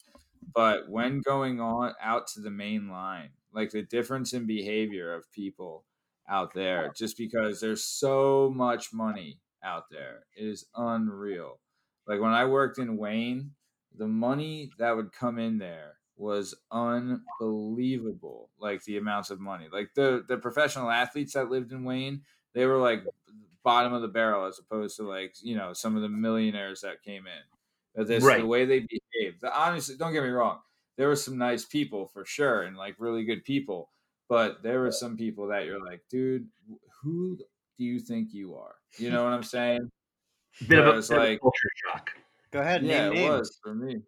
but 0.52 0.88
when 0.88 1.20
going 1.20 1.60
on 1.60 1.92
out 2.02 2.26
to 2.28 2.40
the 2.40 2.50
main 2.50 2.90
line, 2.90 3.28
like 3.52 3.70
the 3.70 3.82
difference 3.82 4.32
in 4.32 4.46
behavior 4.46 5.14
of 5.14 5.30
people 5.30 5.84
out 6.28 6.54
there, 6.54 6.90
just 6.90 7.16
because 7.16 7.60
there's 7.60 7.84
so 7.84 8.50
much 8.54 8.92
money 8.92 9.40
out 9.62 9.90
there, 9.90 10.26
it 10.36 10.46
is 10.46 10.66
unreal. 10.74 11.60
Like 12.06 12.20
when 12.20 12.32
I 12.32 12.44
worked 12.46 12.78
in 12.78 12.96
Wayne, 12.96 13.54
the 13.94 14.08
money 14.08 14.70
that 14.78 14.96
would 14.96 15.12
come 15.12 15.38
in 15.38 15.58
there 15.58 15.98
was 16.16 16.54
unbelievable 16.70 18.50
like 18.58 18.82
the 18.84 18.96
amounts 18.96 19.30
of 19.30 19.40
money. 19.40 19.68
Like 19.70 19.94
the 19.94 20.24
the 20.26 20.38
professional 20.38 20.90
athletes 20.90 21.34
that 21.34 21.50
lived 21.50 21.72
in 21.72 21.84
wayne 21.84 22.24
they 22.54 22.64
were 22.64 22.78
like 22.78 23.02
bottom 23.62 23.92
of 23.92 24.02
the 24.02 24.08
barrel 24.08 24.46
as 24.46 24.58
opposed 24.58 24.96
to 24.96 25.02
like 25.02 25.34
you 25.42 25.56
know 25.56 25.72
some 25.72 25.96
of 25.96 26.02
the 26.02 26.08
millionaires 26.08 26.80
that 26.82 27.02
came 27.02 27.26
in. 27.26 27.42
But 27.94 28.06
this 28.08 28.28
Right. 28.28 28.32
the 28.32 28.46
way 28.46 28.64
they 28.64 28.80
behaved 28.80 29.40
the, 29.40 29.58
honestly 29.58 29.96
don't 29.96 30.12
get 30.12 30.22
me 30.22 30.28
wrong 30.30 30.60
there 30.96 31.08
were 31.08 31.16
some 31.16 31.36
nice 31.38 31.64
people 31.64 32.06
for 32.06 32.24
sure 32.24 32.62
and 32.62 32.74
like 32.76 32.96
really 32.98 33.24
good 33.24 33.44
people, 33.44 33.90
but 34.28 34.62
there 34.62 34.80
were 34.80 34.92
some 34.92 35.16
people 35.16 35.48
that 35.48 35.66
you're 35.66 35.84
like, 35.84 36.02
dude, 36.08 36.48
who 37.02 37.36
do 37.36 37.84
you 37.84 38.00
think 38.00 38.32
you 38.34 38.56
are? 38.56 38.76
You 38.98 39.10
know 39.10 39.24
what 39.24 39.32
I'm 39.32 39.42
saying? 39.42 39.90
Bit 40.66 40.78
of 40.80 40.86
a, 40.86 40.92
Whereas, 40.92 41.08
bit 41.08 41.18
of 41.18 41.24
a 41.24 41.28
like, 41.30 41.40
culture 41.40 41.68
shock. 41.86 42.10
Go 42.50 42.60
ahead. 42.60 42.82
yeah, 42.82 43.08
name 43.08 43.10
it 43.10 43.14
names. 43.14 43.40
was 43.40 43.58
for 43.62 43.74
me. 43.74 44.02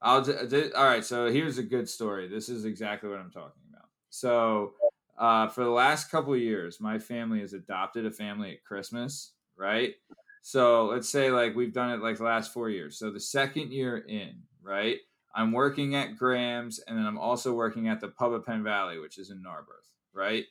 I'll 0.00 0.22
d- 0.22 0.46
d- 0.48 0.72
all 0.72 0.84
right. 0.84 1.04
So 1.04 1.30
here's 1.30 1.58
a 1.58 1.62
good 1.62 1.88
story. 1.88 2.28
This 2.28 2.48
is 2.48 2.64
exactly 2.64 3.08
what 3.10 3.18
I'm 3.18 3.30
talking 3.30 3.62
about. 3.68 3.88
So 4.10 4.74
uh, 5.16 5.48
for 5.48 5.64
the 5.64 5.70
last 5.70 6.10
couple 6.10 6.32
of 6.34 6.40
years, 6.40 6.80
my 6.80 6.98
family 6.98 7.40
has 7.40 7.52
adopted 7.52 8.06
a 8.06 8.10
family 8.10 8.52
at 8.52 8.64
Christmas, 8.64 9.32
right? 9.56 9.94
So 10.42 10.86
let's 10.86 11.08
say 11.08 11.30
like 11.30 11.56
we've 11.56 11.72
done 11.72 11.90
it 11.90 12.00
like 12.00 12.18
the 12.18 12.24
last 12.24 12.52
four 12.52 12.70
years. 12.70 12.96
So 12.98 13.10
the 13.10 13.20
second 13.20 13.72
year 13.72 13.98
in, 13.98 14.42
right? 14.62 14.98
I'm 15.34 15.52
working 15.52 15.94
at 15.94 16.16
Graham's, 16.16 16.80
and 16.80 16.98
then 16.98 17.06
I'm 17.06 17.18
also 17.18 17.52
working 17.52 17.88
at 17.88 18.00
the 18.00 18.08
Pub 18.08 18.32
of 18.32 18.44
Penn 18.44 18.62
Valley, 18.64 18.98
which 18.98 19.18
is 19.18 19.30
in 19.30 19.42
Narberth, 19.42 19.90
right? 20.12 20.44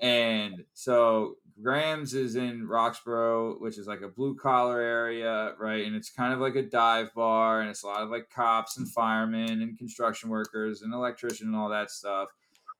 And 0.00 0.64
so 0.72 1.36
Graham's 1.62 2.14
is 2.14 2.36
in 2.36 2.66
Roxborough, 2.66 3.60
which 3.60 3.78
is 3.78 3.86
like 3.86 4.00
a 4.00 4.08
blue 4.08 4.34
collar 4.34 4.80
area, 4.80 5.54
right? 5.58 5.86
And 5.86 5.94
it's 5.94 6.10
kind 6.10 6.32
of 6.32 6.40
like 6.40 6.56
a 6.56 6.62
dive 6.62 7.12
bar, 7.14 7.60
and 7.60 7.70
it's 7.70 7.82
a 7.82 7.86
lot 7.86 8.02
of 8.02 8.10
like 8.10 8.30
cops 8.30 8.78
and 8.78 8.90
firemen 8.90 9.62
and 9.62 9.78
construction 9.78 10.28
workers 10.28 10.82
and 10.82 10.92
electrician 10.92 11.48
and 11.48 11.56
all 11.56 11.68
that 11.68 11.90
stuff. 11.90 12.30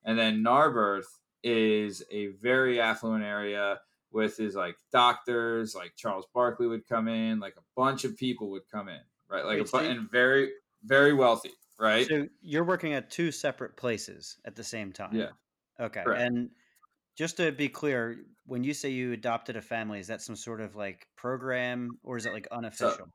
And 0.04 0.18
then 0.18 0.42
Narberth 0.42 1.18
is 1.42 2.02
a 2.10 2.28
very 2.28 2.80
affluent 2.80 3.24
area 3.24 3.80
with 4.10 4.36
his 4.36 4.54
like 4.54 4.76
doctors, 4.90 5.74
like 5.74 5.94
Charles 5.96 6.26
Barkley 6.34 6.66
would 6.66 6.86
come 6.88 7.08
in, 7.08 7.40
like 7.40 7.54
a 7.56 7.62
bunch 7.76 8.04
of 8.04 8.16
people 8.16 8.50
would 8.50 8.68
come 8.70 8.88
in, 8.88 9.00
right? 9.28 9.44
Like 9.44 9.72
a 9.72 9.76
and 9.76 10.10
very 10.10 10.50
very 10.84 11.12
wealthy, 11.12 11.52
right? 11.78 12.06
So 12.06 12.26
you're 12.40 12.64
working 12.64 12.94
at 12.94 13.10
two 13.10 13.32
separate 13.32 13.76
places 13.76 14.38
at 14.44 14.56
the 14.56 14.64
same 14.64 14.92
time. 14.92 15.14
Yeah. 15.14 15.30
Okay. 15.80 16.02
Correct. 16.02 16.22
And 16.22 16.50
just 17.16 17.36
to 17.38 17.52
be 17.52 17.68
clear, 17.68 18.18
when 18.46 18.64
you 18.64 18.74
say 18.74 18.90
you 18.90 19.12
adopted 19.12 19.56
a 19.56 19.62
family, 19.62 20.00
is 20.00 20.06
that 20.08 20.22
some 20.22 20.36
sort 20.36 20.60
of 20.60 20.76
like 20.76 21.06
program 21.16 21.98
or 22.02 22.16
is 22.16 22.26
it 22.26 22.32
like 22.32 22.48
unofficial? 22.50 23.08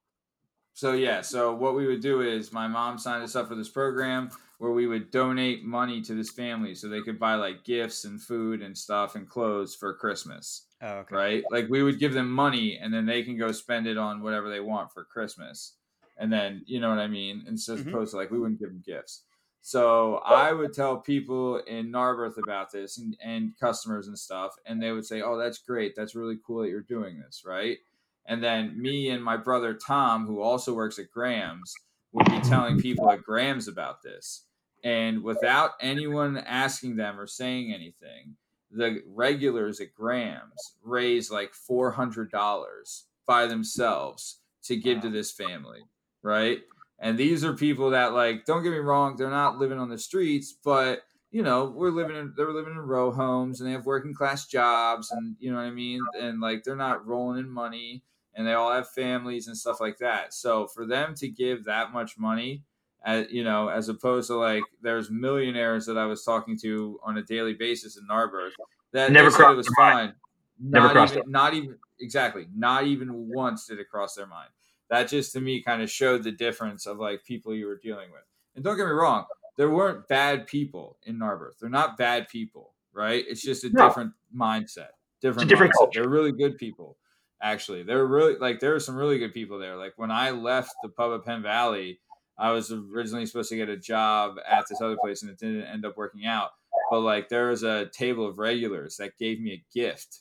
So 0.74 0.94
yeah, 0.94 1.22
so 1.22 1.56
what 1.56 1.74
we 1.76 1.88
would 1.88 2.02
do 2.02 2.22
is 2.22 2.54
my 2.54 2.68
mom 2.68 3.00
signed 3.00 3.24
us 3.24 3.36
up 3.36 3.48
for 3.48 3.56
this 3.56 3.70
program 3.70 4.30
where 4.60 4.72
we 4.72 4.86
would 4.86 5.10
donate 5.10 5.64
money 5.64 6.02
to 6.02 6.14
this 6.14 6.30
family 6.32 6.76
so 6.76 6.88
they 6.88 7.02
could 7.02 7.18
buy 7.20 7.34
like 7.34 7.64
gifts 7.64 8.06
and 8.06 8.22
food 8.22 8.62
and 8.62 8.78
stuff 8.78 9.16
and 9.16 9.28
clothes 9.28 9.74
for 9.74 9.96
Christmas. 9.96 10.68
oh, 10.84 11.00
okay. 11.00 11.16
Right? 11.16 11.44
Like 11.50 11.68
we 11.68 11.82
would 11.82 11.98
give 11.98 12.14
them 12.14 12.30
money 12.30 12.78
and 12.78 12.94
then 12.94 13.08
they 13.08 13.24
can 13.24 13.38
go 13.38 13.52
spend 13.52 13.88
it 13.88 13.98
on 13.98 14.22
whatever 14.22 14.52
they 14.52 14.60
want 14.60 14.92
for 14.92 15.04
Christmas. 15.04 15.74
And 16.18 16.32
then, 16.34 16.64
you 16.66 16.80
know 16.80 16.90
what 16.90 17.00
I 17.00 17.08
mean? 17.08 17.44
And 17.48 17.60
so 17.60 17.74
as 17.76 17.82
Mhm. 17.82 17.88
opposed 17.90 18.12
to 18.12 18.18
like 18.18 18.32
we 18.32 18.40
wouldn't 18.40 18.60
give 18.60 18.70
them 18.70 18.84
gifts. 18.86 19.24
So 19.62 20.18
I 20.20 20.54
would 20.54 20.74
tell 20.74 20.98
people 21.02 21.58
in 21.58 21.92
Narberth 21.92 22.38
about 22.38 22.72
this 22.72 22.98
and, 22.98 23.18
and 23.22 23.58
customers 23.60 24.08
and 24.08 24.18
stuff, 24.18 24.56
and 24.66 24.82
they 24.82 24.92
would 24.94 25.06
say, 25.06 25.22
Oh, 25.22 25.38
that's 25.38 25.58
great. 25.58 25.96
That's 25.96 26.16
really 26.16 26.38
cool 26.46 26.62
that 26.62 26.70
you're 26.70 26.82
doing 26.82 27.20
this, 27.20 27.44
right? 27.46 27.78
And 28.26 28.44
then 28.44 28.80
me 28.82 29.10
and 29.10 29.24
my 29.24 29.38
brother 29.38 29.74
Tom, 29.74 30.26
who 30.26 30.42
also 30.42 30.74
works 30.74 31.00
at 31.00 31.12
Graham's, 31.12 31.82
would 32.14 32.26
be 32.30 32.40
telling 32.42 32.78
people 32.78 33.10
at 33.12 33.24
Graham's 33.24 33.68
about 33.68 34.02
this. 34.02 34.46
And 34.84 35.24
without 35.24 35.72
anyone 35.82 36.38
asking 36.38 36.96
them 36.96 37.20
or 37.20 37.28
saying 37.28 37.74
anything, 37.74 38.38
the 38.72 39.02
regulars 39.06 39.80
at 39.82 39.94
Graham's 39.94 40.76
raise 40.84 41.30
like 41.32 41.54
four 41.54 41.92
hundred 41.92 42.32
dollars 42.32 43.06
by 43.26 43.48
themselves 43.48 44.42
to 44.64 44.76
give 44.78 45.02
to 45.02 45.10
this 45.10 45.32
family, 45.32 45.84
right? 46.24 46.60
And 47.00 47.18
these 47.18 47.46
are 47.46 47.54
people 47.54 47.92
that 47.92 48.14
like, 48.14 48.46
don't 48.46 48.64
get 48.64 48.72
me 48.72 48.78
wrong, 48.80 49.16
they're 49.16 49.30
not 49.30 49.58
living 49.58 49.80
on 49.80 49.90
the 49.90 50.00
streets, 50.00 50.54
but 50.64 51.04
you 51.30 51.44
know, 51.44 51.66
we're 51.66 51.92
living 51.92 52.16
in 52.16 52.34
they're 52.36 52.54
living 52.54 52.74
in 52.74 52.80
row 52.80 53.12
homes 53.12 53.60
and 53.60 53.68
they 53.68 53.74
have 53.74 53.86
working 53.86 54.14
class 54.14 54.48
jobs 54.48 55.12
and 55.12 55.36
you 55.40 55.52
know 55.52 55.58
what 55.58 55.66
I 55.66 55.72
mean? 55.72 56.00
And 56.20 56.40
like 56.40 56.64
they're 56.64 56.76
not 56.76 57.06
rolling 57.06 57.40
in 57.40 57.50
money 57.50 58.04
and 58.34 58.48
they 58.48 58.54
all 58.54 58.72
have 58.72 58.90
families 58.90 59.48
and 59.48 59.58
stuff 59.58 59.82
like 59.82 59.98
that. 59.98 60.34
So 60.34 60.68
for 60.68 60.86
them 60.86 61.14
to 61.16 61.28
give 61.28 61.66
that 61.66 61.92
much 61.92 62.18
money, 62.18 62.64
as, 63.04 63.28
you 63.30 63.44
know, 63.44 63.68
as 63.68 63.90
opposed 63.90 64.28
to 64.28 64.36
like 64.36 64.64
there's 64.82 65.12
millionaires 65.12 65.86
that 65.86 65.98
I 65.98 66.06
was 66.06 66.24
talking 66.24 66.58
to 66.60 67.00
on 67.04 67.18
a 67.18 67.24
daily 67.24 67.54
basis 67.54 67.98
in 67.98 68.08
Narberth 68.08 68.54
that 68.94 69.12
Never 69.12 69.30
said 69.30 69.40
it 69.40 69.44
crossed 69.44 69.58
was 69.58 69.68
their 69.68 69.86
mind. 69.86 70.10
fine. 70.10 70.16
Never 70.60 70.88
not 70.88 70.94
crossed 70.94 71.16
even, 71.18 71.32
not 71.32 71.54
even 71.54 71.78
exactly, 72.00 72.48
not 72.56 72.86
even 72.86 73.30
once 73.34 73.68
did 73.68 73.80
it 73.80 73.90
cross 73.90 74.16
their 74.16 74.28
mind. 74.28 74.50
That 74.90 75.10
just 75.10 75.34
to 75.34 75.42
me 75.42 75.62
kind 75.62 75.82
of 75.82 75.92
showed 75.92 76.24
the 76.24 76.32
difference 76.32 76.86
of 76.86 76.98
like 76.98 77.24
people 77.26 77.54
you 77.54 77.68
were 77.68 77.78
dealing 77.82 78.12
with. 78.12 78.24
And 78.56 78.64
don't 78.64 78.78
get 78.78 78.86
me 78.86 78.92
wrong, 78.92 79.26
there 79.58 79.70
weren't 79.70 80.08
bad 80.08 80.48
people 80.48 80.98
in 81.04 81.18
Narberth. 81.20 81.60
They're 81.60 81.70
not 81.70 81.98
bad 81.98 82.28
people, 82.30 82.74
right? 82.94 83.24
It's 83.28 83.42
just 83.42 83.64
a 83.64 83.70
No. 83.70 83.88
different 83.88 84.14
mindset. 84.36 84.90
Different, 85.22 85.50
different 85.50 85.74
mindset. 85.74 85.78
culture. 85.78 86.02
They're 86.02 86.10
really 86.10 86.32
good 86.32 86.58
people 86.58 86.98
actually. 87.42 87.84
They're 87.84 88.06
really 88.06 88.38
like 88.38 88.60
there 88.60 88.72
were 88.72 88.80
some 88.80 88.96
really 88.96 89.20
good 89.20 89.34
people 89.34 89.60
there. 89.60 89.76
Like 89.76 89.94
when 89.98 90.12
I 90.12 90.32
left 90.32 90.74
the 90.82 90.90
pub 90.90 91.20
at 91.20 91.26
Penn 91.26 91.42
Valley, 91.44 92.00
I 92.38 92.52
was 92.52 92.72
originally 92.72 93.26
supposed 93.26 93.50
to 93.50 93.56
get 93.58 93.70
a 93.70 93.78
job 93.78 94.38
at 94.48 94.68
this 94.70 94.80
other 94.82 94.98
place 94.98 95.22
and 95.22 95.32
it 95.32 95.38
didn't 95.40 95.64
end 95.64 95.86
up 95.86 95.98
working 95.98 96.26
out. 96.26 96.52
But 96.90 97.02
like 97.02 97.30
there 97.30 97.50
was 97.50 97.64
a 97.64 97.88
table 97.88 98.28
of 98.28 98.38
regulars 98.40 98.98
that 98.98 99.18
gave 99.18 99.40
me 99.42 99.54
a 99.54 99.66
gift 99.74 100.20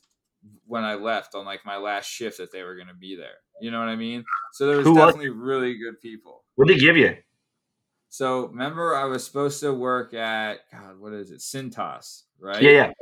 when 0.66 0.84
I 0.84 0.94
left 0.94 1.34
on 1.34 1.44
like 1.44 1.64
my 1.64 1.76
last 1.76 2.06
shift 2.06 2.38
that 2.38 2.52
they 2.52 2.62
were 2.62 2.74
going 2.74 2.88
to 2.88 2.94
be 2.94 3.16
there. 3.16 3.38
You 3.60 3.70
know 3.70 3.78
what 3.78 3.88
I 3.88 3.96
mean? 3.96 4.24
So 4.52 4.66
there 4.66 4.76
was 4.76 4.86
Who 4.86 4.94
was 4.94 5.06
definitely 5.06 5.30
really 5.30 5.78
good 5.78 6.00
people. 6.00 6.44
What 6.56 6.68
did 6.68 6.76
they 6.76 6.80
give 6.80 6.96
you? 6.96 7.16
So 8.08 8.46
remember, 8.46 8.94
I 8.94 9.04
was 9.04 9.24
supposed 9.24 9.60
to 9.60 9.72
work 9.72 10.14
at 10.14 10.60
God, 10.72 10.98
what 10.98 11.12
is 11.12 11.30
it, 11.30 11.40
Cintas, 11.40 12.22
right? 12.38 12.62
Yeah, 12.62 12.70
yeah. 12.70 12.92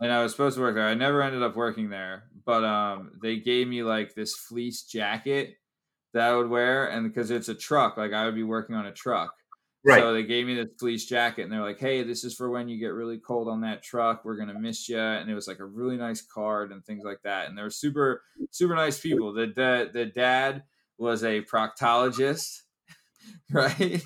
And 0.00 0.12
I 0.12 0.22
was 0.22 0.32
supposed 0.32 0.56
to 0.56 0.62
work 0.62 0.74
there. 0.74 0.86
I 0.86 0.94
never 0.94 1.22
ended 1.22 1.42
up 1.42 1.56
working 1.56 1.88
there, 1.88 2.24
but 2.44 2.64
um, 2.64 3.12
they 3.22 3.36
gave 3.36 3.68
me 3.68 3.82
like 3.82 4.14
this 4.14 4.34
fleece 4.34 4.82
jacket 4.82 5.56
that 6.12 6.30
I 6.30 6.36
would 6.36 6.48
wear, 6.48 6.86
and 6.86 7.08
because 7.08 7.30
it's 7.30 7.48
a 7.48 7.54
truck, 7.54 7.96
like 7.96 8.12
I 8.12 8.24
would 8.26 8.34
be 8.34 8.42
working 8.42 8.76
on 8.76 8.86
a 8.86 8.92
truck. 8.92 9.34
Right. 9.84 10.00
So 10.00 10.14
they 10.14 10.22
gave 10.22 10.46
me 10.46 10.54
this 10.54 10.68
fleece 10.78 11.04
jacket, 11.04 11.42
and 11.42 11.52
they're 11.52 11.60
like, 11.60 11.78
"Hey, 11.78 12.02
this 12.02 12.24
is 12.24 12.34
for 12.34 12.48
when 12.50 12.68
you 12.68 12.78
get 12.78 12.94
really 12.94 13.18
cold 13.18 13.48
on 13.48 13.60
that 13.62 13.82
truck. 13.82 14.24
We're 14.24 14.36
gonna 14.36 14.58
miss 14.58 14.88
you." 14.88 14.98
And 14.98 15.30
it 15.30 15.34
was 15.34 15.46
like 15.46 15.58
a 15.58 15.64
really 15.66 15.96
nice 15.98 16.22
card 16.22 16.72
and 16.72 16.82
things 16.84 17.04
like 17.04 17.20
that. 17.24 17.48
And 17.48 17.56
they're 17.58 17.68
super, 17.70 18.22
super 18.50 18.74
nice 18.74 18.98
people. 18.98 19.32
The 19.34 19.46
the, 19.46 19.90
the 19.92 20.06
dad 20.06 20.62
was 20.96 21.22
a 21.22 21.42
proctologist, 21.42 22.62
right? 23.52 24.02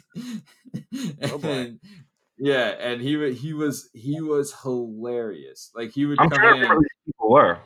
Oh. 1.22 1.40
And- 1.44 1.80
yeah, 2.40 2.68
and 2.78 3.00
he 3.00 3.32
he 3.34 3.52
was 3.52 3.90
he 3.92 4.20
was 4.20 4.54
hilarious. 4.62 5.70
Like 5.74 5.90
he 5.90 6.06
would 6.06 6.20
I'm 6.20 6.30
come 6.30 6.40
to 6.40 6.46
in. 6.48 6.52
remember 6.54 6.74
who 6.76 6.80
these 6.82 7.04
people 7.14 7.30
were. 7.32 7.58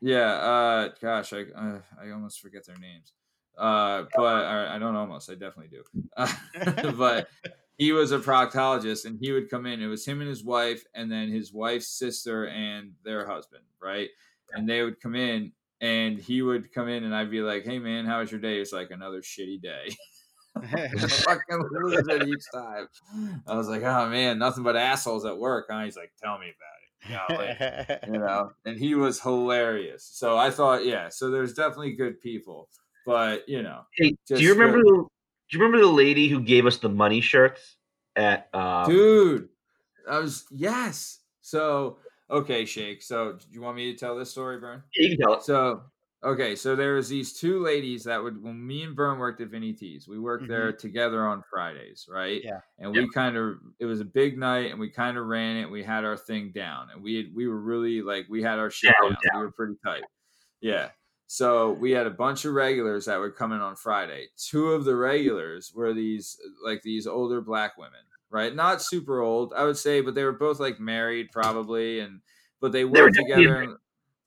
Yeah, 0.00 0.30
uh, 0.32 0.88
gosh, 1.00 1.32
I 1.34 1.42
uh, 1.54 1.80
I 2.02 2.10
almost 2.10 2.40
forget 2.40 2.64
their 2.66 2.78
names. 2.78 3.12
Uh, 3.58 4.04
but 4.14 4.44
I, 4.44 4.76
I 4.76 4.78
don't 4.78 4.94
almost, 4.94 5.30
I 5.30 5.34
definitely 5.34 5.68
do. 5.68 5.84
Uh, 6.16 6.32
but 6.96 7.28
he 7.76 7.92
was 7.92 8.12
a 8.12 8.18
proctologist, 8.18 9.04
and 9.04 9.18
he 9.20 9.32
would 9.32 9.50
come 9.50 9.66
in. 9.66 9.82
It 9.82 9.86
was 9.86 10.04
him 10.04 10.20
and 10.20 10.28
his 10.28 10.44
wife, 10.44 10.84
and 10.94 11.10
then 11.10 11.28
his 11.28 11.52
wife's 11.52 11.88
sister 11.88 12.48
and 12.48 12.92
their 13.04 13.26
husband, 13.26 13.64
right? 13.82 14.08
And 14.52 14.68
they 14.68 14.82
would 14.82 15.00
come 15.00 15.14
in, 15.14 15.52
and 15.80 16.18
he 16.18 16.42
would 16.42 16.72
come 16.72 16.88
in, 16.88 17.04
and 17.04 17.14
I'd 17.14 17.30
be 17.30 17.40
like, 17.40 17.64
"Hey, 17.64 17.78
man, 17.78 18.06
how 18.06 18.20
was 18.20 18.30
your 18.30 18.40
day?" 18.40 18.60
It's 18.60 18.72
like 18.72 18.90
another 18.90 19.20
shitty 19.20 19.60
day. 19.62 19.96
fucking 20.58 21.68
lose 21.70 22.08
it 22.08 22.28
each 22.28 22.44
time. 22.52 22.88
I 23.46 23.54
was 23.54 23.68
like, 23.68 23.82
"Oh 23.82 24.08
man, 24.08 24.38
nothing 24.38 24.64
but 24.64 24.76
assholes 24.76 25.24
at 25.24 25.38
work." 25.38 25.66
Huh? 25.70 25.84
He's 25.84 25.96
like, 25.96 26.12
"Tell 26.20 26.38
me 26.38 26.46
about 26.46 26.72
it." 26.74 26.88
Golly 27.06 28.12
you 28.12 28.18
know, 28.18 28.50
and 28.64 28.76
he 28.76 28.94
was 28.94 29.20
hilarious. 29.20 30.08
So 30.12 30.36
I 30.36 30.50
thought, 30.50 30.84
yeah, 30.84 31.08
so 31.08 31.30
there's 31.30 31.54
definitely 31.54 31.92
good 31.92 32.20
people, 32.20 32.68
but 33.08 33.48
you 33.48 33.62
know, 33.62 33.80
Hey, 33.96 34.14
do 34.26 34.42
you 34.42 34.52
remember? 34.52 34.78
the- 34.82 35.06
do 35.50 35.56
you 35.56 35.64
remember 35.64 35.84
the 35.84 35.90
lady 35.92 36.28
who 36.28 36.40
gave 36.40 36.66
us 36.66 36.76
the 36.76 36.90
money 36.90 37.22
shirts 37.22 37.76
at? 38.16 38.50
Um, 38.54 38.86
dude, 38.88 39.48
I 40.08 40.18
was 40.18 40.44
yes. 40.50 41.20
So 41.40 41.96
okay, 42.30 42.66
Shake. 42.66 43.02
So 43.02 43.32
do 43.32 43.46
you 43.50 43.62
want 43.62 43.76
me 43.76 43.90
to 43.90 43.98
tell 43.98 44.14
this 44.16 44.30
story, 44.30 44.58
Bern? 44.60 44.82
you 44.94 45.16
can 45.16 45.18
tell 45.26 45.34
it. 45.38 45.42
So 45.42 45.84
okay, 46.22 46.54
so 46.54 46.76
there 46.76 46.96
was 46.96 47.08
these 47.08 47.32
two 47.32 47.60
ladies 47.64 48.04
that 48.04 48.22
would 48.22 48.42
when 48.42 48.66
me 48.66 48.82
and 48.82 48.94
Bern 48.94 49.18
worked 49.18 49.40
at 49.40 49.48
Vinny 49.48 49.72
T's, 49.72 50.06
we 50.06 50.18
worked 50.18 50.46
there 50.48 50.70
together 50.70 51.26
on 51.26 51.42
Fridays, 51.48 52.06
right? 52.10 52.42
Yeah. 52.44 52.60
And 52.78 52.92
we 52.92 53.08
kind 53.08 53.38
of 53.38 53.56
it 53.78 53.86
was 53.86 54.00
a 54.00 54.04
big 54.04 54.36
night 54.36 54.70
and 54.70 54.78
we 54.78 54.90
kind 54.90 55.16
of 55.16 55.24
ran 55.24 55.56
it. 55.56 55.70
We 55.70 55.82
had 55.82 56.04
our 56.04 56.16
thing 56.18 56.52
down 56.54 56.88
and 56.92 57.02
we 57.02 57.14
had, 57.16 57.34
we 57.34 57.48
were 57.48 57.60
really 57.60 58.02
like 58.02 58.26
we 58.28 58.42
had 58.42 58.58
our 58.58 58.68
shit 58.70 58.92
Down, 59.00 59.12
down. 59.12 59.40
We 59.40 59.46
were 59.46 59.52
pretty 59.52 59.76
tight. 59.82 60.02
Yeah. 60.60 60.90
So 61.30 61.72
we 61.72 61.90
had 61.90 62.06
a 62.06 62.10
bunch 62.10 62.46
of 62.46 62.54
regulars 62.54 63.04
that 63.04 63.20
would 63.20 63.36
come 63.36 63.52
in 63.52 63.60
on 63.60 63.76
Friday. 63.76 64.28
Two 64.38 64.72
of 64.72 64.86
the 64.86 64.96
regulars 64.96 65.74
were 65.74 65.92
these 65.92 66.40
like 66.64 66.80
these 66.82 67.06
older 67.06 67.42
black 67.42 67.76
women, 67.76 68.00
right? 68.30 68.54
Not 68.54 68.80
super 68.80 69.20
old, 69.20 69.52
I 69.54 69.64
would 69.64 69.76
say, 69.76 70.00
but 70.00 70.14
they 70.14 70.24
were 70.24 70.32
both 70.32 70.58
like 70.58 70.80
married 70.80 71.28
probably 71.30 72.00
and 72.00 72.22
but 72.60 72.72
they 72.72 72.84
They 72.84 73.02
were 73.02 73.10
definitely 73.10 73.44
together. 73.44 73.62
in 73.62 73.76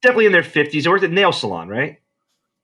Definitely 0.04 0.26
in 0.28 0.32
their 0.32 0.44
fifties. 0.44 0.84
They 0.84 0.90
worked 0.92 1.04
at 1.04 1.12
nail 1.12 1.32
salon, 1.32 1.70
right? 1.70 2.00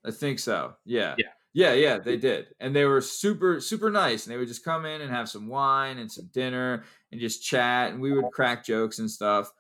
I 0.06 0.12
think 0.12 0.38
so. 0.38 0.76
Yeah. 0.86 1.16
Yeah. 1.18 1.26
Yeah, 1.54 1.74
yeah, 1.74 1.98
they 1.98 2.18
did. 2.18 2.50
And 2.60 2.76
they 2.76 2.86
were 2.86 3.02
super, 3.02 3.60
super 3.60 3.90
nice. 3.90 4.26
And 4.26 4.34
they 4.34 4.38
would 4.38 4.48
just 4.48 4.64
come 4.64 4.86
in 4.86 5.02
and 5.02 5.10
have 5.10 5.28
some 5.28 5.48
wine 5.48 5.98
and 5.98 6.12
some 6.12 6.30
dinner 6.32 6.84
and 7.12 7.20
just 7.20 7.44
chat. 7.44 7.92
And 7.92 8.00
we 8.00 8.14
would 8.14 8.32
crack 8.32 8.64
jokes 8.64 9.00
and 9.00 9.10
stuff. 9.10 9.52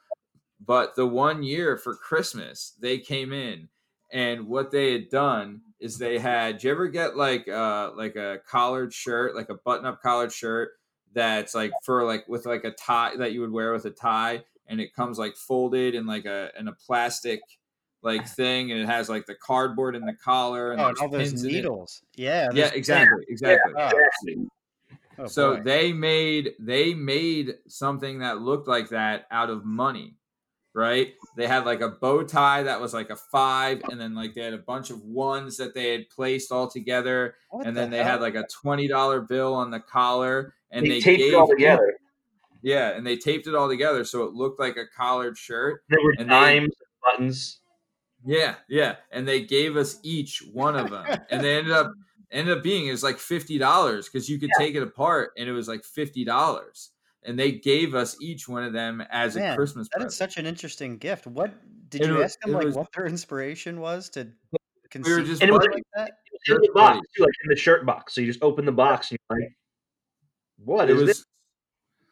But 0.63 0.95
the 0.95 1.07
one 1.07 1.41
year 1.41 1.75
for 1.75 1.95
Christmas, 1.95 2.75
they 2.79 2.99
came 2.99 3.33
in 3.33 3.67
and 4.11 4.47
what 4.47 4.71
they 4.71 4.93
had 4.93 5.09
done 5.09 5.61
is 5.79 5.97
they 5.97 6.17
had, 6.17 6.57
do 6.57 6.67
you 6.67 6.73
ever 6.73 6.87
get 6.87 7.15
like 7.15 7.47
uh 7.47 7.91
like 7.95 8.15
a 8.15 8.39
collared 8.47 8.93
shirt, 8.93 9.35
like 9.35 9.49
a 9.49 9.55
button-up 9.55 10.01
collared 10.01 10.31
shirt 10.31 10.71
that's 11.13 11.55
like 11.55 11.71
for 11.83 12.03
like 12.05 12.27
with 12.27 12.45
like 12.45 12.63
a 12.63 12.71
tie 12.71 13.15
that 13.17 13.31
you 13.31 13.41
would 13.41 13.51
wear 13.51 13.73
with 13.73 13.85
a 13.85 13.91
tie 13.91 14.43
and 14.67 14.81
it 14.81 14.93
comes 14.93 15.17
like 15.17 15.35
folded 15.35 15.95
in 15.95 16.05
like 16.05 16.25
a 16.25 16.51
in 16.59 16.67
a 16.67 16.73
plastic 16.73 17.41
like 18.03 18.27
thing 18.27 18.71
and 18.71 18.79
it 18.81 18.85
has 18.85 19.09
like 19.09 19.25
the 19.25 19.35
cardboard 19.35 19.95
in 19.95 20.05
the 20.05 20.13
collar 20.13 20.71
and 20.71 20.81
Oh, 20.81 20.93
all 20.99 21.09
those 21.09 21.29
pins 21.31 21.43
in 21.43 21.49
it. 21.49 21.53
needles. 21.53 22.03
Yeah. 22.15 22.49
Yeah, 22.53 22.71
exactly, 22.73 23.23
exactly. 23.27 23.73
Oh. 23.77 23.91
Oh, 25.19 25.25
so 25.25 25.55
boy. 25.55 25.63
they 25.63 25.93
made 25.93 26.53
they 26.59 26.93
made 26.93 27.55
something 27.67 28.19
that 28.19 28.41
looked 28.41 28.67
like 28.67 28.89
that 28.89 29.25
out 29.31 29.49
of 29.49 29.65
money, 29.65 30.13
right? 30.77 31.15
They 31.35 31.47
had 31.47 31.65
like 31.65 31.81
a 31.81 31.89
bow 31.89 32.23
tie 32.23 32.61
that 32.63 32.79
was 32.79 32.93
like 32.93 33.09
a 33.09 33.15
five, 33.15 33.81
and 33.89 33.99
then 33.99 34.13
like 34.13 34.35
they 34.35 34.41
had 34.43 34.53
a 34.53 34.59
bunch 34.59 34.91
of 34.91 35.01
ones 35.03 35.57
that 35.57 35.73
they 35.73 35.91
had 35.91 36.07
placed 36.09 36.51
all 36.51 36.69
together, 36.69 37.35
What 37.49 37.65
and 37.65 37.75
the 37.75 37.81
then 37.81 37.89
they 37.89 37.97
hell? 37.97 38.11
had 38.13 38.21
like 38.21 38.35
a 38.35 38.45
twenty 38.47 38.87
dollar 38.87 39.21
bill 39.21 39.55
on 39.55 39.71
the 39.71 39.79
collar, 39.79 40.53
and 40.71 40.85
They 40.85 40.89
they, 40.89 40.99
taped 41.01 41.21
it 41.21 41.25
gave 41.31 41.33
all 41.39 41.47
together. 41.49 41.93
Yeah, 42.61 42.89
and 42.95 43.05
they 43.05 43.17
taped 43.17 43.47
it 43.47 43.55
all 43.55 43.67
together 43.67 44.03
so 44.03 44.23
it 44.23 44.33
looked 44.33 44.59
like 44.59 44.77
a 44.77 44.85
collared 44.95 45.37
shirt. 45.37 45.83
There 45.89 45.99
were 46.03 46.13
and 46.17 46.29
dimes, 46.29 46.73
buttons. 47.03 47.59
yeah, 48.25 48.55
yeah, 48.69 48.95
and 49.11 49.27
they 49.27 49.41
gave 49.43 49.77
us 49.77 49.99
each 50.03 50.43
one 50.53 50.75
of 50.75 50.89
them, 50.91 51.05
and 51.31 51.43
they 51.43 51.57
ended 51.57 51.73
up 51.73 51.91
ended 52.31 52.57
up 52.57 52.63
being 52.63 52.85
it 52.87 52.91
was 52.91 53.03
like 53.03 53.17
fifty 53.17 53.57
dollars 53.57 54.07
because 54.07 54.29
you 54.29 54.37
could 54.37 54.51
take 54.59 54.75
it 54.75 54.83
apart, 54.83 55.31
and 55.37 55.49
it 55.49 55.53
was 55.53 55.67
like 55.67 55.83
fifty 55.83 56.23
dollars, 56.23 56.91
and 57.27 57.37
they 57.37 57.51
gave 57.51 57.93
us 57.93 58.17
each 58.19 58.47
one 58.49 58.63
of 58.63 58.73
them 58.73 59.01
as 59.11 59.35
a 59.35 59.53
Christmas 59.55 59.87
that 59.89 59.97
present. 59.97 60.11
is 60.11 60.17
such 60.17 60.37
an 60.37 60.45
interesting 60.47 60.97
gift. 60.97 61.27
What 61.27 61.53
did 61.89 62.01
It 62.01 62.07
you 62.07 62.13
was- 62.15 62.23
ask 62.23 62.39
them 62.41 62.53
like 62.53 62.65
was- 62.65 62.75
what 62.75 62.91
their 62.93 63.05
inspiration 63.05 63.79
was 63.79 64.09
to 64.11 64.27
We 64.51 64.89
conceive 64.89 65.17
were 65.17 65.23
just 65.23 65.41
And 65.43 65.49
it 65.49 65.53
was 65.53 65.61
like- 65.61 65.73
like 65.75 65.83
that? 65.95 66.11
It 66.47 66.53
was 66.53 66.57
in 66.57 66.61
the 66.61 66.71
box, 66.73 67.07
too, 67.15 67.23
like 67.23 67.33
in 67.43 67.49
the 67.49 67.55
shirt 67.57 67.85
box. 67.85 68.15
So 68.15 68.21
you 68.21 68.27
just 68.27 68.41
open 68.41 68.65
the 68.65 68.71
box 68.71 69.11
and 69.11 69.19
you're 69.29 69.39
like, 69.41 69.51
what 70.63 70.89
It 70.89 70.93
is 70.95 71.01
was- 71.01 71.07
this? 71.09 71.25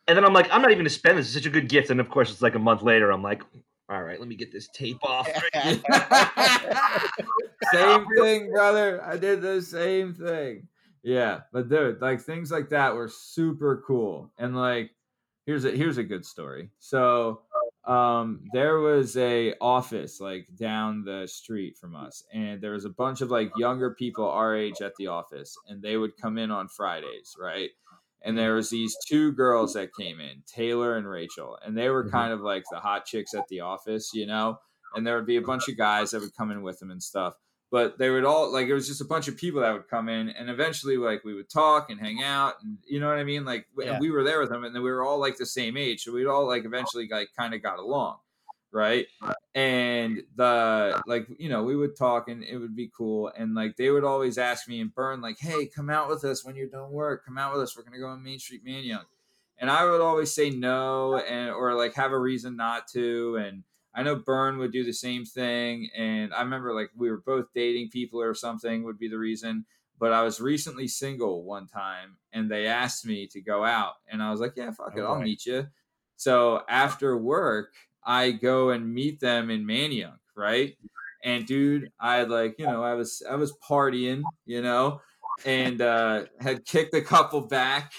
And 0.08 0.16
then 0.18 0.24
I'm 0.26 0.34
like, 0.34 0.48
I'm 0.52 0.62
not 0.62 0.70
even 0.70 0.80
going 0.80 0.86
to 0.86 0.90
spend 0.92 1.18
this. 1.18 1.26
It's 1.28 1.34
such 1.34 1.46
a 1.48 1.50
good 1.50 1.68
gift. 1.70 1.90
And 1.90 2.00
of 2.00 2.10
course, 2.10 2.30
it's 2.32 2.42
like 2.44 2.54
a 2.54 2.60
month 2.60 2.84
later. 2.84 3.10
I'm 3.12 3.24
like, 3.24 3.42
all 3.90 4.04
right, 4.04 4.20
let 4.20 4.28
me 4.28 4.36
get 4.36 4.52
this 4.52 4.68
tape 4.74 4.98
off. 5.04 5.28
same 7.74 8.06
thing, 8.18 8.52
brother. 8.52 9.04
I 9.04 9.18
did 9.18 9.42
the 9.42 9.62
same 9.62 10.14
thing. 10.14 10.68
Yeah, 11.04 11.42
but 11.54 11.70
dude, 11.70 12.02
like 12.02 12.22
things 12.22 12.52
like 12.52 12.70
that 12.70 12.94
were 12.96 13.08
super 13.08 13.84
cool. 13.86 14.32
And 14.38 14.56
like, 14.56 14.92
here's 15.46 15.66
a 15.66 15.72
here's 15.72 15.98
a 15.98 16.04
good 16.04 16.26
story. 16.26 16.70
So, 16.80 17.42
um, 17.86 18.42
there 18.54 18.80
was 18.80 19.16
a 19.18 19.54
office 19.62 20.20
like 20.20 20.48
down 20.58 21.04
the 21.04 21.28
street 21.28 21.78
from 21.78 21.96
us, 21.96 22.24
and 22.34 22.62
there 22.62 22.72
was 22.72 22.86
a 22.86 22.90
bunch 22.90 23.22
of 23.22 23.32
like 23.32 23.52
younger 23.58 23.94
people 23.94 24.28
our 24.28 24.56
age 24.56 24.82
at 24.82 24.96
the 24.98 25.08
office, 25.08 25.56
and 25.68 25.82
they 25.82 25.98
would 25.98 26.18
come 26.18 26.38
in 26.38 26.52
on 26.52 26.68
Fridays, 26.68 27.36
right? 27.40 27.70
And 28.24 28.36
there 28.36 28.56
was 28.56 28.72
these 28.72 28.98
two 29.08 29.34
girls 29.34 29.74
that 29.74 29.94
came 29.94 30.20
in, 30.20 30.42
Taylor 30.48 30.98
and 30.98 31.08
Rachel, 31.08 31.60
and 31.64 31.78
they 31.78 31.90
were 31.90 32.10
kind 32.10 32.34
of 32.34 32.42
like 32.42 32.64
the 32.72 32.80
hot 32.80 33.06
chicks 33.06 33.36
at 33.36 33.48
the 33.50 33.60
office, 33.60 34.12
you 34.16 34.26
know. 34.26 34.60
And 34.96 35.06
there 35.06 35.16
would 35.16 35.28
be 35.28 35.36
a 35.36 35.42
bunch 35.42 35.68
of 35.68 35.78
guys 35.78 36.12
that 36.12 36.22
would 36.22 36.36
come 36.36 36.52
in 36.52 36.64
with 36.64 36.80
them 36.80 36.90
and 36.90 37.04
stuff 37.04 37.36
but 37.76 37.98
they 37.98 38.10
would 38.10 38.24
all 38.24 38.54
like 38.54 38.68
it 38.68 38.74
was 38.74 38.88
just 38.88 39.02
a 39.02 39.06
bunch 39.14 39.28
of 39.28 39.36
people 39.36 39.60
that 39.60 39.74
would 39.74 39.90
come 39.90 40.08
in 40.08 40.30
and 40.30 40.50
eventually 40.50 40.96
like 40.96 41.26
we 41.26 41.34
would 41.34 41.50
talk 41.50 41.90
and 41.90 42.00
hang 42.00 42.24
out 42.24 42.54
and 42.64 42.78
you 42.88 43.02
know 43.02 43.10
what 43.10 43.18
i 43.18 43.24
mean? 43.26 43.44
Like 43.44 43.68
Yeah. 43.78 44.00
we 44.00 44.12
were 44.12 44.24
there 44.24 44.40
with 44.40 44.50
them 44.50 44.64
and 44.64 44.74
then 44.74 44.82
we 44.82 44.92
were 44.92 45.04
all 45.04 45.20
like 45.20 45.36
the 45.36 45.46
same 45.46 45.76
age 45.76 46.04
so 46.04 46.14
we'd 46.14 46.26
all 46.26 46.48
like 46.48 46.64
eventually 46.64 47.06
like 47.12 47.30
kind 47.38 47.54
of 47.54 47.62
got 47.62 47.78
along 47.80 48.16
right? 48.72 49.08
And 49.54 50.24
the 50.36 51.02
like 51.06 51.28
you 51.38 51.50
know 51.50 51.64
we 51.64 51.76
would 51.76 51.96
talk 51.98 52.30
and 52.30 52.44
it 52.44 52.58
would 52.58 52.76
be 52.78 52.90
cool 52.98 53.32
and 53.38 53.56
like 53.56 53.76
they 53.76 53.90
would 53.90 54.06
always 54.06 54.38
ask 54.38 54.70
me 54.70 54.80
and 54.80 54.94
Bern 54.96 55.20
like 55.20 55.38
hey 55.40 55.66
come 55.68 55.90
out 55.90 56.08
with 56.08 56.24
us 56.24 56.46
when 56.46 56.56
you're 56.56 56.68
done 56.78 56.92
work. 56.92 57.26
Come 57.26 57.38
out 57.38 57.52
with 57.54 57.62
us. 57.64 57.76
We're 57.76 57.84
gonna 57.84 58.00
go 58.00 58.08
on 58.08 58.24
main 58.24 58.40
street 58.40 58.64
man 58.64 58.84
young 58.86 59.06
and 59.58 59.70
i 59.72 59.86
would 59.90 60.02
always 60.02 60.34
say 60.34 60.50
no 60.50 61.18
and 61.18 61.50
or 61.50 61.74
like 61.76 61.94
have 61.94 62.12
a 62.12 62.20
reason 62.20 62.58
not 62.58 62.88
to 62.90 63.38
and 63.38 63.64
I 63.96 64.04
know 64.04 64.18
Bern 64.18 64.58
would 64.60 64.72
do 64.72 64.84
the 64.84 64.94
same 64.94 65.26
thing, 65.26 65.90
and 65.96 66.34
I 66.34 66.42
remember 66.42 66.74
like 66.74 66.92
we 66.96 67.10
were 67.10 67.22
both 67.22 67.48
dating 67.54 67.90
people 67.90 68.22
or 68.22 68.34
something 68.34 68.84
would 68.84 69.00
be 69.00 69.08
the 69.08 69.18
reason. 69.18 69.66
But 69.98 70.12
I 70.12 70.24
was 70.24 70.42
recently 70.42 70.88
single 70.90 71.44
one 71.46 71.68
time, 71.68 72.18
and 72.34 72.52
they 72.52 72.68
asked 72.68 73.06
me 73.06 73.28
to 73.28 73.42
go 73.42 73.64
out, 73.64 73.96
and 74.08 74.22
I 74.22 74.32
was 74.32 74.42
like, 74.42 74.54
"Yeah, 74.58 74.72
fuck 74.72 74.98
it, 74.98 75.02
Oh, 75.02 75.06
I'll 75.06 75.16
boy. 75.20 75.24
meet 75.24 75.46
you." 75.46 75.68
So 76.18 76.64
after 76.70 77.18
work, 77.18 77.74
I 78.04 78.32
go 78.32 78.70
and 78.72 78.94
meet 78.94 79.20
them 79.22 79.50
in 79.50 79.66
Manayunk, 79.66 80.20
right? 80.36 80.78
And 81.24 81.46
dude, 81.46 81.92
I 82.00 82.18
had 82.18 82.30
like 82.30 82.56
you 82.60 82.68
know 82.68 82.84
I 82.84 82.94
was 82.94 83.24
I 83.30 83.36
was 83.36 83.58
partying, 83.58 84.32
you 84.46 84.62
know, 84.62 85.02
and 85.46 85.82
uh, 85.82 86.26
had 86.40 86.66
kicked 86.66 86.94
a 86.94 87.02
couple 87.02 87.42
back 87.48 87.94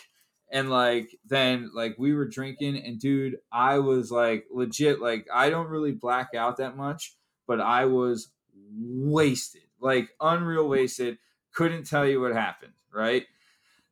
and 0.56 0.70
like 0.70 1.14
then 1.26 1.70
like 1.74 1.96
we 1.98 2.14
were 2.14 2.26
drinking 2.26 2.78
and 2.78 2.98
dude 2.98 3.36
i 3.52 3.78
was 3.78 4.10
like 4.10 4.46
legit 4.50 5.02
like 5.02 5.26
i 5.32 5.50
don't 5.50 5.68
really 5.68 5.92
black 5.92 6.34
out 6.34 6.56
that 6.56 6.78
much 6.78 7.14
but 7.46 7.60
i 7.60 7.84
was 7.84 8.32
wasted 8.78 9.62
like 9.80 10.08
unreal 10.20 10.68
wasted. 10.68 11.18
Couldn't 11.52 11.86
tell 11.86 12.06
you 12.06 12.20
what 12.20 12.32
happened 12.32 12.72
right? 12.92 13.26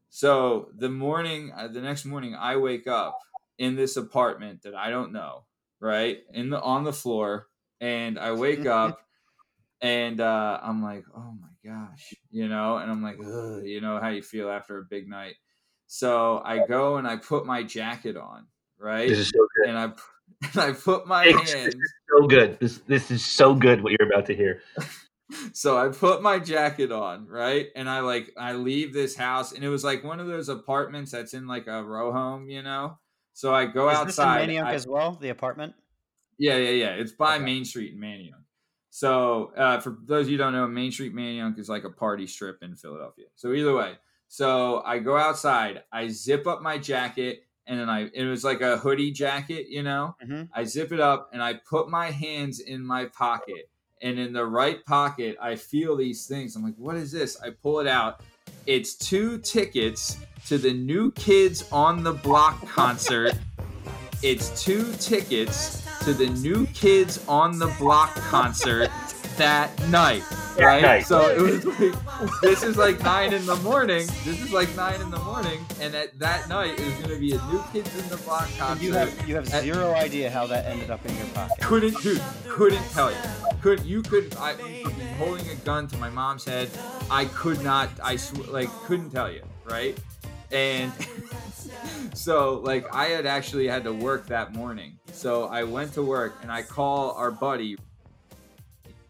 So 0.09 0.71
the 0.75 0.89
morning 0.89 1.53
uh, 1.55 1.69
the 1.69 1.83
next 1.83 2.07
morning 2.07 2.35
i 2.35 2.57
wake 2.57 2.87
up 2.87 3.19
in 3.59 3.77
this 3.77 3.97
apartment 3.97 4.63
that 4.63 4.75
i 4.75 4.89
don't 4.89 5.13
know 5.13 5.45
right? 5.81 6.21
In 6.33 6.49
the 6.49 6.61
on 6.61 6.85
the 6.85 6.93
floor 6.93 7.49
and 7.81 8.19
i 8.19 8.33
wake 8.33 8.65
up 8.81 9.01
and 9.83 10.19
uh, 10.19 10.59
i'm 10.63 10.83
like 10.83 11.05
oh 11.15 11.35
my 11.39 11.49
gosh 11.63 12.15
you 12.31 12.49
know? 12.49 12.79
And 12.79 12.91
i'm 12.91 13.03
like 13.03 13.19
Ugh, 13.21 13.65
you 13.65 13.83
know 13.83 14.01
how 14.01 14.09
you 14.09 14.23
feel 14.23 14.49
after 14.49 14.79
a 14.79 14.85
big 14.85 15.09
night 15.09 15.35
so 15.99 16.43
I 16.45 16.67
go 16.67 16.97
and 16.97 17.07
I 17.07 17.17
put 17.17 17.47
my 17.47 17.63
jacket 17.63 18.17
on, 18.17 18.47
right? 18.79 19.09
This 19.09 19.19
is 19.19 19.29
so 19.29 19.47
good. 19.57 19.69
And 19.71 19.79
I 19.79 19.85
and 20.53 20.61
I 20.61 20.73
put 20.73 21.07
my 21.07 21.27
It's- 21.27 21.53
hands. 21.53 21.75
this 21.75 21.83
is 21.85 21.93
so 22.11 22.27
good. 22.27 22.59
This 22.59 22.79
this 22.87 23.11
is 23.13 23.25
so 23.25 23.55
good. 23.55 23.83
What 23.83 23.93
you're 23.93 24.09
about 24.09 24.27
to 24.27 24.35
hear. 24.35 24.63
So 25.55 25.79
I 25.79 25.89
put 25.89 26.23
my 26.23 26.39
jacket 26.39 26.93
on, 26.93 27.27
right? 27.27 27.69
And 27.75 27.89
I 27.89 28.01
like 28.01 28.31
I 28.37 28.53
leave 28.53 28.93
this 28.93 29.17
house, 29.17 29.53
and 29.53 29.65
it 29.65 29.71
was 29.71 29.83
like 29.83 30.05
one 30.05 30.21
of 30.21 30.27
those 30.27 30.51
apartments 30.51 31.11
that's 31.13 31.33
in 31.33 31.47
like 31.47 31.67
a 31.67 31.83
row 31.83 32.13
home, 32.13 32.51
you 32.51 32.63
know. 32.63 32.99
So 33.33 33.53
I 33.55 33.65
go 33.65 33.89
Is 33.89 33.97
outside. 33.97 34.41
this 34.49 34.49
in 34.57 34.63
Manayunk 34.63 34.67
I- 34.67 34.75
as 34.75 34.87
well? 34.87 35.13
The 35.21 35.31
apartment? 35.31 35.75
Yeah, 36.39 36.57
yeah, 36.59 36.71
yeah. 36.71 36.91
It's 36.91 37.13
by 37.13 37.39
Main 37.39 37.65
Street 37.65 37.95
in 37.95 38.01
Manayunk. 38.01 38.45
So 38.91 39.53
uh, 39.57 39.81
for 39.81 39.97
those 40.05 40.27
of 40.27 40.31
you 40.31 40.37
who 40.37 40.45
don't 40.45 40.53
know, 40.53 40.69
Main 40.69 40.93
Street 40.93 41.15
Manayunk 41.15 41.59
is 41.59 41.69
like 41.71 41.85
a 41.85 41.91
party 41.91 42.27
strip 42.27 42.59
in 42.63 42.77
Philadelphia. 42.77 43.27
So 43.35 43.53
either 43.55 43.75
way, 43.75 43.95
so 44.29 44.83
I 44.85 44.99
go 44.99 45.17
outside, 45.17 45.83
I 45.93 46.09
zip 46.09 46.47
up 46.47 46.63
my 46.63 46.79
jacket, 46.79 47.45
and 47.67 47.79
then 47.81 47.89
I 47.89 48.11
it 48.13 48.25
was 48.25 48.45
like 48.45 48.61
a 48.61 48.77
hoodie 48.77 49.11
jacket, 49.13 49.69
you 49.69 49.83
know. 49.83 50.17
Mhm. 50.25 50.49
I 50.53 50.65
zip 50.65 50.93
it 50.93 51.01
up 51.01 51.31
and 51.33 51.43
I 51.43 51.55
put 51.55 51.89
my 51.89 52.11
hands 52.11 52.61
in 52.61 52.85
my 52.85 53.07
pocket, 53.07 53.71
and 54.03 54.19
in 54.19 54.33
the 54.33 54.45
right 54.45 54.85
pocket, 54.85 55.37
I 55.41 55.57
feel 55.57 55.97
these 55.97 56.27
things. 56.27 56.57
I'm 56.57 56.63
like, 56.63 56.77
what 56.77 56.97
is 56.97 57.11
this? 57.11 57.41
I 57.41 57.51
pull 57.51 57.81
it 57.81 57.87
out. 57.87 58.21
It's 58.67 58.95
two 58.95 59.39
tickets 59.39 60.19
to 60.47 60.59
the 60.59 60.73
New 60.73 61.11
Kids 61.13 61.67
on 61.73 62.03
the 62.03 62.13
Block 62.13 62.67
concert. 62.69 63.33
It's 64.23 64.63
two 64.63 64.93
tickets 64.95 65.83
to 66.05 66.13
the 66.13 66.29
New 66.29 66.67
Kids 66.69 67.25
on 67.29 67.59
the 67.59 67.69
Block 67.79 68.15
concert 68.15 68.91
that 69.37 69.71
night. 69.89 70.23
That 70.57 70.65
Right? 70.65 70.83
night. 70.83 71.07
So 71.07 71.29
it 71.31 71.41
was 71.41 71.65
like 71.65 72.41
this 72.43 72.63
is 72.63 72.77
like 72.77 73.01
nine 73.03 73.33
in 73.33 73.45
the 73.47 73.57
morning. 73.57 74.07
This 74.25 74.41
is 74.41 74.53
like 74.53 74.75
nine 74.77 75.01
in 75.01 75.11
the 75.11 75.19
morning, 75.19 75.65
and 75.81 75.95
at 75.95 76.17
that 76.21 76.49
night 76.49 76.79
it 76.79 76.85
was 76.87 76.95
gonna 77.03 77.19
be 77.19 77.33
a 77.33 77.43
New 77.47 77.63
Kids 77.73 77.93
in 77.99 78.09
the 78.09 78.17
Block 78.19 78.49
concert. 78.57 78.83
you 78.85 78.93
have 78.93 79.29
you 79.29 79.35
have 79.35 79.53
at- 79.53 79.63
zero 79.65 79.93
idea 79.95 80.31
how 80.31 80.47
that 80.47 80.67
ended 80.67 80.91
up 80.91 81.05
in 81.07 81.17
your 81.17 81.27
pocket. 81.29 81.61
couldn't 81.61 82.01
dude 82.03 82.23
couldn't 82.49 82.85
tell 82.91 83.11
you 83.11 83.17
could 83.63 83.81
you 83.81 84.01
could 84.03 84.35
i 84.37 84.53
you 84.53 84.85
could 84.85 84.97
be 84.99 85.05
holding 85.19 85.49
a 85.49 85.55
gun 85.57 85.89
to 85.89 85.97
my 85.99 86.09
mom's 86.11 86.45
head 86.45 86.71
i 87.11 87.25
could 87.25 87.61
not 87.63 87.89
i 88.03 88.15
sw- 88.15 88.47
like 88.49 88.69
couldn't 88.87 89.11
tell 89.11 89.31
you 89.31 89.43
right 89.65 89.99
and 90.53 90.93
so 92.15 92.61
like 92.65 92.87
i 92.95 93.07
had 93.07 93.27
actually 93.27 93.67
had 93.67 93.83
to 93.85 93.93
work 93.93 94.27
that 94.27 94.53
morning 94.55 94.97
so 95.13 95.45
i 95.49 95.65
went 95.65 95.93
to 95.93 96.03
work 96.03 96.37
and 96.43 96.53
i 96.53 96.63
call 96.63 97.13
our 97.13 97.31
buddy 97.31 97.77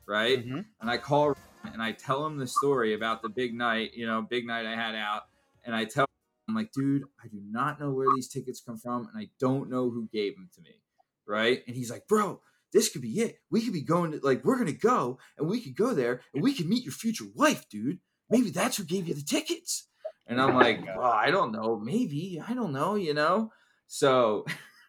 right 0.07 0.47
Mhm. 0.47 0.65
and 0.81 0.91
i 0.91 0.97
call 0.97 1.37
and 1.73 1.83
i 1.83 1.93
tell 1.93 2.25
him 2.27 2.37
the 2.37 2.47
story 2.47 2.95
about 2.95 3.23
the 3.23 3.29
big 3.29 3.55
night 3.55 3.93
you 3.95 4.07
know 4.07 4.23
big 4.23 4.47
night 4.47 4.67
i 4.67 4.75
had 4.75 4.95
out 4.95 5.23
and 5.65 5.75
i 5.75 5.85
tell 5.85 6.07
i'm 6.49 6.55
like 6.55 6.73
dude 6.73 7.03
i 7.23 7.29
do 7.29 7.41
not 7.51 7.81
know 7.81 7.91
where 7.91 8.09
these 8.15 8.29
tickets 8.29 8.61
come 8.61 8.77
from 8.77 9.09
and 9.13 9.17
i 9.23 9.29
don't 9.41 9.71
know 9.71 9.91
who 9.91 10.09
gave 10.13 10.35
them 10.37 10.49
to 10.55 10.61
me 10.63 10.81
right 11.27 11.63
and 11.67 11.75
he's 11.77 11.91
like 11.91 12.07
bro 12.07 12.41
this 12.73 12.89
could 12.89 13.03
be 13.03 13.21
it 13.21 13.39
we 13.51 13.63
could 13.63 13.73
be 13.73 13.81
going 13.83 14.13
to 14.13 14.21
like 14.23 14.45
we're 14.45 14.59
gonna 14.59 14.73
go 14.73 15.19
and 15.39 15.49
we 15.49 15.61
could 15.61 15.77
go 15.77 15.95
there 15.95 16.21
and 16.35 16.43
we 16.43 16.53
could 16.55 16.69
meet 16.69 16.85
your 16.85 16.93
future 16.93 17.25
wife 17.35 17.69
dude 17.71 17.99
maybe 18.31 18.51
that's 18.51 18.77
who 18.77 18.85
gave 18.85 19.07
you 19.07 19.15
the 19.15 19.23
tickets. 19.23 19.87
And 20.27 20.41
I'm 20.41 20.55
like, 20.55 20.83
well, 20.97 21.13
I 21.13 21.31
don't 21.31 21.53
know. 21.53 21.79
Maybe. 21.79 22.41
I 22.49 22.55
don't 22.55 22.73
know, 22.73 22.95
you 22.95 23.13
know? 23.13 23.53
So 23.87 24.47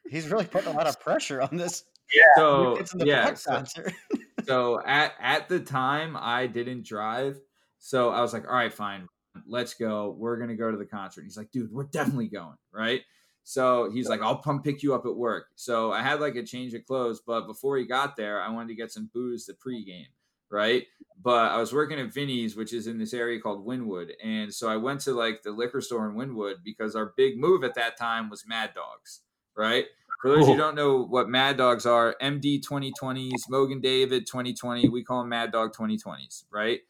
he's 0.10 0.30
really 0.30 0.46
putting 0.46 0.72
a 0.74 0.78
lot 0.78 0.88
of 0.88 0.98
pressure 1.02 1.42
on 1.42 1.58
this. 1.58 1.84
Yeah. 2.16 2.24
So 2.38 2.76
It's 2.78 2.94
in 2.94 3.00
the 3.00 3.06
yeah. 3.08 3.34
So, 3.34 3.52
concert. 3.52 3.92
so 4.46 4.82
at 4.86 5.14
at 5.20 5.50
the 5.50 5.60
time 5.60 6.16
I 6.20 6.48
didn't 6.48 6.86
drive. 6.86 7.40
So 7.80 8.10
I 8.10 8.22
was 8.22 8.34
like, 8.34 8.48
all 8.48 8.56
right, 8.56 8.74
fine, 8.74 9.08
let's 9.48 9.74
go. 9.74 10.16
We're 10.18 10.38
gonna 10.38 10.56
go 10.56 10.72
to 10.72 10.78
the 10.78 10.86
concert. 10.86 11.22
And 11.22 11.28
he's 11.28 11.38
like, 11.38 11.52
dude, 11.52 11.72
we're 11.72 11.84
definitely 11.84 12.28
going, 12.28 12.58
right? 12.74 13.02
So 13.44 13.92
he's 13.92 14.10
like, 14.10 14.24
I'll 14.24 14.40
come 14.40 14.64
pick 14.64 14.82
you 14.82 14.96
up 14.96 15.06
at 15.06 15.16
work. 15.16 15.50
So 15.56 15.92
I 15.92 16.02
had 16.02 16.20
like 16.20 16.36
a 16.36 16.44
change 16.44 16.74
of 16.74 16.84
clothes, 16.86 17.22
but 17.26 17.46
before 17.46 17.78
he 17.78 17.86
got 17.86 18.16
there, 18.16 18.42
I 18.42 18.50
wanted 18.50 18.70
to 18.70 18.76
get 18.76 18.92
some 18.92 19.12
booze 19.14 19.46
to 19.46 19.54
pregame, 19.54 20.08
right? 20.50 20.84
But 21.22 21.52
I 21.52 21.58
was 21.58 21.72
working 21.72 22.00
at 22.00 22.12
Vinny's, 22.12 22.56
which 22.56 22.74
is 22.74 22.88
in 22.88 22.98
this 22.98 23.14
area 23.14 23.40
called 23.40 23.66
Wynnewood. 23.66 24.10
And 24.24 24.52
so 24.52 24.68
I 24.68 24.78
went 24.78 25.02
to 25.02 25.14
like 25.14 25.44
the 25.44 25.52
liquor 25.52 25.80
store 25.80 26.10
in 26.10 26.16
Wynnewood 26.16 26.56
because 26.64 26.96
our 26.96 27.14
big 27.16 27.38
move 27.38 27.64
at 27.64 27.76
that 27.76 27.98
time 27.98 28.32
was 28.32 28.48
Mad 28.48 28.72
Dogs, 28.74 29.22
right? 29.56 29.86
For 30.22 30.30
those 30.30 30.44
of 30.44 30.50
you 30.50 30.56
who 30.56 30.62
don't 30.62 30.76
know 30.76 31.04
what 31.04 31.30
Mad 31.30 31.58
Dogs 31.58 31.86
are, 31.86 32.16
MD 32.20 32.60
2020s, 32.60 33.48
Mogen 33.48 33.82
David 33.82 34.26
2020, 34.26 34.88
we 34.90 35.04
call 35.04 35.20
them 35.20 35.30
Mad 35.30 35.52
Dog 35.52 35.74
2020s, 35.74 36.46
right? 36.50 36.82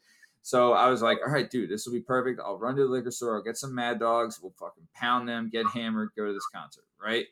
So 0.42 0.72
I 0.72 0.88
was 0.88 1.02
like, 1.02 1.18
all 1.26 1.32
right, 1.32 1.50
dude, 1.50 1.68
this 1.70 1.84
will 1.86 1.92
be 1.92 2.00
perfect. 2.00 2.40
I'll 2.40 2.58
run 2.58 2.76
to 2.76 2.82
the 2.82 2.88
liquor 2.88 3.10
store, 3.10 3.36
I'll 3.36 3.42
get 3.42 3.56
some 3.56 3.74
Mad 3.74 3.98
Dogs, 3.98 4.40
we'll 4.40 4.52
fucking 4.58 4.88
pound 4.94 5.28
them, 5.28 5.50
get 5.50 5.68
hammered, 5.68 6.10
go 6.16 6.26
to 6.26 6.32
this 6.32 6.46
concert, 6.46 6.84
right? 7.00 7.26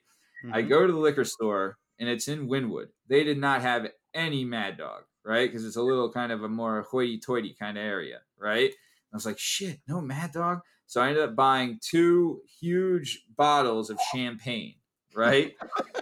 I 0.50 0.62
Mhm. 0.62 0.68
go 0.68 0.86
to 0.86 0.92
the 0.92 0.98
liquor 0.98 1.24
store 1.24 1.78
and 1.98 2.08
it's 2.08 2.28
in 2.28 2.48
Wynnewood. 2.48 2.88
They 3.06 3.24
did 3.24 3.38
not 3.38 3.62
have 3.62 3.90
any 4.12 4.44
Mad 4.44 4.76
Dog, 4.76 5.04
right? 5.22 5.48
Because 5.48 5.64
it's 5.64 5.76
a 5.76 5.82
little 5.82 6.12
kind 6.12 6.32
of 6.32 6.42
a 6.42 6.48
more 6.48 6.82
hoity 6.82 7.18
toity 7.18 7.54
kind 7.54 7.78
of 7.78 7.84
area, 7.84 8.22
right? 8.36 8.72
I 9.12 9.16
was 9.16 9.26
like, 9.26 9.38
shit, 9.38 9.80
no 9.88 10.00
Mad 10.00 10.32
Dog. 10.32 10.60
So 10.86 11.00
I 11.00 11.08
ended 11.08 11.22
up 11.24 11.36
buying 11.36 11.78
two 11.80 12.42
huge 12.60 13.24
bottles 13.36 13.90
of 13.90 14.00
champagne, 14.00 14.76
right? 15.14 15.54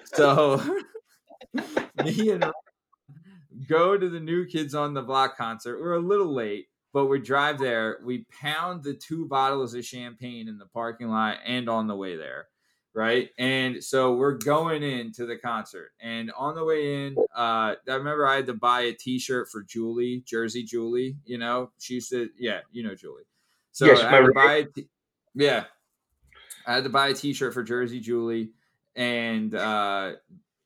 so 0.05 0.61
me 2.05 2.31
and 2.31 2.45
go 3.69 3.97
to 3.97 4.09
the 4.09 4.21
New 4.21 4.47
Kids 4.47 4.75
on 4.75 4.95
the 4.95 5.03
Block 5.03 5.37
concert. 5.37 5.81
We're 5.81 5.95
a 5.95 6.01
little 6.01 6.33
late, 6.33 6.69
but 6.93 7.07
we 7.07 7.21
drive 7.21 7.59
there. 7.59 7.99
We 8.05 8.27
pound 8.41 8.83
the 8.83 8.95
two 8.95 9.27
bottles 9.27 9.75
of 9.75 9.85
champagne 9.85 10.49
in 10.49 10.59
the 10.59 10.67
parking 10.67 11.09
lot 11.09 11.39
and 11.45 11.69
on 11.69 11.87
the 11.87 11.97
way 11.97 12.17
there 12.17 12.49
right? 12.95 13.31
And 13.39 13.83
so 13.83 14.15
we're 14.15 14.37
going 14.37 14.83
into 14.83 15.27
the 15.27 15.37
concert, 15.37 15.93
and 16.01 16.31
on 16.33 16.55
the 16.55 16.65
way 16.65 17.07
in, 17.07 17.17
uh, 17.35 17.75
I 17.89 17.95
remember 17.95 18.27
I 18.27 18.37
had 18.37 18.47
to 18.47 18.55
buy 18.55 18.83
a 18.83 18.93
T-shirt 18.93 19.49
for 19.49 19.63
Julie, 19.63 20.23
Jersey 20.27 20.63
Julie. 20.63 21.17
You 21.25 21.39
know, 21.39 21.73
she 21.79 21.95
used 21.95 22.11
to, 22.11 22.29
yeah, 22.37 22.61
you 22.71 22.83
know 22.83 22.95
Julie. 22.95 23.25
So 23.73 23.87
Yes, 23.87 24.01
I 24.01 24.11
had 24.11 24.27
to 24.27 24.33
buy, 24.33 24.55
a 24.55 24.65
t- 24.67 24.89
yeah, 25.35 25.65
I 26.67 26.75
had 26.75 26.85
to 26.85 26.91
buy 26.91 27.09
a 27.09 27.15
T-shirt 27.15 27.55
for 27.55 27.63
Jersey 27.63 28.01
Julie, 28.01 28.53
and 28.97 29.55
uh, 29.55 30.13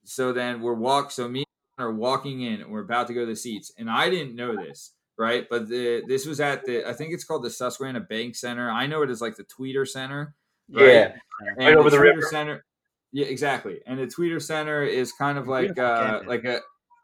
so 0.05 0.33
then 0.33 0.61
we're 0.61 0.75
walk. 0.75 1.11
So 1.11 1.29
me 1.29 1.45
and 1.79 1.85
are 1.85 1.93
walking 1.93 2.43
in, 2.43 2.63
and 2.63 2.71
we're 2.71 2.83
about 2.83 3.07
to 3.09 3.15
go 3.15 3.21
to 3.21 3.27
the 3.27 3.37
seats, 3.37 3.73
and 3.79 3.91
I 3.91 4.11
didn't 4.11 4.35
know 4.35 4.57
this. 4.57 4.93
Right, 5.19 5.47
but 5.49 5.69
the 5.69 6.03
this 6.07 6.27
was 6.27 6.41
at 6.41 6.65
the 6.67 6.87
I 6.87 6.93
think 6.93 7.15
it's 7.15 7.25
called 7.25 7.43
the 7.43 7.51
Susquehanna 7.51 8.01
Bank 8.01 8.37
Center. 8.37 8.71
I 8.71 8.87
know 8.87 9.03
it 9.03 9.11
is 9.11 9.23
like 9.23 9.37
the 9.37 9.45
Tweeter 9.45 9.89
Center. 9.89 10.35
right? 10.71 10.87
Yeah. 10.87 11.13
And 11.57 11.59
Right 11.59 11.77
over 11.77 11.89
the 11.89 11.97
Tweeter 11.97 12.17
river. 12.17 12.23
Center. 12.23 12.65
Yeah, 13.13 13.27
exactly. 13.27 13.81
And 13.87 13.99
the 13.99 14.07
Tweeter 14.07 14.43
Center 14.43 14.83
is 14.83 15.13
kind 15.13 15.39
of 15.39 15.49
like 15.49 15.79
uh 15.79 16.21
like 16.27 16.45
a 16.45 16.61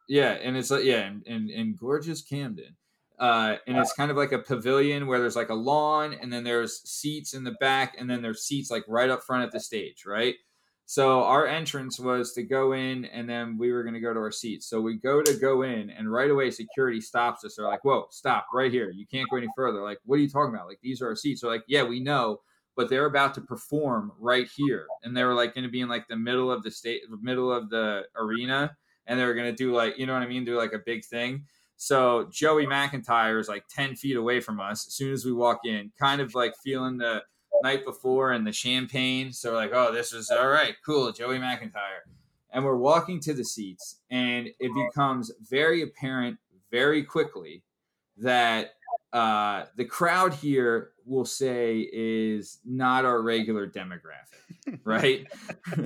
yeah, 0.09 0.33
and 0.33 0.59
it's 0.59 0.71
like 0.71 0.85
yeah, 0.85 1.07
And, 1.07 1.27
and, 1.27 1.49
in 1.49 1.75
gorgeous 1.75 2.21
Camden. 2.21 2.77
Uh, 3.19 3.57
and 3.69 3.79
it's 3.79 3.93
kind 3.93 4.11
of 4.11 4.17
like 4.17 4.33
a 4.33 4.39
pavilion 4.39 5.07
where 5.07 5.21
there's 5.21 5.37
like 5.37 5.51
a 5.51 5.55
lawn 5.55 6.13
and 6.21 6.33
then 6.33 6.43
there's 6.43 6.83
seats 6.83 7.35
in 7.35 7.45
the 7.45 7.53
back 7.61 7.95
and 7.97 8.11
then 8.11 8.21
there's 8.21 8.43
seats 8.43 8.69
like 8.69 8.85
right 8.89 9.11
up 9.11 9.23
front 9.23 9.45
at 9.45 9.53
the 9.53 9.61
stage, 9.61 10.05
right? 10.05 10.35
So 10.87 11.23
our 11.23 11.47
entrance 11.47 11.99
was 11.99 12.33
to 12.35 12.43
go 12.43 12.73
in 12.73 13.07
and 13.07 13.29
then 13.29 13.57
we 13.57 13.73
were 13.73 13.83
going 13.83 13.95
to 13.95 14.01
go 14.01 14.13
to 14.13 14.21
our 14.21 14.33
seats. 14.33 14.69
So 14.69 14.81
we 14.81 14.97
go 14.99 15.23
to 15.23 15.35
go 15.35 15.63
in 15.63 15.89
and 15.91 16.13
right 16.13 16.31
away 16.31 16.51
security 16.51 17.01
stops 17.01 17.45
us. 17.45 17.55
They're 17.57 17.67
like, 17.67 17.85
"Whoa, 17.85 18.07
stop 18.11 18.47
right 18.53 18.71
here. 18.71 18.91
You 18.91 19.07
can't 19.07 19.29
go 19.31 19.37
any 19.39 19.49
further." 19.57 19.83
Like, 19.83 19.99
"What 20.05 20.17
are 20.17 20.23
you 20.23 20.29
talking 20.29 20.55
about? 20.55 20.67
Like 20.67 20.81
these 20.83 21.01
are 21.01 21.09
our 21.09 21.17
seats." 21.17 21.41
They're 21.41 21.51
like, 21.51 21.65
"Yeah, 21.67 21.85
we 21.85 22.01
know." 22.01 22.41
but 22.77 22.89
they're 22.89 23.07
about 23.07 23.35
to 23.35 23.41
perform 23.41 24.13
right 24.19 24.49
here 24.57 24.87
and 25.03 25.17
they 25.17 25.25
were 25.25 25.35
like 25.35 25.55
going 25.55 25.65
to 25.65 25.71
be 25.71 25.81
in 25.81 25.89
like 25.89 26.09
the 26.09 26.17
middle 26.17 26.51
of 26.51 26.63
the 26.63 26.71
state 26.71 27.03
middle 27.21 27.53
of 27.53 27.71
the 27.71 28.03
arena 28.17 28.75
and 29.07 29.19
they 29.19 29.25
were 29.25 29.35
going 29.35 29.51
to 29.51 29.57
do 29.57 29.75
like 29.75 29.99
you 29.99 30.07
know 30.07 30.13
what 30.13 30.23
i 30.23 30.27
mean 30.27 30.45
do 30.45 30.57
like 30.57 30.73
a 30.73 30.81
big 30.85 31.05
thing 31.05 31.45
so 31.77 32.29
joey 32.33 32.67
mcintyre 32.67 33.41
is 33.41 33.49
like 33.49 33.65
10 33.69 33.95
feet 33.97 34.17
away 34.17 34.41
from 34.41 34.61
us 34.61 34.87
as 34.87 34.95
soon 34.95 35.13
as 35.13 35.25
we 35.25 35.33
walk 35.33 35.61
in 35.65 35.93
kind 35.99 36.21
of 36.21 36.35
like 36.35 36.55
feeling 36.63 36.97
the 36.97 37.23
night 37.63 37.85
before 37.85 38.33
and 38.33 38.47
the 38.47 38.53
champagne 38.53 39.33
so 39.33 39.53
we're 39.53 39.57
like 39.57 39.73
oh 39.73 39.93
this 39.93 40.13
is 40.13 40.31
all 40.31 40.49
right 40.49 40.75
cool 40.85 41.13
joey 41.13 41.39
mcintyre 41.39 42.03
and 42.51 42.65
we're 42.65 42.77
walking 42.77 43.21
to 43.21 43.33
the 43.33 43.45
seats 43.45 44.01
and 44.11 44.49
it 44.59 44.71
becomes 44.75 45.33
very 45.49 45.83
apparent 45.83 46.39
very 46.71 47.03
quickly 47.03 47.63
that 48.17 48.75
uh, 49.13 49.65
the 49.77 49.85
crowd 49.85 50.33
here 50.33 50.93
will 51.05 51.25
say 51.25 51.89
is 51.93 52.59
not 52.65 53.05
our 53.05 53.21
regular 53.21 53.67
demographic, 53.67 54.79
right? 54.85 55.27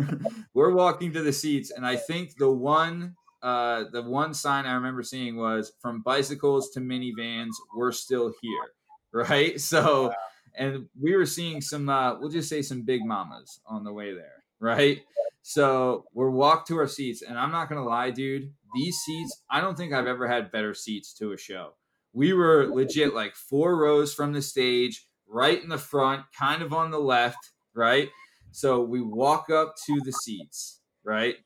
We're 0.55 0.73
walking 0.73 1.13
to 1.13 1.23
the 1.23 1.33
seats, 1.33 1.73
and 1.73 1.85
I 1.85 1.97
think 1.97 2.37
the 2.37 2.51
one 2.51 3.17
uh, 3.43 3.85
the 3.93 4.03
one 4.03 4.35
sign 4.35 4.67
I 4.67 4.75
remember 4.75 5.03
seeing 5.03 5.37
was 5.37 5.73
from 5.81 6.03
bicycles 6.03 6.71
to 6.71 6.81
minivans, 6.81 7.53
we're 7.77 7.93
still 7.93 8.33
here, 8.41 8.73
right? 9.13 9.61
So, 9.61 10.13
and 10.57 10.89
we 11.01 11.15
were 11.15 11.27
seeing 11.27 11.61
some, 11.61 11.89
uh, 11.89 12.19
we'll 12.19 12.31
just 12.31 12.49
say 12.49 12.63
some 12.63 12.83
big 12.83 13.05
mamas 13.05 13.61
on 13.67 13.85
the 13.85 13.93
way 13.93 14.15
there, 14.15 14.45
right? 14.59 15.03
So 15.43 16.07
we're 16.13 16.31
walked 16.31 16.69
to 16.69 16.79
our 16.79 16.89
seats, 16.89 17.23
and 17.23 17.39
I'm 17.39 17.53
not 17.53 17.69
gonna 17.69 17.85
lie, 17.85 18.11
dude. 18.11 18.53
These 18.75 18.97
seats, 18.99 19.43
I 19.51 19.61
don't 19.61 19.77
think 19.77 19.93
I've 19.93 20.07
ever 20.07 20.27
had 20.27 20.51
better 20.51 20.75
seats 20.75 21.13
to 21.15 21.33
a 21.33 21.39
show. 21.39 21.75
We 22.13 22.33
were 22.33 22.67
legit 22.67 23.15
like 23.15 23.35
four 23.35 23.77
rows 23.77 24.13
from 24.13 24.33
the 24.33 24.43
stage, 24.43 25.07
right 25.29 25.63
in 25.63 25.69
the 25.69 25.79
front, 25.79 26.25
kind 26.37 26.63
of 26.63 26.73
on 26.73 26.91
the 26.91 26.99
left, 26.99 27.53
right? 27.75 28.11
So 28.51 28.83
we 28.83 29.03
walk 29.03 29.51
up 29.51 29.75
to 29.87 30.01
the 30.05 30.13
seats, 30.13 30.81
right? 31.05 31.37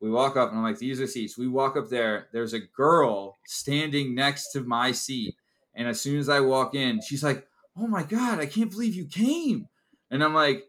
We 0.00 0.10
walk 0.10 0.36
up, 0.36 0.50
and 0.50 0.58
I'm 0.58 0.64
like, 0.64 0.78
these 0.78 1.00
are 1.00 1.06
seats. 1.06 1.36
We 1.38 1.48
walk 1.48 1.76
up 1.76 1.88
there. 1.88 2.28
There's 2.32 2.52
a 2.52 2.60
girl 2.60 3.38
standing 3.46 4.14
next 4.14 4.52
to 4.52 4.60
my 4.60 4.92
seat. 4.92 5.34
And 5.74 5.88
as 5.88 6.00
soon 6.00 6.18
as 6.18 6.28
I 6.28 6.40
walk 6.40 6.74
in, 6.74 7.00
she's 7.00 7.24
like, 7.24 7.46
oh 7.76 7.86
my 7.86 8.02
God, 8.02 8.38
I 8.38 8.46
can't 8.46 8.70
believe 8.70 8.94
you 8.94 9.06
came. 9.06 9.68
And 10.10 10.22
I'm 10.22 10.34
like, 10.34 10.64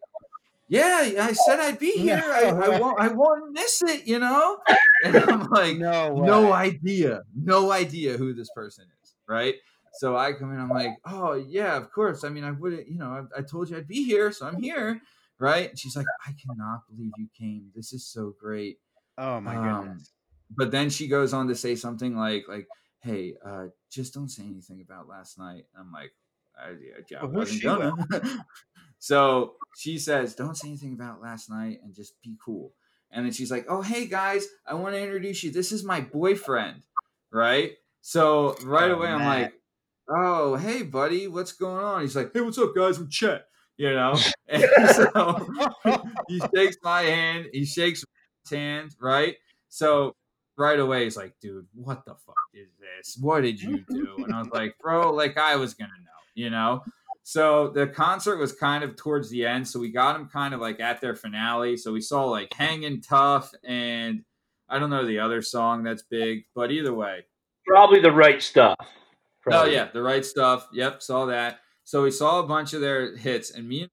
yeah, 0.68 1.12
I 1.20 1.34
said 1.34 1.60
I'd 1.60 1.78
be 1.80 1.92
here. 1.92 2.24
I, 2.24 2.46
I 2.50 2.80
won't 2.80 3.00
I 3.00 3.08
won't 3.10 3.54
miss 3.54 3.84
it, 3.84 4.08
you 4.08 4.20
know? 4.20 4.60
And 5.04 5.18
I'm 5.18 5.48
like, 5.50 5.78
no, 5.78 6.16
no 6.16 6.54
idea, 6.54 7.24
no 7.36 7.70
idea 7.72 8.18
who 8.18 8.34
this 8.34 8.50
person 8.50 8.86
is, 9.04 9.14
right? 9.28 9.56
So 9.92 10.16
I 10.18 10.34
come 10.34 10.52
in, 10.54 10.60
I'm 10.60 10.70
like, 10.70 10.98
oh 11.06 11.34
yeah, 11.34 11.76
of 11.78 11.92
course. 11.92 12.24
I 12.24 12.30
mean, 12.30 12.44
I 12.44 12.52
wouldn't 12.52 12.88
you 12.88 12.98
know, 12.98 13.28
I, 13.36 13.40
I 13.40 13.42
told 13.44 13.70
you 13.70 13.78
I'd 13.78 13.88
be 13.88 14.04
here, 14.06 14.32
so 14.32 14.48
I'm 14.48 14.60
here, 14.60 15.00
right? 15.38 15.70
And 15.70 15.78
she's 15.78 15.96
like, 15.96 16.08
I 16.26 16.34
cannot 16.44 16.88
believe 16.90 17.12
you 17.18 17.28
came. 17.38 17.72
This 17.76 17.94
is 17.94 18.08
so 18.08 18.34
great. 18.40 18.80
Oh 19.18 19.40
my 19.42 19.58
Um, 19.58 19.84
goodness. 19.86 20.12
But 20.50 20.72
then 20.72 20.90
she 20.90 21.08
goes 21.08 21.34
on 21.34 21.48
to 21.50 21.56
say 21.56 21.76
something 21.76 22.16
like, 22.16 22.46
like, 22.48 22.68
hey, 23.02 23.36
uh, 23.46 23.66
just 23.92 24.14
don't 24.14 24.30
say 24.30 24.44
anything 24.44 24.82
about 24.82 25.08
last 25.08 25.38
night. 25.38 25.66
I'm 25.78 25.92
like, 25.92 26.14
I, 26.58 26.70
I, 26.70 27.22
I 27.22 27.26
Well, 27.26 27.32
wasn't 27.32 27.64
gonna. 27.64 27.96
so 29.00 29.56
she 29.74 29.98
says, 29.98 30.36
don't 30.36 30.56
say 30.56 30.70
anything 30.70 30.94
about 30.94 31.22
last 31.22 31.50
night 31.50 31.80
and 31.84 31.94
just 31.94 32.22
be 32.22 32.36
cool. 32.44 32.74
And 33.12 33.26
then 33.26 33.34
she's 33.34 33.52
like, 33.52 33.66
oh, 33.70 33.82
hey 33.82 34.08
guys, 34.08 34.48
I 34.66 34.74
want 34.74 34.96
to 34.96 35.02
introduce 35.02 35.44
you. 35.44 35.52
This 35.52 35.72
is 35.72 35.84
my 35.84 36.02
boyfriend, 36.02 36.84
right? 37.32 37.74
So 38.02 38.56
right 38.64 38.92
Oh, 38.92 38.96
away, 38.96 39.10
I'm 39.10 39.24
like, 39.26 39.54
oh, 40.10 40.56
hey 40.56 40.84
buddy, 40.84 41.28
what's 41.28 41.52
going 41.54 41.84
on? 41.84 42.02
He's 42.02 42.16
like, 42.16 42.32
hey, 42.34 42.42
what's 42.42 42.58
up, 42.58 42.76
guys? 42.76 42.98
I'm 42.98 43.10
Chet. 43.10 43.46
You 43.78 43.94
know, 43.94 44.16
and 44.48 44.64
so 44.90 45.48
he 46.28 46.42
shakes 46.56 46.78
my 46.84 47.02
hand. 47.04 47.48
He 47.52 47.66
shakes 47.66 48.04
his 48.44 48.52
hand, 48.58 48.96
right? 49.02 49.36
So 49.70 50.16
right 50.58 50.80
away, 50.80 51.04
he's 51.04 51.18
like, 51.18 51.36
dude, 51.42 51.68
what 51.74 52.06
the 52.06 52.16
fuck 52.16 52.40
is 52.54 52.70
this? 52.80 53.18
What 53.20 53.42
did 53.42 53.62
you 53.62 53.84
do? 53.90 54.24
And 54.24 54.34
I 54.34 54.40
was 54.40 54.50
like, 54.54 54.78
bro, 54.80 55.12
like 55.14 55.38
I 55.38 55.58
was 55.58 55.74
gonna 55.74 55.90
know, 55.90 56.15
you 56.36 56.50
know. 56.50 56.84
So 57.24 57.70
the 57.70 57.88
concert 57.88 58.38
was 58.38 58.54
kind 58.54 58.84
of 58.84 58.96
towards 58.96 59.32
the 59.32 59.48
end, 59.48 59.68
so 59.68 59.80
we 59.80 59.90
got 59.90 60.14
them 60.14 60.30
kind 60.30 60.54
of 60.54 60.62
like 60.62 60.80
at 60.80 61.02
their 61.02 61.16
finale. 61.16 61.76
So 61.76 61.92
we 61.92 62.02
saw 62.02 62.26
like 62.26 62.54
"Hanging 62.54 63.02
Tough" 63.02 63.52
and 63.64 64.24
I 64.70 64.78
don't 64.78 64.92
know 64.92 65.06
the 65.06 65.20
other 65.20 65.42
song 65.42 65.84
that's 65.84 66.04
big, 66.04 66.46
but 66.54 66.72
either 66.72 66.94
way, 66.94 67.26
Probably 67.66 68.00
the 68.00 68.12
right 68.12 68.42
stuff. 68.42 68.76
Oh 69.50 69.66
yeah, 69.66 69.90
the 69.92 70.02
right 70.02 70.24
stuff. 70.24 70.68
Yep, 70.72 71.02
saw 71.02 71.26
that. 71.26 71.60
So 71.84 72.04
we 72.04 72.12
saw 72.12 72.40
a 72.40 72.48
bunch 72.48 72.74
of 72.74 72.82
their 72.82 73.16
hits, 73.16 73.52
and 73.52 73.68
me 73.68 73.82
and 73.82 73.90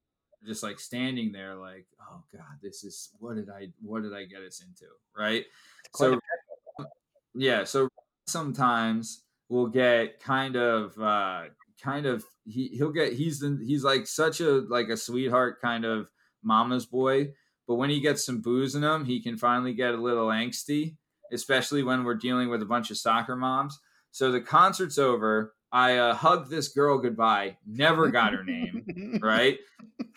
just 0.46 0.62
like 0.62 0.78
standing 0.78 1.32
there, 1.32 1.54
like, 1.54 1.86
oh 2.00 2.22
god, 2.32 2.58
this 2.62 2.84
is 2.84 3.10
what 3.18 3.36
did 3.36 3.48
I 3.48 3.68
what 3.82 4.02
did 4.02 4.14
I 4.14 4.24
get 4.24 4.42
us 4.42 4.60
into, 4.60 4.90
right? 5.16 5.44
So 5.94 6.18
yeah, 7.34 7.64
so 7.64 7.88
sometimes 8.26 9.22
we'll 9.48 9.66
get 9.66 10.20
kind 10.20 10.56
of 10.56 10.98
uh 11.00 11.44
kind 11.82 12.06
of 12.06 12.24
he 12.44 12.68
he'll 12.68 12.92
get 12.92 13.12
he's 13.12 13.40
the, 13.40 13.58
he's 13.64 13.84
like 13.84 14.06
such 14.06 14.40
a 14.40 14.62
like 14.68 14.88
a 14.88 14.96
sweetheart 14.96 15.60
kind 15.60 15.84
of 15.84 16.10
mama's 16.42 16.86
boy, 16.86 17.32
but 17.66 17.74
when 17.76 17.90
he 17.90 18.00
gets 18.00 18.24
some 18.24 18.40
booze 18.40 18.74
in 18.74 18.82
him, 18.82 19.04
he 19.04 19.22
can 19.22 19.36
finally 19.36 19.74
get 19.74 19.94
a 19.94 20.00
little 20.00 20.28
angsty, 20.28 20.96
especially 21.32 21.82
when 21.82 22.04
we're 22.04 22.14
dealing 22.14 22.48
with 22.48 22.62
a 22.62 22.66
bunch 22.66 22.90
of 22.90 22.98
soccer 22.98 23.36
moms. 23.36 23.78
So 24.10 24.30
the 24.30 24.40
concert's 24.40 24.98
over. 24.98 25.54
I 25.72 25.96
uh, 25.96 26.14
hugged 26.14 26.50
this 26.50 26.68
girl 26.68 26.98
goodbye. 26.98 27.56
Never 27.66 28.08
got 28.08 28.34
her 28.34 28.44
name. 28.44 29.18
right? 29.22 29.58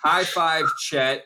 High 0.03 0.25
five, 0.25 0.65
Chet, 0.79 1.23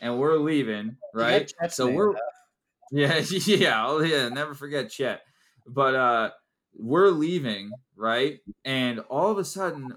and 0.00 0.18
we're 0.18 0.36
leaving. 0.36 0.96
Right? 1.12 1.52
So 1.70 1.86
name, 1.86 1.94
we're 1.96 2.12
though. 2.12 2.18
yeah, 2.92 3.18
yeah, 3.46 3.86
oh 3.86 4.00
yeah, 4.00 4.28
never 4.28 4.54
forget 4.54 4.90
Chet. 4.90 5.22
But 5.66 5.94
uh 5.94 6.30
we're 6.76 7.10
leaving, 7.10 7.70
right? 7.96 8.40
And 8.64 9.00
all 9.00 9.30
of 9.30 9.38
a 9.38 9.44
sudden 9.44 9.94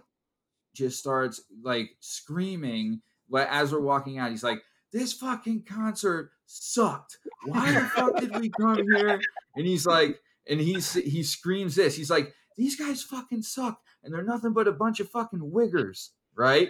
just 0.73 0.99
starts 0.99 1.41
like 1.63 1.89
screaming 1.99 3.01
but 3.29 3.47
as 3.49 3.71
we're 3.71 3.81
walking 3.81 4.17
out, 4.17 4.31
he's 4.31 4.43
like, 4.43 4.61
This 4.91 5.13
fucking 5.13 5.63
concert 5.63 6.31
sucked. 6.45 7.17
Why 7.45 7.71
the 7.71 7.81
fuck 7.81 8.17
did 8.17 8.37
we 8.39 8.49
come 8.49 8.77
here? 8.77 9.19
And 9.55 9.67
he's 9.67 9.85
like, 9.85 10.19
and 10.49 10.59
he's 10.59 10.93
he 10.93 11.23
screams 11.23 11.75
this. 11.75 11.95
He's 11.95 12.09
like, 12.09 12.33
These 12.55 12.75
guys 12.75 13.03
fucking 13.03 13.43
suck, 13.43 13.81
and 14.03 14.13
they're 14.13 14.23
nothing 14.23 14.53
but 14.53 14.67
a 14.67 14.71
bunch 14.71 14.99
of 14.99 15.09
fucking 15.09 15.51
wiggers, 15.53 16.09
right? 16.35 16.69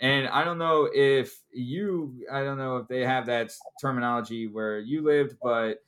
And 0.00 0.28
I 0.28 0.44
don't 0.44 0.58
know 0.58 0.88
if 0.92 1.42
you, 1.50 2.24
I 2.30 2.44
don't 2.44 2.58
know 2.58 2.76
if 2.76 2.86
they 2.86 3.04
have 3.04 3.26
that 3.26 3.52
terminology 3.80 4.46
where 4.46 4.78
you 4.78 5.02
lived, 5.02 5.36
but 5.42 5.82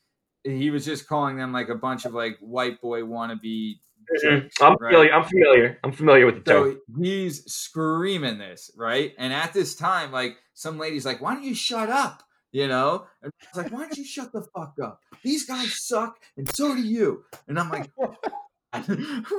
he 0.45 0.71
was 0.71 0.85
just 0.85 1.07
calling 1.09 1.37
them 1.37 1.53
like 1.53 1.69
a 1.69 1.75
bunch 1.75 2.05
of 2.05 2.15
like 2.15 2.37
white 2.41 2.81
boy 2.81 3.03
wannabe. 3.03 3.77
Mm-hmm. 4.25 4.29
jerks, 4.41 4.57
I'm 4.61 4.73
right? 4.81 4.91
familiar. 4.91 5.13
I'm 5.13 5.25
familiar. 5.25 5.79
I'm 5.85 5.93
familiar 5.93 6.27
with 6.27 6.45
the 6.45 6.51
term. 6.51 6.73
So 6.73 7.01
he's 7.01 7.45
screaming 7.53 8.39
this, 8.39 8.71
right? 8.77 9.13
And 9.19 9.33
at 9.33 9.53
this 9.53 9.77
time, 9.77 10.11
like 10.11 10.37
some 10.55 10.79
lady's 10.79 11.07
like, 11.07 11.21
"Why 11.21 11.35
don't 11.35 11.45
you 11.45 11.55
shut 11.55 11.89
up?" 11.91 12.23
You 12.53 12.67
know, 12.67 13.07
and 13.23 13.31
I 13.41 13.47
was 13.55 13.65
like, 13.65 13.73
"Why 13.73 13.83
don't 13.83 13.97
you 13.97 14.05
shut 14.05 14.33
the 14.33 14.43
fuck 14.57 14.75
up? 14.83 14.99
These 15.23 15.47
guys 15.47 15.87
suck, 15.87 16.17
and 16.37 16.49
so 16.55 16.75
do 16.75 16.83
you." 16.83 17.23
And 17.47 17.59
I'm 17.61 17.71
like, 17.71 17.89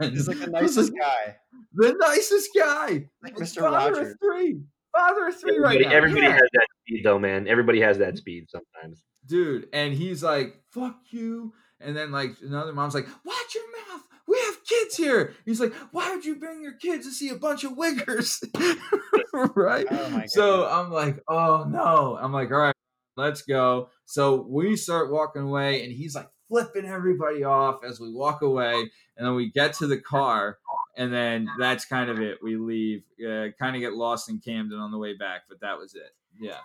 He's 0.00 0.28
like 0.28 0.38
the 0.38 0.46
nicest 0.52 0.92
guy. 0.98 1.36
the 1.74 1.92
nicest 1.98 2.50
guy, 2.56 3.08
Like 3.22 3.36
Mr. 3.36 3.62
Rogers. 3.62 4.12
of 4.12 4.18
three, 4.20 4.60
father 4.98 5.28
of 5.28 5.36
three 5.40 5.52
Everybody, 5.56 5.78
right 5.78 5.86
now. 5.88 5.96
everybody 5.96 6.26
Yeah. 6.26 6.32
has 6.32 6.48
that 6.52 6.66
speed, 6.82 7.04
though, 7.04 7.18
man. 7.18 7.46
Everybody 7.48 7.80
has 7.80 7.98
that 7.98 8.16
speed 8.18 8.48
sometimes. 8.50 9.02
dude. 9.26 9.68
And 9.72 9.92
he's 9.94 10.22
like, 10.22 10.60
"Fuck 10.72 10.96
you." 11.10 11.52
And 11.80 11.96
then 11.96 12.10
like 12.10 12.32
another 12.42 12.72
mom's 12.72 12.94
like, 12.94 13.06
"Watch 13.24 13.54
your 13.54 13.64
mouth. 13.70 14.02
We 14.26 14.38
have 14.46 14.64
kids 14.64 14.96
here." 14.96 15.34
He's 15.44 15.60
like, 15.60 15.72
"Why 15.92 16.14
would 16.14 16.24
you 16.24 16.36
bring 16.36 16.62
your 16.62 16.72
kids 16.72 17.06
to 17.06 17.12
see 17.12 17.28
a 17.28 17.36
bunch 17.36 17.62
of 17.64 17.72
wiggers?" 17.72 18.42
right? 19.54 19.86
Oh 19.90 20.22
so 20.26 20.66
I'm 20.66 20.90
like, 20.90 21.22
"Oh 21.28 21.64
no!" 21.68 22.18
I'm 22.20 22.32
like, 22.32 22.50
"All 22.50 22.58
right, 22.58 22.74
let's 23.16 23.42
go." 23.42 23.90
So 24.06 24.46
we 24.48 24.76
start 24.76 25.12
walking 25.12 25.42
away, 25.42 25.84
and 25.84 25.92
he's 25.92 26.14
like 26.14 26.28
flipping 26.48 26.86
everybody 26.86 27.44
off 27.44 27.84
as 27.84 28.00
we 28.00 28.10
walk 28.12 28.40
away, 28.42 28.74
and 29.16 29.26
then 29.26 29.34
we 29.34 29.50
get 29.50 29.74
to 29.74 29.86
the 29.86 30.00
car. 30.00 30.58
And 30.98 31.12
then 31.12 31.48
that's 31.58 31.84
kind 31.86 32.10
of 32.10 32.20
it. 32.20 32.38
We 32.42 32.56
leave, 32.56 33.04
uh, 33.26 33.46
kind 33.58 33.74
of 33.76 33.80
get 33.80 33.94
lost 33.94 34.28
in 34.28 34.40
Camden 34.40 34.78
on 34.78 34.90
the 34.90 34.98
way 34.98 35.14
back, 35.16 35.42
but 35.48 35.60
that 35.60 35.78
was 35.78 35.94
it. 35.94 36.12
Yeah. 36.40 36.58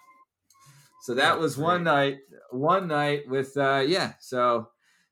So 1.03 1.13
that 1.15 1.39
was 1.39 1.57
one 1.57 1.83
night, 1.83 2.19
one 2.51 2.87
night 2.87 3.27
with 3.29 3.55
uh 3.57 3.83
yeah. 3.85 4.13
So 4.19 4.69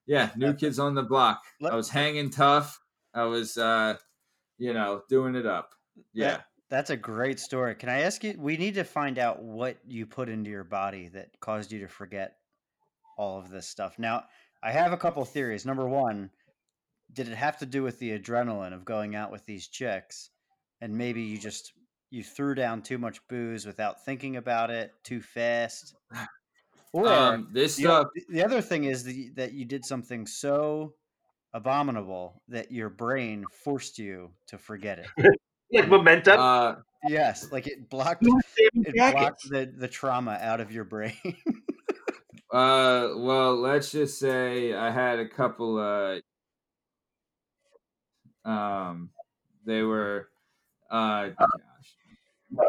yeah, 0.08 0.30
new 0.36 0.54
kids 0.54 0.80
on 0.80 0.96
the 0.96 1.04
block. 1.04 1.42
I 1.70 1.76
was 1.76 1.90
hanging 1.90 2.30
tough. 2.30 2.80
I 3.14 3.24
was 3.24 3.58
uh 3.58 3.96
you 4.58 4.74
know, 4.74 5.02
doing 5.10 5.36
it 5.36 5.46
up. 5.46 5.72
Yeah. 6.14 6.28
That- 6.32 6.46
that's 6.70 6.90
a 6.90 6.96
great 6.96 7.38
story. 7.38 7.76
Can 7.76 7.90
I 7.90 8.00
ask 8.04 8.24
you? 8.24 8.34
We 8.40 8.56
need 8.56 8.76
to 8.76 8.86
find 8.86 9.20
out 9.20 9.44
what 9.44 9.76
you 9.86 10.06
put 10.06 10.30
into 10.30 10.50
your 10.50 10.64
body 10.64 11.10
that 11.10 11.38
caused 11.42 11.70
you 11.74 11.80
to 11.82 11.90
forget 11.90 12.38
all 13.18 13.38
of 13.40 13.50
this 13.50 13.68
stuff. 13.68 14.00
Now, 14.00 14.24
I 14.64 14.72
have 14.72 14.94
a 14.94 14.98
couple 14.98 15.26
theories. 15.26 15.66
Number 15.66 15.86
one, 15.90 16.30
did 17.14 17.28
it 17.28 17.36
have 17.36 17.58
to 17.60 17.66
do 17.66 17.84
with 17.84 18.00
the 18.00 18.18
adrenaline 18.18 18.74
of 18.74 18.86
going 18.86 19.16
out 19.16 19.32
with 19.32 19.46
these 19.46 19.68
chicks, 19.68 20.30
and 20.82 20.98
maybe 20.98 21.22
you 21.24 21.38
just 21.38 21.74
you 22.10 22.24
threw 22.24 22.56
down 22.56 22.82
too 22.82 22.98
much 22.98 23.26
booze 23.28 23.66
without 23.66 24.04
thinking 24.06 24.36
about 24.38 24.70
it 24.70 24.92
too 25.04 25.22
fast? 25.22 25.96
Or 26.94 27.08
Um, 27.08 27.48
this 27.54 27.78
the, 27.78 27.84
stuff- 27.84 28.08
the 28.28 28.44
other 28.44 28.62
thing 28.62 28.84
is 28.84 29.06
the, 29.06 29.30
that 29.36 29.54
you 29.54 29.64
did 29.64 29.86
something 29.86 30.28
so 30.28 30.96
abominable 31.54 32.42
that 32.50 32.72
your 32.72 32.90
brain 32.90 33.46
forced 33.64 33.98
you 33.98 34.32
to 34.48 34.58
forget 34.58 35.00
it. 35.00 35.08
Like 35.74 35.88
momentum. 35.88 36.38
Uh 36.38 36.76
Yes, 37.08 37.50
like 37.50 37.66
it 37.66 37.90
blocked 37.90 38.24
You 38.24 38.36
were 38.36 38.42
saving 38.58 38.94
it 38.94 39.14
blocked 39.14 39.50
the, 39.50 39.74
the 39.74 39.88
trauma 39.88 40.38
out 40.42 40.60
of 40.60 40.72
your 40.74 40.84
brain. 40.84 41.16
uh 42.52 43.10
well, 43.16 43.56
let's 43.56 43.92
just 43.92 44.20
say 44.20 44.74
I 44.74 44.92
had 44.92 45.20
a 45.20 45.30
couple 45.30 45.78
uh 45.80 46.20
um 48.46 49.10
they 49.66 49.82
were 49.84 50.30
uh 50.90 51.30
gosh 51.30 52.62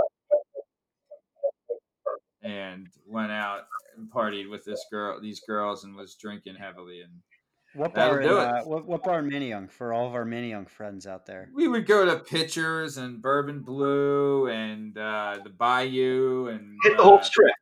and 2.43 2.89
went 3.07 3.33
out 3.33 3.63
and 3.97 4.11
partied 4.11 4.51
with 4.51 4.65
this 4.65 4.85
girl 4.91 5.21
these 5.21 5.41
girls 5.41 5.85
and 5.85 5.95
was 5.95 6.15
drinking 6.17 6.55
heavily 6.57 7.01
and 7.03 7.13
what 7.75 7.95
That'll 7.95 8.17
bar? 8.17 8.21
In, 8.21 8.29
do 8.29 8.37
it. 8.37 8.41
uh, 8.43 8.63
what, 8.65 8.85
what 8.87 9.03
bar 9.03 9.21
in 9.21 9.31
Manayunk 9.31 9.71
for 9.71 9.95
all 9.95 10.07
of 10.07 10.15
our 10.15 10.27
Manayunk 10.27 10.69
friends 10.69 11.07
out 11.07 11.25
there? 11.25 11.49
we 11.55 11.69
would 11.69 11.87
go 11.87 12.05
to 12.05 12.19
Pitchers 12.19 12.99
and 12.99 13.23
Bourbon 13.23 13.61
Blue 13.63 14.49
and 14.49 14.99
uh, 14.99 15.39
the 15.43 15.49
Bayou 15.49 16.49
and 16.49 16.77
Hit 16.83 16.99
the 16.99 17.03
whole 17.03 17.19
uh, 17.19 17.23
strip. 17.23 17.55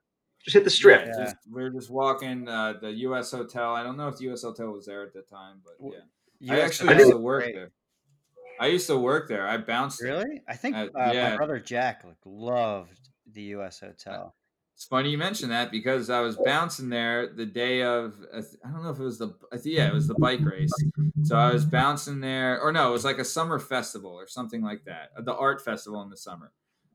Just 0.45 0.55
hit 0.55 0.65
the 0.65 0.71
strip. 0.71 1.07
yeah, 1.07 1.25
just- 1.27 1.37
we 1.49 1.63
were 1.63 1.71
just 1.71 1.91
walking 1.91 2.49
uh, 2.49 2.75
the 2.81 2.91
U.S. 2.91 3.31
Hotel. 3.31 3.73
I 3.73 3.85
don't 3.85 3.97
know 3.97 4.09
if 4.09 4.17
the 4.19 4.25
U.S. 4.25 4.43
Hotel 4.43 4.71
was 4.73 4.85
there 4.87 5.05
at 5.05 5.13
the 5.13 5.23
time, 5.23 5.61
but 5.65 5.75
yeah, 6.41 6.55
I 6.55 6.61
actually 6.61 6.89
Hotel 6.89 7.01
used 7.03 7.13
to 7.13 7.19
work 7.19 7.45
great. 7.45 7.55
there. 7.55 7.71
I 8.61 8.67
used 8.67 8.87
to 8.89 8.99
work 8.99 9.27
there. 9.27 9.49
I 9.49 9.57
bounced. 9.57 10.03
Really? 10.03 10.43
I 10.47 10.55
think 10.55 10.77
Uh, 10.77 10.89
uh, 10.95 11.11
yeah. 11.15 11.31
my 11.31 11.37
brother 11.39 11.59
Jack 11.59 12.05
like 12.05 12.19
loved 12.27 13.09
the 13.33 13.43
U.S. 13.55 13.81
Hotel. 13.81 14.35
It's 14.75 14.85
funny 14.85 15.11
you 15.11 15.19
mention 15.19 15.49
that 15.51 15.71
because 15.71 16.09
I 16.09 16.21
was 16.21 16.37
bouncing 16.37 16.89
there 16.89 17.35
the 17.35 17.45
day 17.45 17.83
of 17.83 18.15
I 18.33 18.71
don't 18.71 18.83
know 18.83 18.91
if 18.91 18.99
it 18.99 19.03
was 19.03 19.19
the 19.19 19.35
I 19.53 19.59
think 19.59 19.77
yeah 19.77 19.87
it 19.89 19.93
was 19.93 20.09
the 20.09 20.15
bike 20.15 20.41
race. 20.41 20.73
So 21.23 21.37
I 21.37 21.53
was 21.53 21.67
bouncing 21.67 22.21
there 22.21 22.61
or 22.63 22.73
no 22.73 22.89
it 22.89 22.93
was 22.93 23.05
like 23.05 23.19
a 23.19 23.25
summer 23.25 23.59
festival 23.59 24.11
or 24.13 24.27
something 24.27 24.63
like 24.63 24.85
that 24.85 25.11
the 25.25 25.35
art 25.35 25.63
festival 25.63 26.01
in 26.03 26.09
the 26.09 26.17
summer. 26.17 26.53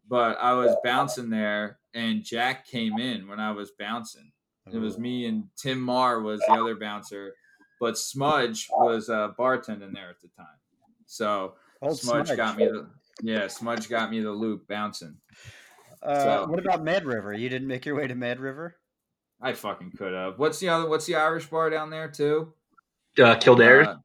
But 0.07 0.39
I 0.39 0.53
was 0.53 0.75
bouncing 0.83 1.29
there 1.29 1.77
and 1.93 2.23
Jack 2.23 2.65
came 2.65 2.97
in 2.97 3.27
when 3.27 3.39
I 3.39 3.51
was 3.51 3.71
bouncing. 3.77 4.31
It 4.73 4.79
was 4.79 4.97
me 4.97 5.27
and 5.27 5.43
Tim 5.55 5.79
Marr 5.79 6.21
was 6.21 6.39
the 6.47 6.53
other 6.53 6.75
bouncer, 6.75 7.35
but 7.79 7.99
Smudge 7.99 8.67
was 8.71 9.09
uh, 9.11 9.33
bartending 9.37 9.93
there 9.93 10.09
at 10.09 10.21
the 10.21 10.29
time. 10.35 10.47
So 11.05 11.55
Old 11.81 11.99
Smudge, 11.99 12.27
Smudge. 12.27 12.37
got 12.37 12.57
me 12.57 12.65
the 12.65 12.87
yeah 13.21 13.47
Smudge 13.47 13.89
got 13.89 14.11
me 14.11 14.19
the 14.21 14.31
loop 14.31 14.67
bouncing. 14.67 15.15
Uh, 16.01 16.23
So- 16.23 16.45
what 16.47 16.59
about 16.59 16.83
Mad 16.83 17.05
River? 17.05 17.33
You 17.33 17.49
didn't 17.49 17.67
make 17.67 17.85
your 17.85 17.95
way 17.95 18.07
to 18.07 18.15
Mad 18.15 18.39
River? 18.39 18.75
I 19.41 19.53
fucking 19.53 19.91
could 19.97 20.13
have. 20.13 20.39
What's 20.39 20.59
the 20.59 20.69
other? 20.69 20.87
What's 20.89 21.05
the 21.05 21.15
Irish 21.15 21.47
bar 21.49 21.69
down 21.69 21.89
there 21.89 22.09
too? 22.09 22.53
Uh, 23.21 23.35
Kildare. 23.35 23.83
Uh, 23.83 23.95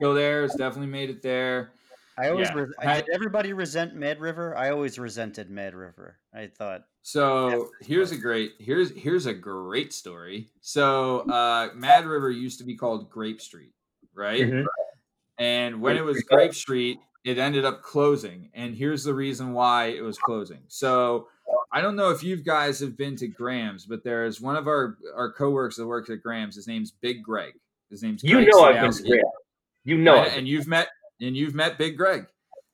Kildare's 0.00 0.54
definitely 0.54 0.88
made 0.92 1.08
it 1.10 1.22
there. 1.22 1.72
I 2.18 2.28
always 2.30 2.48
Yeah. 2.48 2.64
re- 2.82 2.94
did 3.02 3.08
everybody 3.12 3.52
resent 3.52 3.94
Mad 3.94 4.20
River? 4.20 4.56
I 4.56 4.70
always 4.70 4.98
resented 4.98 5.50
Mad 5.50 5.74
River. 5.74 6.18
I 6.34 6.46
thought 6.46 6.84
So 7.02 7.70
here's 7.82 8.10
a 8.12 8.16
great 8.16 8.52
here's 8.58 8.90
here's 8.96 9.26
a 9.26 9.34
great 9.34 9.92
story. 9.92 10.48
So 10.60 11.20
uh, 11.30 11.70
Mad 11.74 12.06
River 12.06 12.30
used 12.30 12.58
to 12.58 12.64
be 12.64 12.74
called 12.76 13.10
Grape 13.10 13.40
Street, 13.40 13.72
right? 14.14 14.40
Mhm. 14.42 14.64
And 15.38 15.80
when 15.80 15.96
it 15.96 16.04
was 16.04 16.22
Grape 16.22 16.54
Street, 16.54 16.98
it 17.24 17.38
ended 17.38 17.64
up 17.64 17.82
closing. 17.82 18.50
And 18.54 18.74
here's 18.74 19.04
the 19.04 19.14
reason 19.14 19.52
why 19.52 19.86
it 19.86 20.00
was 20.00 20.16
closing. 20.18 20.62
So 20.68 21.28
I 21.72 21.80
don't 21.80 21.96
know 21.96 22.10
if 22.10 22.22
you 22.22 22.36
guys 22.36 22.80
have 22.80 22.96
been 22.96 23.16
to 23.16 23.28
Graham's, 23.28 23.84
but 23.84 24.04
there's 24.04 24.40
one 24.40 24.56
of 24.56 24.66
our 24.66 24.96
our 25.14 25.32
coworkers 25.32 25.76
that 25.76 25.86
works 25.86 26.08
at 26.08 26.22
Graham's. 26.22 26.56
His 26.56 26.66
name's 26.68 26.90
Big 26.90 27.22
Greg. 27.22 27.54
His 27.90 28.02
name's 28.02 28.22
You 28.22 28.36
Greg 28.36 28.48
know 28.50 28.64
I've 28.64 28.80
been 28.80 28.92
to. 28.92 29.02
Graham. 29.02 29.24
You 29.84 29.98
know 29.98 30.18
I've 30.18 30.36
and 30.36 30.48
you've 30.48 30.66
met 30.66 30.88
and 31.20 31.36
you've 31.36 31.54
met 31.54 31.78
Big 31.78 31.96
Greg. 31.96 32.26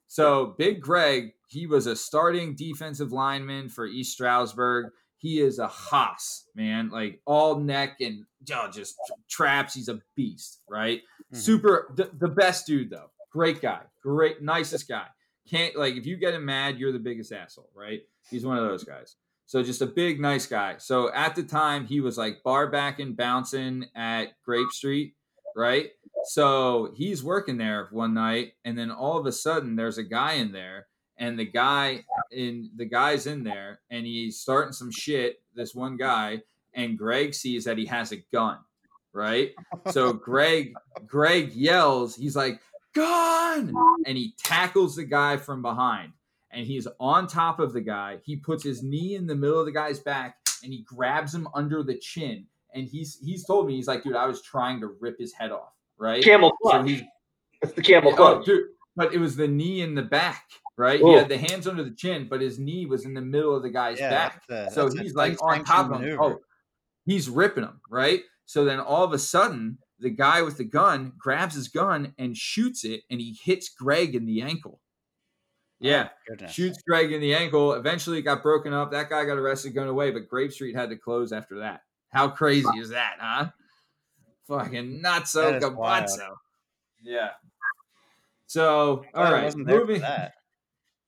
So 0.06 0.54
Big 0.58 0.80
Greg, 0.80 1.32
he 1.48 1.66
was 1.66 1.86
a 1.86 1.96
starting 1.96 2.54
defensive 2.54 3.12
lineman 3.12 3.68
for 3.68 3.86
East 3.86 4.12
Stroudsburg. 4.12 4.90
He 5.16 5.40
is 5.40 5.58
a 5.58 5.68
hoss, 5.68 6.46
man, 6.54 6.90
like 6.90 7.20
all 7.26 7.56
neck 7.56 7.96
and 8.00 8.24
oh, 8.52 8.68
just 8.70 8.96
traps. 9.30 9.72
He's 9.72 9.88
a 9.88 10.00
beast, 10.16 10.60
right? 10.68 11.00
Mm-hmm. 11.32 11.40
Super, 11.40 11.92
the, 11.96 12.10
the 12.18 12.28
best 12.28 12.66
dude 12.66 12.90
though. 12.90 13.10
Great 13.30 13.62
guy, 13.62 13.80
great, 14.02 14.42
nicest 14.42 14.88
guy. 14.88 15.06
Can't 15.48 15.74
like 15.76 15.96
if 15.96 16.06
you 16.06 16.16
get 16.16 16.34
him 16.34 16.44
mad, 16.44 16.78
you're 16.78 16.92
the 16.92 16.98
biggest 16.98 17.32
asshole, 17.32 17.70
right? 17.74 18.00
He's 18.30 18.44
one 18.44 18.58
of 18.58 18.64
those 18.64 18.84
guys. 18.84 19.16
So 19.46 19.62
just 19.62 19.82
a 19.82 19.86
big, 19.86 20.20
nice 20.20 20.46
guy. 20.46 20.76
So 20.78 21.12
at 21.12 21.34
the 21.34 21.42
time, 21.42 21.86
he 21.86 22.00
was 22.00 22.16
like 22.16 22.42
bar 22.42 22.70
backing, 22.70 23.14
bouncing 23.14 23.86
at 23.94 24.40
Grape 24.44 24.70
Street, 24.70 25.14
right? 25.56 25.90
So 26.24 26.92
he's 26.94 27.24
working 27.24 27.58
there 27.58 27.88
one 27.90 28.14
night, 28.14 28.52
and 28.64 28.78
then 28.78 28.90
all 28.90 29.18
of 29.18 29.26
a 29.26 29.32
sudden 29.32 29.76
there's 29.76 29.98
a 29.98 30.04
guy 30.04 30.34
in 30.34 30.52
there, 30.52 30.86
and 31.18 31.38
the 31.38 31.44
guy 31.44 32.04
in 32.30 32.70
the 32.76 32.84
guy's 32.84 33.26
in 33.26 33.42
there, 33.44 33.80
and 33.90 34.06
he's 34.06 34.40
starting 34.40 34.72
some 34.72 34.90
shit. 34.90 35.42
This 35.54 35.74
one 35.74 35.96
guy, 35.96 36.42
and 36.74 36.96
Greg 36.96 37.34
sees 37.34 37.64
that 37.64 37.78
he 37.78 37.86
has 37.86 38.12
a 38.12 38.24
gun, 38.32 38.58
right? 39.12 39.52
So 39.90 40.12
Greg 40.28 40.72
Greg 41.06 41.52
yells, 41.52 42.14
he's 42.16 42.36
like, 42.36 42.60
"Gun!" 42.94 43.74
and 44.06 44.16
he 44.16 44.34
tackles 44.38 44.96
the 44.96 45.04
guy 45.04 45.36
from 45.36 45.62
behind, 45.62 46.12
and 46.50 46.66
he's 46.66 46.86
on 47.00 47.26
top 47.26 47.58
of 47.60 47.72
the 47.72 47.80
guy. 47.80 48.18
He 48.24 48.36
puts 48.36 48.62
his 48.64 48.82
knee 48.82 49.14
in 49.14 49.26
the 49.26 49.34
middle 49.34 49.58
of 49.60 49.66
the 49.66 49.72
guy's 49.72 50.00
back, 50.00 50.36
and 50.62 50.72
he 50.72 50.82
grabs 50.82 51.34
him 51.34 51.48
under 51.54 51.82
the 51.82 51.96
chin. 51.96 52.46
And 52.74 52.86
he's 52.88 53.18
he's 53.22 53.44
told 53.44 53.66
me 53.66 53.76
he's 53.76 53.86
like, 53.88 54.02
dude, 54.02 54.16
I 54.16 54.26
was 54.26 54.40
trying 54.42 54.80
to 54.80 54.96
rip 55.00 55.18
his 55.18 55.32
head 55.32 55.52
off, 55.52 55.72
right? 55.98 56.22
Camel 56.24 56.52
So 56.62 56.82
he- 56.82 57.06
That's 57.60 57.74
the 57.74 57.82
camel 57.82 58.14
Oh, 58.16 58.42
dude, 58.42 58.68
but 58.96 59.12
it 59.12 59.18
was 59.18 59.36
the 59.36 59.46
knee 59.46 59.82
in 59.82 59.94
the 59.94 60.00
back, 60.02 60.46
right? 60.78 60.98
He 60.98 61.04
Oh. 61.04 61.18
had 61.18 61.28
the 61.28 61.36
hands 61.36 61.66
under 61.68 61.84
the 61.84 61.90
chin, 61.94 62.28
but 62.30 62.40
his 62.40 62.58
knee 62.58 62.86
was 62.86 63.04
in 63.04 63.12
the 63.12 63.20
middle 63.20 63.54
of 63.54 63.62
the 63.62 63.68
guy's 63.68 64.00
Yeah, 64.00 64.08
back. 64.10 64.42
a- 64.48 64.70
so 64.70 64.88
he's 64.90 65.14
like 65.14 65.36
on 65.42 65.64
top 65.64 65.90
of 65.90 66.00
him. 66.00 66.12
unsanctioned 66.12 66.18
Oh, 66.38 66.40
he's 67.04 67.28
ripping 67.28 67.64
him, 67.64 67.78
right? 67.90 68.22
So 68.52 68.66
then 68.66 68.80
all 68.80 69.02
of 69.02 69.14
a 69.14 69.18
sudden, 69.18 69.78
the 69.98 70.10
guy 70.10 70.42
with 70.42 70.58
the 70.58 70.64
gun 70.64 71.14
grabs 71.18 71.54
his 71.54 71.68
gun 71.68 72.12
and 72.18 72.36
shoots 72.36 72.84
it, 72.84 73.00
and 73.10 73.18
he 73.18 73.34
hits 73.42 73.70
Greg 73.70 74.14
in 74.14 74.26
the 74.26 74.42
ankle. 74.42 74.78
Oh, 74.78 74.84
yeah, 75.80 76.10
Oh, 76.30 76.46
shoots 76.48 76.82
Greg 76.86 77.12
in 77.12 77.22
the 77.22 77.34
ankle. 77.34 77.72
Eventually, 77.72 78.18
it 78.18 78.22
got 78.24 78.42
broken 78.42 78.74
up. 78.74 78.90
That 78.90 79.08
guy 79.08 79.24
got 79.24 79.38
arrested, 79.38 79.70
going 79.70 79.88
away, 79.88 80.10
but 80.10 80.28
Grape 80.28 80.52
Street 80.52 80.76
had 80.76 80.90
to 80.90 80.96
close 80.96 81.32
after 81.32 81.60
that. 81.60 81.80
How 82.10 82.28
crazy 82.28 82.68
is 82.78 82.90
that, 82.90 83.14
huh? 83.18 83.46
Fucking 84.48 85.00
not 85.00 85.28
so 85.28 85.52
That 85.52 85.62
is 85.62 85.70
wild. 85.70 86.04
gabazzo. 86.04 86.28
Yeah. 87.02 87.30
So, 88.48 89.02
all 89.14 89.32
right, 89.32 89.44
wasn't 89.44 89.66
there 89.66 89.80
for 89.80 89.86
moving. 89.86 90.02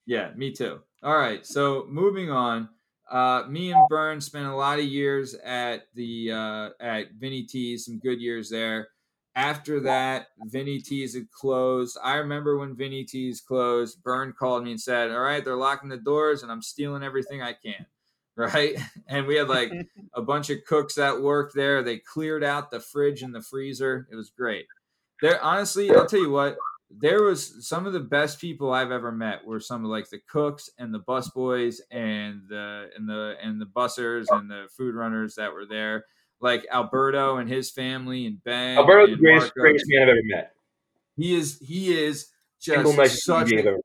Yeah, 0.07 0.31
me 0.35 0.51
too. 0.53 0.81
All 1.03 1.19
right, 1.19 1.45
so 1.45 1.85
moving 1.91 2.31
on. 2.31 2.71
Uh, 3.11 3.45
me 3.49 3.73
and 3.73 3.87
Bern 3.89 4.21
spent 4.21 4.47
a 4.47 4.55
lot 4.55 4.79
of 4.79 4.85
years 4.85 5.35
at 5.35 5.83
the 5.95 6.33
uh, 6.33 6.71
at 6.81 7.13
Vinny 7.19 7.43
T's, 7.43 7.85
some 7.85 7.99
good 7.99 8.21
years 8.21 8.49
there. 8.49 8.89
After 9.37 9.81
that, 9.81 10.29
Vinny 10.47 10.81
T's 10.81 11.15
had 11.15 11.31
closed. 11.31 11.99
I 12.03 12.17
remember 12.17 12.57
when 12.57 12.77
Vinny 12.77 13.05
T's 13.05 13.41
closed, 13.41 14.03
Bern 14.03 14.33
called 14.39 14.65
me 14.65 14.71
and 14.71 14.81
said, 14.81 15.11
"All 15.11 15.21
right, 15.21 15.45
they're 15.45 15.57
locking 15.57 15.89
the 15.89 15.97
doors, 15.97 16.43
and 16.43 16.51
I'm 16.51 16.63
stealing 16.63 17.03
everything 17.03 17.43
I 17.43 17.53
can." 17.53 17.87
Right, 18.37 18.77
and 19.07 19.29
we 19.29 19.37
had 19.37 19.47
like 19.47 19.71
a 20.15 20.21
bunch 20.21 20.51
of 20.51 20.65
cooks 20.65 20.97
that 20.97 21.23
worked 21.23 21.55
there. 21.55 21.85
They 21.85 21.99
cleared 21.99 22.43
out 22.43 22.69
the 22.69 22.81
fridge 22.81 23.23
and 23.23 23.33
the 23.33 23.41
freezer. 23.41 24.09
It 24.11 24.17
was 24.17 24.33
great. 24.37 24.67
There, 25.23 25.41
honestly, 25.41 25.95
I'll 25.95 26.05
tell 26.05 26.19
you 26.19 26.31
what. 26.33 26.57
There 26.91 27.23
was 27.23 27.67
some 27.67 27.87
of 27.87 27.93
the 27.93 28.01
best 28.01 28.41
people 28.41 28.73
I've 28.73 28.93
ever 28.93 29.11
met 29.11 29.45
were 29.45 29.61
some 29.61 29.85
of 29.85 29.91
like 29.91 30.09
the 30.11 30.21
cooks 30.29 30.71
and 30.79 30.95
the 30.95 31.01
bus 31.01 31.29
boys 31.31 31.81
and 31.91 32.43
the 32.49 32.91
and 32.97 33.09
the 33.09 33.37
and 33.43 33.61
the 33.61 33.67
bussers 33.67 34.27
and 34.31 34.49
the 34.51 34.67
food 34.77 34.95
runners 34.95 35.35
that 35.35 35.53
were 35.53 35.67
there. 35.67 36.05
Like 36.41 36.67
Alberto 36.71 37.39
and 37.39 37.49
his 37.49 37.71
family 37.71 38.27
and 38.27 38.43
Ben. 38.45 38.77
Alberto's 38.77 39.11
the 39.11 39.17
greatest, 39.17 39.47
Marco. 39.57 39.61
greatest 39.61 39.87
man 39.89 40.03
I've 40.03 40.09
ever 40.11 40.21
met. 40.25 40.53
He 41.17 41.35
is 41.35 41.59
he 41.61 41.93
is 41.93 42.29
just 42.61 43.25
such 43.25 43.49
human 43.49 43.65
being 43.65 43.69
I've 43.69 43.75
a 43.75 43.79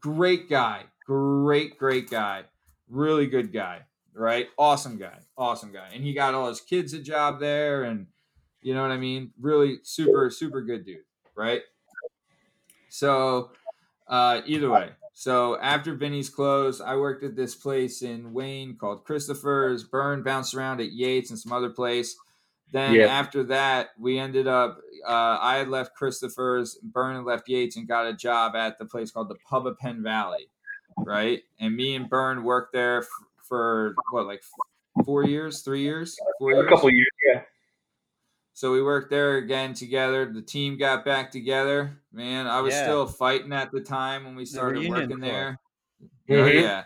great 0.00 0.48
guy. 0.48 0.84
Great, 1.06 1.78
great 1.78 2.10
guy. 2.10 2.44
Really 2.88 3.26
good 3.26 3.52
guy. 3.52 3.82
Right? 4.14 4.48
Awesome 4.58 4.98
guy. 4.98 5.18
Awesome 5.36 5.72
guy. 5.72 5.88
And 5.94 6.04
he 6.04 6.12
got 6.12 6.34
all 6.34 6.48
his 6.48 6.60
kids 6.60 6.92
a 6.92 7.00
job 7.00 7.40
there 7.40 7.84
and 7.84 8.06
you 8.62 8.74
know 8.74 8.82
what 8.82 8.90
I 8.90 8.98
mean? 8.98 9.32
Really 9.40 9.78
super, 9.82 10.30
super 10.30 10.62
good 10.62 10.84
dude. 10.84 10.98
Right? 11.34 11.62
So 12.90 13.52
uh 14.08 14.42
either 14.44 14.68
way. 14.70 14.90
So 15.14 15.58
after 15.60 15.94
Vinny's 15.94 16.30
closed, 16.30 16.80
I 16.82 16.96
worked 16.96 17.24
at 17.24 17.36
this 17.36 17.54
place 17.54 18.02
in 18.02 18.32
Wayne 18.32 18.76
called 18.76 19.04
Christopher's. 19.04 19.84
Bern 19.84 20.22
bounced 20.22 20.54
around 20.54 20.80
at 20.80 20.92
Yates 20.92 21.30
and 21.30 21.38
some 21.38 21.52
other 21.52 21.68
place. 21.70 22.16
Then 22.72 22.94
Yeah. 22.94 23.06
after 23.06 23.42
that, 23.44 23.90
we 23.98 24.18
ended 24.18 24.46
up. 24.46 24.80
Uh, 25.06 25.38
I 25.40 25.56
had 25.56 25.68
left 25.68 25.94
Christopher's, 25.96 26.76
Bern 26.82 27.16
had 27.16 27.24
left 27.24 27.48
Yates, 27.48 27.76
and 27.76 27.88
got 27.88 28.06
a 28.06 28.12
job 28.14 28.54
at 28.54 28.78
the 28.78 28.84
place 28.84 29.10
called 29.10 29.28
the 29.28 29.38
Pub 29.48 29.66
of 29.66 29.76
Penn 29.78 30.02
Valley, 30.02 30.48
right? 30.98 31.42
And 31.58 31.74
me 31.76 31.96
and 31.96 32.08
Bern 32.08 32.44
worked 32.44 32.72
there 32.72 32.98
f- 32.98 33.08
for 33.42 33.94
what, 34.12 34.26
like 34.26 34.42
four 35.04 35.24
years, 35.24 35.62
three 35.62 35.80
years, 35.82 36.16
four 36.38 36.52
years, 36.52 36.64
A 36.64 36.68
couple 36.68 36.90
years, 36.90 37.08
yeah. 37.26 37.42
So 38.60 38.70
we 38.72 38.82
worked 38.82 39.08
there 39.08 39.38
again 39.38 39.72
together. 39.72 40.30
The 40.30 40.42
team 40.42 40.76
got 40.76 41.02
back 41.02 41.30
together. 41.30 41.98
Man, 42.12 42.46
I 42.46 42.60
was 42.60 42.74
Yeah. 42.74 42.82
still 42.82 43.06
fighting 43.06 43.54
at 43.54 43.72
the 43.72 43.80
time 43.80 44.26
when 44.26 44.36
we 44.36 44.44
started 44.44 44.80
reunion 44.80 45.08
working 45.08 45.20
tour. 45.22 45.30
there. 45.30 45.58
Oh 46.28 46.44
Mhm. 46.46 46.60
yeah. 46.60 46.84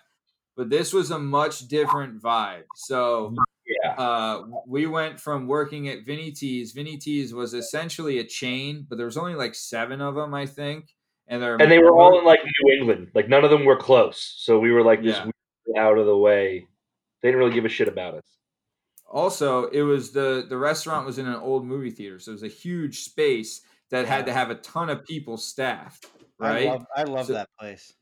But 0.57 0.71
this 0.71 0.93
was 0.93 1.11
a 1.11 1.19
much 1.19 1.67
different 1.67 2.23
vibe. 2.23 2.63
So 2.77 3.35
Yeah. 3.67 3.91
uh, 3.95 4.47
we 4.69 4.87
went 4.87 5.19
from 5.19 5.49
working 5.49 5.89
at 5.89 6.05
Vinny 6.07 6.31
T's. 6.31 6.71
Vinny 6.71 6.97
T's 6.97 7.35
was 7.35 7.55
essentially 7.55 8.21
a 8.21 8.25
chain, 8.25 8.87
but 8.89 8.95
there 8.97 9.07
was 9.07 9.17
only 9.17 9.35
like 9.35 9.57
seven 9.57 10.01
of 10.01 10.15
them, 10.15 10.33
I 10.33 10.47
think. 10.47 10.95
And 11.27 11.43
they're 11.43 11.61
And 11.61 11.73
they 11.73 11.81
were 11.81 11.91
all 11.99 12.17
in 12.21 12.25
like 12.25 12.39
New 12.45 12.73
England. 12.79 13.11
Like 13.17 13.29
none 13.29 13.43
of 13.45 13.51
them 13.51 13.65
were 13.65 13.77
close. 13.77 14.33
So 14.37 14.61
we 14.61 14.71
were 14.71 14.85
like 14.85 15.03
this 15.03 15.17
Yeah. 15.17 15.25
weird 15.25 15.77
out 15.77 15.99
of 15.99 16.07
the 16.07 16.17
way. 16.17 16.69
They 17.21 17.31
didn't 17.31 17.41
really 17.41 17.55
give 17.55 17.65
a 17.65 17.69
shit 17.69 17.89
about 17.89 18.15
us. 18.15 18.39
Also 19.06 19.66
it 19.68 19.82
was 19.82 20.12
the 20.12 20.47
the 20.48 20.56
restaurant 20.59 21.06
was 21.06 21.18
in 21.18 21.26
an 21.26 21.35
old 21.36 21.64
movie 21.66 21.90
theater, 21.90 22.18
so 22.18 22.31
it 22.31 22.35
was 22.35 22.43
a 22.43 22.48
huge 22.48 23.01
space 23.01 23.62
that 23.90 24.06
had 24.06 24.26
to 24.26 24.32
have 24.32 24.51
a 24.51 24.56
ton 24.56 24.90
of 24.90 25.05
people 25.05 25.36
staffed. 25.36 26.06
Right? 26.39 26.66
I 26.66 26.70
love, 26.70 26.86
I 26.97 27.02
love 27.05 27.26
So- 27.26 27.32
that 27.35 27.48
place. 27.59 27.93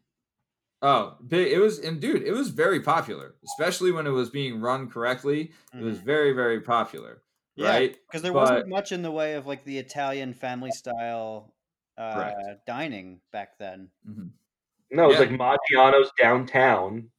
Oh! 0.85 1.17
It 1.31 1.61
was, 1.61 1.79
and 1.79 2.01
dude, 2.01 2.23
it 2.25 2.33
was 2.33 2.49
very 2.49 2.81
popular, 2.81 3.37
especially 3.45 3.93
when 3.93 4.05
it 4.07 4.11
was 4.11 4.31
being 4.31 4.61
run 4.61 4.91
correctly. 4.91 5.53
It 5.73 5.81
was 5.83 5.99
very, 5.99 6.33
very 6.33 6.61
popular, 6.61 7.23
Yeah, 7.55 7.69
right? 7.69 7.97
because 8.09 8.23
there 8.23 8.33
But- 8.33 8.51
wasn't 8.51 8.69
much 8.69 8.91
in 8.91 9.03
the 9.03 9.11
way 9.13 9.35
of 9.35 9.47
like 9.47 9.63
the 9.65 9.79
Italian 9.79 10.35
family 10.35 10.73
style 10.73 11.55
uh, 11.99 12.15
Correct. 12.15 12.67
dining 12.67 13.21
back 13.31 13.59
then. 13.59 13.91
Mhm. 14.09 14.31
No, 14.91 15.05
it 15.05 15.09
was 15.09 15.21
Yeah. 15.21 15.27
like 15.27 15.59
Maggiano's 15.73 16.11
downtown. 16.21 17.11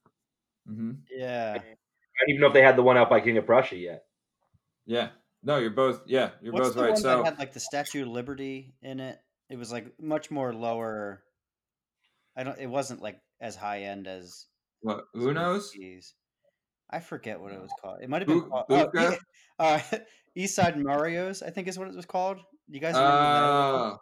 Mhm. 0.68 0.98
Yeah, 1.10 1.58
I 1.62 1.76
don't 2.20 2.30
even 2.30 2.40
know 2.40 2.48
if 2.48 2.54
they 2.54 2.62
had 2.62 2.76
the 2.76 2.82
one 2.82 2.96
out 2.96 3.10
by 3.10 3.20
King 3.20 3.38
of 3.38 3.46
Prussia 3.46 3.76
yet. 3.76 4.04
Yeah. 4.86 5.08
No, 5.42 5.58
you're 5.58 5.70
both. 5.70 6.02
Yeah, 6.06 6.30
you're 6.40 6.52
what's 6.52 6.68
both 6.68 6.76
the 6.76 6.82
right. 6.82 6.92
one 6.92 7.00
So 7.00 7.08
that 7.08 7.24
had 7.24 7.38
like 7.38 7.52
the 7.52 7.60
Statue 7.60 8.02
of 8.02 8.08
Liberty 8.08 8.72
in 8.82 8.98
it? 8.98 9.18
It 9.50 9.58
was 9.58 9.70
like 9.70 9.92
much 10.00 10.30
more 10.30 10.54
lower. 10.54 11.22
I 12.36 12.44
don't. 12.44 12.58
It 12.58 12.66
wasn't 12.66 13.02
like 13.02 13.20
as 13.40 13.54
high 13.54 13.82
end 13.82 14.06
as 14.06 14.46
what? 14.80 15.04
some 15.14 15.22
of 15.22 15.28
Uno's? 15.28 15.70
these. 15.72 16.14
I 16.90 17.00
forget 17.00 17.40
what 17.40 17.52
it 17.52 17.60
was 17.60 17.70
called. 17.80 17.98
It 18.02 18.08
might 18.08 18.22
have 18.22 18.28
been 18.28 18.40
Bu- 18.40 18.48
called 18.48 18.66
oh, 18.70 18.88
Buca? 18.88 19.16
Uh, 19.58 19.78
East 20.34 20.56
Side 20.56 20.76
Mario's. 20.76 21.42
I 21.42 21.50
think 21.50 21.68
is 21.68 21.78
what 21.78 21.88
it 21.88 21.94
was 21.94 22.06
called. 22.06 22.40
You 22.68 22.80
guys 22.80 22.94
remember 22.94 23.16
that? 23.16 23.42
Oh, 23.42 23.98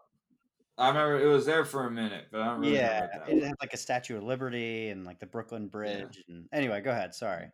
I 0.79 0.89
remember 0.89 1.21
it 1.21 1.27
was 1.27 1.45
there 1.45 1.65
for 1.65 1.87
a 1.87 1.91
minute, 1.91 2.27
but 2.33 2.41
I 2.41 2.47
don't 2.47 2.61
really 2.61 2.77
Yeah, 2.77 3.07
that 3.07 3.29
it 3.29 3.43
had 3.43 3.55
like 3.61 3.75
a 3.75 3.77
Statue 3.77 4.17
of 4.17 4.23
Liberty 4.23 4.89
and 4.89 5.05
like 5.05 5.19
the 5.19 5.27
Brooklyn 5.27 5.69
Bridge. 5.69 6.23
And 6.29 6.47
anyway, 6.53 6.81
go 6.81 6.91
ahead. 6.91 7.15
Sorry. 7.15 7.51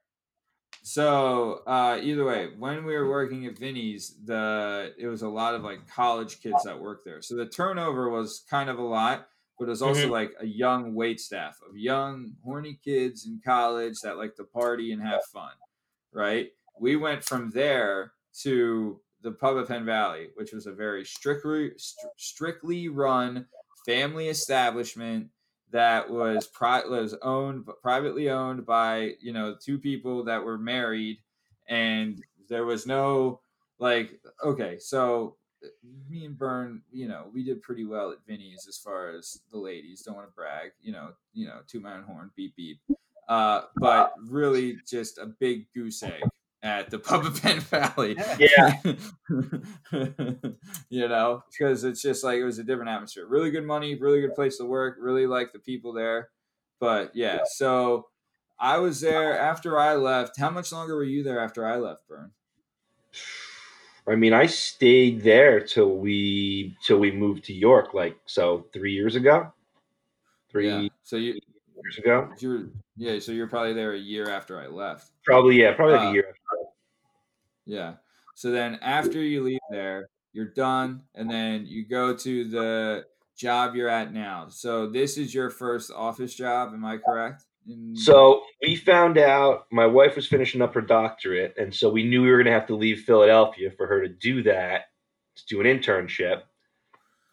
So 0.83 1.63
uh, 1.67 1.99
either 2.03 2.25
way, 2.25 2.55
when 2.57 2.85
we 2.85 2.95
were 2.97 3.09
working 3.09 3.47
at 3.47 3.59
Vinny's, 3.59 4.17
the 4.25 4.95
it 4.97 5.07
was 5.07 5.23
a 5.23 5.29
lot 5.29 5.55
of 5.55 5.63
like 5.63 5.87
college 5.89 6.41
kids 6.41 6.63
that 6.65 6.81
worked 6.81 7.05
there. 7.05 7.21
So 7.23 7.37
the 7.37 7.47
turnover 7.49 8.09
was 8.09 8.45
kind 8.49 8.71
of 8.71 8.79
a 8.79 8.83
lot, 8.83 9.29
but 9.59 9.67
it 9.67 9.69
was 9.71 9.83
also 9.83 10.09
Mhm. 10.09 10.11
like 10.11 10.35
a 10.39 10.47
young 10.47 10.95
wait 10.95 11.21
staff 11.21 11.59
of 11.69 11.77
young 11.77 12.37
horny 12.45 12.75
kids 12.83 13.27
in 13.27 13.41
college 13.45 14.01
that 14.03 14.17
like 14.17 14.37
to 14.37 14.45
party 14.45 14.93
and 14.93 15.03
have 15.03 15.25
fun. 15.25 15.53
Right? 16.13 16.53
We 16.79 16.97
went 16.97 17.25
from 17.25 17.51
there 17.51 18.15
to 18.43 19.03
the 19.21 19.33
pub 19.33 19.57
of 19.57 19.69
Penn 19.69 19.85
Valley, 19.85 20.31
which 20.35 20.53
was 20.53 20.67
a 20.67 20.73
very 20.73 21.05
strictly 21.05 21.73
strictly 22.17 22.89
run 22.89 23.49
family 23.85 24.29
establishment 24.29 25.31
that 25.71 26.09
was 26.09 26.47
pri- 26.47 26.87
was 26.87 27.15
owned 27.23 27.67
privately 27.83 28.31
owned 28.31 28.65
by 28.65 29.13
you 29.21 29.33
know 29.33 29.55
two 29.61 29.79
people 29.79 30.25
that 30.25 30.43
were 30.43 30.59
married 30.59 31.19
and 31.69 32.23
there 32.49 32.65
was 32.65 32.87
no 32.87 33.41
like 33.79 34.21
okay 34.45 34.79
so 34.79 35.37
me 36.09 36.25
and 36.25 36.39
Bern, 36.39 36.83
you 36.93 37.09
know, 37.09 37.27
we 37.33 37.43
did 37.43 37.63
pretty 37.63 37.85
well 37.85 38.11
at 38.11 38.25
Vinny's 38.27 38.67
as 38.69 38.79
far 38.79 39.11
as 39.11 39.41
the 39.51 39.59
ladies. 39.59 40.03
Don't 40.03 40.17
want 40.17 40.29
to 40.29 40.35
brag, 40.35 40.71
you 40.81 40.93
know, 40.93 41.11
you 41.33 41.47
know, 41.47 41.61
two 41.67 41.81
man 41.81 42.03
horn, 42.03 42.31
beep 42.37 42.55
beep. 42.57 42.79
Uh, 43.29 43.63
but 43.77 44.13
really, 44.27 44.79
just 44.89 45.19
a 45.19 45.27
big 45.27 45.67
goose 45.75 46.03
egg 46.03 46.23
at 46.63 46.91
the 46.91 46.99
pub 46.99 47.25
of 47.25 47.41
Penn 47.41 47.61
Valley. 47.61 48.17
Yeah. 48.39 48.75
you 50.91 51.09
know, 51.09 51.43
because 51.51 51.85
it's 51.85 52.03
just 52.03 52.25
like 52.25 52.39
it 52.39 52.45
was 52.45 52.59
a 52.59 52.65
different 52.65 52.91
atmosphere. 52.91 53.27
Really 53.27 53.51
good 53.51 53.65
money, 53.65 53.95
really 53.95 54.21
good 54.21 54.35
place 54.35 54.59
to 54.59 54.65
work. 54.65 54.97
Really 55.01 55.27
like 55.27 55.53
the 55.53 55.59
people 55.59 55.93
there. 55.93 56.31
But 56.81 57.15
yeah, 57.15 57.41
so 57.45 58.07
I 58.59 58.79
was 58.79 59.01
there 59.01 59.39
after 59.39 59.79
I 59.79 59.95
left. 59.97 60.39
How 60.39 60.51
much 60.51 60.73
longer 60.73 60.95
were 60.95 61.05
you 61.05 61.23
there 61.23 61.41
after 61.41 61.67
I 61.67 61.77
left, 61.77 62.07
Bern? 62.09 62.31
I 64.07 64.15
mean, 64.15 64.33
I 64.33 64.47
stayed 64.47 65.23
there 65.23 65.61
till 65.61 65.97
we 65.97 66.77
till 66.87 66.99
we 66.99 67.11
moved 67.11 67.45
to 67.45 67.53
York, 67.53 67.95
like 67.95 68.17
so 68.27 68.67
three 68.73 68.93
years 68.93 69.17
ago. 69.17 69.53
Three 70.51 70.69
Yeah. 70.69 70.89
So 71.03 71.17
you 71.17 71.39
years 71.83 71.99
ago, 71.99 72.31
you 72.39 72.49
were 72.49 72.65
yeah. 72.97 73.19
So 73.19 73.33
you're 73.33 73.49
probably 73.49 73.75
there 73.75 73.93
a 73.93 73.99
year 73.99 74.31
after 74.31 74.61
I 74.61 74.67
left. 74.67 75.11
probably 75.25 75.61
yeah, 75.61 75.75
probably 75.75 75.97
like 75.97 76.07
Uh, 76.07 76.11
a 76.11 76.15
year. 76.15 76.35
Yeah. 77.69 77.95
So 78.35 78.51
then 78.51 78.79
after 78.83 79.21
you 79.23 79.43
leave 79.45 79.61
there, 79.71 80.09
you're 80.33 80.53
done, 80.53 81.03
and 81.15 81.31
then 81.31 81.67
you 81.67 81.87
go 81.87 82.15
to 82.17 82.45
the 82.49 83.05
job 83.37 83.75
you're 83.75 83.89
at 83.89 84.13
now. 84.13 84.49
So 84.49 84.89
this 84.89 85.19
is 85.19 85.35
your 85.35 85.51
first 85.51 85.91
office 85.93 86.35
job, 86.35 86.73
am 86.73 86.85
I 86.85 86.97
correct? 86.99 87.45
In- 87.69 87.95
So 87.95 88.43
we 88.63 88.75
found 88.77 89.19
out 89.19 89.67
my 89.71 89.87
wife 89.87 90.17
was 90.17 90.27
finishing 90.27 90.63
up 90.63 90.75
her 90.75 90.81
doctorate, 90.81 91.55
and 91.59 91.75
so 91.75 91.91
we 91.91 92.03
knew 92.05 92.23
we 92.23 92.31
were 92.31 92.37
going 92.39 92.47
to 92.47 92.53
have 92.53 92.67
to 92.69 92.77
leave 92.77 93.01
Philadelphia 93.03 93.71
for 93.77 93.87
her 93.87 94.01
to 94.01 94.09
do 94.09 94.43
that, 94.45 94.87
to 95.37 95.43
do 95.47 95.61
an 95.61 95.67
internship. 95.67 96.43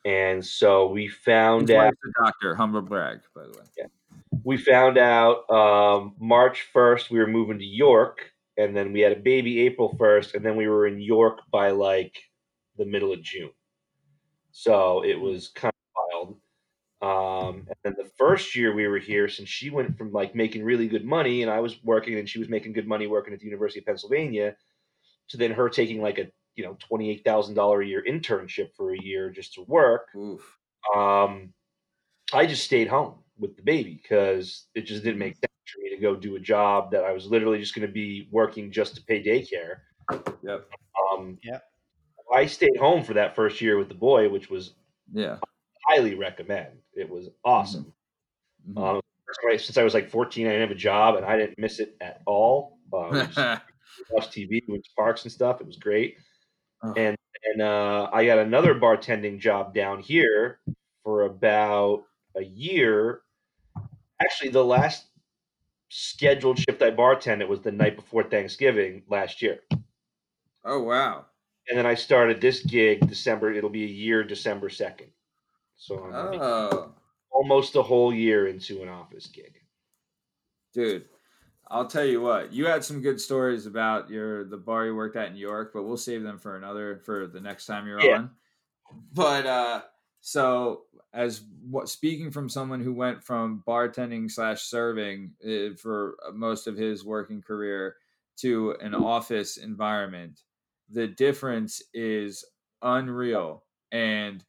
And 0.05 0.45
so 0.45 0.87
we 0.87 1.07
found 1.07 1.69
his 1.69 1.77
out 1.77 1.93
a 1.93 2.23
doctor, 2.23 2.55
humble 2.55 2.81
brag, 2.81 3.19
by 3.35 3.43
the 3.43 3.49
way. 3.49 3.65
Yeah, 3.77 3.85
we 4.43 4.57
found 4.57 4.97
out 4.97 5.49
um, 5.49 6.15
March 6.19 6.67
1st 6.73 7.09
we 7.09 7.17
were 7.19 7.25
moving 7.27 7.57
to 7.57 7.65
York, 7.65 8.31
and 8.57 8.75
then 8.75 8.93
we 8.93 9.01
had 9.01 9.11
a 9.11 9.19
baby 9.19 9.61
April 9.61 9.95
1st, 9.99 10.35
and 10.35 10.45
then 10.45 10.55
we 10.55 10.67
were 10.67 10.87
in 10.87 10.99
York 10.99 11.39
by 11.51 11.71
like 11.71 12.15
the 12.77 12.85
middle 12.85 13.11
of 13.11 13.21
June. 13.21 13.51
So 14.51 15.03
it 15.03 15.19
was 15.19 15.49
kind 15.49 15.73
of 15.73 16.31
wild. 17.01 17.47
Um, 17.49 17.67
and 17.67 17.75
then 17.83 17.95
the 17.97 18.09
first 18.17 18.55
year 18.55 18.73
we 18.73 18.87
were 18.87 18.99
here, 18.99 19.27
since 19.27 19.49
she 19.49 19.69
went 19.69 19.97
from 19.97 20.11
like 20.11 20.33
making 20.33 20.63
really 20.63 20.87
good 20.87 21.05
money, 21.05 21.41
and 21.41 21.51
I 21.51 21.59
was 21.59 21.83
working, 21.83 22.17
and 22.17 22.27
she 22.27 22.39
was 22.39 22.49
making 22.49 22.73
good 22.73 22.87
money 22.87 23.07
working 23.07 23.33
at 23.33 23.39
the 23.39 23.45
University 23.45 23.79
of 23.79 23.85
Pennsylvania, 23.85 24.55
to 25.29 25.37
then 25.37 25.51
her 25.51 25.69
taking 25.69 26.01
like 26.01 26.19
a 26.19 26.27
you 26.55 26.63
know 26.63 26.77
twenty 26.79 27.11
eight 27.11 27.23
thousand 27.25 27.55
dollar 27.55 27.81
a 27.81 27.85
year 27.85 28.03
internship 28.07 28.69
for 28.75 28.93
a 28.93 29.01
year 29.01 29.29
just 29.29 29.53
to 29.55 29.61
work. 29.63 30.07
Oof. 30.15 30.57
Um, 30.95 31.53
I 32.33 32.45
just 32.45 32.63
stayed 32.63 32.87
home 32.87 33.15
with 33.37 33.57
the 33.57 33.63
baby 33.63 33.99
because 34.01 34.67
it 34.73 34.81
just 34.81 35.03
didn't 35.03 35.19
make 35.19 35.35
sense 35.35 35.44
for 35.75 35.81
me 35.81 35.89
to 35.95 36.01
go 36.01 36.15
do 36.15 36.35
a 36.35 36.39
job 36.39 36.91
that 36.91 37.03
I 37.03 37.11
was 37.11 37.27
literally 37.27 37.59
just 37.59 37.75
going 37.75 37.87
to 37.87 37.93
be 37.93 38.27
working 38.31 38.71
just 38.71 38.95
to 38.95 39.03
pay 39.03 39.21
daycare. 39.23 39.79
Yep. 40.43 40.69
Um, 41.11 41.37
Yeah. 41.43 41.59
I 42.33 42.47
stayed 42.47 42.77
home 42.77 43.03
for 43.03 43.13
that 43.13 43.35
first 43.35 43.61
year 43.61 43.77
with 43.77 43.87
the 43.89 43.95
boy, 43.95 44.29
which 44.29 44.49
was 44.49 44.73
Yeah. 45.13 45.37
highly 45.87 46.15
recommend. 46.15 46.79
It 46.93 47.09
was 47.09 47.29
awesome. 47.43 47.93
Mhm. 48.67 48.95
Um, 48.95 49.01
since 49.57 49.77
I 49.77 49.83
was 49.83 49.93
like 49.93 50.09
14, 50.09 50.47
I 50.47 50.51
didn't 50.51 50.69
have 50.69 50.75
a 50.75 50.79
job, 50.79 51.15
and 51.15 51.25
I 51.25 51.37
didn't 51.37 51.59
miss 51.59 51.79
it 51.79 51.95
at 52.01 52.21
all. 52.25 52.79
Uh, 52.91 53.09
we 53.11 53.19
just 53.19 53.37
watched 54.11 54.31
TV, 54.31 54.61
went 54.67 54.83
to 54.85 54.89
parks 54.95 55.23
and 55.23 55.31
stuff. 55.31 55.61
It 55.61 55.67
was 55.67 55.77
great. 55.77 56.17
Oh. 56.83 56.93
And 56.93 57.17
and 57.43 57.61
uh, 57.61 58.09
I 58.11 58.25
got 58.25 58.39
another 58.39 58.73
bartending 58.73 59.39
job 59.39 59.73
down 59.75 59.99
here 59.99 60.59
for 61.03 61.23
about 61.23 62.05
a 62.35 62.41
year. 62.43 63.21
Actually, 64.19 64.49
the 64.49 64.65
last 64.65 65.07
scheduled 65.89 66.59
shift 66.59 66.81
I 66.81 66.91
bartended 66.91 67.47
was 67.47 67.61
the 67.61 67.71
night 67.71 67.95
before 67.95 68.23
Thanksgiving 68.23 69.03
last 69.09 69.41
year. 69.41 69.61
oh 70.63 70.81
wow. 70.83 71.25
And 71.67 71.77
then 71.79 71.85
I 71.87 71.95
started 71.95 72.39
this 72.41 72.63
gig 72.63 73.07
December. 73.07 73.51
It'll 73.51 73.71
be 73.71 73.85
a 73.85 73.87
year, 73.87 74.23
December 74.23 74.69
second. 74.69 75.11
So 75.77 75.97
I'm 76.03 76.13
Oh, 76.41 76.93
almost 77.31 77.75
a 77.75 77.81
whole 77.81 78.13
year 78.13 78.47
into 78.47 78.81
an 78.83 78.89
office 78.89 79.27
gig. 79.27 79.59
dude. 80.73 81.05
I'll 81.67 81.87
tell 81.87 82.05
you 82.05 82.21
what. 82.21 82.53
You 82.53 82.67
had 82.67 82.83
some 82.83 83.01
good 83.01 83.19
stories 83.19 83.65
about 83.65 84.09
your 84.11 84.43
the 84.43 84.57
bar 84.57 84.85
you 84.85 84.95
worked 84.95 85.15
at 85.15 85.29
in 85.29 85.33
New 85.33 85.39
York, 85.39 85.71
but 85.73 85.81
we'll 85.83 85.97
save 85.97 86.21
them 86.21 86.37
for 86.37 86.55
another 86.57 86.99
for 86.99 87.25
the 87.25 87.41
next 87.41 87.65
time 87.65 87.87
you're 87.87 87.99
Yeah. 87.99 88.17
on. 88.17 88.31
But 89.13 89.47
uh 89.47 89.81
so 90.25 90.85
as 91.13 91.43
what 91.69 91.87
speaking 91.87 92.31
from 92.31 92.49
someone 92.49 92.81
who 92.81 92.95
went 92.95 93.23
from 93.23 93.63
bartending 93.67 94.29
slash 94.29 94.63
serving 94.63 95.33
uh, 95.47 95.75
for 95.77 96.17
most 96.33 96.65
of 96.65 96.75
his 96.75 97.05
working 97.05 97.43
career 97.43 97.97
to 98.37 98.71
an 98.81 98.95
office 98.95 99.57
environment, 99.57 100.41
the 100.89 101.05
difference 101.05 101.83
is 101.93 102.43
unreal. 102.81 103.65
And 103.91 104.43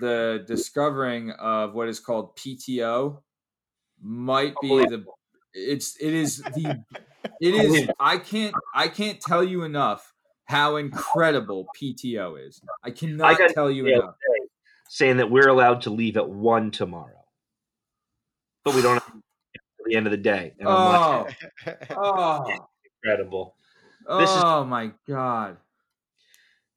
the 0.00 0.44
discovering 0.46 1.32
of 1.32 1.74
what 1.74 1.88
is 1.88 1.98
called 1.98 2.36
PTO 2.36 3.20
might 4.00 4.54
be 4.62 4.68
the 4.68 5.04
it's 5.52 5.96
it 6.00 6.14
is 6.14 6.36
the 6.38 6.84
it 7.40 7.54
is 7.56 7.88
I 7.98 8.18
can't 8.18 8.54
I 8.72 8.86
can't 8.86 9.20
tell 9.20 9.42
you 9.42 9.64
enough 9.64 10.14
how 10.44 10.76
incredible 10.76 11.66
PTO 11.76 12.46
is. 12.46 12.62
I 12.84 12.90
cannot 12.92 13.36
got 13.36 13.50
tell 13.50 13.70
you 13.70 13.86
enough. 13.86 14.14
Today 14.88 15.06
saying 15.06 15.16
that 15.18 15.30
we're 15.30 15.48
allowed 15.48 15.82
to 15.82 15.90
leave 15.90 16.16
at 16.16 16.28
one 16.28 16.70
tomorrow, 16.70 17.24
but 18.64 18.74
we 18.74 18.82
don't 18.82 18.94
have 18.94 19.06
to 19.06 19.16
at 19.18 19.84
the 19.86 19.96
end 19.96 20.06
of 20.06 20.10
the 20.10 20.16
day. 20.16 20.54
And 20.58 20.68
I'm 20.68 21.26
like, 21.66 21.90
Oh, 21.90 21.96
oh, 21.96 22.66
incredible. 23.04 23.54
This 24.08 24.30
is- 24.30 24.42
oh 24.44 24.64
my 24.64 24.92
god. 25.06 25.58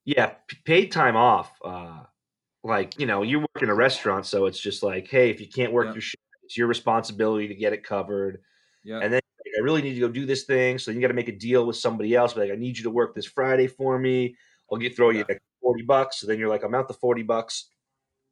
Yeah, 0.03 0.33
p- 0.47 0.57
paid 0.65 0.91
time 0.91 1.15
off. 1.15 1.51
Uh, 1.63 1.99
like 2.63 2.99
you 2.99 3.05
know, 3.05 3.21
you 3.23 3.39
work 3.39 3.61
in 3.61 3.69
a 3.69 3.75
restaurant, 3.75 4.25
so 4.25 4.45
it's 4.45 4.59
just 4.59 4.83
like, 4.83 5.07
hey, 5.07 5.29
if 5.29 5.39
you 5.39 5.47
can't 5.47 5.71
work 5.71 5.87
Yeah. 5.87 5.93
your 5.93 6.01
shift, 6.01 6.23
it's 6.43 6.57
your 6.57 6.67
responsibility 6.67 7.47
to 7.47 7.55
get 7.55 7.71
it 7.73 7.83
covered. 7.83 8.41
Yeah. 8.83 8.95
And 8.99 9.13
then 9.13 9.21
like, 9.45 9.53
I 9.59 9.61
really 9.63 9.81
need 9.83 9.93
to 9.93 9.99
go 9.99 10.07
do 10.09 10.25
this 10.25 10.43
thing, 10.45 10.79
so 10.79 10.89
you 10.91 10.99
got 11.01 11.09
to 11.09 11.13
make 11.13 11.27
a 11.27 11.35
deal 11.37 11.65
with 11.67 11.75
somebody 11.77 12.15
else. 12.15 12.35
Like, 12.35 12.51
I 12.51 12.55
need 12.55 12.77
you 12.77 12.83
to 12.85 12.89
work 12.89 13.13
this 13.15 13.27
Friday 13.27 13.67
for 13.67 13.99
me. 13.99 14.35
I'll 14.71 14.77
get 14.79 14.95
throw 14.95 15.11
you 15.11 15.23
like 15.29 15.41
forty 15.61 15.83
bucks. 15.83 16.19
So 16.19 16.27
then 16.27 16.39
you're 16.39 16.49
like, 16.49 16.63
I'm 16.63 16.73
out 16.73 16.87
the 16.87 16.93
forty 16.95 17.23
bucks. 17.23 17.69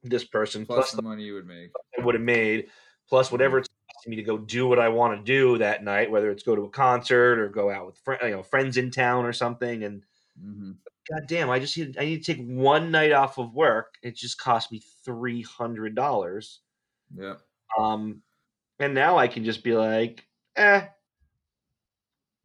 This 0.02 0.24
person 0.24 0.64
Plus 0.64 0.78
plus 0.78 0.92
the 0.92 1.02
money 1.02 1.24
you 1.24 1.34
would 1.34 1.46
make. 1.46 1.70
I 1.98 2.02
would 2.04 2.14
have 2.14 2.24
made, 2.24 2.68
plus 3.08 3.30
whatever 3.30 3.58
it's 3.58 3.68
costing 3.92 4.10
me 4.10 4.16
to 4.16 4.22
go 4.22 4.38
do 4.38 4.66
what 4.66 4.78
I 4.78 4.88
want 4.88 5.18
to 5.18 5.24
do 5.24 5.58
that 5.58 5.84
night, 5.84 6.10
whether 6.10 6.30
it's 6.30 6.42
go 6.42 6.56
to 6.56 6.62
a 6.62 6.70
concert 6.70 7.38
or 7.38 7.48
go 7.48 7.70
out 7.70 7.86
with 7.86 7.98
friends, 7.98 8.22
you 8.22 8.30
know, 8.30 8.42
friends 8.42 8.76
in 8.76 8.90
town 8.90 9.26
or 9.26 9.32
something. 9.32 9.84
And 9.84 10.02
hmm 10.40 10.72
God 11.10 11.26
damn, 11.26 11.50
I 11.50 11.58
just 11.58 11.76
need 11.76 11.98
I 11.98 12.04
need 12.04 12.24
to 12.24 12.34
take 12.34 12.44
one 12.46 12.90
night 12.90 13.12
off 13.12 13.38
of 13.38 13.54
work. 13.54 13.94
It 14.02 14.16
just 14.16 14.38
cost 14.38 14.70
me 14.70 14.82
three 15.04 15.42
hundred 15.42 15.94
dollars. 15.94 16.60
Yeah. 17.14 17.34
Um, 17.78 18.22
and 18.78 18.94
now 18.94 19.18
I 19.18 19.28
can 19.28 19.44
just 19.44 19.64
be 19.64 19.74
like, 19.74 20.24
eh, 20.56 20.86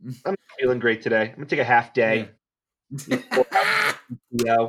I'm 0.25 0.35
feeling 0.59 0.79
great 0.79 1.01
today. 1.01 1.29
I'm 1.29 1.35
gonna 1.35 1.45
take 1.45 1.59
a 1.59 1.63
half 1.63 1.93
day. 1.93 2.29
You 4.29 4.45
know, 4.45 4.67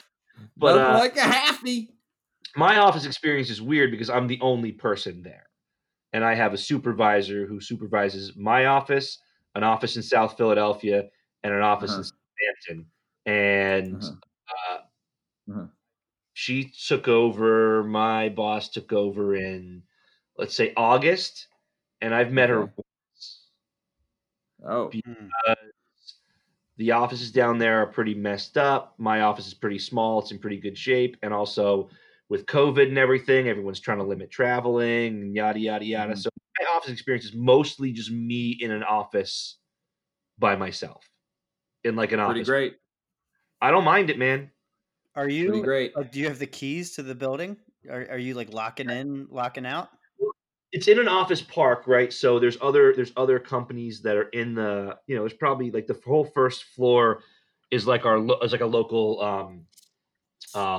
but 0.56 0.78
uh, 0.78 0.94
like 0.94 1.16
a 1.16 1.20
happy. 1.20 1.97
My 2.56 2.78
office 2.78 3.04
experience 3.06 3.50
is 3.50 3.62
weird 3.62 3.90
because 3.90 4.10
I'm 4.10 4.26
the 4.26 4.40
only 4.40 4.72
person 4.72 5.22
there. 5.22 5.46
And 6.12 6.24
I 6.24 6.34
have 6.34 6.54
a 6.54 6.58
supervisor 6.58 7.46
who 7.46 7.60
supervises 7.60 8.36
my 8.36 8.66
office, 8.66 9.18
an 9.54 9.64
office 9.64 9.96
in 9.96 10.02
South 10.02 10.36
Philadelphia, 10.36 11.10
and 11.44 11.54
an 11.54 11.62
office 11.62 11.90
Uh-huh. 11.90 11.98
in 11.98 12.04
Southampton. 12.04 12.92
And 13.26 14.02
Uh-huh. 14.02 14.14
uh, 14.48 14.78
Uh-huh. 15.50 15.68
she 16.32 16.70
took 16.70 17.08
over, 17.08 17.84
my 17.84 18.28
boss 18.28 18.68
took 18.70 18.92
over 18.92 19.34
in, 19.34 19.82
let's 20.36 20.54
say, 20.54 20.72
August. 20.76 21.48
And 22.00 22.14
I've 22.14 22.32
met 22.32 22.50
her 22.50 22.60
once. 22.62 23.50
Oh, 24.62 24.88
because 24.90 25.04
the 26.76 26.92
offices 26.92 27.32
down 27.32 27.58
there 27.58 27.82
are 27.82 27.86
pretty 27.86 28.14
messed 28.14 28.56
up. 28.56 28.94
My 28.98 29.22
office 29.22 29.46
is 29.46 29.54
pretty 29.54 29.78
small. 29.78 30.20
It's 30.20 30.30
in 30.30 30.38
pretty 30.38 30.58
good 30.60 30.78
shape. 30.78 31.16
And 31.22 31.34
also 31.34 31.90
with 32.28 32.46
COVID 32.46 32.88
and 32.88 32.98
everything, 32.98 33.48
everyone's 33.48 33.80
trying 33.80 33.98
to 33.98 34.04
limit 34.04 34.30
traveling 34.30 35.22
and 35.22 35.34
yada, 35.34 35.58
yada, 35.58 35.84
yada. 35.84 36.14
Mhm. 36.14 36.18
So 36.18 36.30
my 36.60 36.66
office 36.66 36.90
experience 36.90 37.24
is 37.24 37.34
mostly 37.34 37.92
just 37.92 38.10
me 38.10 38.50
in 38.60 38.70
an 38.70 38.82
office 38.82 39.58
by 40.38 40.56
myself 40.56 41.08
in 41.84 41.96
like 41.96 42.12
an 42.12 42.20
pretty 42.20 42.40
office. 42.40 42.48
great. 42.48 42.76
I 43.60 43.70
don't 43.70 43.84
mind 43.84 44.10
it, 44.10 44.18
man. 44.18 44.52
Are 45.14 45.28
Pretty 45.28 45.60
you 45.60 45.62
great. 45.62 45.96
like, 45.96 46.12
do 46.12 46.20
you 46.20 46.26
have 46.28 46.38
the 46.38 46.46
keys 46.46 46.92
to 46.94 47.02
the 47.02 47.14
building? 47.14 47.56
Are, 47.88 48.06
are 48.10 48.18
you 48.18 48.34
like 48.34 48.52
locking 48.52 48.90
in, 48.90 49.26
locking 49.30 49.66
out? 49.66 49.90
It's 50.70 50.86
in 50.86 50.98
an 50.98 51.08
office 51.08 51.40
park, 51.40 51.86
right? 51.86 52.12
So 52.12 52.38
there's 52.38 52.58
other 52.60 52.94
there's 52.94 53.12
other 53.16 53.38
companies 53.38 54.02
that 54.02 54.16
are 54.16 54.28
in 54.30 54.54
the 54.54 54.98
you 55.06 55.16
know 55.16 55.22
there's 55.22 55.32
probably 55.32 55.70
like 55.70 55.86
the 55.86 55.98
whole 56.04 56.26
first 56.26 56.64
floor 56.64 57.22
is 57.70 57.86
like 57.86 58.04
our 58.04 58.18
is 58.44 58.52
like 58.52 58.60
a 58.60 58.66
local 58.66 59.20
um 59.22 59.66
um 60.54 60.78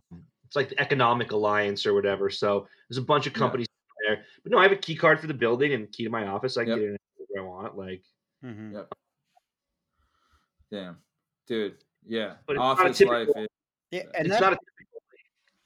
it's 0.49 0.55
like 0.55 0.69
the 0.69 0.79
Economic 0.81 1.31
Alliance 1.31 1.85
or 1.85 1.93
whatever. 1.93 2.31
So 2.31 2.67
there's 2.89 2.97
a 2.97 3.03
bunch 3.03 3.27
of 3.27 3.33
Yeah. 3.33 3.37
companies 3.37 3.67
there. 4.07 4.25
But 4.41 4.51
no, 4.51 4.57
I 4.57 4.63
have 4.63 4.71
a 4.71 4.75
key 4.77 4.95
card 4.95 5.19
for 5.19 5.27
the 5.27 5.33
building 5.35 5.73
and 5.73 5.91
key 5.91 6.05
to 6.05 6.09
my 6.09 6.25
office. 6.25 6.57
I 6.57 6.63
can 6.63 6.69
Yep. 6.71 6.79
get 6.79 6.87
in 6.89 6.97
where 7.27 7.43
I 7.43 7.45
want. 7.45 7.77
Like, 7.77 8.01
Mhm. 8.43 8.73
Yep. 8.73 8.93
Damn, 10.71 10.97
dude. 11.47 11.77
Yeah. 12.07 12.37
But 12.47 12.53
it's 12.55 12.59
not 12.59 12.79
a 12.79 12.81
Office 12.81 12.97
typical- 12.97 13.19
life. 13.19 13.29
Is, 13.37 13.47
Yeah, 13.91 14.01
and 14.15 14.25
it's 14.27 14.35
that, 14.35 14.41
not 14.41 14.53
a 14.53 14.55
typical, 14.57 15.01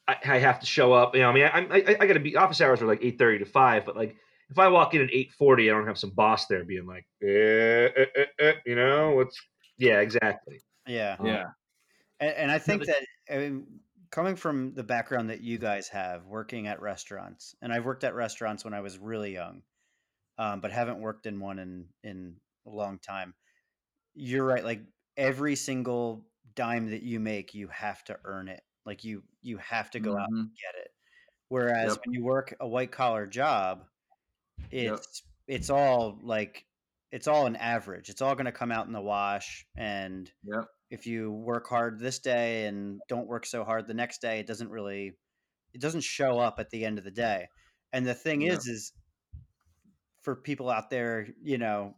like, 0.08 0.26
I, 0.28 0.36
I 0.36 0.40
have 0.40 0.60
to 0.60 0.66
show 0.66 0.92
up. 0.92 1.16
You 1.16 1.22
know, 1.22 1.30
I 1.30 1.34
mean, 1.34 1.44
I, 1.46 1.60
I, 1.60 1.98
I 2.02 2.06
got 2.08 2.14
to 2.14 2.20
be 2.20 2.36
office 2.36 2.60
hours 2.60 2.82
are 2.82 2.86
like 2.86 3.00
eight 3.02 3.18
thirty 3.18 3.38
to 3.40 3.46
five, 3.46 3.86
but 3.86 3.96
like 3.96 4.18
if 4.50 4.60
I 4.60 4.68
walk 4.68 4.94
in 4.96 5.02
at 5.02 5.14
eight 5.14 5.32
forty, 5.32 5.70
I 5.70 5.74
don't 5.74 5.88
have 5.88 5.98
some 5.98 6.10
boss 6.12 6.48
there 6.48 6.66
being 6.66 6.86
like, 6.86 7.06
eh, 7.22 7.28
eh, 7.96 8.06
eh, 8.18 8.26
eh, 8.40 8.54
you 8.66 8.76
know, 8.76 9.12
what's 9.12 9.40
yeah, 9.78 10.00
exactly. 10.02 10.60
yeah, 10.88 11.16
yeah. 11.24 11.46
and, 12.20 12.32
and 12.36 12.52
I 12.52 12.60
think 12.60 12.86
that 12.86 13.06
I 13.32 13.38
mean, 13.38 13.68
coming 14.14 14.36
from 14.36 14.76
the 14.76 14.84
background 14.84 15.32
that 15.32 15.42
you 15.42 15.58
guys 15.58 15.88
have, 15.88 16.28
working 16.28 16.68
at 16.68 16.80
restaurants, 16.80 17.56
and 17.64 17.74
I've 17.74 17.84
worked 17.84 18.04
at 18.04 18.14
restaurants 18.14 18.64
when 18.64 18.76
I 18.76 18.82
was 18.82 19.00
really 19.00 19.34
young, 19.34 19.64
um, 20.38 20.62
but 20.62 20.72
haven't 20.72 21.02
worked 21.02 21.26
in 21.26 21.40
one 21.40 21.58
in 21.58 21.88
in 22.04 22.36
a 22.68 22.70
long 22.70 23.00
time. 23.00 23.34
You're 24.14 24.46
right. 24.46 24.64
Like 24.64 24.82
every 25.18 25.56
single 25.56 26.28
dime 26.54 26.92
that 26.92 27.02
you 27.02 27.20
make, 27.20 27.56
you 27.56 27.68
have 27.70 28.04
to 28.04 28.20
earn 28.24 28.50
it. 28.50 28.62
Like 28.86 29.04
you 29.04 29.24
you 29.42 29.58
have 29.58 29.90
to 29.92 30.00
go 30.00 30.16
out 30.16 30.30
and 30.30 30.52
get 30.52 30.80
it. 30.80 30.92
Whereas 31.50 31.96
Yep. 31.96 32.06
when 32.06 32.14
you 32.14 32.24
work 32.24 32.56
a 32.60 32.68
white 32.68 32.92
collar 32.92 33.26
job, 33.26 33.88
Yep. 34.70 35.00
it's 35.00 35.24
it's 35.48 35.70
all 35.72 36.20
like 36.22 36.68
it's 37.12 37.28
all 37.28 37.48
an 37.48 37.56
average. 37.56 38.10
It's 38.10 38.22
all 38.22 38.36
going 38.36 38.46
to 38.46 38.52
come 38.52 38.72
out 38.72 38.86
in 38.86 38.94
the 38.94 39.02
wash. 39.02 39.66
And 39.76 40.32
Yep. 40.44 40.66
If 40.94 41.08
you 41.08 41.32
work 41.32 41.68
hard 41.68 42.00
this 42.00 42.20
day 42.20 42.68
and 42.68 43.02
don't 43.08 43.28
work 43.28 43.48
so 43.48 43.64
hard 43.66 43.88
the 43.88 43.96
next 43.96 44.22
day, 44.22 44.40
it 44.40 44.48
doesn't 44.48 44.70
really 44.70 45.18
it 45.74 45.82
doesn't 45.82 46.02
show 46.02 46.40
up 46.40 46.60
at 46.60 46.70
the 46.70 46.86
end 46.86 47.00
of 47.00 47.04
the 47.04 47.12
day. 47.12 47.50
And 47.94 48.06
the 48.06 48.14
thing 48.16 48.42
Yeah. 48.42 48.58
is, 48.58 48.68
is 48.68 48.94
for 50.22 50.36
people 50.36 50.70
out 50.70 50.90
there, 50.90 51.28
you 51.42 51.58
know, 51.58 51.96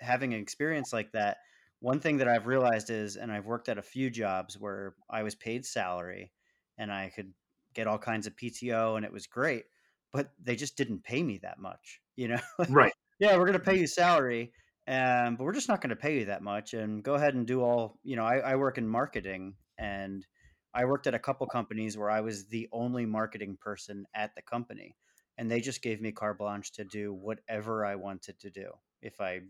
having 0.00 0.34
an 0.34 0.40
experience 0.40 0.92
like 0.92 1.12
that, 1.12 1.38
one 1.80 2.00
thing 2.00 2.18
that 2.18 2.28
I've 2.28 2.46
realized 2.46 2.90
is, 2.90 3.16
and 3.16 3.32
I've 3.32 3.46
worked 3.46 3.68
at 3.68 3.78
a 3.78 3.82
few 3.82 4.10
jobs 4.10 4.58
where 4.58 4.96
I 5.10 5.22
was 5.22 5.34
paid 5.34 5.66
salary 5.66 6.32
and 6.78 6.92
I 6.92 7.10
could 7.14 7.34
get 7.74 7.86
all 7.86 7.98
kinds 7.98 8.26
of 8.26 8.36
PTO 8.36 8.96
and 8.96 9.04
it 9.04 9.12
was 9.12 9.26
great, 9.26 9.66
but 10.12 10.32
they 10.42 10.56
just 10.56 10.76
didn't 10.76 11.04
pay 11.04 11.22
me 11.22 11.38
that 11.38 11.58
much, 11.58 12.02
you 12.16 12.28
know? 12.28 12.40
Right. 12.68 12.92
yeah, 13.18 13.36
we're 13.36 13.46
going 13.46 13.54
to 13.54 13.60
pay 13.60 13.78
you 13.78 13.86
salary, 13.86 14.52
um, 14.88 15.36
but 15.36 15.44
we're 15.44 15.52
just 15.52 15.68
not 15.68 15.80
going 15.80 15.90
to 15.90 15.96
pay 15.96 16.20
you 16.20 16.24
that 16.26 16.42
much. 16.42 16.74
And 16.74 17.02
go 17.02 17.14
ahead 17.14 17.34
and 17.34 17.46
do 17.46 17.62
all, 17.62 17.98
you 18.02 18.16
know, 18.16 18.24
I, 18.24 18.38
I 18.38 18.56
work 18.56 18.78
in 18.78 18.86
marketing 18.88 19.56
and 19.78 20.26
I 20.74 20.84
worked 20.84 21.06
at 21.06 21.14
a 21.14 21.18
couple 21.18 21.46
companies 21.46 21.96
where 21.96 22.10
I 22.10 22.20
was 22.20 22.46
the 22.46 22.68
only 22.72 23.06
marketing 23.06 23.56
person 23.60 24.06
at 24.14 24.34
the 24.34 24.42
company. 24.42 24.96
And 25.38 25.50
they 25.50 25.60
just 25.60 25.82
gave 25.82 26.00
me 26.00 26.12
carte 26.12 26.38
blanche 26.38 26.72
to 26.72 26.84
do 26.84 27.12
whatever 27.12 27.84
I 27.84 27.96
wanted 27.96 28.38
to 28.40 28.50
do. 28.50 28.72
If 29.02 29.20
I 29.20 29.40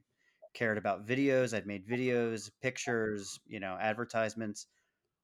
cared 0.54 0.78
about 0.78 1.06
videos, 1.06 1.54
I'd 1.54 1.66
made 1.66 1.86
videos, 1.86 2.50
pictures, 2.62 3.38
you 3.46 3.60
know, 3.60 3.76
advertisements. 3.80 4.66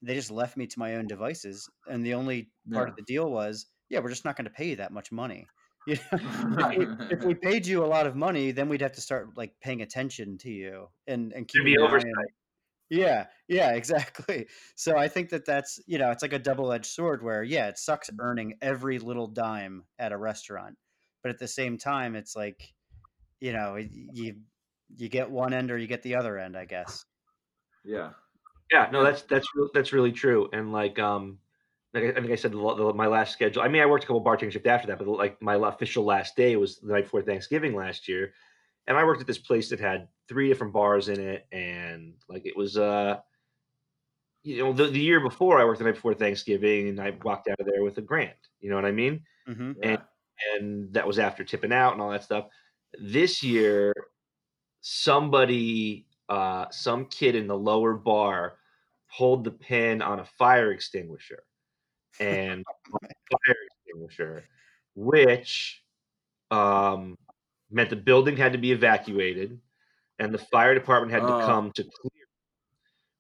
They 0.02 0.14
just 0.14 0.30
left 0.30 0.56
me 0.56 0.66
to 0.66 0.78
my 0.78 0.96
own 0.96 1.06
devices. 1.06 1.68
And 1.86 2.04
the 2.04 2.14
only 2.14 2.50
part 2.72 2.88
Yeah. 2.88 2.92
of 2.92 2.96
the 2.96 3.02
deal 3.02 3.30
was, 3.30 3.66
yeah, 3.88 4.00
we're 4.00 4.10
just 4.10 4.24
not 4.24 4.36
going 4.36 4.44
to 4.44 4.50
pay 4.50 4.70
you 4.70 4.76
that 4.76 4.92
much 4.92 5.10
money. 5.12 5.46
You 5.84 5.96
know, 6.12 6.18
if, 6.58 6.68
we, 6.76 6.86
if 7.10 7.24
we 7.24 7.34
paid 7.34 7.66
you 7.66 7.84
a 7.84 7.86
lot 7.86 8.06
of 8.06 8.16
money, 8.16 8.52
then 8.52 8.68
we'd 8.68 8.82
have 8.82 8.92
to 8.92 9.00
start 9.00 9.36
like 9.36 9.58
paying 9.60 9.82
attention 9.82 10.38
to 10.38 10.50
you 10.50 10.88
and 11.06 11.32
and 11.32 11.48
There'd 11.52 11.64
be 11.64 11.74
an 11.74 11.82
eye 11.82 11.98
on 11.98 12.12
oversight. 12.12 12.32
yeah, 12.90 13.26
yeah, 13.48 13.72
exactly. 13.72 14.48
So 14.76 14.96
I 14.98 15.08
think 15.08 15.30
that 15.30 15.46
that's, 15.46 15.80
you 15.86 15.98
know, 15.98 16.10
it's 16.10 16.22
like 16.22 16.32
a 16.34 16.38
double-edged 16.38 16.86
sword 16.86 17.22
where, 17.22 17.42
yeah, 17.42 17.68
it 17.68 17.78
sucks 17.78 18.10
earning 18.20 18.58
every 18.62 18.98
little 18.98 19.26
dime 19.28 19.84
at 19.98 20.12
a 20.12 20.18
restaurant, 20.18 20.78
but 21.22 21.30
at 21.30 21.38
the 21.38 21.48
same 21.48 21.78
time, 21.78 22.16
it's 22.16 22.36
like, 22.36 22.74
you 23.40 23.52
know, 23.52 23.76
you 23.76 24.36
you 24.96 25.08
get 25.08 25.30
one 25.30 25.54
end 25.54 25.70
or 25.70 25.78
you 25.78 25.86
get 25.88 26.02
the 26.02 26.16
other 26.16 26.38
end, 26.38 26.56
I 26.56 26.66
guess. 26.66 27.06
Yeah. 27.84 28.12
Yeah, 28.72 28.88
no, 28.90 29.04
that's 29.04 29.22
that's 29.22 29.46
that's 29.74 29.92
really 29.92 30.12
true. 30.12 30.48
And 30.52 30.72
like, 30.72 30.98
um, 30.98 31.38
like 31.94 32.04
I 32.04 32.12
think 32.12 32.30
I 32.30 32.36
said, 32.36 32.52
the, 32.52 32.74
the, 32.74 32.94
my 32.94 33.06
last 33.06 33.32
schedule. 33.32 33.62
I 33.62 33.68
mean, 33.68 33.82
I 33.82 33.86
worked 33.86 34.04
a 34.04 34.06
couple 34.06 34.24
bartending 34.24 34.52
shifts 34.52 34.68
after 34.68 34.88
that, 34.88 34.98
but 34.98 35.06
like 35.06 35.40
my 35.42 35.56
official 35.68 36.04
last 36.04 36.36
day 36.36 36.56
was 36.56 36.78
the 36.78 36.92
night 36.92 37.04
before 37.04 37.22
Thanksgiving 37.22 37.74
last 37.74 38.08
year, 38.08 38.32
and 38.86 38.96
I 38.96 39.04
worked 39.04 39.20
at 39.20 39.26
this 39.26 39.38
place 39.38 39.68
that 39.70 39.80
had 39.80 40.08
three 40.28 40.48
different 40.48 40.72
bars 40.72 41.08
in 41.08 41.20
it, 41.20 41.46
and 41.52 42.14
like 42.28 42.46
it 42.46 42.56
was, 42.56 42.78
uh, 42.78 43.18
you 44.42 44.58
know, 44.58 44.72
the, 44.72 44.86
the 44.86 45.00
year 45.00 45.20
before 45.20 45.60
I 45.60 45.64
worked 45.64 45.78
the 45.80 45.84
night 45.84 45.94
before 45.94 46.14
Thanksgiving, 46.14 46.88
and 46.88 47.00
I 47.00 47.12
walked 47.22 47.48
out 47.48 47.60
of 47.60 47.66
there 47.66 47.84
with 47.84 47.98
a 47.98 48.02
grand. 48.02 48.32
You 48.60 48.70
know 48.70 48.76
what 48.76 48.86
I 48.86 48.92
mean? 48.92 49.20
Mm-hmm. 49.48 49.72
Yeah. 49.82 49.88
and 49.88 50.02
and 50.54 50.94
that 50.94 51.06
was 51.06 51.18
after 51.18 51.44
tipping 51.44 51.72
out 51.72 51.92
and 51.92 52.00
all 52.00 52.10
that 52.10 52.24
stuff. 52.24 52.46
This 52.98 53.42
year, 53.42 53.92
somebody, 54.80 56.06
uh, 56.28 56.66
some 56.70 57.04
kid 57.06 57.34
in 57.36 57.46
the 57.46 57.56
lower 57.56 57.94
bar 57.94 58.54
pulled 59.16 59.44
the 59.44 59.50
pin 59.50 60.00
on 60.02 60.20
a 60.20 60.24
fire 60.24 60.72
extinguisher 60.72 61.44
and 62.20 62.64
fire 62.90 63.56
extinguisher, 63.86 64.44
which 64.94 65.82
um, 66.50 67.16
meant 67.70 67.90
the 67.90 67.96
building 67.96 68.36
had 68.36 68.52
to 68.52 68.58
be 68.58 68.72
evacuated 68.72 69.58
and 70.18 70.32
the 70.32 70.38
fire 70.38 70.74
department 70.74 71.12
had 71.12 71.22
Oh. 71.22 71.38
to 71.40 71.46
come 71.46 71.72
to 71.72 71.82
clear 71.84 72.10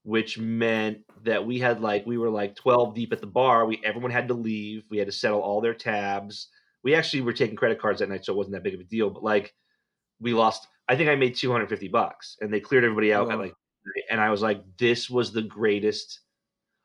which 0.04 0.36
meant 0.36 0.98
that 1.22 1.46
we 1.46 1.58
had 1.60 1.80
like 1.80 2.04
we 2.06 2.18
were 2.18 2.28
like 2.30 2.56
12 2.56 2.94
deep 2.94 3.12
at 3.12 3.20
the 3.20 3.26
bar 3.26 3.66
we 3.66 3.80
everyone 3.84 4.10
had 4.10 4.26
to 4.28 4.34
leave 4.34 4.84
we 4.90 4.98
had 4.98 5.06
to 5.06 5.12
settle 5.12 5.40
all 5.40 5.60
their 5.60 5.74
tabs 5.74 6.48
we 6.82 6.94
actually 6.94 7.20
were 7.20 7.32
taking 7.32 7.54
credit 7.54 7.80
cards 7.80 8.00
that 8.00 8.08
night 8.08 8.24
so 8.24 8.32
it 8.32 8.36
wasn't 8.36 8.52
that 8.52 8.64
big 8.64 8.74
of 8.74 8.80
a 8.80 8.84
deal 8.84 9.08
but 9.10 9.22
like 9.22 9.54
we 10.20 10.32
lost 10.34 10.66
i 10.88 10.96
think 10.96 11.08
i 11.08 11.14
made 11.14 11.36
250 11.36 11.86
bucks 11.88 12.36
and 12.40 12.52
they 12.52 12.58
cleared 12.58 12.82
everybody 12.84 13.12
out 13.12 13.30
at 13.30 13.36
Oh. 13.38 13.42
like 13.42 13.54
and 14.10 14.20
i 14.20 14.28
was 14.28 14.42
like 14.42 14.62
this 14.76 15.08
was 15.08 15.32
the 15.32 15.42
greatest 15.42 16.20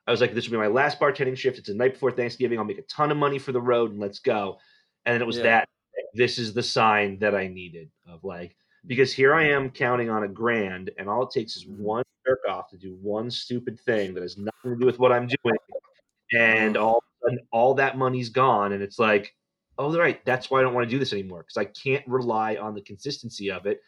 i 0.08 0.12
was 0.12 0.22
like 0.22 0.34
this 0.34 0.46
will 0.48 0.54
be 0.54 0.58
my 0.58 0.68
last 0.68 1.00
bartending 1.00 1.38
shift. 1.38 1.58
It's 1.58 1.68
the 1.68 1.76
night 1.76 1.94
before 1.94 2.12
thanksgiving. 2.12 2.58
I'll 2.58 2.66
make 2.66 2.80
a 2.80 2.84
ton 2.84 3.12
of 3.12 3.18
money 3.18 3.40
for 3.40 3.52
the 3.52 3.62
road 3.62 3.92
and 3.92 4.00
let's 4.00 4.20
go. 4.20 4.58
And 5.06 5.14
then 5.14 5.22
it 5.22 5.28
was 5.28 5.38
Yeah. 5.38 5.44
that 5.44 5.70
this 6.14 6.38
is 6.40 6.54
the 6.54 6.64
sign 6.64 7.20
that 7.20 7.36
i 7.36 7.48
needed 7.48 7.92
of 8.08 8.24
like 8.24 8.56
because 8.86 9.12
here 9.14 9.34
I 9.36 9.50
am 9.50 9.70
counting 9.70 10.10
on 10.10 10.24
a 10.24 10.28
grand, 10.28 10.92
and 10.98 11.10
all 11.10 11.24
it 11.24 11.32
takes 11.32 11.58
is 11.58 11.66
Mm-hmm. 11.66 11.84
one 11.84 12.04
jerk 12.26 12.40
off 12.50 12.70
to 12.70 12.78
do 12.78 12.98
one 13.02 13.30
stupid 13.30 13.80
thing 13.80 14.14
that 14.14 14.22
has 14.22 14.38
nothing 14.38 14.72
to 14.72 14.76
do 14.78 14.86
with 14.86 14.98
what 15.00 15.12
I'm 15.12 15.28
doing, 15.28 15.58
and 16.32 16.78
all 16.78 16.98
of 16.98 17.04
a 17.04 17.26
sudden, 17.26 17.48
all 17.52 17.74
that 17.76 17.98
money's 17.98 18.30
gone, 18.30 18.72
and 18.74 18.82
it's 18.82 19.00
like, 19.00 19.36
oh, 19.78 19.96
right, 19.98 20.24
that's 20.26 20.50
why 20.50 20.60
I 20.60 20.62
don't 20.64 20.74
want 20.74 20.88
to 20.88 20.96
do 20.96 21.00
this 21.00 21.14
anymore 21.14 21.44
because 21.44 21.58
I 21.58 21.66
can't 21.66 22.08
rely 22.08 22.56
on 22.56 22.74
the 22.76 22.82
consistency 22.82 23.52
of 23.52 23.66
it, 23.66 23.82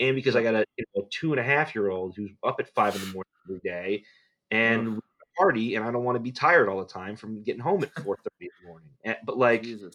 and 0.00 0.14
because 0.16 0.36
I 0.36 0.42
got 0.42 0.54
a, 0.54 0.64
you 0.78 0.84
know, 0.94 1.02
a 1.02 1.08
two 1.10 1.32
and 1.32 1.40
a 1.40 1.44
half 1.44 1.74
year 1.74 1.90
old 1.90 2.14
who's 2.16 2.30
up 2.42 2.56
at 2.60 2.72
five 2.74 2.94
in 2.94 3.02
the 3.02 3.08
morning 3.08 3.32
every 3.46 3.60
day, 3.60 4.04
and 4.50 4.94
we 4.94 5.00
party, 5.36 5.74
and 5.74 5.84
I 5.84 5.90
don't 5.90 6.04
want 6.04 6.16
to 6.16 6.20
be 6.20 6.32
tired 6.32 6.68
all 6.68 6.78
the 6.78 6.86
time 6.86 7.16
from 7.16 7.42
getting 7.42 7.60
home 7.60 7.82
at 7.82 7.92
four 8.04 8.16
thirty 8.16 8.46
in 8.46 8.48
the 8.62 8.68
morning. 8.68 8.88
And, 9.04 9.16
but 9.24 9.38
like, 9.38 9.62
Jesus 9.62 9.94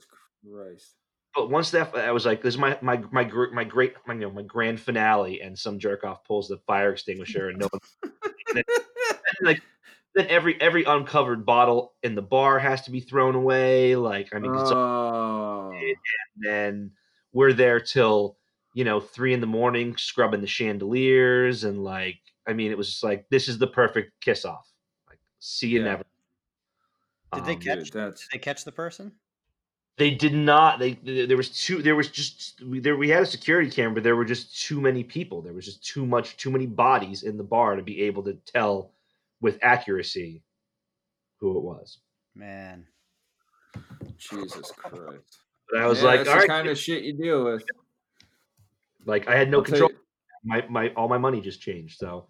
Christ. 0.50 0.96
but 1.36 1.50
once 1.50 1.72
that 1.72 1.96
I 1.96 2.12
was 2.12 2.26
like, 2.26 2.42
this 2.42 2.56
is 2.56 2.60
my 2.60 2.78
my 2.82 3.02
my 3.12 3.30
my 3.54 3.64
great 3.64 3.94
my, 4.08 4.14
you 4.14 4.22
know 4.22 4.32
my 4.32 4.44
grand 4.44 4.80
finale, 4.80 5.42
and 5.42 5.58
some 5.58 5.80
jerk 5.80 6.04
off 6.04 6.24
pulls 6.24 6.48
the 6.48 6.58
fire 6.68 6.92
extinguisher, 6.92 7.50
and 7.50 7.60
no 7.60 7.68
one, 7.70 7.82
and 8.48 8.56
then, 8.56 8.64
and 8.68 9.48
like 9.48 9.62
then 10.16 10.28
every 10.28 10.60
every 10.60 10.84
uncovered 10.84 11.46
bottle 11.46 11.94
in 12.04 12.16
the 12.16 12.22
bar 12.22 12.60
has 12.60 12.82
to 12.84 12.92
be 12.92 13.00
thrown 13.00 13.36
away. 13.36 13.96
Like 13.96 14.30
I 14.34 14.40
mean, 14.40 14.54
it's 14.54 14.72
Oh. 14.72 15.72
and 15.74 15.96
then 16.38 16.92
we're 17.34 17.54
there 17.54 17.80
till 17.80 18.38
you 18.74 18.84
know 18.84 19.00
three 19.00 19.34
in 19.34 19.42
the 19.42 19.48
morning 19.48 19.96
scrubbing 19.98 20.42
the 20.42 20.48
chandeliers, 20.48 21.64
and 21.64 21.84
like 21.84 22.20
I 22.48 22.54
mean, 22.54 22.72
it 22.72 22.78
was 22.78 22.90
just 22.90 23.04
like 23.04 23.26
this 23.30 23.48
is 23.48 23.58
the 23.58 23.68
perfect 23.68 24.12
kiss 24.22 24.46
off. 24.46 24.71
Like 25.42 25.46
see 25.46 25.68
you 25.70 25.80
Yeah. 25.80 25.86
never. 25.86 26.04
Did 27.34 27.46
they 27.46 27.54
Um, 27.56 27.60
catch? 27.62 27.92
Dude, 27.92 28.16
Did 28.16 28.28
they 28.32 28.38
catch 28.40 28.64
the 28.64 28.72
person? 28.72 29.14
They 29.98 30.12
did 30.12 30.34
not. 30.34 30.80
They 30.80 30.94
th- 30.96 31.28
there 31.28 31.38
was 31.38 31.50
too. 31.50 31.82
There 31.82 31.96
was 31.96 32.10
just 32.10 32.62
we- 32.62 32.80
there. 32.80 32.96
We 32.96 33.10
had 33.10 33.24
a 33.24 33.26
security 33.26 33.70
camera, 33.70 33.96
but 33.96 34.04
there 34.04 34.16
were 34.16 34.26
just 34.26 34.56
too 34.62 34.80
many 34.82 35.04
people. 35.04 35.42
There 35.42 35.54
was 35.54 35.66
just 35.66 35.84
too 35.84 36.06
much, 36.06 36.38
too 36.38 36.52
many 36.52 36.66
bodies 36.66 37.24
in 37.24 37.38
the 37.38 37.44
bar 37.44 37.76
to 37.76 37.82
be 37.84 38.02
able 38.04 38.24
to 38.24 38.34
tell 38.46 38.94
with 39.42 39.60
accuracy 39.62 40.44
who 41.38 41.58
it 41.58 41.62
was. 41.62 42.00
Man, 42.36 42.88
Jesus 44.18 44.72
Christ. 44.72 45.40
But 45.70 45.82
I 45.82 45.88
was 45.88 46.00
Yeah, 46.00 46.06
like, 46.06 46.20
that's 46.20 46.30
all 46.30 46.36
the 46.36 46.40
right, 46.42 46.48
kind 46.50 46.68
of 46.68 46.78
shit 46.78 47.04
you 47.04 47.14
deal 47.14 47.44
with. 47.46 47.64
like 49.06 49.28
I 49.28 49.36
had 49.36 49.50
no 49.50 49.58
I'll 49.60 49.64
control. 49.64 49.92
My 50.44 50.66
my 50.68 50.90
all 50.96 51.08
my 51.08 51.18
money 51.18 51.42
just 51.42 51.62
changed. 51.62 51.98
So 51.98 52.28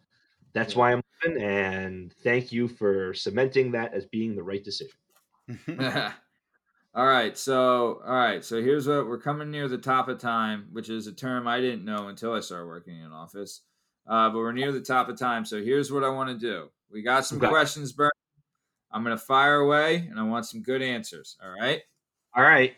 that's 0.53 0.75
why 0.75 0.91
I'm 0.91 1.01
living. 1.25 1.41
And 1.43 2.13
thank 2.23 2.51
you 2.51 2.67
for 2.67 3.13
cementing 3.13 3.71
that 3.71 3.93
as 3.93 4.05
being 4.05 4.35
the 4.35 4.43
right 4.43 4.63
decision. 4.63 4.95
all 6.93 7.05
right, 7.05 7.37
so 7.37 8.01
all 8.05 8.13
right, 8.15 8.43
so 8.43 8.61
here's 8.61 8.87
what 8.87 9.07
we're 9.07 9.19
coming 9.19 9.49
near 9.51 9.67
the 9.67 9.77
top 9.77 10.07
of 10.09 10.19
time, 10.19 10.67
which 10.71 10.89
is 10.89 11.07
a 11.07 11.13
term 11.13 11.47
I 11.47 11.59
didn't 11.61 11.85
know 11.85 12.07
until 12.09 12.33
I 12.33 12.39
started 12.41 12.67
working 12.67 12.99
in 12.99 13.11
office. 13.11 13.61
Uh, 14.07 14.29
but 14.29 14.39
we're 14.39 14.51
near 14.51 14.71
the 14.71 14.81
top 14.81 15.09
of 15.09 15.17
time, 15.17 15.45
so 15.45 15.61
here's 15.61 15.91
what 15.91 16.03
I 16.03 16.09
want 16.09 16.29
to 16.29 16.37
do. 16.37 16.69
We 16.91 17.01
got 17.01 17.25
some 17.25 17.37
Okay. 17.37 17.47
questions, 17.47 17.91
Bert. 17.93 18.11
I'm 18.91 19.03
gonna 19.03 19.17
fire 19.17 19.55
away, 19.57 20.07
and 20.09 20.19
I 20.19 20.23
want 20.23 20.45
some 20.45 20.61
good 20.61 20.81
answers. 20.81 21.37
All 21.41 21.51
right. 21.51 21.81
All 22.35 22.43
right. 22.43 22.73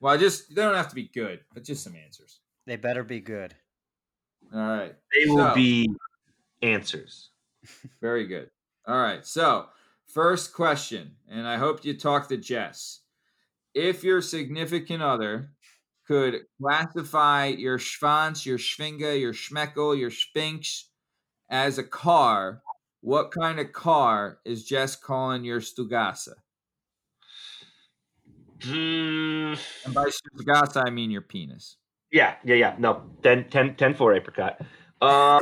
Well, 0.00 0.14
I 0.14 0.16
just 0.16 0.54
they 0.54 0.62
don't 0.62 0.76
have 0.76 0.88
to 0.90 0.94
be 0.94 1.08
good, 1.08 1.40
but 1.52 1.64
just 1.64 1.82
some 1.82 1.96
answers. 1.96 2.40
they 2.66 2.76
better 2.76 3.02
be 3.02 3.18
good. 3.20 3.54
All 4.54 4.60
right. 4.60 4.94
They 5.14 5.28
will 5.30 5.38
So- 5.48 5.54
be 5.54 5.88
answers. 6.62 7.30
Very 8.00 8.26
good. 8.26 8.50
All 8.86 9.00
right. 9.00 9.24
So, 9.26 9.66
first 10.06 10.52
question, 10.54 11.16
and 11.28 11.46
I 11.46 11.56
hope 11.56 11.84
you 11.84 11.96
talk 11.96 12.28
to 12.28 12.36
Jess. 12.36 13.00
If 13.74 14.02
your 14.02 14.22
significant 14.22 15.02
other 15.02 15.50
could 16.06 16.40
classify 16.60 17.46
your 17.46 17.78
Schwanz, 17.78 18.46
your 18.46 18.58
Schwinge, 18.58 19.20
your 19.20 19.34
Schmeckel, 19.34 19.98
your 19.98 20.10
Spinks 20.10 20.90
as 21.50 21.78
a 21.78 21.84
car, 21.84 22.62
What 23.00 23.30
kind 23.30 23.60
of 23.60 23.72
car 23.72 24.38
is 24.44 24.64
Jess 24.64 24.96
calling 24.96 25.44
your 25.44 25.60
Stugasa? 25.60 26.34
Mm, 28.60 29.58
And 29.84 29.94
by 29.94 30.06
Stugasa, 30.06 30.82
I 30.86 30.90
mean 30.90 31.10
your 31.10 31.20
penis. 31.22 31.76
yeah, 32.10 32.36
yeah, 32.44 32.56
yeah. 32.56 32.76
No, 32.78 33.02
10, 33.22 33.50
10, 33.50 33.76
10 33.76 33.94
4 33.94 34.14
apricot. 34.14 34.60
Uh, 35.00 35.40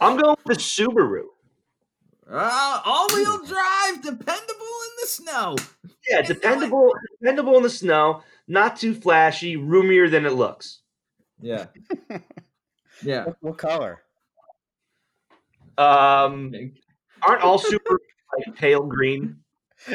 I'm 0.00 0.16
going 0.16 0.36
with 0.44 0.58
the 0.58 0.62
Subaru. 0.62 1.24
Uh, 2.30 2.80
all-wheel 2.84 3.44
drive, 3.44 4.02
dependable 4.02 4.66
in 4.86 4.92
the 5.00 5.06
snow. 5.06 5.56
Yeah, 6.08 6.22
dependable, 6.22 6.92
dependable 7.20 7.56
in 7.56 7.62
the 7.64 7.70
snow. 7.70 8.22
Not 8.46 8.76
too 8.76 8.94
flashy, 8.94 9.56
roomier 9.56 10.08
than 10.08 10.26
it 10.26 10.32
looks. 10.32 10.80
Yeah. 11.40 11.66
Yeah. 13.02 13.24
What, 13.24 13.36
what 13.40 13.58
color? 13.58 14.02
Um, 15.78 16.52
aren't 17.22 17.42
all 17.42 17.58
super 17.58 17.98
like 18.36 18.56
pale 18.56 18.82
green? 18.82 19.38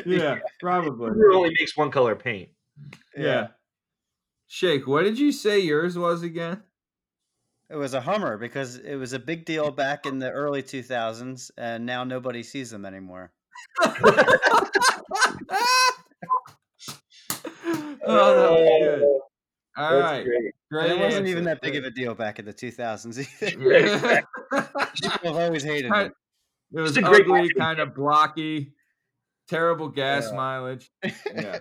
Yeah, 0.05 0.39
probably. 0.59 1.11
Subaru 1.11 1.35
only 1.35 1.49
makes 1.59 1.77
one 1.77 1.91
color 1.91 2.15
paint. 2.15 2.49
Yeah. 3.15 3.49
Shake, 4.47 4.87
what 4.87 5.03
did 5.03 5.19
you 5.19 5.31
say 5.31 5.59
yours 5.59 5.97
was 5.97 6.23
again? 6.23 6.63
It 7.69 7.75
was 7.75 7.93
a 7.93 8.01
Hummer 8.01 8.37
because 8.37 8.77
it 8.77 8.95
was 8.95 9.13
a 9.13 9.19
big 9.19 9.45
deal 9.45 9.71
back 9.71 10.05
in 10.05 10.19
the 10.19 10.29
early 10.31 10.61
2000s, 10.61 11.49
and 11.57 11.85
now 11.85 12.03
nobody 12.03 12.43
sees 12.43 12.69
them 12.69 12.85
anymore. 12.85 13.31
Oh, 18.07 18.35
that 18.35 18.51
was 18.51 18.59
oh, 18.59 18.79
good. 18.83 19.03
All 19.77 19.89
That's 19.99 20.03
right. 20.03 20.23
great. 20.25 20.53
Great. 20.71 20.91
It 20.91 20.99
wasn't 20.99 21.13
answer. 21.13 21.31
even 21.31 21.43
that 21.45 21.61
big 21.61 21.75
of 21.75 21.83
a 21.83 21.89
deal 21.91 22.13
back 22.13 22.39
in 22.39 22.45
the 22.45 22.53
2000s 22.53 23.17
either. 23.41 24.23
People 25.01 25.33
have 25.33 25.43
always 25.43 25.63
hated 25.63 25.91
it. 25.91 26.11
It 26.73 26.79
was 26.79 26.91
It's 26.91 26.97
a 26.97 27.01
great 27.01 27.21
ugly, 27.21 27.31
marketing 27.39 27.57
kind 27.59 27.79
of 27.79 27.95
blocky, 27.95 28.73
terrible 29.49 29.89
gas 29.89 30.27
Yeah. 30.29 30.35
mileage. 30.35 30.91
Yeah. 31.03 31.59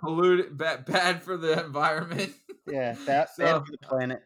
Polluted, 0.00 0.56
bad, 0.56 0.84
bad 0.86 1.22
for 1.22 1.36
the 1.36 1.64
environment. 1.64 2.32
Yeah, 2.66 2.96
that 3.06 3.30
So- 3.34 3.44
bad 3.44 3.66
for 3.66 3.72
the 3.72 3.78
planet. 3.78 4.22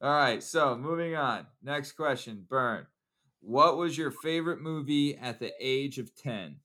All 0.00 0.10
right, 0.10 0.42
so 0.42 0.76
moving 0.76 1.16
on. 1.16 1.46
Next 1.62 1.92
question, 1.92 2.44
Bern. 2.48 2.86
What 3.40 3.76
was 3.76 3.96
your 3.96 4.10
favorite 4.10 4.60
movie 4.60 5.16
at 5.16 5.38
the 5.40 5.52
age 5.60 5.98
of 5.98 6.14
10? 6.14 6.56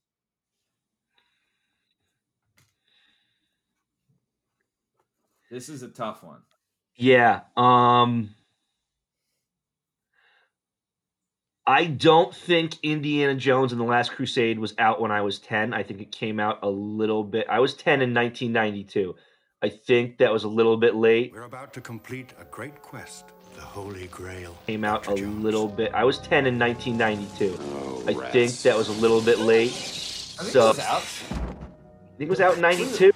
This 5.50 5.68
is 5.68 5.82
a 5.82 5.88
tough 5.88 6.22
one. 6.22 6.40
Yeah. 6.96 7.42
Um 7.56 8.34
I 11.66 11.84
don't 11.84 12.34
think 12.34 12.76
Indiana 12.82 13.34
Jones 13.34 13.70
and 13.70 13.80
the 13.80 13.84
Last 13.84 14.10
Crusade 14.12 14.58
was 14.58 14.74
out 14.78 15.00
when 15.00 15.12
I 15.12 15.20
was 15.20 15.38
10. 15.38 15.72
I 15.72 15.84
think 15.84 16.00
it 16.00 16.10
came 16.10 16.40
out 16.40 16.58
a 16.62 16.68
little 16.68 17.22
bit. 17.22 17.46
I 17.48 17.60
was 17.60 17.74
10 17.74 18.02
in 18.02 18.12
1992. 18.12 19.14
I 19.62 19.68
think 19.68 20.18
that 20.18 20.32
was 20.32 20.42
a 20.44 20.48
little 20.48 20.76
bit 20.76 20.96
late. 20.96 21.32
We're 21.32 21.42
about 21.44 21.72
to 21.74 21.80
complete 21.80 22.32
a 22.40 22.44
great 22.44 22.82
quest, 22.82 23.26
the 23.54 23.60
Holy 23.60 24.08
Grail. 24.08 24.56
Came 24.66 24.82
out 24.84 25.06
a 25.06 25.14
little 25.14 25.68
bit. 25.68 25.92
I 25.94 26.02
was 26.04 26.18
10 26.18 26.46
in 26.46 26.58
1992. 26.58 28.10
I 28.10 28.30
think 28.32 28.50
that 28.62 28.76
was 28.76 28.88
a 28.88 28.92
little 28.92 29.20
bit 29.20 29.38
late. 29.38 29.68
I 29.70 29.72
think 30.42 30.52
so 30.52 30.64
it 30.64 30.68
was 30.76 30.78
out. 30.80 31.02
I 31.02 32.16
think 32.18 32.28
it 32.28 32.28
was 32.30 32.40
out 32.40 32.54
in 32.56 32.60
92. 32.60 33.12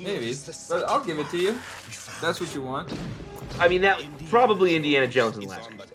Maybe, 0.00 0.32
but 0.68 0.88
I'll 0.88 1.04
give 1.04 1.18
it 1.18 1.28
to 1.30 1.38
you. 1.38 1.58
That's 2.20 2.40
what 2.40 2.54
you 2.54 2.62
want. 2.62 2.92
I 3.58 3.66
mean 3.66 3.80
that 3.80 4.00
probably 4.28 4.76
Indiana 4.76 5.08
Jones 5.08 5.34
and 5.36 5.44
the 5.44 5.48
Last 5.48 5.68
Crusade. 5.70 5.90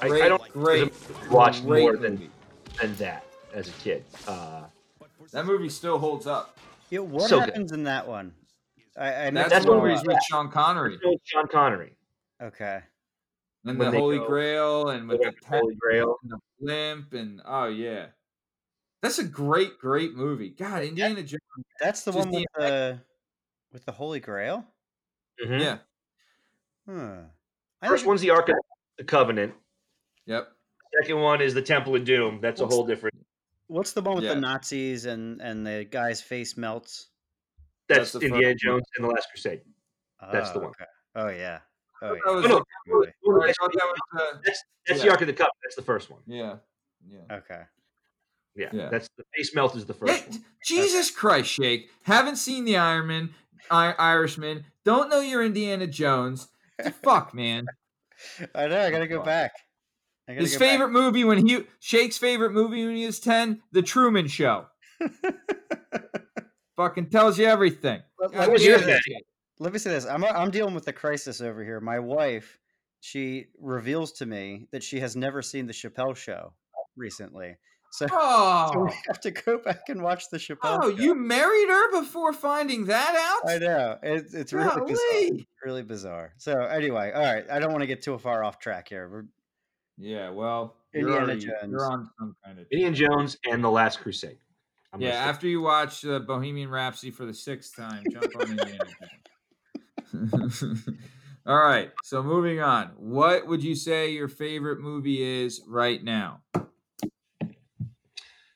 I, 0.00 0.06
I 0.26 0.28
don't 0.28 0.48
great, 0.52 0.92
watch 1.28 1.64
great 1.64 1.80
more 1.82 1.92
movie. 1.94 2.06
than 2.06 2.30
than 2.80 2.94
that 2.96 3.24
as 3.52 3.68
a 3.68 3.72
kid. 3.72 4.04
Uh, 4.28 4.64
That 5.32 5.44
movie 5.46 5.70
still 5.70 5.98
holds 5.98 6.28
up. 6.28 6.56
Yeah, 6.90 7.00
what 7.00 7.28
So 7.28 7.40
good. 7.40 7.46
happens 7.48 7.72
in 7.72 7.82
that 7.84 8.06
one? 8.06 8.32
I, 8.98 9.26
I 9.26 9.30
That's, 9.30 9.50
That's 9.50 9.64
the 9.64 9.70
one 9.72 9.80
where 9.82 9.90
we- 9.92 9.96
he's 9.98 10.06
with 10.06 10.18
Sean 10.28 10.50
Connery 10.50 10.98
with 11.02 11.20
Sean 11.24 11.46
Connery. 11.48 11.96
Okay. 12.42 12.80
and 13.64 13.78
when 13.78 13.90
the 13.90 13.98
Holy 13.98 14.18
go- 14.18 14.26
Grail 14.26 14.88
and 14.90 15.08
with 15.08 15.20
the 15.20 15.32
the 15.40 15.46
Holy 15.58 15.74
Grail. 15.74 16.16
and 16.22 16.32
the 16.32 16.38
blimp 16.60 17.12
and 17.12 17.40
oh 17.44 17.66
yeah, 17.66 18.06
that's 19.02 19.18
a 19.18 19.24
great, 19.24 19.78
great 19.78 20.14
movie. 20.14 20.50
God, 20.50 20.82
Indiana 20.82 21.22
Jones. 21.22 21.40
That's 21.80 22.02
the 22.04 22.12
one 22.12 22.30
with 22.30 22.44
the 22.56 23.00
with 23.72 23.84
the 23.84 23.92
Holy 23.92 24.20
Grail? 24.20 24.64
Mhm. 25.44 25.60
Yeah. 25.60 25.78
Huh. 26.88 27.22
First 27.86 28.06
one's 28.06 28.20
the 28.20 28.30
Ark 28.30 28.48
of 28.48 28.54
the 28.98 29.04
Covenant. 29.04 29.54
Yep. 30.26 30.48
Second 31.02 31.20
one 31.20 31.40
is 31.42 31.52
the 31.52 31.62
Temple 31.62 31.94
of 31.96 32.04
Doom. 32.04 32.40
That's 32.40 32.60
a 32.60 32.66
whole 32.66 32.86
different. 32.86 33.14
What's 33.66 33.92
the 33.92 34.00
one 34.00 34.14
with 34.16 34.24
Yeah. 34.24 34.34
the 34.34 34.40
Nazis 34.40 35.04
and 35.04 35.40
and 35.42 35.66
the 35.66 35.84
guy's 35.84 36.22
face 36.22 36.56
melts? 36.56 37.08
That's, 37.88 38.12
That's 38.12 38.24
Indiana 38.24 38.52
first. 38.54 38.62
Jones 38.64 38.82
and 38.96 39.04
the 39.04 39.10
Last 39.12 39.28
Crusade. 39.30 39.60
That's 40.32 40.50
the 40.50 40.58
Oh, 40.58 40.62
one. 40.62 40.70
okay. 40.70 40.84
Oh 41.14 41.28
yeah. 41.28 41.58
Oh 42.02 42.06
yeah. 42.06 42.12
was 42.12 42.20
Oh, 42.26 42.34
no, 42.34 42.58
the- 42.58 42.64
Movie. 42.86 43.46
That's, 43.46 43.58
that 43.58 43.70
was 43.70 44.00
uh, 44.20 44.38
that's, 44.44 44.64
that's 44.86 45.00
the 45.00 45.06
yeah. 45.06 45.12
Ark 45.12 45.20
of 45.22 45.26
the 45.28 45.32
Cup. 45.32 45.50
That's 45.62 45.76
the 45.76 45.82
first 45.82 46.10
one. 46.10 46.20
yeah, 46.26 46.56
yeah. 47.08 47.36
Okay. 47.36 47.62
Yeah, 48.54 48.70
Yeah. 48.72 48.88
that's 48.90 49.08
the 49.18 49.24
face 49.34 49.54
melt 49.54 49.76
is 49.76 49.84
the 49.86 49.94
first 49.94 50.12
Hey, 50.12 50.30
one. 50.30 50.44
Jesus 50.64 51.10
Christ, 51.10 51.50
Shake! 51.50 51.90
Haven't 52.04 52.36
seen 52.36 52.64
the 52.64 52.74
Ironman, 52.74 53.30
I- 53.70 53.94
Irishman. 53.98 54.64
Don't 54.84 55.08
know 55.10 55.20
your 55.20 55.44
Indiana 55.44 55.86
Jones. 55.86 56.48
Fuck, 57.02 57.34
man. 57.34 57.66
I 58.54 58.66
know. 58.66 58.80
I 58.80 58.90
gotta 58.90 59.06
go 59.08 59.22
back. 59.22 59.52
Gotta 60.26 60.40
His 60.40 60.54
go 60.54 60.58
back. 60.58 60.68
favorite 60.70 60.88
movie 60.90 61.24
when 61.24 61.46
he 61.46 61.64
Shake's 61.80 62.18
favorite 62.18 62.52
movie 62.52 62.84
when 62.86 62.96
he 62.96 63.04
was 63.06 63.20
ten, 63.20 63.62
The 63.72 63.82
Truman 63.82 64.26
Show. 64.26 64.66
Fucking 66.76 67.10
tells 67.10 67.38
you 67.38 67.46
everything. 67.46 68.02
Let- 68.20 68.30
let 68.32 68.38
What 68.40 68.52
was 68.52 68.62
me 68.62 68.68
your 68.68 68.78
say 68.78 68.86
this. 68.86 69.00
thing? 69.06 69.20
Let 69.58 69.72
me 69.72 69.78
say 69.78 69.90
this. 69.90 70.04
I'm 70.06 70.22
I'm 70.24 70.50
dealing 70.50 70.74
with 70.74 70.84
the 70.84 70.92
crisis 70.92 71.40
over 71.40 71.64
here. 71.64 71.80
My 71.80 71.98
wife, 71.98 72.58
she 73.00 73.46
reveals 73.58 74.12
to 74.12 74.26
me 74.26 74.68
that 74.72 74.82
she 74.82 75.00
has 75.00 75.16
never 75.16 75.40
seen 75.42 75.66
the 75.66 75.72
Chappelle 75.72 76.14
show 76.14 76.52
recently. 76.96 77.56
So, 77.92 78.06
so 78.08 78.14
Oh, 78.18 78.84
we 78.84 78.92
have 79.06 79.20
to 79.20 79.30
go 79.30 79.56
back 79.58 79.88
and 79.88 80.02
watch 80.02 80.28
the 80.30 80.36
Chappelle 80.36 80.80
oh, 80.82 80.90
show. 80.94 81.02
you 81.02 81.14
married 81.14 81.68
her 81.68 82.00
before 82.00 82.34
finding 82.34 82.84
that 82.86 83.14
out? 83.16 83.50
I 83.50 83.58
know. 83.58 83.98
It's 84.02 84.34
it's 84.34 84.52
really 84.52 84.68
bizarre. 84.86 85.46
Really 85.64 85.82
bizarre. 85.82 86.34
So 86.36 86.52
anyway, 86.52 87.12
all 87.14 87.22
right. 87.22 87.44
I 87.50 87.58
don't 87.58 87.70
want 87.72 87.80
to 87.82 87.86
get 87.86 88.02
too 88.02 88.18
far 88.18 88.44
off 88.44 88.58
track 88.58 88.88
here. 88.90 89.08
We're, 89.08 89.24
Yeah, 89.96 90.28
well, 90.30 90.76
you're, 90.92 91.02
Indiana 91.08 91.24
already, 91.24 91.40
Jones. 91.40 91.70
you're 91.70 91.90
on 91.90 92.10
some 92.18 92.36
kind 92.44 92.58
of. 92.58 92.66
Indiana 92.70 92.94
Jones 92.96 93.38
and 93.50 93.64
the 93.64 93.70
Last 93.70 94.00
Crusade. 94.00 94.36
I'm 94.92 95.00
Yeah, 95.00 95.10
gonna 95.10 95.22
say. 95.22 95.28
after 95.30 95.48
you 95.48 95.60
watch 95.60 96.04
uh, 96.04 96.18
Bohemian 96.20 96.70
Rhapsody 96.70 97.10
for 97.10 97.26
the 97.26 97.34
sixth 97.34 97.76
time, 97.76 98.04
jump 98.10 98.34
on 98.36 98.50
Indiana 98.50 98.78
Jones. 100.12 100.64
All 101.46 101.56
right, 101.58 101.92
so 102.02 102.22
moving 102.22 102.60
on. 102.60 102.88
What 102.96 103.46
would 103.46 103.62
you 103.62 103.74
say 103.76 104.10
your 104.10 104.28
favorite 104.28 104.80
movie 104.80 105.22
is 105.22 105.62
right 105.66 106.02
now? 106.02 106.40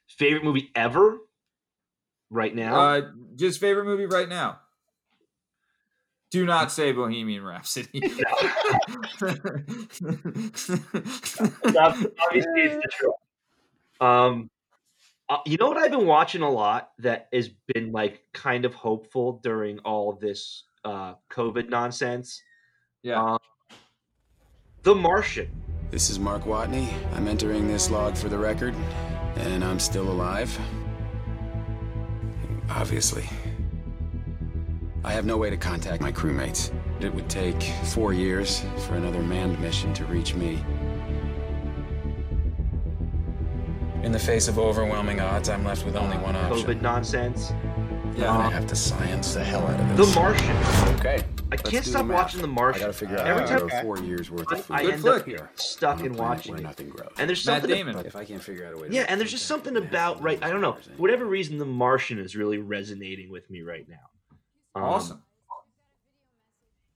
favorite 0.09 0.45
movie 0.45 0.71
ever. 0.75 1.19
Right 2.33 2.55
now, 2.55 2.79
Uh, 2.81 3.11
just 3.37 3.59
favorite 3.59 3.87
movie 3.87 4.07
right 4.07 4.29
now. 4.29 4.61
Do 6.31 6.47
not 6.47 6.71
say 6.71 6.93
Bohemian 6.93 7.43
Rhapsody. 7.43 7.89
obviously 8.01 8.13
it's 12.63 12.77
the 12.77 12.89
truth. 12.93 13.15
Um, 14.01 14.49
uh, 15.31 15.39
you 15.47 15.57
know 15.57 15.69
what 15.69 15.77
I've 15.77 15.93
been 15.93 16.07
watching 16.07 16.43
a 16.43 16.51
lot 16.51 16.91
that 16.99 17.29
has 17.33 17.49
been 17.73 17.93
like 17.93 18.21
kind 18.35 18.65
of 18.65 18.75
hopeful 18.75 19.41
during 19.45 19.79
all 19.81 20.13
this 20.13 20.65
uh, 20.85 21.15
COVID 21.31 21.71
nonsense. 21.71 22.43
yeah. 23.03 23.23
Um, 23.23 23.39
the 24.83 24.95
Martian. 24.95 25.49
This 25.91 26.11
is 26.11 26.19
Mark 26.19 26.45
Watney. 26.45 26.89
I'm 27.15 27.29
entering 27.29 27.69
this 27.69 27.91
log 27.91 28.17
for 28.17 28.29
the 28.29 28.39
record, 28.39 28.75
and 29.37 29.65
I'm 29.65 29.79
still 29.79 30.11
alive. 30.11 30.59
Obviously. 32.69 33.29
I 35.05 35.13
have 35.13 35.27
no 35.27 35.37
way 35.37 35.51
to 35.51 35.57
contact 35.57 36.03
my 36.03 36.13
crewmates. 36.13 36.73
It 37.01 37.15
would 37.15 37.29
take 37.29 37.63
four 37.85 38.13
years 38.13 38.65
for 38.87 38.95
another 38.95 39.23
manned 39.23 39.61
mission 39.61 39.95
to 39.95 40.05
reach 40.07 40.35
me. 40.35 40.63
In 44.03 44.13
the 44.13 44.19
face 44.19 44.49
of 44.49 44.59
overwhelming 44.59 45.21
odds, 45.21 45.49
I'm 45.49 45.65
left 45.65 45.85
with 45.85 45.95
only 45.97 46.17
one 46.19 46.35
option. 46.37 46.67
COVID 46.67 46.81
nonsense. 46.81 47.51
I'm 47.51 48.15
gonna 48.17 48.51
have 48.51 48.67
to 48.67 48.77
science 48.77 49.35
the 49.35 49.45
hell 49.45 49.67
out 49.67 49.79
of 49.81 49.97
this. 49.97 50.09
The. 50.15 50.21
Martian. 50.21 50.57
Okay. 50.99 51.25
I 51.53 51.57
let's 51.57 51.71
can't 51.71 51.85
stop 51.85 52.07
the 52.07 52.13
watching 52.13 52.41
The 52.43 52.47
Martian. 52.49 52.83
I 52.83 52.87
gotta 52.87 52.93
figure 52.93 53.19
out 53.19 53.27
Every 53.27 53.43
how 53.43 53.49
to 53.55 53.59
time 53.61 53.69
grow 53.69 53.83
four 53.83 53.99
years 54.05 54.31
worth 54.31 54.51
of 54.53 54.65
food. 54.65 54.75
I 54.75 54.83
Good 54.83 54.93
end 54.95 55.01
flick. 55.03 55.21
up 55.23 55.27
here. 55.27 55.51
stuck 55.57 55.99
on 56.01 56.07
in 56.07 56.15
watching 56.15 56.53
where 56.53 56.61
it. 56.61 56.65
nothing 56.65 56.89
grows. 56.91 57.11
And 57.19 57.29
there's 57.29 57.45
Matt. 57.47 57.67
Damon. 57.67 57.95
But 57.95 58.07
if 58.07 58.17
I 58.17 58.25
can't 58.25 58.43
figure 58.43 58.67
out 58.67 58.75
a 58.75 58.77
way 58.79 58.89
to 58.89 58.95
Yeah, 58.95 59.05
and 59.09 59.21
there's 59.21 59.31
just 59.31 59.47
something 59.47 59.75
it 59.77 59.83
has 59.83 59.91
to 59.91 59.97
about 59.97 60.23
right. 60.23 60.43
I 60.43 60.51
don't 60.51 60.61
know. 60.61 60.73
For 60.75 60.91
whatever 60.97 61.25
reason, 61.27 61.59
The 61.59 61.65
Martian 61.67 62.19
is 62.19 62.37
really 62.37 62.59
resonating 62.59 63.31
with 63.31 63.49
me 63.51 63.63
right 63.63 63.87
now. 63.89 63.97
Um, 64.77 64.85
Awesome. 64.85 65.23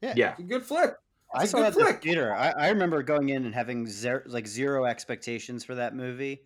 yeah. 0.00 0.14
Yeah. 0.16 0.34
Good 0.46 0.62
flick. 0.62 0.94
I 1.34 1.42
It's 1.42 1.52
a 1.52 1.56
saw 1.56 1.60
that 1.62 1.72
in 1.74 1.78
the 1.80 1.84
flick. 1.86 2.02
theater. 2.02 2.32
I, 2.34 2.50
I 2.50 2.68
remember 2.68 3.02
going 3.02 3.30
in 3.30 3.44
and 3.44 3.54
having 3.54 3.86
zero, 3.86 4.22
like 4.26 4.46
zero 4.46 4.84
expectations 4.84 5.64
for 5.64 5.74
that 5.74 5.96
movie, 5.96 6.42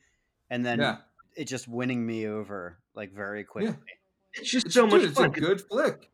and 0.51 0.65
then 0.65 0.79
Yeah. 0.81 0.97
it 1.37 1.45
just 1.45 1.69
winning 1.69 2.05
me 2.07 2.27
over 2.27 2.79
like 2.95 3.13
very 3.13 3.45
quickly. 3.45 3.77
It's 4.35 4.51
just 4.51 4.67
It's- 4.67 4.75
so 4.75 4.87
much 4.87 5.03
it's 5.03 5.17
fun. 5.19 5.27
a 5.27 5.29
good 5.31 5.61
flick. 5.61 6.11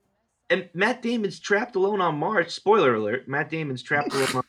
And 0.50 0.68
Matt 0.74 1.00
Damon's 1.02 1.40
trapped 1.40 1.74
alone 1.74 2.00
on 2.00 2.16
Mars. 2.18 2.52
Spoiler 2.54 2.94
alert: 2.94 3.26
Matt 3.26 3.50
Damon's 3.50 3.82
trapped 3.82 4.12
alone 4.12 4.42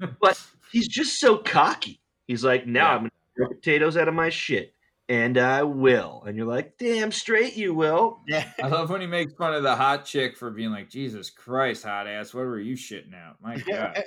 on 0.00 0.16
But 0.20 0.40
he's 0.70 0.86
just 0.88 1.18
so 1.18 1.38
cocky. 1.38 2.00
He's 2.26 2.44
like, 2.44 2.66
now 2.66 2.86
Yeah. 2.90 2.94
I'm 2.94 2.98
gonna 3.00 3.10
throw 3.36 3.48
potatoes 3.48 3.96
out 3.96 4.08
of 4.08 4.14
my 4.14 4.28
shit. 4.28 4.74
And 5.08 5.36
I 5.36 5.62
will. 5.64 6.22
And 6.26 6.36
you're 6.38 6.46
like, 6.46 6.78
damn 6.78 7.10
straight 7.12 7.56
you 7.56 7.74
will. 7.74 8.20
Yeah. 8.28 8.50
I 8.62 8.68
love 8.68 8.88
when 8.90 9.00
he 9.00 9.06
makes 9.06 9.32
fun 9.34 9.52
of 9.54 9.62
the 9.62 9.74
hot 9.74 10.04
chick 10.04 10.36
for 10.36 10.50
being 10.50 10.70
like, 10.70 10.88
Jesus 10.88 11.28
Christ, 11.28 11.82
hot 11.84 12.06
ass, 12.06 12.32
what 12.32 12.44
were 12.44 12.60
you 12.60 12.76
shitting 12.76 13.14
out? 13.14 13.36
My 13.42 13.56
God. 13.68 14.02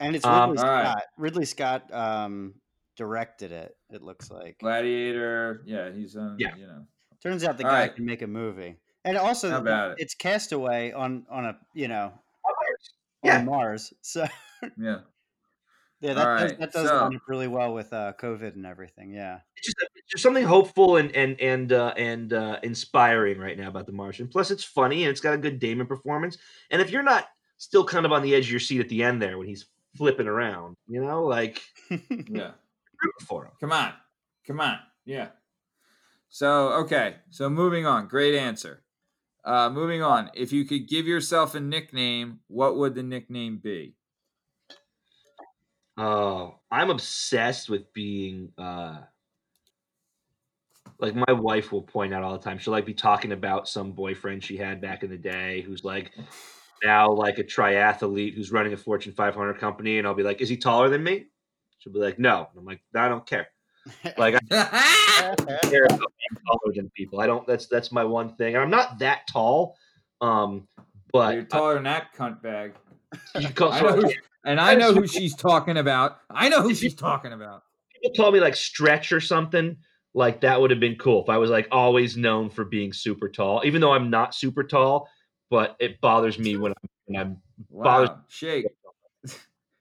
and 0.00 0.14
it's 0.14 0.24
Um, 0.24 0.50
Ridley 0.50 0.64
all 0.64 0.70
right. 0.70 0.90
Scott. 0.90 1.02
Ridley 1.16 1.44
Scott 1.44 1.92
um, 1.92 2.54
directed 2.98 3.52
it. 3.52 3.74
It 3.90 4.02
looks 4.02 4.30
like. 4.30 4.58
Gladiator. 4.58 5.62
Yeah, 5.64 5.90
he's 5.90 6.14
on, 6.16 6.36
Yeah. 6.38 6.54
you 6.56 6.66
know. 6.66 6.84
Turns 7.22 7.44
out 7.44 7.56
the 7.56 7.64
All 7.64 7.70
guy 7.70 7.80
right. 7.82 7.94
can 7.94 8.04
make 8.04 8.20
a 8.22 8.26
movie, 8.26 8.76
and 9.04 9.16
also 9.16 9.50
How 9.50 9.58
about 9.58 9.92
it? 9.92 9.96
it's 10.00 10.14
Castaway 10.14 10.92
on 10.92 11.24
on 11.30 11.46
a 11.46 11.58
you 11.74 11.88
know 11.88 12.12
Yeah. 13.24 13.38
on 13.38 13.46
Mars. 13.46 13.92
So 14.02 14.26
Yeah. 14.76 14.98
yeah, 16.00 16.14
that 16.14 16.24
does, 16.38 16.56
that 16.58 16.72
does 16.72 16.88
so- 16.88 16.96
line 16.96 17.16
up 17.16 17.22
really 17.26 17.48
well 17.48 17.74
with 17.74 17.92
uh, 17.92 18.12
COVID 18.20 18.54
and 18.54 18.64
everything. 18.66 19.12
Yeah. 19.12 19.40
It's 19.56 19.66
just 19.66 19.76
it's 19.96 20.10
just 20.12 20.22
something 20.22 20.44
hopeful 20.44 20.96
and 20.96 21.10
and 21.16 21.40
and 21.40 21.72
uh, 21.72 21.92
and 21.96 22.32
uh, 22.32 22.60
inspiring 22.62 23.38
right 23.38 23.58
now 23.58 23.68
about 23.68 23.86
The 23.86 23.92
Martian. 23.92 24.28
Plus, 24.28 24.50
it's 24.52 24.62
funny 24.64 25.02
and 25.02 25.10
it's 25.10 25.20
got 25.20 25.34
a 25.34 25.38
good 25.38 25.58
Damon 25.58 25.86
performance. 25.88 26.38
And 26.70 26.80
if 26.80 26.90
you're 26.90 27.02
not 27.02 27.26
still 27.56 27.84
kind 27.84 28.06
of 28.06 28.12
on 28.12 28.22
the 28.22 28.34
edge 28.36 28.44
of 28.44 28.50
your 28.52 28.60
seat 28.60 28.80
at 28.80 28.88
the 28.88 29.02
end 29.02 29.20
there 29.20 29.38
when 29.38 29.48
he's 29.48 29.66
flipping 29.96 30.28
around, 30.28 30.76
you 30.86 31.02
know, 31.04 31.24
like 31.24 31.60
Yeah. 32.28 32.52
Rooting 33.02 33.26
for 33.26 33.44
him. 33.44 33.52
Come 33.60 33.72
on. 33.72 33.92
Come 34.46 34.60
on. 34.60 34.78
Yeah. 35.04 35.28
So, 36.28 36.68
okay. 36.84 37.16
So, 37.30 37.48
moving 37.48 37.86
on. 37.86 38.08
Great 38.08 38.34
answer. 38.34 38.82
Uh, 39.44 39.70
moving 39.70 40.02
on. 40.02 40.30
If 40.34 40.52
you 40.52 40.64
could 40.64 40.88
give 40.88 41.06
yourself 41.06 41.54
a 41.54 41.60
nickname, 41.60 42.40
what 42.48 42.76
would 42.76 42.94
the 42.94 43.02
nickname 43.02 43.58
be? 43.58 43.94
Oh, 45.96 46.54
I'm 46.70 46.90
obsessed 46.90 47.68
with 47.68 47.92
being 47.92 48.52
uh 48.56 48.98
like 51.00 51.14
my 51.14 51.32
wife 51.32 51.72
will 51.72 51.82
point 51.82 52.12
out 52.14 52.22
all 52.22 52.32
the 52.32 52.42
time. 52.42 52.58
She'll 52.58 52.72
like 52.72 52.86
be 52.86 52.94
talking 52.94 53.32
about 53.32 53.68
some 53.68 53.92
boyfriend 53.92 54.44
she 54.44 54.56
had 54.56 54.80
back 54.80 55.02
in 55.02 55.10
the 55.10 55.16
day 55.16 55.62
who's 55.62 55.84
like 55.84 56.12
now 56.84 57.10
like 57.12 57.38
a 57.38 57.44
triathlete 57.44 58.34
who's 58.34 58.52
running 58.52 58.72
a 58.72 58.76
Fortune 58.76 59.12
500 59.12 59.58
company, 59.58 59.98
and 59.98 60.06
I'll 60.06 60.14
be 60.14 60.22
like, 60.22 60.40
"Is 60.40 60.48
he 60.48 60.56
taller 60.56 60.88
than 60.88 61.02
me?" 61.02 61.26
She'll 61.78 61.92
be 61.92 61.98
like, 61.98 62.18
"No." 62.18 62.48
And 62.50 62.58
I'm 62.58 62.64
like, 62.64 62.80
"I 62.94 63.08
don't 63.08 63.26
care." 63.26 63.48
Like 64.16 64.34
I 64.50 65.34
don't 65.36 65.62
care 65.62 65.84
about 65.84 65.98
being 65.98 66.44
taller 66.46 66.74
than 66.74 66.90
people. 66.90 67.20
I 67.20 67.26
don't. 67.26 67.46
That's 67.46 67.66
that's 67.66 67.92
my 67.92 68.04
one 68.04 68.34
thing. 68.36 68.54
And 68.54 68.62
I'm 68.62 68.70
not 68.70 68.98
that 68.98 69.26
tall, 69.30 69.76
um, 70.20 70.68
but 71.12 71.34
You're 71.34 71.44
taller 71.44 71.74
than 71.74 71.84
that 71.84 72.14
cunt 72.14 72.42
bag. 72.42 72.74
you 73.38 73.48
call, 73.50 73.72
I 73.72 73.80
who, 73.80 74.12
and 74.44 74.60
I 74.60 74.74
know 74.74 74.92
who 74.92 75.06
she's 75.06 75.34
talking 75.34 75.76
about. 75.76 76.18
I 76.30 76.48
know 76.48 76.62
who 76.62 76.74
she's 76.74 76.94
talking 76.94 77.32
about. 77.32 77.62
people 77.94 78.14
told 78.14 78.34
me 78.34 78.40
like 78.40 78.56
stretch 78.56 79.12
or 79.12 79.20
something, 79.20 79.76
like 80.14 80.40
that 80.42 80.60
would 80.60 80.70
have 80.70 80.80
been 80.80 80.96
cool 80.96 81.22
if 81.22 81.28
I 81.28 81.38
was 81.38 81.50
like 81.50 81.68
always 81.70 82.16
known 82.16 82.50
for 82.50 82.64
being 82.64 82.92
super 82.92 83.28
tall, 83.28 83.62
even 83.64 83.80
though 83.80 83.92
I'm 83.92 84.10
not 84.10 84.34
super 84.34 84.64
tall. 84.64 85.08
But 85.50 85.76
it 85.80 85.98
bothers 86.02 86.38
me 86.38 86.56
when 86.56 86.72
I'm, 86.72 86.88
when 87.06 87.20
I'm 87.20 87.42
bothers. 87.70 88.10
Wow. 88.10 88.20
Shake. 88.28 88.66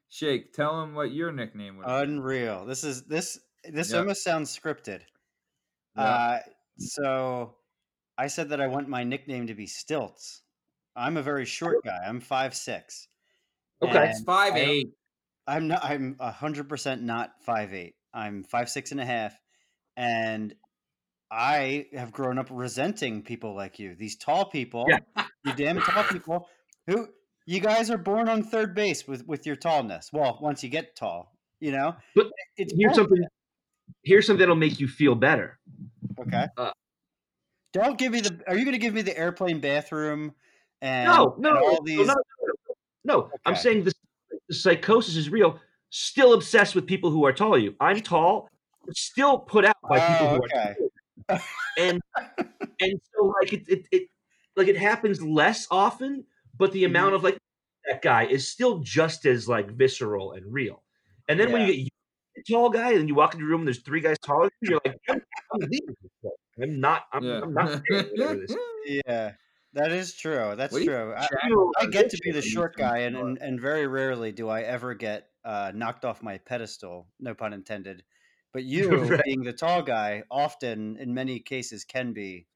Shake. 0.09 0.53
Tell 0.53 0.81
him 0.81 0.95
what 0.95 1.11
your 1.11 1.31
nickname 1.31 1.77
would 1.77 1.85
be. 1.85 1.91
Unreal. 1.91 2.65
This 2.65 2.83
is 2.83 3.03
this 3.03 3.39
this 3.63 3.91
Yep. 3.91 3.99
almost 3.99 4.23
sounds 4.23 4.57
scripted. 4.57 5.01
Yep. 5.95 5.97
Uh, 5.97 6.39
so 6.77 7.55
I 8.17 8.27
said 8.27 8.49
that 8.49 8.61
I 8.61 8.67
want 8.67 8.87
my 8.87 9.03
nickname 9.03 9.47
to 9.47 9.53
be 9.53 9.67
Stilts. 9.67 10.41
I'm 10.95 11.17
a 11.17 11.21
very 11.21 11.45
short 11.45 11.83
guy. 11.83 11.99
I'm 12.05 12.19
five 12.19 12.55
six. 12.55 13.07
Okay. 13.81 14.09
It's 14.09 14.23
five 14.23 14.55
eight. 14.55 14.89
I'm 15.45 15.67
not. 15.67 15.83
I'm 15.83 16.17
hundred 16.19 16.67
percent 16.69 17.03
not 17.03 17.31
five 17.41 17.73
eight. 17.73 17.95
I'm 18.13 18.43
five 18.43 18.69
six 18.69 18.91
and 18.91 18.99
a 18.99 19.05
half, 19.05 19.39
and 19.95 20.55
I 21.29 21.87
have 21.93 22.11
grown 22.11 22.39
up 22.39 22.47
resenting 22.49 23.21
people 23.21 23.55
like 23.55 23.79
you. 23.79 23.95
These 23.95 24.17
tall 24.17 24.45
people, 24.45 24.85
yeah. 24.87 24.99
you 25.45 25.53
damn 25.53 25.79
tall 25.79 26.03
people, 26.05 26.47
who 26.87 27.07
you 27.47 27.59
guys 27.59 27.89
are 27.89 27.97
born 27.97 28.29
on 28.29 28.43
third 28.43 28.75
base 28.75 29.07
with 29.07 29.25
with 29.25 29.45
your 29.47 29.55
tallness. 29.55 30.11
Well, 30.13 30.37
once 30.41 30.63
you 30.63 30.69
get 30.69 30.95
tall, 30.95 31.33
you 31.59 31.71
know. 31.71 31.95
But 32.13 32.27
it's 32.57 32.73
here's 32.77 32.91
bullshit. 32.95 33.09
something. 33.09 33.23
Here's 34.03 34.27
something 34.27 34.39
that'll 34.39 34.55
make 34.55 34.79
you 34.79 34.87
feel 34.87 35.15
better. 35.15 35.57
Okay. 36.19 36.45
Uh, 36.57 36.71
Don't 37.73 37.97
give 37.97 38.11
me 38.11 38.21
the. 38.21 38.39
Are 38.47 38.55
you 38.55 38.65
going 38.65 38.73
to 38.73 38.79
give 38.79 38.93
me 38.93 39.01
the 39.01 39.17
airplane 39.17 39.59
bathroom 39.61 40.33
and, 40.81 41.07
No, 41.09 41.35
no, 41.39 41.49
and 41.49 41.57
all 41.57 41.71
no, 41.73 41.79
these? 41.85 42.05
no, 42.07 42.15
no. 43.05 43.31
I'm 43.45 43.55
saying 43.55 43.85
this 43.85 43.93
the 44.49 44.55
psychosis 44.55 45.15
is 45.15 45.29
real. 45.29 45.59
Still 45.89 46.33
obsessed 46.33 46.75
with 46.75 46.85
people 46.85 47.09
who 47.11 47.25
are 47.25 47.31
taller 47.33 47.57
you. 47.57 47.75
I'm 47.79 48.01
tall, 48.01 48.49
still 48.93 49.39
put 49.39 49.63
out 49.65 49.75
by 49.89 49.99
people 49.99 50.27
Oh, 50.27 50.35
who 50.35 50.43
okay. 50.43 50.75
are 51.29 51.37
taller. 51.37 51.41
and 51.79 52.01
and 52.81 53.01
so 53.15 53.33
like 53.41 53.53
it, 53.53 53.63
it 53.69 53.87
it 53.91 54.07
like 54.57 54.67
it 54.67 54.77
happens 54.77 55.21
less 55.21 55.65
often, 55.71 56.25
but 56.57 56.71
the 56.71 56.83
amount 56.85 57.07
Mm-hmm. 57.07 57.15
of 57.15 57.23
like 57.23 57.37
that 57.89 58.01
guy 58.01 58.25
is 58.25 58.49
still 58.51 58.79
just 58.79 59.25
as 59.25 59.47
like 59.47 59.71
visceral 59.71 60.33
and 60.33 60.45
real. 60.51 60.83
And 61.29 61.39
then 61.39 61.51
when 61.51 61.61
you 61.61 61.67
get 61.67 61.77
used 61.77 61.91
to 62.47 62.53
tall 62.53 62.69
guy 62.69 62.93
and 62.93 63.07
you 63.07 63.15
walk 63.15 63.33
into 63.33 63.45
a 63.45 63.47
room 63.49 63.61
and 63.61 63.67
there's 63.67 63.81
three 63.81 64.01
guys 64.01 64.17
taller, 64.23 64.49
than 64.49 64.51
you, 64.61 64.69
you're 64.71 64.81
like, 64.85 64.99
I'm, 65.09 65.21
I'm 65.53 65.59
leaving 65.69 65.95
this. 66.01 66.31
I'm 66.61 66.79
not. 66.79 67.03
I'm, 67.13 67.23
Yeah. 67.23 67.41
I'm 67.43 67.53
not. 67.53 67.81
this. 67.89 68.55
Yeah, 68.85 69.33
that 69.73 69.91
is 69.91 70.13
true. 70.15 70.53
That's 70.55 70.71
What 70.71 70.81
you- 70.81 70.87
true. 70.89 71.13
I, 71.13 71.21
Jack 71.21 71.49
will 71.49 71.71
I 71.79 71.85
get 71.87 72.09
to 72.09 72.17
be 72.23 72.31
the 72.31 72.41
short 72.41 72.75
guy, 72.77 72.99
and, 72.99 73.17
and, 73.17 73.37
and 73.39 73.59
very 73.59 73.85
rarely 73.85 74.31
do 74.31 74.47
I 74.47 74.61
ever 74.61 74.93
get 74.93 75.27
uh, 75.43 75.71
knocked 75.75 76.05
off 76.05 76.23
my 76.23 76.37
pedestal. 76.37 77.07
No 77.19 77.33
pun 77.33 77.51
intended. 77.53 78.03
But 78.53 78.63
you, 78.73 78.89
Right. 78.89 79.21
being 79.25 79.43
the 79.43 79.51
tall 79.53 79.81
guy, 79.81 80.23
often 80.31 80.95
in 80.97 81.13
many 81.13 81.39
cases 81.39 81.83
can 81.83 82.13
be 82.13 82.47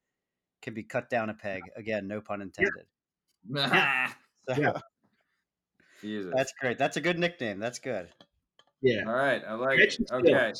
can 0.62 0.72
be 0.74 0.82
cut 0.84 1.10
down 1.10 1.28
a 1.28 1.34
peg. 1.34 1.60
Again, 1.76 2.06
no 2.08 2.20
pun 2.22 2.40
intended. 2.40 2.86
So, 4.48 4.54
Yeah. 4.60 4.80
Jesus. 6.00 6.32
That's 6.36 6.52
great. 6.60 6.78
That's 6.78 6.96
a 6.96 7.00
good 7.00 7.18
nickname. 7.18 7.60
That's 7.60 7.78
good. 7.78 8.08
Yeah. 8.82 9.04
All 9.06 9.12
right. 9.12 9.42
I 9.46 9.54
like 9.54 9.74
Stretch 9.74 10.00
it. 10.00 10.10
and 10.10 10.26
Okay. 10.26 10.52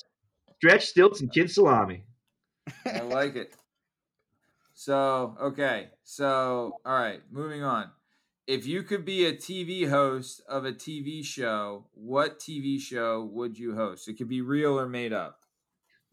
Stretch 0.59 0.87
stilts 0.87 1.21
and 1.21 1.33
kid 1.33 1.51
salami. 1.51 2.05
I 2.87 3.01
like 3.01 3.35
it. 3.35 3.57
So, 4.75 5.37
okay. 5.41 5.91
So, 6.05 6.79
all 6.85 6.95
right, 6.95 7.21
moving 7.31 7.63
on. 7.63 7.91
If 8.47 8.67
you 8.67 8.83
could 8.83 9.05
be 9.05 9.27
a 9.27 9.33
TV 9.33 9.89
host 9.89 10.43
of 10.49 10.65
a 10.65 10.73
TV 10.73 11.25
show, 11.25 11.87
what 11.95 12.41
TV 12.41 12.81
show 12.81 13.23
would 13.33 13.59
you 13.59 13.75
host? 13.75 14.09
It 14.09 14.15
could 14.15 14.29
be 14.29 14.41
real 14.41 14.79
or 14.79 14.89
made 14.89 15.13
up. 15.13 15.41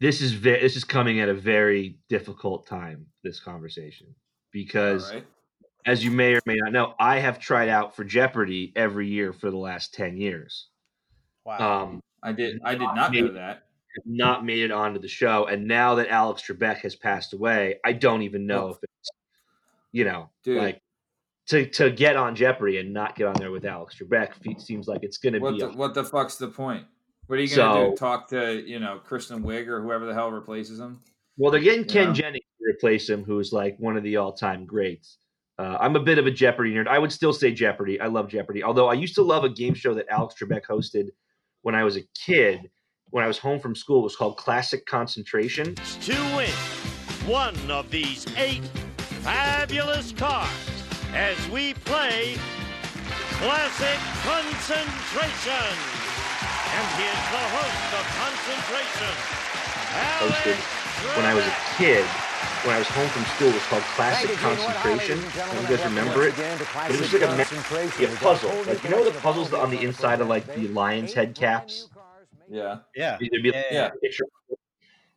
This 0.00 0.20
is 0.20 0.32
ve- 0.32 0.60
this 0.60 0.76
is 0.76 0.84
coming 0.84 1.20
at 1.20 1.28
a 1.28 1.34
very 1.34 1.98
difficult 2.08 2.66
time. 2.66 3.06
This 3.22 3.40
conversation 3.40 4.14
because, 4.52 5.12
right. 5.12 5.26
As 5.86 6.04
you 6.04 6.10
may 6.10 6.34
or 6.34 6.40
may 6.46 6.56
not 6.56 6.72
know, 6.72 6.94
I 6.98 7.18
have 7.20 7.38
tried 7.38 7.68
out 7.68 7.96
for 7.96 8.04
Jeopardy 8.04 8.72
every 8.76 9.08
year 9.08 9.32
for 9.32 9.50
the 9.50 9.56
last 9.56 9.94
ten 9.94 10.16
years. 10.16 10.68
Wow. 11.44 11.82
Um, 11.84 12.00
I 12.22 12.32
did 12.32 12.60
I 12.64 12.72
did 12.72 12.80
not 12.80 13.12
know 13.12 13.22
made- 13.22 13.34
that. 13.36 13.64
have 13.96 14.06
not 14.06 14.44
made 14.44 14.60
it 14.62 14.70
onto 14.70 15.00
the 15.00 15.08
show, 15.08 15.46
and 15.46 15.66
now 15.66 15.96
that 15.96 16.08
Alex 16.08 16.42
Trebek 16.46 16.78
has 16.78 16.94
passed 16.94 17.32
away, 17.32 17.80
I 17.84 17.92
don't 17.92 18.22
even 18.22 18.46
know 18.46 18.66
Oh. 18.66 18.70
if 18.70 18.76
it's 18.82 19.10
you 19.92 20.04
know 20.04 20.30
Dude. 20.44 20.58
like 20.58 20.80
to 21.48 21.66
to 21.66 21.90
get 21.90 22.16
on 22.16 22.36
Jeopardy 22.36 22.78
and 22.78 22.92
not 22.92 23.16
get 23.16 23.26
on 23.26 23.34
there 23.34 23.50
with 23.50 23.64
Alex 23.64 23.96
Trebek 24.00 24.60
seems 24.60 24.86
like 24.86 25.02
it's 25.02 25.18
going 25.18 25.32
to 25.32 25.40
be 25.40 25.58
the, 25.58 25.68
a 25.70 25.72
what 25.76 25.94
the 25.94 26.04
fuck's 26.04 26.36
the 26.36 26.48
point? 26.48 26.84
What 27.26 27.38
are 27.38 27.42
you 27.42 27.56
gonna 27.56 27.72
So- 27.86 27.90
do? 27.90 27.96
Talk 27.96 28.28
to 28.28 28.60
you 28.64 28.78
know 28.78 29.00
Kristen 29.02 29.42
Wiig 29.42 29.66
or 29.66 29.80
whoever 29.82 30.04
the 30.06 30.14
hell 30.14 30.30
replaces 30.30 30.78
him? 30.78 31.00
Well, 31.38 31.50
they're 31.50 31.60
getting 31.60 31.84
Ken 31.86 32.08
Yeah. 32.08 32.12
Jennings 32.12 32.44
to 32.58 32.64
replace 32.68 33.08
him, 33.08 33.24
who's 33.24 33.50
like 33.52 33.78
one 33.78 33.96
of 33.96 34.02
the 34.02 34.16
all-time 34.18 34.66
greats. 34.66 35.16
Uh, 35.60 35.76
I'm 35.78 35.94
a 35.94 36.00
bit 36.00 36.16
of 36.16 36.26
a 36.26 36.30
Jeopardy 36.30 36.72
nerd. 36.72 36.88
I 36.88 36.98
would 36.98 37.12
still 37.12 37.34
say 37.34 37.52
Jeopardy. 37.52 38.00
I 38.00 38.06
love 38.06 38.28
Jeopardy. 38.28 38.62
Although 38.62 38.88
I 38.88 38.94
used 38.94 39.14
to 39.16 39.22
love 39.22 39.44
a 39.44 39.50
game 39.50 39.74
show 39.74 39.92
that 39.92 40.08
Alex 40.08 40.34
Trebek 40.40 40.62
hosted 40.64 41.08
when 41.60 41.74
I 41.74 41.84
was 41.84 41.98
a 41.98 42.02
kid. 42.18 42.70
When 43.10 43.22
I 43.22 43.26
was 43.26 43.36
home 43.36 43.60
from 43.60 43.74
school, 43.74 44.00
it 44.00 44.04
was 44.04 44.16
called 44.16 44.38
Classic 44.38 44.86
Concentration. 44.86 45.74
to 45.74 46.14
win 46.34 46.48
one 47.26 47.70
of 47.70 47.90
these 47.90 48.24
eight 48.38 48.64
fabulous 49.20 50.12
cards 50.12 50.48
as 51.12 51.36
we 51.50 51.74
play 51.74 52.36
Classic 53.32 53.98
Concentration. 54.24 55.76
And 56.72 56.86
here's 56.96 57.26
the 57.36 57.44
host 57.52 57.90
of 57.98 58.04
Concentration, 58.16 59.12
Alex 59.92 60.79
when 61.16 61.26
I 61.26 61.34
was 61.34 61.44
a 61.44 61.54
kid, 61.76 62.04
when 62.64 62.74
I 62.74 62.78
was 62.78 62.88
home 62.88 63.08
from 63.08 63.24
school, 63.24 63.48
it 63.48 63.54
was 63.54 63.62
called 63.64 63.82
Classic 63.94 64.30
Concentration. 64.36 65.18
Don't 65.36 65.62
you 65.62 65.76
guys 65.76 65.84
remember 65.84 66.26
it? 66.26 66.34
But 66.36 66.90
it 66.90 67.00
was 67.00 67.12
like 67.12 67.22
a, 67.22 67.36
ma- 67.36 68.06
a 68.06 68.16
puzzle. 68.16 68.64
Like 68.66 68.82
you 68.84 68.90
know 68.90 69.04
the 69.04 69.18
puzzles 69.20 69.52
on 69.52 69.70
the 69.70 69.80
inside 69.80 70.20
of 70.20 70.28
like 70.28 70.54
the 70.54 70.68
lion's 70.68 71.12
head 71.12 71.34
caps. 71.34 71.88
Yeah. 72.50 72.78
Yeah. 72.94 73.16
There'd 73.18 73.42
be 73.42 73.52
like 73.52 73.66
yeah. 73.70 73.88
a 73.88 73.98
picture. 73.98 74.24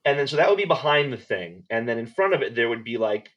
And 0.06 0.20
then 0.20 0.28
so 0.28 0.38
that 0.38 0.50
would 0.50 0.58
be 0.58 0.66
behind 0.66 1.12
the 1.12 1.18
thing, 1.18 1.64
and 1.70 1.88
then 1.88 1.98
in 1.98 2.06
front 2.06 2.34
of 2.34 2.42
it 2.42 2.56
there 2.56 2.70
would 2.70 2.84
be 2.84 2.98
like 2.98 3.30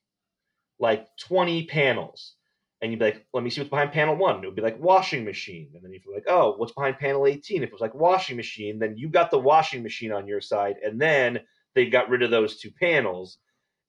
like 0.79 1.07
20 1.19 1.67
panels. 1.67 2.35
And 2.83 2.93
you'd 2.93 2.99
be 2.99 3.07
like, 3.07 3.27
let 3.33 3.43
me 3.43 3.49
see 3.49 3.63
what's 3.63 3.71
behind 3.71 3.93
panel 3.93 4.17
one. 4.17 4.43
It 4.43 4.47
would 4.47 4.55
be 4.55 4.63
like 4.63 4.79
washing 4.79 5.25
machine. 5.25 5.71
And 5.75 5.83
then 5.83 5.93
you'd 5.93 6.03
be 6.03 6.13
like, 6.13 6.27
oh, 6.29 6.55
what's 6.59 6.73
behind 6.73 6.99
panel 6.99 7.27
18? 7.27 7.63
If 7.63 7.69
it 7.69 7.73
was 7.73 7.81
like 7.81 7.95
washing 7.95 8.37
machine, 8.37 8.79
then 8.79 8.99
you 8.99 9.09
got 9.09 9.31
the 9.31 9.39
washing 9.39 9.83
machine 9.83 10.13
on 10.13 10.29
your 10.29 10.43
side. 10.43 10.77
And 10.85 11.01
then 11.01 11.41
they 11.77 11.87
got 11.89 12.09
rid 12.09 12.23
of 12.23 12.31
those 12.33 12.59
two 12.59 12.73
panels. 12.73 13.39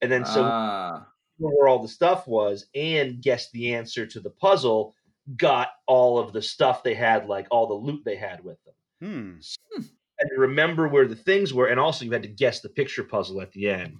And 0.00 0.12
then 0.12 0.24
so 0.24 0.44
Ah. 0.44 1.08
where 1.38 1.66
all 1.66 1.80
the 1.82 1.88
stuff 1.88 2.28
was 2.28 2.66
and 2.74 3.20
guessed 3.20 3.50
the 3.50 3.74
answer 3.74 4.06
to 4.06 4.20
the 4.20 4.30
puzzle, 4.30 4.94
got 5.36 5.70
all 5.86 6.18
of 6.18 6.32
the 6.32 6.42
stuff 6.42 6.82
they 6.84 6.94
had, 6.94 7.26
like 7.26 7.48
all 7.50 7.66
the 7.66 7.74
loot 7.74 8.04
they 8.04 8.14
had 8.16 8.44
with 8.44 8.58
them. 8.64 8.74
Hmm. 9.00 9.80
And 10.20 10.30
remember 10.36 10.88
where 10.88 11.06
the 11.08 11.16
things 11.16 11.52
were, 11.54 11.66
and 11.68 11.78
also 11.80 12.04
you 12.04 12.12
had 12.12 12.22
to 12.22 12.28
guess 12.28 12.60
the 12.60 12.68
picture 12.68 13.04
puzzle 13.04 13.40
at 13.40 13.50
the 13.52 13.68
end. 13.70 13.98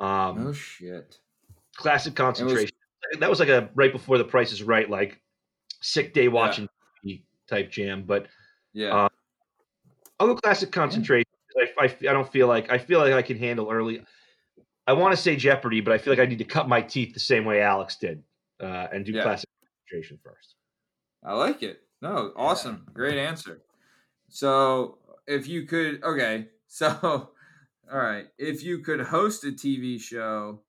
Um, 0.00 0.44
No 0.44 0.52
shit. 0.52 1.18
classic 1.76 2.14
concentration. 2.14 2.70
that 3.18 3.30
was 3.30 3.40
like 3.40 3.48
a 3.48 3.70
right 3.74 3.92
before 3.92 4.18
the 4.18 4.24
Price 4.24 4.52
is 4.52 4.62
Right, 4.62 4.88
like 4.88 5.20
sick 5.80 6.12
day 6.14 6.28
watching 6.28 6.68
TV 7.04 7.24
type 7.48 7.70
jam. 7.70 8.04
But 8.04 8.26
Yeah. 8.72 8.94
uh, 9.04 9.08
I'll 10.20 10.26
go 10.28 10.34
classic 10.36 10.70
concentration. 10.72 11.26
I, 11.56 11.84
I, 11.84 11.84
I 11.84 12.12
don't 12.12 12.30
feel 12.30 12.46
like 12.48 12.70
I 12.70 12.78
feel 12.78 12.98
like 13.00 13.12
I 13.12 13.22
can 13.22 13.38
handle 13.38 13.70
early. 13.70 14.04
I 14.86 14.94
want 14.94 15.14
to 15.14 15.16
say 15.20 15.36
Jeopardy, 15.36 15.80
but 15.80 15.92
I 15.92 15.98
feel 15.98 16.12
like 16.12 16.20
I 16.20 16.26
need 16.26 16.38
to 16.38 16.44
cut 16.44 16.68
my 16.68 16.80
teeth 16.82 17.14
the 17.14 17.20
same 17.20 17.44
way 17.44 17.60
Alex 17.62 17.96
did 17.96 18.22
uh, 18.60 18.88
and 18.92 19.04
do 19.04 19.12
Yeah. 19.12 19.22
classic 19.22 19.48
concentration 19.60 20.18
first. 20.24 20.56
I 21.24 21.34
like 21.34 21.62
it. 21.62 21.82
No, 22.00 22.32
awesome. 22.36 22.86
Great 22.92 23.16
answer. 23.16 23.62
So, 24.28 24.98
if 25.26 25.46
you 25.46 25.66
could, 25.66 26.02
okay. 26.02 26.48
So, 26.74 26.88
all 27.02 27.98
right. 27.98 28.28
If 28.38 28.62
you 28.62 28.78
could 28.78 29.02
host 29.02 29.44
a 29.44 29.48
TV 29.48 30.00
show, 30.00 30.62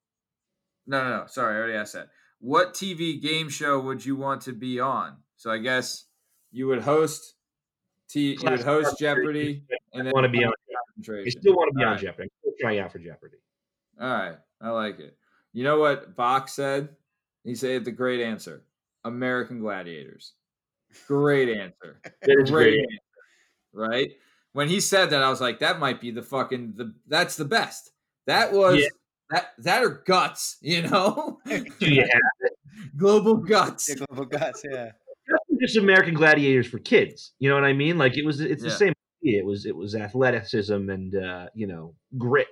no, 0.85 1.01
no, 1.01 1.09
no. 1.21 1.23
Sorry, 1.27 1.55
I 1.55 1.57
already 1.57 1.75
asked 1.75 1.93
that. 1.93 2.09
What 2.39 2.73
TV 2.73 3.21
game 3.21 3.47
show 3.47 3.79
would 3.79 4.05
you 4.05 4.17
want 4.17 4.41
to 4.41 4.51
be 4.51 4.81
on? 4.81 5.15
So, 5.37 5.49
I 5.49 5.59
guess 5.59 6.07
you 6.51 6.67
would 6.67 6.81
host. 6.81 7.35
T- 8.09 8.37
you 8.39 8.49
would 8.51 8.61
host. 8.63 8.99
Jeopardy, 8.99 9.63
and 9.93 10.05
then 10.05 10.11
want 10.13 10.25
to 10.25 10.29
be 10.29 10.43
on. 10.43 10.51
I 11.09 11.29
still 11.29 11.53
want 11.53 11.71
to 11.73 11.77
be 11.77 11.83
All 11.83 11.89
on 11.89 11.95
right. 11.95 12.01
Jeopardy. 12.01 12.23
I'm 12.23 12.39
still 12.41 12.53
trying 12.59 12.79
out 12.79 12.91
for 12.91 12.99
Jeopardy. 12.99 13.37
All 13.99 14.07
right, 14.09 14.37
I 14.61 14.69
like 14.69 14.99
it. 14.99 15.15
You 15.53 15.63
know 15.63 15.79
what 15.79 16.15
Bach 16.15 16.49
said? 16.49 16.89
He 17.43 17.55
said 17.55 17.85
the 17.85 17.91
great 17.91 18.21
answer: 18.21 18.63
American 19.03 19.59
Gladiators. 19.59 20.33
Great 21.07 21.49
answer. 21.57 21.99
That 22.21 22.37
is 22.43 22.49
a 22.49 22.51
great 22.53 22.79
answer. 22.79 22.97
Right? 23.73 24.11
When 24.53 24.69
he 24.69 24.79
said 24.79 25.09
that, 25.09 25.23
I 25.23 25.29
was 25.29 25.41
like, 25.41 25.59
that 25.59 25.79
might 25.79 25.99
be 25.99 26.11
the 26.11 26.21
fucking 26.21 26.73
the. 26.75 26.93
That's 27.07 27.35
the 27.35 27.45
best. 27.45 27.91
That 28.27 28.53
was 28.53 28.77
Yeah. 28.79 28.87
that. 29.31 29.47
That 29.59 29.83
are 29.83 30.03
guts. 30.05 30.57
You 30.61 30.83
know, 30.83 31.39
Do 31.45 31.55
you 31.93 32.01
have 32.01 32.21
it? 32.41 32.53
global 32.97 33.35
guts. 33.35 33.89
Yeah, 33.89 33.95
global 34.07 34.25
guts. 34.25 34.63
Yeah. 34.69 34.91
Just 35.61 35.77
American 35.77 36.13
Gladiators 36.13 36.67
for 36.67 36.79
kids. 36.79 37.33
You 37.39 37.49
know 37.49 37.55
what 37.55 37.63
I 37.63 37.73
mean? 37.73 37.97
Like 37.97 38.17
it 38.17 38.25
was. 38.25 38.41
It's 38.41 38.61
the 38.63 38.69
same. 38.71 38.93
Idea. 39.23 39.39
It 39.39 39.45
was. 39.45 39.65
It 39.65 39.75
was 39.75 39.95
athleticism 39.95 40.89
and 40.89 41.15
uh, 41.15 41.47
you 41.53 41.67
know 41.67 41.95
grit. 42.17 42.47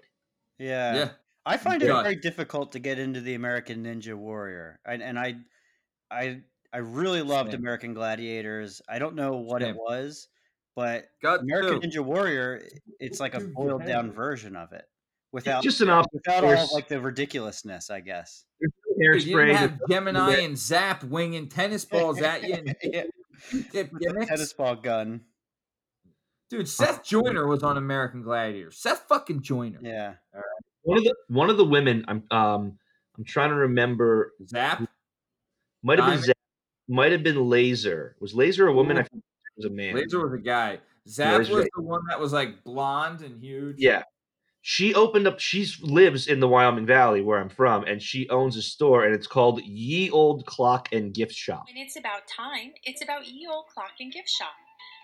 Yeah. 0.60 0.95
Yeah. 0.95 1.10
I 1.45 1.57
find 1.57 1.81
it 1.81 1.88
very 1.88 2.15
difficult 2.18 2.73
to 2.73 2.80
get 2.80 2.99
into 2.99 3.19
the 3.19 3.34
American 3.34 3.84
Ninja 3.84 4.14
Warrior, 4.14 4.80
and, 4.85 5.02
and 5.02 5.18
I, 5.18 5.38
I, 6.11 6.41
I 6.72 6.77
really 6.77 7.23
loved 7.23 7.52
Same. 7.52 7.60
American 7.61 7.95
Gladiators. 7.95 8.80
I 8.88 8.99
don't 8.99 9.15
know 9.15 9.38
what 9.38 9.64
Same. 9.64 9.72
it 9.72 9.77
was, 9.81 10.27
but 10.76 11.06
Gut 11.23 11.39
American 11.41 11.81
too. 11.81 11.88
Ninja 11.99 12.06
Warrior, 12.06 12.61
it's 12.99 13.19
like 13.19 13.34
a 13.34 13.39
boiled 13.39 13.88
down 13.88 14.11
version 14.11 14.56
of 14.56 14.72
it, 14.72 14.85
without 15.31 15.64
just 15.64 15.81
an 15.81 15.89
op- 15.89 16.14
without 16.14 16.43
all 16.43 16.69
like 16.76 16.88
the 16.88 17.02
ridiculousness, 17.02 17.89
I 17.89 18.02
guess. 18.02 18.45
Dude, 18.99 19.23
you 19.26 19.35
didn't 19.39 19.56
have 19.56 19.80
Gemini 19.89 20.41
and 20.41 20.56
Zap 20.56 21.03
winging 21.03 21.48
tennis 21.49 21.85
balls 21.91 22.22
at 22.22 22.43
you. 22.43 22.53
And 22.53 22.76
Yeah. 22.84 23.03
dip 23.72 23.91
With 23.91 23.91
the 23.93 23.99
gimmicks. 23.99 24.27
tennis 24.27 24.53
ball 24.53 24.76
gun. 24.76 25.22
Dude, 26.52 26.68
Seth 26.68 27.06
Joyner 27.06 27.48
was 27.48 27.64
on 27.64 27.78
American 27.78 28.22
Gladiator. 28.23 28.72
Seth 28.72 29.06
fucking 29.07 29.41
Joyner. 29.41 29.80
Yeah. 29.82 30.15
one 30.84 30.98
of 30.98 31.06
the 31.06 31.15
one 31.30 31.49
of 31.49 31.56
the 31.56 31.65
women. 31.65 32.03
I'm 32.10 32.23
um. 32.30 32.78
I'm 33.18 33.23
trying 33.23 33.49
to 33.49 33.56
remember. 33.56 34.34
Zap. 34.48 34.86
Might 35.82 35.99
have 35.99 36.06
been. 36.06 36.11
Diamond? 36.11 36.26
Zach, 36.26 36.38
might 36.90 37.11
have 37.14 37.23
been 37.23 37.49
Laser. 37.49 38.18
Was 38.19 38.34
Laser 38.34 38.68
a 38.68 38.73
woman? 38.73 38.98
I 38.98 39.03
think 39.03 39.23
it 39.23 39.57
was 39.57 39.65
a 39.65 39.69
man. 39.69 39.95
Laser 39.95 40.19
was 40.19 40.34
a 40.34 40.44
guy. 40.44 40.80
Zap 41.07 41.40
Laser's 41.40 41.56
was 41.56 41.69
the 41.73 41.84
one 41.84 42.02
that 42.10 42.19
was 42.19 42.34
like 42.34 42.65
blonde 42.65 43.22
and 43.22 43.41
huge. 43.41 43.78
Yeah. 43.80 44.03
She 44.61 44.94
opened 44.94 45.28
up. 45.28 45.40
She 45.40 45.65
lives 45.82 46.28
in 46.28 46.40
the 46.40 46.48
Wyoming 46.48 46.86
Valley 46.86 47.22
where 47.22 47.40
I'm 47.40 47.49
from, 47.49 47.84
and 47.86 48.02
she 48.02 48.30
owns 48.30 48.57
a 48.57 48.61
store, 48.61 49.06
and 49.06 49.15
it's 49.15 49.26
called 49.26 49.61
Ye 49.64 50.11
Old 50.11 50.45
Clock 50.45 50.90
and 50.91 51.14
Gift 51.14 51.34
Shop. 51.34 51.64
When 51.68 51.78
it's 51.78 51.95
about 51.95 52.28
time, 52.28 52.73
it's 52.84 53.02
about 53.02 53.26
Ye 53.26 53.48
Old 53.52 53.65
Clock 53.73 53.94
and 53.99 54.11
Gift 54.11 54.30
Shop. 54.30 54.52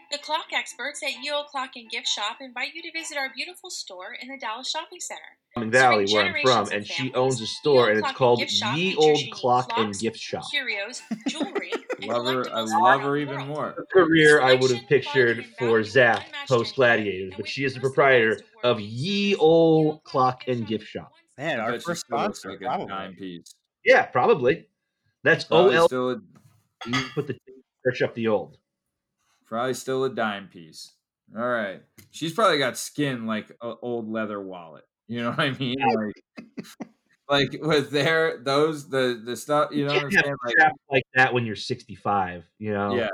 The 0.10 0.18
clock 0.20 0.46
experts 0.54 1.04
at 1.04 1.22
Ye 1.22 1.32
Old 1.32 1.48
Clock 1.48 1.72
and 1.76 1.90
Gift 1.90 2.08
Shop 2.08 2.38
invite 2.40 2.74
you 2.74 2.82
to 2.82 2.92
visit 2.98 3.18
our 3.18 3.30
beautiful 3.36 3.70
store 3.70 4.16
in 4.22 4.30
the 4.30 4.38
Dallas 4.38 4.70
Shopping 4.70 5.02
Center. 5.02 5.20
Wyoming 5.56 5.72
Valley 5.72 6.06
where 6.14 6.26
I'm 6.26 6.42
from, 6.42 6.62
of 6.68 6.72
and 6.72 6.88
she 6.88 7.14
owns 7.14 7.42
a 7.42 7.48
store, 7.48 7.90
and 7.90 8.00
it's 8.00 8.12
called 8.14 8.40
Ye 8.40 8.46
features 8.46 8.96
Old 8.98 9.18
unique 9.20 9.34
Clock 9.34 9.72
and 9.76 9.98
Gift 10.00 10.18
Shop. 10.18 10.44
Curios, 10.50 11.02
jewelry, 11.28 11.74
and 12.02 12.06
Love 12.08 12.26
her. 12.26 12.50
I 12.54 12.62
love 12.62 13.02
her 13.02 13.18
even 13.18 13.36
world. 13.36 13.48
more. 13.48 13.86
career 13.92 14.42
I 14.42 14.54
would 14.54 14.72
have 14.72 14.88
pictured 14.88 15.46
for 15.60 15.66
value 15.66 15.84
Zap 15.84 16.26
unmatched 16.26 16.50
post 16.50 16.76
Gladiators, 16.76 17.34
but 17.36 17.48
she 17.48 17.66
is 17.66 17.74
the 17.74 17.82
proprietor 17.82 18.40
of 18.64 18.80
Ye 18.80 19.36
Old 19.36 20.04
Clock 20.06 20.44
and 20.48 20.66
Gift 20.66 20.88
Shop. 20.88 21.12
Man, 21.38 21.60
our 21.60 21.80
first 21.82 22.02
sponsor, 22.02 22.52
like 22.52 22.62
probably. 22.62 22.88
dime 22.88 23.14
piece. 23.16 23.54
Yeah, 23.84 24.06
probably. 24.06 24.68
That's 25.24 25.46
O 25.46 25.48
Probably 25.48 25.76
L. 25.76 25.88
still, 25.88 26.22
You 26.86 27.02
put 27.14 27.28
the 27.28 27.38
search 27.86 28.02
up 28.02 28.16
the 28.16 28.28
old. 28.30 28.58
Probably 29.48 29.74
still 29.74 30.04
a 30.04 30.10
dime 30.10 30.48
piece. 30.48 30.94
All 31.36 31.48
right. 31.48 31.82
She's 32.12 32.34
probably 32.34 32.58
got 32.58 32.78
skin 32.78 33.26
like 33.26 33.50
an 33.62 33.76
old 33.82 34.10
leather 34.10 34.42
wallet. 34.42 34.84
You 35.08 35.24
know 35.24 35.30
what 35.30 35.40
I 35.40 35.52
mean? 35.52 35.78
Like, 35.96 36.50
like 37.30 37.62
with 37.62 37.92
their 37.92 38.42
those 38.44 38.90
the 38.90 39.22
the 39.24 39.36
stuff. 39.36 39.70
You 39.72 39.86
know 39.86 39.94
what 39.94 40.04
I'm 40.04 40.10
can't 40.10 40.26
saying? 40.26 40.36
have 40.46 40.54
Like, 40.62 40.74
like 40.92 41.04
that 41.16 41.34
when 41.34 41.46
you're 41.46 41.56
65. 41.56 42.46
You 42.60 42.74
know. 42.74 42.96
Yeah. 42.96 43.10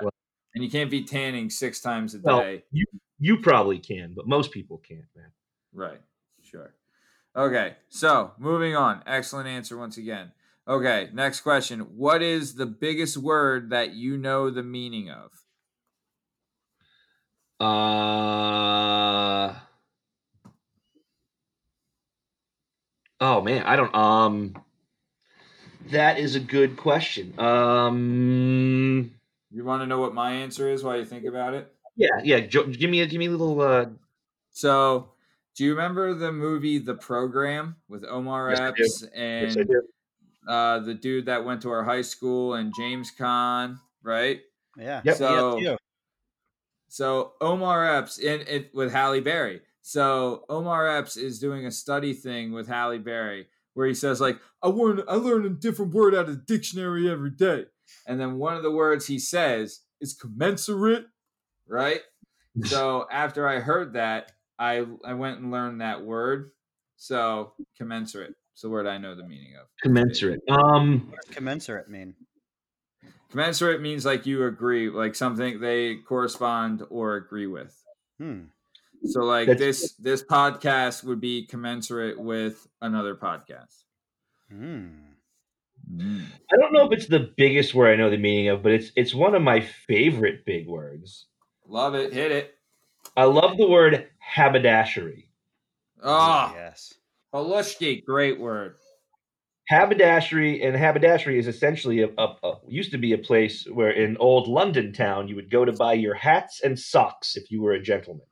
And 0.56 0.64
you 0.64 0.70
can't 0.70 0.92
be 0.92 1.04
tanning 1.04 1.50
six 1.50 1.82
times 1.82 2.14
a 2.14 2.20
well, 2.22 2.40
day. 2.42 2.64
you 2.72 2.86
you 3.20 3.38
probably 3.40 3.80
can, 3.80 4.14
but 4.16 4.28
most 4.28 4.52
people 4.52 4.78
can't, 4.78 5.06
man. 5.16 5.32
Right. 5.74 6.02
Sure. 6.42 6.76
Okay. 7.36 7.76
So 7.90 8.34
moving 8.38 8.76
on. 8.76 9.02
Excellent 9.08 9.48
answer 9.48 9.78
once 9.78 9.98
again. 9.98 10.32
Okay. 10.68 11.10
Next 11.14 11.42
question. 11.42 11.80
What 11.96 12.22
is 12.22 12.56
the 12.56 12.68
biggest 12.68 13.18
word 13.18 13.72
that 13.72 13.94
you 13.94 14.18
know 14.18 14.52
the 14.52 14.64
meaning 14.64 15.10
of? 15.10 15.32
Uh. 17.64 19.54
Oh 23.22 23.42
man, 23.42 23.64
I 23.64 23.76
don't. 23.76 23.94
Um. 23.96 24.56
That 25.88 26.18
is 26.18 26.36
a 26.36 26.40
good 26.40 26.78
question. 26.78 27.40
Um. 27.40 29.12
You 29.52 29.64
want 29.64 29.82
to 29.82 29.88
know 29.88 30.00
what 30.00 30.14
my 30.14 30.32
answer 30.32 30.70
is 30.70 30.84
while 30.84 30.98
you 30.98 31.06
think 31.06 31.26
about 31.26 31.54
it? 31.54 31.74
Yeah, 31.96 32.22
yeah. 32.24 32.40
Jo- 32.42 32.68
give 32.68 32.90
me 32.90 33.02
a 33.02 33.06
give 33.08 33.20
me 33.20 33.28
a 33.28 33.32
little. 33.32 33.60
Uh, 33.62 33.86
So, 34.52 35.12
do 35.56 35.64
you 35.64 35.72
remember 35.72 36.14
the 36.14 36.32
movie 36.32 36.80
The 36.80 36.96
Program 36.96 37.78
with 37.88 38.04
Omar 38.04 38.50
Yes, 38.52 38.60
Epps 38.60 39.04
and 39.14 39.56
yes, 39.58 39.84
uh, 40.48 40.80
the 40.80 40.96
dude 40.96 41.28
that 41.28 41.46
went 41.46 41.62
to 41.64 41.70
our 41.70 41.84
high 41.84 42.02
school 42.02 42.56
and 42.56 42.74
James 42.76 43.12
Caan, 43.18 43.80
right? 44.02 44.42
Yeah. 44.78 45.02
Yep. 45.06 45.16
So, 45.18 45.58
you. 45.60 45.78
So 46.94 47.34
Omar 47.42 47.98
Epps 47.98 48.20
in 48.20 48.42
it 48.42 48.70
with 48.72 48.92
Halle 48.92 49.20
Berry. 49.20 49.62
So 49.82 50.46
Omar 50.48 50.88
Epps 50.88 51.18
is 51.18 51.40
doing 51.40 51.66
a 51.66 51.72
study 51.72 52.14
thing 52.14 52.52
with 52.52 52.68
Halle 52.68 53.00
Berry 53.00 53.48
where 53.74 53.88
he 53.88 53.96
says 53.96 54.22
like 54.22 54.38
I 54.62 54.68
learn 54.68 55.02
I 55.08 55.16
learn 55.16 55.44
a 55.44 55.50
different 55.50 55.96
word 55.96 56.14
out 56.14 56.30
of 56.30 56.36
the 56.36 56.44
dictionary 56.56 57.10
every 57.10 57.32
day. 57.32 57.66
And 58.08 58.20
then 58.20 58.38
one 58.38 58.56
of 58.56 58.62
the 58.62 58.70
words 58.70 59.08
he 59.08 59.18
says 59.18 59.80
is 60.02 60.14
commensurate, 60.14 61.08
right? 61.68 62.02
so 62.66 63.08
after 63.12 63.48
I 63.48 63.60
heard 63.60 63.94
that, 63.94 64.32
I 64.60 64.86
I 65.04 65.16
went 65.16 65.40
and 65.40 65.50
learned 65.50 65.82
that 65.82 66.06
word. 66.06 66.52
So 66.98 67.54
commensurate. 67.76 68.36
It's 68.54 68.62
the 68.62 68.70
word 68.70 68.86
I 68.86 69.00
know 69.00 69.16
the 69.16 69.28
meaning 69.28 69.56
of. 69.60 69.66
commensurate. 69.82 70.42
Um. 70.48 71.08
What 71.10 71.26
does 71.26 71.36
commensurate 71.36 71.90
mean? 71.90 72.14
Commensurate 73.34 73.82
means 73.82 74.06
like 74.06 74.28
you 74.28 74.46
agree, 74.46 74.92
like 74.92 75.16
something 75.16 75.60
they 75.60 75.96
correspond 75.96 76.84
or 76.92 77.16
agree 77.16 77.48
with. 77.48 77.76
Hmm. 78.20 78.42
So 79.06 79.22
like 79.22 79.48
That's- 79.48 79.82
this 79.82 79.94
this 79.94 80.24
podcast 80.24 81.04
would 81.04 81.20
be 81.20 81.48
commensurate 81.48 82.20
with 82.20 82.68
another 82.80 83.16
podcast. 83.16 83.86
Hmm. 84.52 84.90
I 86.00 86.58
don't 86.58 86.74
know 86.74 86.86
if 86.86 86.92
it's 86.92 87.08
the 87.08 87.34
biggest 87.36 87.74
word 87.74 87.92
I 87.92 87.96
know 87.96 88.12
the 88.12 88.18
meaning 88.18 88.50
of, 88.50 88.62
but 88.62 88.72
it's 88.72 88.92
it's 88.96 89.16
one 89.16 89.34
of 89.34 89.42
my 89.42 89.62
favorite 89.62 90.46
big 90.46 90.68
words. 90.68 91.26
Love 91.68 91.96
it. 91.96 92.14
Hit 92.14 92.32
it. 92.32 92.54
I 93.18 93.24
love 93.24 93.58
the 93.58 93.68
word 93.68 94.10
haberdashery. 94.20 95.32
Oh, 96.04 96.54
yes. 96.56 96.94
Halushki, 97.34 98.06
great 98.06 98.40
word. 98.40 98.76
Haberdashery 99.70 100.62
and 100.62 100.76
haberdashery 100.76 101.40
is 101.40 101.48
essentially 101.48 102.02
a, 102.02 102.10
a, 102.18 102.36
a 102.44 102.54
used 102.68 102.92
to 102.92 102.98
be 102.98 103.14
a 103.14 103.18
place 103.18 103.66
where 103.72 103.92
in 103.92 104.18
old 104.18 104.48
London 104.48 104.92
town 104.92 105.28
you 105.30 105.36
would 105.36 105.50
go 105.50 105.64
to 105.64 105.72
buy 105.72 105.94
your 105.94 106.16
hats 106.16 106.62
and 106.62 106.78
socks 106.78 107.36
if 107.38 107.50
you 107.50 107.62
were 107.62 107.72
a 107.74 107.82
gentleman. 107.82 108.26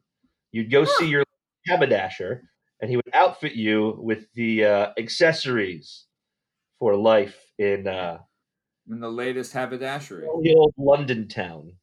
You'd 0.52 0.70
go 0.72 0.84
see 0.84 1.08
your 1.08 1.24
haberdasher, 1.68 2.44
and 2.82 2.90
he 2.90 2.98
would 2.98 3.10
outfit 3.14 3.54
you 3.54 3.96
with 4.00 4.26
the 4.34 4.66
uh, 4.66 4.88
accessories 4.98 6.06
for 6.80 6.96
life 6.98 7.38
in 7.58 7.88
uh, 7.88 8.18
In 8.90 9.00
the 9.00 9.10
latest 9.10 9.54
haberdashery. 9.54 10.28
the 10.42 10.56
old 10.56 10.74
London 10.78 11.30
town. 11.30 11.74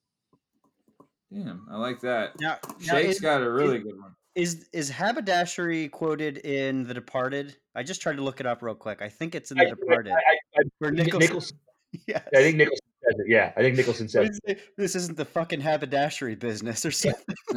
Damn, 1.33 1.66
I 1.70 1.77
like 1.79 2.01
that. 2.01 2.39
Now, 2.41 2.59
now 2.81 2.95
Shake's 2.95 3.16
is- 3.16 3.20
got 3.20 3.43
a 3.43 3.51
really 3.51 3.79
is- 3.79 3.85
good 3.85 3.99
one. 3.99 4.15
Is 4.39 4.69
is 4.73 4.89
haberdashery 4.89 5.89
quoted 5.89 6.39
in 6.39 6.85
The 6.86 6.94
Departed? 6.94 7.56
I 7.74 7.82
just 7.82 8.01
tried 8.01 8.15
to 8.19 8.23
look 8.23 8.39
it 8.39 8.47
up 8.47 8.62
real 8.62 8.77
quick. 8.77 9.02
I 9.02 9.09
think 9.09 9.35
it's 9.35 9.51
in 9.51 9.59
The 9.59 9.66
I- 9.66 9.70
Departed. 9.70 10.12
I- 10.12 10.16
I- 10.60 10.62
where 10.78 10.93
Nicholson, 10.93 11.19
Nicholson- 11.19 11.59
Yes. 12.06 12.23
I 12.32 12.36
think 12.36 12.56
Nicholson 12.56 12.85
says 13.02 13.15
it. 13.19 13.27
Yeah, 13.28 13.52
I 13.56 13.62
think 13.62 13.77
Nicholson 13.77 14.09
says 14.09 14.28
it. 14.28 14.40
This- 14.47 14.62
This 14.77 14.94
isn't 14.94 15.16
the 15.16 15.24
fucking 15.24 15.60
haberdashery 15.60 16.36
business 16.36 16.86
or 16.86 16.93
something. 16.93 17.24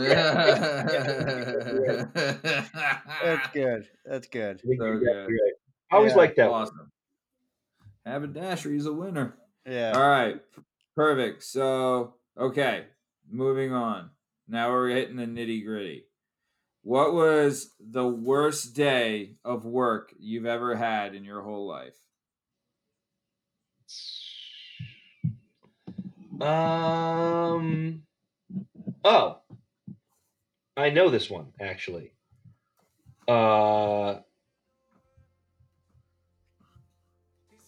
That's 2.15 3.47
good. 3.53 3.87
That's 4.03 4.27
good. 4.27 4.59
I 4.65 4.75
So 4.77 4.97
good. 4.97 5.27
right. 5.27 5.53
I 5.91 5.95
always 5.97 6.13
Yeah, 6.13 6.17
like 6.17 6.35
that. 6.37 6.49
one. 6.49 6.63
Awesome. 6.63 6.91
Haberdashery's 8.07 8.87
a 8.87 8.93
winner. 8.93 9.37
Yeah. 9.67 9.91
All 9.93 10.01
right. 10.09 10.41
Perfect. 10.95 11.43
So, 11.43 12.15
okay. 12.39 12.85
Moving 13.29 13.71
on. 13.71 14.09
Now 14.47 14.71
we're 14.71 14.89
hitting 14.89 15.15
the 15.17 15.25
nitty 15.27 15.63
gritty. 15.63 16.05
What 16.83 17.13
was 17.13 17.75
the 17.79 18.07
worst 18.07 18.73
day 18.75 19.35
of 19.45 19.65
work 19.65 20.13
you've 20.19 20.45
ever 20.47 20.75
had 20.75 21.13
in 21.13 21.23
your 21.23 21.41
whole 21.41 21.67
life? 21.67 21.95
Um. 26.41 28.03
Oh, 29.03 29.41
I 30.75 30.89
know 30.89 31.09
this 31.09 31.29
one 31.29 31.53
actually. 31.59 32.13
Uh, 33.27 34.21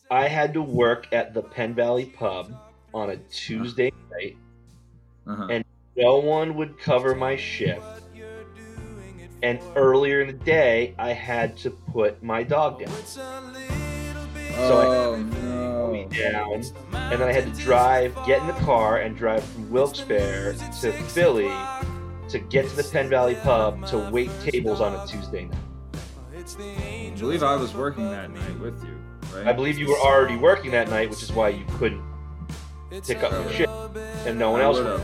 I 0.10 0.28
had 0.28 0.54
to 0.54 0.62
work 0.62 1.08
at 1.14 1.34
the 1.34 1.42
Penn 1.42 1.76
Valley 1.76 2.06
Pub 2.08 2.52
on 2.94 3.12
a 3.12 3.18
Tuesday 3.18 3.92
night, 4.12 4.38
Uh-huh. 5.28 5.48
and 5.50 5.64
no 5.96 6.18
one 6.18 6.56
would 6.56 6.78
cover 6.80 7.16
my 7.16 7.36
shift. 7.36 8.03
And 9.44 9.60
earlier 9.76 10.22
in 10.22 10.28
the 10.28 10.34
day, 10.34 10.96
I 10.98 11.12
had 11.12 11.58
to 11.58 11.70
put 11.70 12.24
my 12.24 12.44
dog 12.44 12.80
down. 12.80 12.94
So 13.06 13.22
Oh, 14.56 15.16
I 15.16 15.18
no. 15.44 16.08
down, 16.10 16.64
and 16.94 17.20
then 17.20 17.24
I 17.24 17.34
had 17.34 17.54
to 17.54 17.62
drive, 17.62 18.16
get 18.26 18.40
in 18.40 18.48
the 18.48 18.54
car, 18.54 19.00
and 19.00 19.18
drive 19.18 19.44
from 19.44 19.70
Wilkes-Barre 19.70 20.54
to 20.82 20.92
Philly 20.92 21.52
to 22.30 22.40
get 22.40 22.70
to 22.70 22.76
the 22.76 22.84
Penn 22.84 23.10
Valley 23.10 23.36
Pub 23.36 23.86
to 23.88 23.98
wait 24.12 24.30
tables 24.42 24.80
on 24.80 24.94
a 24.94 25.06
Tuesday 25.08 25.46
night. 25.46 25.58
I 26.32 27.14
believe 27.18 27.42
I 27.44 27.56
was 27.56 27.74
working 27.74 28.10
that 28.12 28.32
night 28.32 28.60
with 28.60 28.82
you, 28.86 28.96
right? 29.36 29.48
I 29.48 29.54
believe 29.54 29.78
you 29.78 29.88
were 29.90 30.00
already 30.00 30.38
working 30.38 30.72
that 30.72 30.90
night, 30.90 31.10
which 31.10 31.24
is 31.24 31.32
why 31.34 31.50
you 31.50 31.66
couldn't 31.80 32.04
pick 33.06 33.24
up 33.24 33.32
your 33.32 33.50
shit, 33.52 33.70
and 34.26 34.38
no 34.38 34.52
one 34.52 34.62
I 34.62 34.66
else 34.66 34.78
would. 34.78 35.02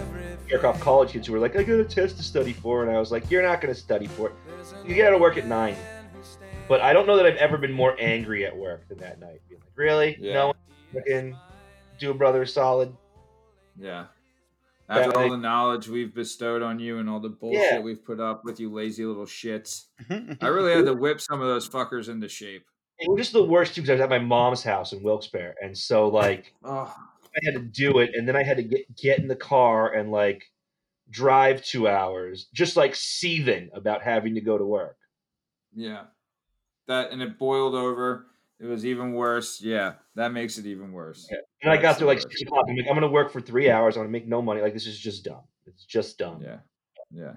Jerk 0.50 0.64
off 0.64 0.80
college 0.80 1.12
kids 1.12 1.28
who 1.28 1.34
were 1.34 1.40
like, 1.40 1.56
"I 1.56 1.64
got 1.64 1.80
a 1.80 1.86
test 1.86 2.18
to 2.18 2.24
study 2.24 2.54
for," 2.54 2.82
and 2.84 2.92
I 2.92 3.00
was 3.00 3.12
like, 3.12 3.30
"You're 3.30 3.44
not 3.44 3.62
going 3.62 3.74
to 3.74 3.80
study 3.80 4.08
for 4.08 4.28
it. 4.30 4.34
You 4.86 4.96
got 4.96 5.12
to 5.12 5.18
work 5.18 5.38
at 5.38 5.46
nine. 5.46 5.76
But 6.68 6.82
I 6.82 6.92
don't 6.94 7.06
know 7.08 7.16
that 7.18 7.26
I've 7.26 7.38
ever 7.38 7.58
been 7.58 7.72
more 7.72 7.96
angry 8.00 8.46
at 8.46 8.56
work 8.56 8.88
than 8.90 8.98
that 9.00 9.20
night. 9.20 9.42
Being 9.48 9.62
like, 9.62 9.72
"Really? 9.76 10.18
Yeah. 10.20 10.34
No 10.34 10.48
one 10.48 10.56
fucking 10.94 11.36
do 12.00 12.12
a 12.12 12.14
brother 12.14 12.46
solid." 12.46 12.96
Yeah. 13.80 14.06
That 14.88 15.06
After 15.06 15.18
all 15.18 15.24
night- 15.26 15.30
the 15.32 15.38
knowledge 15.38 15.88
we've 15.88 16.14
bestowed 16.16 16.64
on 16.64 16.80
you 16.80 16.98
and 16.98 17.08
all 17.08 17.20
the 17.20 17.30
bullshit 17.30 17.62
Yeah. 17.62 17.80
we've 17.82 18.04
put 18.04 18.20
up 18.20 18.44
with 18.44 18.60
you 18.60 18.72
lazy 18.74 19.06
little 19.06 19.26
shits. 19.28 19.86
I 20.42 20.48
really 20.48 20.74
had 20.74 20.86
to 20.86 20.96
whip 20.96 21.22
some 21.22 21.42
of 21.42 21.48
those 21.48 21.70
fuckers 21.70 22.10
into 22.10 22.28
shape. 22.28 22.66
It 22.98 23.08
was 23.10 23.20
just 23.20 23.34
the 23.34 23.44
worst 23.46 23.76
too 23.76 23.82
because 23.82 23.92
I 23.92 23.94
was 23.94 24.02
at 24.02 24.10
my 24.10 24.18
mom's 24.20 24.64
house 24.64 24.92
in 24.92 25.04
Wilkes-Barre, 25.04 25.54
and 25.62 25.78
so 25.78 26.08
like 26.08 26.54
Oh, 26.64 26.94
I 27.42 27.46
had 27.46 27.54
to 27.56 27.60
do 27.62 28.00
it, 28.00 28.12
and 28.14 28.28
then 28.28 28.36
I 28.36 28.44
had 28.44 28.58
to 28.58 28.64
get 28.64 28.96
get 28.96 29.20
in 29.20 29.28
the 29.28 29.36
car 29.36 29.94
and 29.94 30.12
like 30.12 30.44
drive 31.10 31.64
two 31.64 31.88
hours, 31.88 32.48
just 32.54 32.76
like 32.78 32.96
seething 32.96 33.70
about 33.74 34.04
having 34.04 34.36
to 34.36 34.42
go 34.42 34.58
to 34.58 34.66
work. 34.66 34.98
yeah. 35.76 36.06
That 36.88 37.12
and 37.12 37.22
it 37.22 37.38
boiled 37.38 37.76
over. 37.76 38.26
It 38.60 38.66
was 38.66 38.84
even 38.86 39.14
worse. 39.14 39.62
Yeah, 39.62 39.94
that 40.16 40.32
makes 40.34 40.58
it 40.58 40.66
even 40.66 40.92
worse. 40.92 41.30
And 41.62 41.72
I 41.72 41.78
got 41.78 41.98
there 42.00 42.08
like 42.08 42.20
six 42.20 42.42
o'clock. 42.42 42.66
I'm 42.68 42.76
like, 42.76 42.88
I'm 42.90 42.96
gonna 42.96 43.08
work 43.08 43.32
for 43.32 43.40
three 43.42 43.70
hours. 43.70 43.96
I'm 43.96 44.02
gonna 44.02 44.10
make 44.12 44.28
no 44.28 44.42
money. 44.42 44.62
Like 44.62 44.74
this 44.74 44.88
is 44.88 44.98
just 45.00 45.24
dumb. 45.24 45.44
It's 45.68 45.86
just 45.86 46.18
dumb. 46.18 46.42
Yeah. 46.44 46.58
Yeah. 47.12 47.34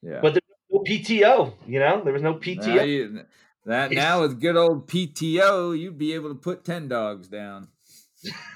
Yeah. 0.00 0.20
But 0.22 0.32
there's 0.34 0.42
no 0.70 0.80
PTO. 0.80 1.52
You 1.66 1.78
know, 1.78 2.02
there 2.02 2.12
was 2.14 2.22
no 2.22 2.32
Now 2.32 2.38
PTO. 2.38 2.88
you- 2.88 3.24
that 3.66 3.92
now 3.92 4.22
with 4.22 4.40
good 4.40 4.56
old 4.56 4.88
PTO, 4.88 5.78
you'd 5.78 5.98
be 5.98 6.14
able 6.14 6.30
to 6.30 6.34
put 6.34 6.64
ten 6.64 6.88
dogs 6.88 7.28
down. 7.28 7.68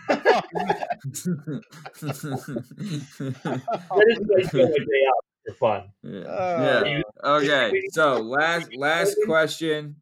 That 0.08 1.62
is 4.08 4.28
like 4.28 4.54
my 4.54 4.60
day 4.60 5.04
out 5.08 5.24
for 5.46 5.54
fun. 5.54 5.92
Yeah. 6.02 7.02
Oh, 7.22 7.38
yeah. 7.38 7.70
Okay. 7.70 7.82
So 7.90 8.14
last 8.16 8.68
last 8.76 9.16
question. 9.26 9.96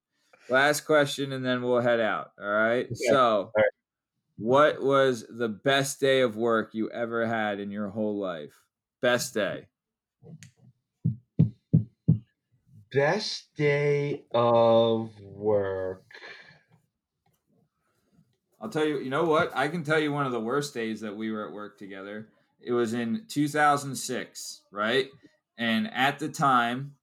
Last 0.48 0.82
question 0.82 1.32
and 1.32 1.44
then 1.44 1.62
we'll 1.62 1.80
head 1.80 2.00
out. 2.00 2.32
All 2.38 2.46
right. 2.46 2.86
So 2.94 3.50
what 4.36 4.82
was 4.82 5.24
the 5.28 5.48
best 5.48 6.00
day 6.00 6.20
of 6.20 6.36
work 6.36 6.74
you 6.74 6.90
ever 6.90 7.26
had 7.26 7.60
in 7.60 7.70
your 7.70 7.88
whole 7.88 8.18
life? 8.18 8.52
Best 9.00 9.34
day. 9.34 9.68
Best 12.92 13.54
day 13.56 14.24
of 14.32 15.10
work. 15.20 16.04
I'll 18.64 18.70
tell 18.70 18.86
you, 18.86 18.98
you 18.98 19.10
know 19.10 19.24
what? 19.24 19.52
I 19.54 19.68
can 19.68 19.84
tell 19.84 20.00
you 20.00 20.10
one 20.10 20.24
of 20.24 20.32
the 20.32 20.40
worst 20.40 20.72
days 20.72 21.02
that 21.02 21.14
we 21.14 21.30
were 21.30 21.46
at 21.46 21.52
work 21.52 21.76
together. 21.76 22.28
It 22.62 22.72
was 22.72 22.94
in 22.94 23.26
2006, 23.28 24.62
right? 24.72 25.08
And 25.58 25.92
at 25.92 26.18
the 26.18 26.30
time, 26.30 26.94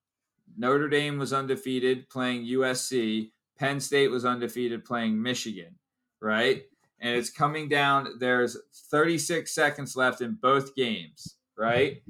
Notre 0.57 0.89
Dame 0.89 1.19
was 1.19 1.31
undefeated 1.31 2.09
playing 2.09 2.47
USC. 2.47 3.29
Penn 3.59 3.79
State 3.79 4.07
was 4.07 4.25
undefeated 4.25 4.83
playing 4.85 5.21
Michigan, 5.21 5.75
right? 6.19 6.63
And 6.99 7.15
it's 7.15 7.29
coming 7.29 7.69
down. 7.69 8.17
There's 8.17 8.57
36 8.89 9.53
seconds 9.53 9.95
left 9.95 10.19
in 10.19 10.39
both 10.41 10.75
games, 10.75 11.35
right? 11.55 12.01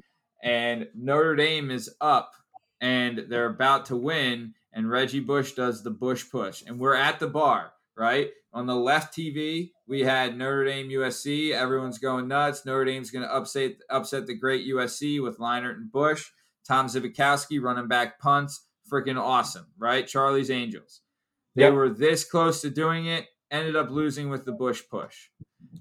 And 0.42 0.88
Notre 0.96 1.36
Dame 1.36 1.72
is 1.72 1.94
up 2.00 2.32
and 2.80 3.26
they're 3.28 3.48
about 3.48 3.88
to 3.88 3.98
win. 3.98 4.54
And 4.72 4.90
Reggie 4.90 5.20
Bush 5.20 5.52
does 5.52 5.84
the 5.84 5.92
Bush 5.92 6.24
push. 6.32 6.64
And 6.66 6.80
we're 6.80 6.96
at 6.96 7.20
the 7.20 7.28
bar, 7.28 7.74
right? 7.98 8.30
On 8.54 8.66
the 8.66 8.76
left 8.76 9.16
TV, 9.16 9.72
we 9.88 10.02
had 10.02 10.38
Notre 10.38 10.66
Dame 10.66 10.90
USC. 10.90 11.52
Everyone's 11.54 11.98
going 12.00 12.28
nuts. 12.28 12.66
Notre 12.66 12.86
Dame's 12.86 13.10
going 13.12 13.26
to 13.26 13.34
upset 13.34 13.74
upset 13.90 14.28
the 14.28 14.36
great 14.36 14.68
USC 14.68 15.22
with 15.22 15.38
Leinart 15.38 15.76
and 15.76 15.92
Bush. 15.92 16.32
Tom 16.68 16.88
Zbikowski 16.88 17.62
running 17.62 17.88
back 17.88 18.20
punts. 18.20 18.68
Freaking 18.92 19.20
awesome, 19.20 19.68
right? 19.78 20.06
Charlie's 20.06 20.50
Angels. 20.52 21.02
They 21.56 21.64
Yep. 21.64 21.74
were 21.74 21.90
this 21.90 22.26
close 22.26 22.62
to 22.62 22.70
doing 22.70 23.06
it, 23.06 23.28
ended 23.50 23.76
up 23.76 23.90
losing 23.90 24.30
with 24.30 24.44
the 24.44 24.52
Bush 24.52 24.84
push. 24.90 25.30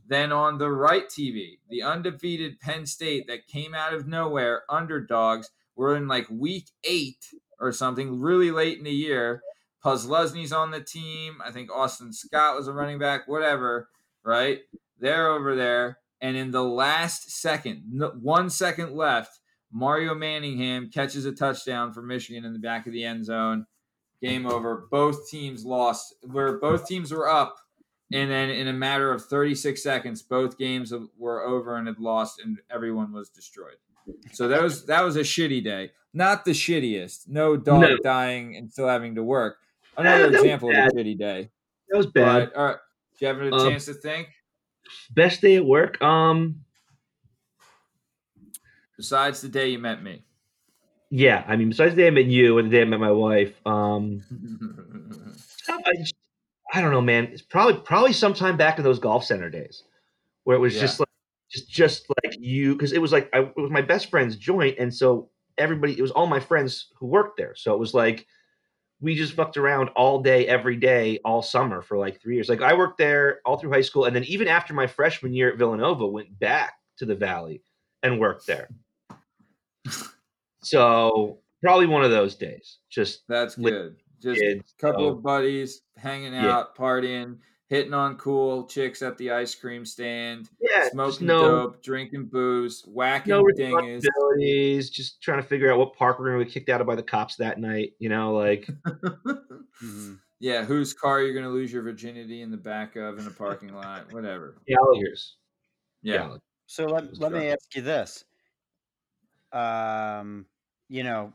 Then 0.06 0.30
on 0.30 0.58
the 0.58 0.70
right 0.70 1.08
TV, 1.08 1.58
the 1.68 1.82
undefeated 1.82 2.60
Penn 2.60 2.86
State 2.86 3.26
that 3.26 3.46
came 3.48 3.74
out 3.74 3.94
of 3.94 4.06
nowhere, 4.06 4.62
underdogs, 4.68 5.50
were 5.74 5.96
in 5.96 6.06
like 6.06 6.28
week 6.30 6.70
eight 6.84 7.24
or 7.58 7.72
something, 7.72 8.20
really 8.20 8.50
late 8.52 8.78
in 8.78 8.84
the 8.84 8.90
year. 8.92 9.42
Posluszny's 9.84 10.52
on 10.52 10.70
the 10.70 10.80
team. 10.80 11.38
I 11.44 11.50
think 11.50 11.70
Austin 11.72 12.12
Scott 12.12 12.56
was 12.56 12.68
a 12.68 12.72
running 12.72 12.98
back, 12.98 13.26
whatever, 13.28 13.88
right? 14.24 14.60
They're 14.98 15.28
over 15.28 15.54
there. 15.56 15.98
And 16.20 16.36
in 16.36 16.50
the 16.50 16.62
last 16.64 17.30
second, 17.30 17.84
one 18.20 18.50
second 18.50 18.94
left, 18.94 19.38
Mario 19.72 20.14
Manningham 20.14 20.90
catches 20.92 21.24
a 21.24 21.32
touchdown 21.32 21.92
for 21.92 22.02
Michigan 22.02 22.44
in 22.44 22.52
the 22.52 22.58
back 22.58 22.86
of 22.86 22.92
the 22.92 23.04
end 23.04 23.24
zone. 23.24 23.66
Game 24.20 24.44
over. 24.44 24.86
Both 24.90 25.30
teams 25.30 25.64
lost. 25.64 26.14
Where 26.22 26.58
both 26.58 26.86
teams 26.86 27.10
were 27.10 27.26
up, 27.26 27.56
and 28.12 28.30
then 28.30 28.50
in 28.50 28.68
a 28.68 28.72
matter 28.72 29.10
of 29.12 29.24
36 29.24 29.82
seconds, 29.82 30.20
both 30.20 30.58
games 30.58 30.92
were 31.16 31.42
over 31.42 31.76
and 31.76 31.86
had 31.86 31.98
lost, 31.98 32.38
and 32.38 32.58
everyone 32.70 33.12
was 33.12 33.30
destroyed. 33.30 33.76
So 34.32 34.46
that 34.48 34.60
was 34.62 34.84
that 34.86 35.02
was 35.04 35.16
a 35.16 35.20
shitty 35.20 35.64
day. 35.64 35.92
Not 36.12 36.44
the 36.44 36.50
shittiest. 36.50 37.28
No 37.28 37.56
dog 37.56 37.80
No. 37.82 37.96
dying 38.02 38.56
and 38.56 38.70
still 38.70 38.88
having 38.88 39.14
to 39.14 39.22
work. 39.22 39.56
Another 40.00 40.22
that 40.30 40.32
was 40.32 40.40
example 40.42 40.70
of 40.70 40.76
a 40.76 40.88
shitty 40.90 41.18
day. 41.18 41.50
That 41.88 41.96
was 41.96 42.06
bad. 42.06 42.50
But, 42.52 42.58
all 42.58 42.66
right. 42.66 42.76
Do 43.18 43.26
you 43.26 43.26
have 43.28 43.40
a 43.40 43.54
Um, 43.54 43.70
chance 43.70 43.84
to 43.86 43.94
think? 43.94 44.28
Best 45.10 45.40
day 45.40 45.56
at 45.56 45.64
work. 45.64 46.00
Um, 46.02 46.64
Besides 48.96 49.40
the 49.40 49.48
day 49.48 49.68
you 49.68 49.78
met 49.78 50.02
me. 50.02 50.24
yeah. 51.10 51.44
I 51.48 51.56
mean, 51.56 51.70
besides 51.70 51.94
the 51.94 52.02
day 52.02 52.06
I 52.08 52.10
met 52.10 52.26
you 52.26 52.58
and 52.58 52.68
the 52.70 52.76
day 52.76 52.82
I 52.82 52.84
met 52.84 53.00
my 53.00 53.10
wife, 53.10 53.54
um, 53.66 54.22
I, 55.68 55.94
just- 55.96 56.14
I 56.72 56.80
don't 56.80 56.92
know, 56.92 57.00
man. 57.00 57.24
It's 57.32 57.42
probably 57.42 57.80
probably 57.80 58.12
sometime 58.12 58.56
back 58.56 58.78
in 58.78 58.84
those 58.84 58.98
golf 59.00 59.24
center 59.24 59.48
days, 59.50 59.82
where 60.44 60.56
it 60.56 60.60
was 60.60 60.74
Yeah. 60.74 60.82
just 60.82 61.00
like 61.00 61.08
just 61.50 61.68
just 61.68 62.06
like 62.22 62.36
you, 62.38 62.74
because 62.74 62.92
it 62.92 63.00
was 63.00 63.10
like 63.10 63.28
I, 63.32 63.40
it 63.40 63.56
was 63.56 63.70
my 63.72 63.80
best 63.82 64.08
friend's 64.10 64.36
joint, 64.36 64.76
and 64.78 64.94
so 64.94 65.30
everybody, 65.58 65.98
it 65.98 66.02
was 66.02 66.12
all 66.12 66.26
my 66.26 66.38
friends 66.38 66.88
who 66.98 67.06
worked 67.06 67.38
there, 67.38 67.54
so 67.56 67.72
it 67.74 67.78
was 67.80 67.92
like 67.94 68.26
we 69.00 69.14
just 69.14 69.32
fucked 69.34 69.56
around 69.56 69.88
all 69.90 70.20
day, 70.22 70.46
every 70.46 70.76
day, 70.76 71.18
all 71.24 71.42
summer 71.42 71.80
for 71.82 71.96
like 71.96 72.20
three 72.20 72.34
years. 72.34 72.48
Like 72.48 72.60
I 72.62 72.74
worked 72.74 72.98
there 72.98 73.40
all 73.46 73.56
through 73.56 73.72
high 73.72 73.80
school, 73.80 74.04
and 74.04 74.14
then 74.14 74.24
even 74.24 74.46
after 74.48 74.74
my 74.74 74.86
freshman 74.86 75.32
year 75.32 75.50
at 75.50 75.58
Villanova, 75.58 76.06
went 76.06 76.38
back 76.38 76.74
to 76.98 77.06
the 77.06 77.14
Valley 77.14 77.62
and 78.02 78.20
worked 78.20 78.46
there. 78.46 78.68
so 80.62 81.38
probably 81.62 81.86
one 81.86 82.04
of 82.04 82.10
those 82.10 82.34
days. 82.34 82.78
Just 82.90 83.22
That's 83.28 83.54
good. 83.56 83.96
Just 84.22 84.40
kids, 84.40 84.74
a 84.78 84.80
couple 84.80 85.08
so- 85.08 85.16
of 85.16 85.22
buddies 85.22 85.82
hanging 85.96 86.32
Yeah. 86.34 86.58
out, 86.58 86.76
partying, 86.76 87.38
hitting 87.70 87.94
on 87.94 88.16
cool 88.16 88.66
chicks 88.66 89.00
at 89.00 89.16
the 89.16 89.30
ice 89.30 89.54
cream 89.54 89.86
stand, 89.86 90.50
Yeah, 90.60 90.90
smoking 90.90 91.28
no- 91.28 91.40
dope, 91.42 91.82
drinking 91.82 92.26
booze, 92.26 92.82
whacking 92.82 93.30
no 93.30 93.44
dingers. 93.56 94.02
Just 94.92 95.22
trying 95.22 95.40
to 95.40 95.46
figure 95.48 95.72
out 95.72 95.78
what 95.78 95.94
park 95.94 96.18
we're 96.18 96.32
going 96.32 96.40
to 96.40 96.44
get 96.44 96.52
kicked 96.52 96.68
out 96.68 96.80
of 96.80 96.86
by 96.86 96.96
the 96.96 97.02
cops 97.02 97.36
that 97.36 97.58
night. 97.58 97.92
You 97.98 98.08
know, 98.10 98.34
like 98.34 98.68
Mhm. 99.82 100.18
Yeah, 100.40 100.64
whose 100.64 100.92
car 100.94 101.20
you're 101.22 101.34
gonna 101.34 101.52
lose 101.54 101.70
your 101.72 101.82
virginity 101.82 102.40
in 102.42 102.50
the 102.50 102.56
back 102.56 102.96
of 102.96 103.18
in 103.18 103.26
a 103.26 103.30
parking 103.30 103.74
lot, 103.74 104.12
whatever. 104.12 104.56
Gallagher's. 104.66 105.36
Yeah. 106.02 106.16
Gallagher. 106.16 106.40
So 106.66 106.86
let, 106.86 107.18
let 107.18 107.32
me 107.32 107.48
ask 107.50 107.74
you 107.74 107.82
this. 107.82 108.24
Um, 109.52 110.46
you 110.88 111.02
know, 111.02 111.32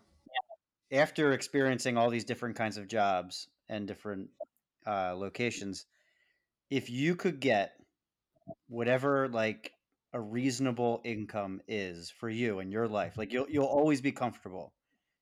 after 0.91 1.33
experiencing 1.33 1.97
all 1.97 2.09
these 2.09 2.23
different 2.25 2.55
kinds 2.55 2.77
of 2.77 2.87
jobs 2.87 3.47
and 3.69 3.87
different 3.87 4.29
uh, 4.87 5.13
locations, 5.15 5.85
if 6.69 6.89
you 6.89 7.15
could 7.15 7.39
get 7.39 7.73
whatever 8.67 9.27
like 9.29 9.71
a 10.13 10.21
reasonable 10.21 11.01
income 11.03 11.61
is 11.67 12.09
for 12.09 12.29
you 12.29 12.59
in 12.59 12.71
your 12.71 12.87
life, 12.87 13.17
like 13.17 13.33
you'll 13.33 13.49
you'll 13.49 13.65
always 13.65 14.01
be 14.01 14.11
comfortable. 14.11 14.73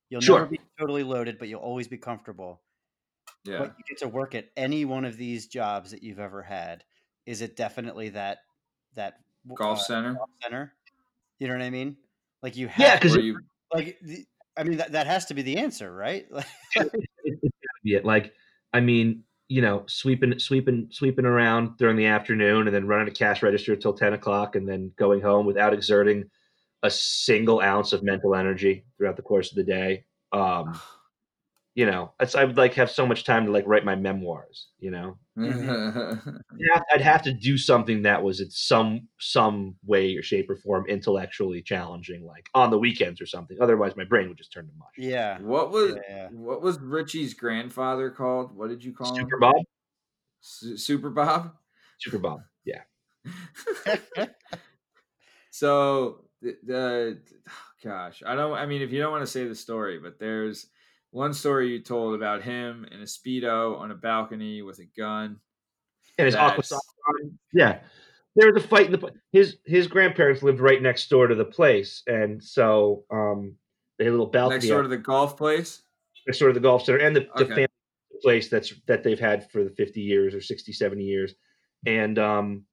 You'll 0.09 0.21
Sure. 0.21 0.39
never 0.39 0.51
be 0.51 0.59
totally 0.79 1.03
loaded, 1.03 1.39
but 1.39 1.47
you'll 1.47 1.61
always 1.61 1.87
be 1.87 1.97
comfortable. 1.97 2.61
Yeah. 3.45 3.59
But 3.59 3.75
you 3.77 3.83
get 3.87 3.99
to 3.99 4.07
work 4.07 4.35
at 4.35 4.49
any 4.55 4.85
one 4.85 5.05
of 5.05 5.17
these 5.17 5.47
jobs 5.47 5.91
that 5.91 6.03
you've 6.03 6.19
ever 6.19 6.41
had. 6.43 6.83
Is 7.25 7.41
it 7.41 7.55
definitely 7.55 8.09
that 8.09 8.39
that 8.95 9.15
Golf 9.55 9.79
uh, 9.79 9.83
center? 9.83 10.13
golf 10.13 10.29
center? 10.41 10.73
You 11.39 11.47
know 11.47 11.55
what 11.55 11.63
I 11.63 11.69
mean? 11.71 11.97
Like 12.41 12.55
you 12.55 12.67
have 12.67 12.85
Yeah, 12.87 12.99
'cause 12.99 13.13
to- 13.15 13.21
you 13.23 13.39
like 13.73 13.97
the, 14.01 14.25
I 14.55 14.63
mean 14.63 14.77
that, 14.77 14.91
that 14.93 15.07
has 15.07 15.25
to 15.27 15.33
be 15.33 15.41
the 15.41 15.57
answer, 15.57 15.91
right? 15.93 16.27
Yeah, 17.83 17.99
like 18.03 18.33
I 18.71 18.79
mean, 18.79 19.23
you 19.47 19.61
know, 19.61 19.83
sweeping, 19.87 20.39
sweeping, 20.39 20.87
sweeping 20.91 21.25
around 21.25 21.77
during 21.77 21.97
the 21.97 22.05
afternoon, 22.05 22.67
and 22.67 22.75
then 22.75 22.87
running 22.87 23.07
a 23.07 23.11
cash 23.11 23.43
register 23.43 23.75
till 23.75 23.93
ten 23.93 24.13
o'clock, 24.13 24.55
and 24.55 24.67
then 24.67 24.91
going 24.97 25.21
home 25.21 25.45
without 25.45 25.73
exerting 25.73 26.29
a 26.83 26.89
single 26.89 27.61
ounce 27.61 27.93
of 27.93 28.03
mental 28.03 28.35
energy 28.35 28.85
throughout 28.97 29.15
the 29.15 29.21
course 29.21 29.51
of 29.51 29.55
the 29.55 29.63
day. 29.63 30.05
Um, 30.31 30.79
you 31.75 31.85
know, 31.87 32.11
it's, 32.19 32.35
I 32.35 32.43
would 32.43 32.57
like 32.57 32.75
have 32.75 32.91
so 32.91 33.05
much 33.07 33.23
time 33.23 33.45
to 33.47 33.51
like 33.51 33.65
write 33.65 33.83
my 33.83 33.95
memoirs. 33.95 34.67
You 34.79 34.91
know, 34.91 35.17
mm-hmm. 35.37 36.29
Yeah, 36.59 36.81
I'd 36.93 37.01
have 37.01 37.23
to 37.23 37.33
do 37.33 37.57
something 37.57 38.03
that 38.03 38.21
was 38.21 38.39
in 38.41 38.51
some 38.51 39.07
some 39.19 39.75
way 39.85 40.15
or 40.15 40.21
shape 40.21 40.49
or 40.49 40.55
form 40.55 40.85
intellectually 40.87 41.61
challenging, 41.61 42.25
like 42.25 42.49
on 42.53 42.69
the 42.69 42.77
weekends 42.77 43.19
or 43.21 43.25
something. 43.25 43.57
Otherwise, 43.61 43.95
my 43.95 44.03
brain 44.03 44.27
would 44.29 44.37
just 44.37 44.53
turn 44.53 44.67
to 44.67 44.73
mush. 44.77 44.89
yeah. 44.97 45.39
what 45.39 45.71
was 45.71 45.95
Yeah. 46.09 46.27
what 46.31 46.61
was 46.61 46.79
Richie's 46.79 47.33
grandfather 47.33 48.09
called? 48.11 48.55
What 48.55 48.69
did 48.69 48.83
you 48.83 48.93
call 48.93 49.15
Super 49.15 49.35
him? 49.35 49.39
Bob, 49.39 49.55
Su- 50.41 50.77
Super 50.77 51.09
Bob. 51.09 51.53
Super 51.99 52.19
Bob, 52.19 52.41
yeah. 52.65 52.81
So 55.49 56.25
the, 56.41 56.57
the 56.63 57.21
oh, 57.47 57.51
gosh, 57.83 58.23
I 58.25 58.35
don't. 58.35 58.53
I 58.53 58.65
mean, 58.65 58.81
if 58.81 58.91
you 58.91 58.99
don't 58.99 59.11
want 59.11 59.21
to 59.21 59.27
say 59.31 59.47
the 59.47 59.55
story, 59.55 59.99
but 59.99 60.19
there's 60.19 60.65
one 61.13 61.33
story 61.33 61.69
you 61.69 61.79
told 61.79 62.15
about 62.15 62.41
him 62.41 62.85
in 62.91 62.99
a 62.99 63.05
speedo 63.05 63.79
on 63.79 63.91
a 63.91 63.95
balcony 63.95 64.61
with 64.61 64.79
a 64.79 64.85
gun. 64.97 65.39
and 66.17 66.25
his 66.25 66.35
aqua 66.35 66.49
That's- 66.57 66.69
sock 66.69 66.81
on. 67.07 67.37
Yeah, 67.53 67.79
there 68.35 68.51
was 68.51 68.63
a 68.63 68.67
fight 68.67 68.87
in 68.87 68.91
the 68.93 69.11
his 69.31 69.57
his 69.65 69.87
grandparents 69.87 70.43
lived 70.43 70.59
right 70.59 70.81
next 70.81 71.09
door 71.09 71.27
to 71.27 71.35
the 71.35 71.45
place, 71.45 72.03
and 72.07 72.43
so 72.43 73.05
um, 73.11 73.55
they 73.97 74.03
had 74.05 74.09
a 74.11 74.17
little 74.17 74.25
balcony 74.27 74.55
Next 74.57 74.67
door 74.67 74.79
out- 74.79 74.83
to 74.83 74.87
the 74.89 74.97
golf 74.97 75.37
place. 75.37 75.81
next 76.27 76.39
door 76.39 76.49
to 76.49 76.53
the 76.53 76.59
golf 76.59 76.83
center 76.85 76.99
and 76.99 77.15
the, 77.15 77.27
the 77.37 77.45
family 77.45 77.67
place 78.21 78.47
that's 78.49 78.73
that 78.87 79.03
they've 79.03 79.19
had 79.19 79.49
for 79.51 79.63
the 79.63 79.69
50 79.71 79.99
years 80.01 80.33
or 80.33 80.39
60 80.41 80.71
70 80.71 81.03
years 81.03 81.35
and 81.85 82.17
um 82.17 82.63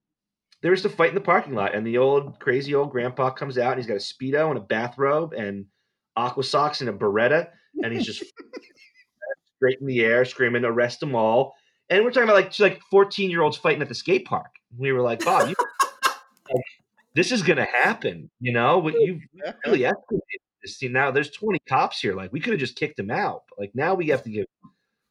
there 0.62 0.70
was 0.70 0.84
a 0.84 0.88
fight 0.88 1.08
in 1.08 1.16
the 1.16 1.20
parking 1.20 1.54
lot 1.54 1.74
and 1.74 1.84
the 1.84 1.98
old 1.98 2.38
crazy 2.38 2.72
old 2.74 2.92
grandpa 2.92 3.30
comes 3.30 3.58
out 3.58 3.72
and 3.72 3.78
he's 3.80 3.88
got 3.88 3.94
a 3.94 3.96
speedo 3.98 4.48
and 4.50 4.58
a 4.58 4.60
bathrobe 4.60 5.32
and 5.32 5.64
aqua 6.16 6.42
socks 6.42 6.80
and 6.80 6.90
a 6.90 6.92
beretta 6.92 7.48
and 7.82 7.92
he's 7.92 8.04
just 8.04 8.22
straight 9.56 9.78
in 9.80 9.86
the 9.86 10.00
air 10.00 10.24
screaming 10.24 10.64
arrest 10.64 11.00
them 11.00 11.14
all. 11.14 11.54
And 11.88 12.04
we're 12.04 12.10
talking 12.10 12.28
about 12.28 12.36
like 12.36 12.58
like 12.58 12.80
14 12.90 13.30
year 13.30 13.42
olds 13.42 13.56
fighting 13.56 13.82
at 13.82 13.88
the 13.88 13.94
skate 13.94 14.24
park. 14.24 14.50
We 14.76 14.92
were 14.92 15.02
like 15.02 15.24
bob 15.24 15.48
you 15.48 15.54
like, 16.54 16.64
this 17.14 17.32
is 17.32 17.42
gonna 17.42 17.66
happen 17.66 18.30
you 18.40 18.52
know? 18.52 18.80
But 18.80 18.94
you 18.94 19.20
really 19.64 19.80
escalated 19.80 20.40
this 20.62 20.78
See, 20.78 20.88
now 20.88 21.10
there's 21.10 21.30
20 21.30 21.58
cops 21.68 22.00
here. 22.00 22.14
Like 22.14 22.32
we 22.32 22.40
could 22.40 22.52
have 22.52 22.60
just 22.60 22.76
kicked 22.76 22.96
them 22.96 23.10
out. 23.10 23.44
But, 23.48 23.58
like 23.58 23.70
now 23.74 23.94
we 23.94 24.08
have 24.08 24.22
to 24.24 24.30
give 24.30 24.46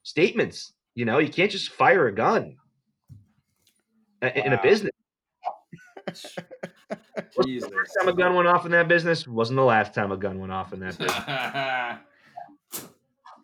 statements 0.04 0.74
you 0.96 1.06
know? 1.06 1.20
You 1.20 1.30
can't 1.30 1.52
just 1.52 1.70
fire 1.70 2.08
a 2.08 2.14
gun 2.14 2.58
a- 4.22 4.46
in 4.46 4.54
a 4.54 4.62
business. 4.62 4.92
Wasn't 6.08 6.36
Jesus. 7.44 7.70
the 7.70 7.76
first 7.76 7.98
time 8.00 8.08
a 8.08 8.14
gun 8.14 8.36
went 8.36 8.48
off 8.48 8.66
in 8.66 8.72
that 8.72 8.88
business 8.88 9.28
wasn't 9.28 9.58
the 9.58 9.64
last 9.64 9.94
time 9.94 10.12
a 10.12 10.18
gun 10.18 10.40
went 10.40 10.52
off 10.52 10.74
in 10.74 10.80
that 10.80 10.98
business 10.98 12.00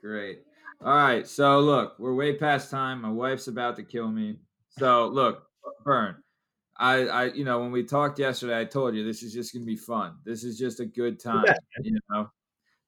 Great. 0.02 0.44
All 0.82 0.96
right. 0.96 1.28
So 1.28 1.60
look, 1.62 1.96
we're 1.98 2.14
way 2.14 2.36
past 2.36 2.70
time. 2.70 3.02
My 3.02 3.10
wife's 3.10 3.48
about 3.48 3.76
to 3.78 3.84
kill 3.84 4.08
me. 4.08 4.38
So 4.78 5.08
look, 5.08 5.48
Bern. 5.84 6.18
I, 6.78 7.08
I, 7.08 7.24
you 7.32 7.46
know, 7.46 7.60
when 7.60 7.72
we 7.72 7.84
talked 7.84 8.20
yesterday, 8.20 8.60
I 8.60 8.66
told 8.66 8.96
you 8.96 9.04
this 9.04 9.24
is 9.24 9.34
just 9.34 9.54
gonna 9.54 9.66
be 9.66 9.78
fun. 9.78 10.18
This 10.26 10.44
is 10.44 10.60
just 10.60 10.80
a 10.80 10.86
good 10.86 11.20
time. 11.24 11.46
bet, 11.46 11.58
You 11.82 11.98
know, 12.12 12.30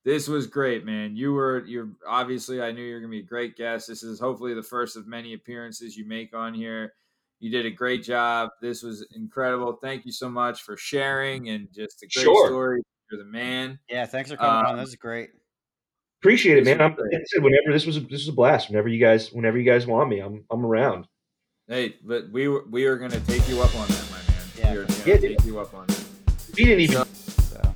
this 0.03 0.27
was 0.27 0.45
great, 0.45 0.85
man. 0.85 1.15
You 1.15 1.34
were, 1.34 1.65
you're 1.65 1.89
obviously. 2.07 2.61
I 2.61 2.71
knew 2.71 2.84
you 2.84 2.93
were 2.95 2.99
gonna 2.99 3.09
be 3.09 3.19
a 3.19 3.23
great 3.23 3.55
guest. 3.55 3.88
This 3.88 4.03
is 4.03 4.19
hopefully 4.19 4.53
the 4.53 4.61
first 4.61 4.95
of 4.95 5.07
many 5.07 5.34
appearances 5.34 5.97
you 5.97 6.05
make 6.05 6.35
on 6.35 6.53
here. 6.53 6.93
You 7.39 7.51
did 7.51 7.65
a 7.65 7.72
great 7.72 8.03
job. 8.03 8.49
This 8.61 8.81
was 8.81 9.05
incredible. 9.15 9.73
Thank 9.81 10.05
you 10.05 10.11
so 10.11 10.30
much 10.30 10.64
for 10.64 10.76
sharing 10.77 11.49
and 11.49 11.68
just 11.73 12.01
a 12.03 12.07
great 12.07 12.23
Sure. 12.23 12.47
story. 12.47 12.81
You're 13.11 13.23
the 13.23 13.30
man. 13.30 13.80
Yeah, 13.89 14.05
thanks 14.05 14.31
for 14.31 14.38
coming 14.38 14.65
on. 14.65 14.73
Um, 14.73 14.80
This 14.80 14.89
is 14.89 14.95
great. 14.95 15.30
appreciate 16.22 16.57
it 16.57 16.65
man 16.65 16.81
I'm, 16.81 16.91
like 16.91 16.99
I 17.14 17.19
said, 17.26 17.43
whenever 17.43 17.72
this 17.72 17.85
was 17.85 17.97
a, 17.97 17.99
this 17.99 18.11
was 18.26 18.30
a 18.30 18.34
blast 18.34 18.69
whenever 18.69 18.88
you 18.88 18.99
guys 18.99 19.31
whenever 19.31 19.57
you 19.59 19.64
guys 19.64 19.85
want 19.85 20.09
me 20.09 20.19
i'm 20.19 20.43
i'm 20.49 20.65
around 20.65 21.05
Hey, 21.68 21.95
but 22.03 22.30
we 22.31 22.47
were 22.47 22.64
we 22.72 22.85
are 22.85 22.97
gonna 22.97 23.19
take 23.22 23.47
you 23.47 23.61
up 23.61 23.76
on 23.76 23.88
that, 23.88 24.05
my 24.09 24.18
man. 24.18 24.45
Yeah. 24.57 24.72
We 24.72 24.77
are 24.80 24.84
gonna 24.85 25.03
Yeah, 25.05 25.18
take 25.18 25.45
you 25.45 25.59
up 25.59 25.73
on 25.76 25.85
that. 25.88 26.05
we 26.55 26.64
didn't 26.64 26.80
even 26.80 27.03
So, 27.05 27.73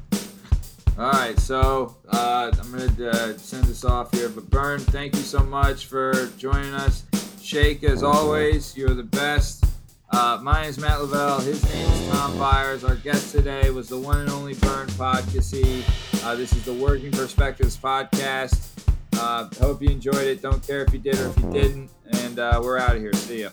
all 0.97 1.11
right, 1.11 1.37
so 1.39 1.97
uh, 2.09 2.51
I'm 2.59 2.71
gonna 2.71 3.09
uh, 3.09 3.37
send 3.37 3.65
this 3.65 3.85
off 3.85 4.11
here. 4.13 4.29
But 4.29 4.49
Bern, 4.49 4.79
thank 4.79 5.13
you 5.15 5.21
so 5.21 5.43
much 5.43 5.85
for 5.87 6.29
joining 6.37 6.73
us. 6.73 7.03
Shake, 7.41 7.83
as 7.83 8.03
always, 8.03 8.77
you're 8.77 8.93
the 8.93 9.03
best. 9.03 9.65
Uh, 10.11 10.39
my 10.41 10.61
name 10.61 10.69
is 10.69 10.77
Matt 10.77 11.01
Lavelle. 11.01 11.39
His 11.39 11.63
name 11.73 11.89
is 11.89 12.09
Tom 12.09 12.37
Byers. 12.37 12.83
Our 12.83 12.95
guest 12.95 13.31
today 13.31 13.71
was 13.71 13.89
the 13.89 13.97
one 13.97 14.19
and 14.19 14.29
only 14.29 14.53
Bern 14.53 14.87
Podcasty. 14.89 15.83
Uh, 16.23 16.35
this 16.35 16.53
is 16.53 16.63
the 16.63 16.73
Working 16.73 17.11
Perspectives 17.11 17.75
podcast. 17.75 18.69
Uh, 19.17 19.49
hope 19.59 19.81
you 19.81 19.89
enjoyed 19.89 20.15
it. 20.27 20.41
Don't 20.41 20.65
care 20.65 20.83
if 20.83 20.93
you 20.93 20.99
did 20.99 21.19
or 21.19 21.29
if 21.29 21.37
you 21.39 21.51
didn't. 21.51 21.89
And 22.13 22.39
uh, 22.39 22.61
we're 22.63 22.77
out 22.77 22.95
of 22.95 23.01
here. 23.01 23.13
See 23.13 23.41
ya. 23.41 23.49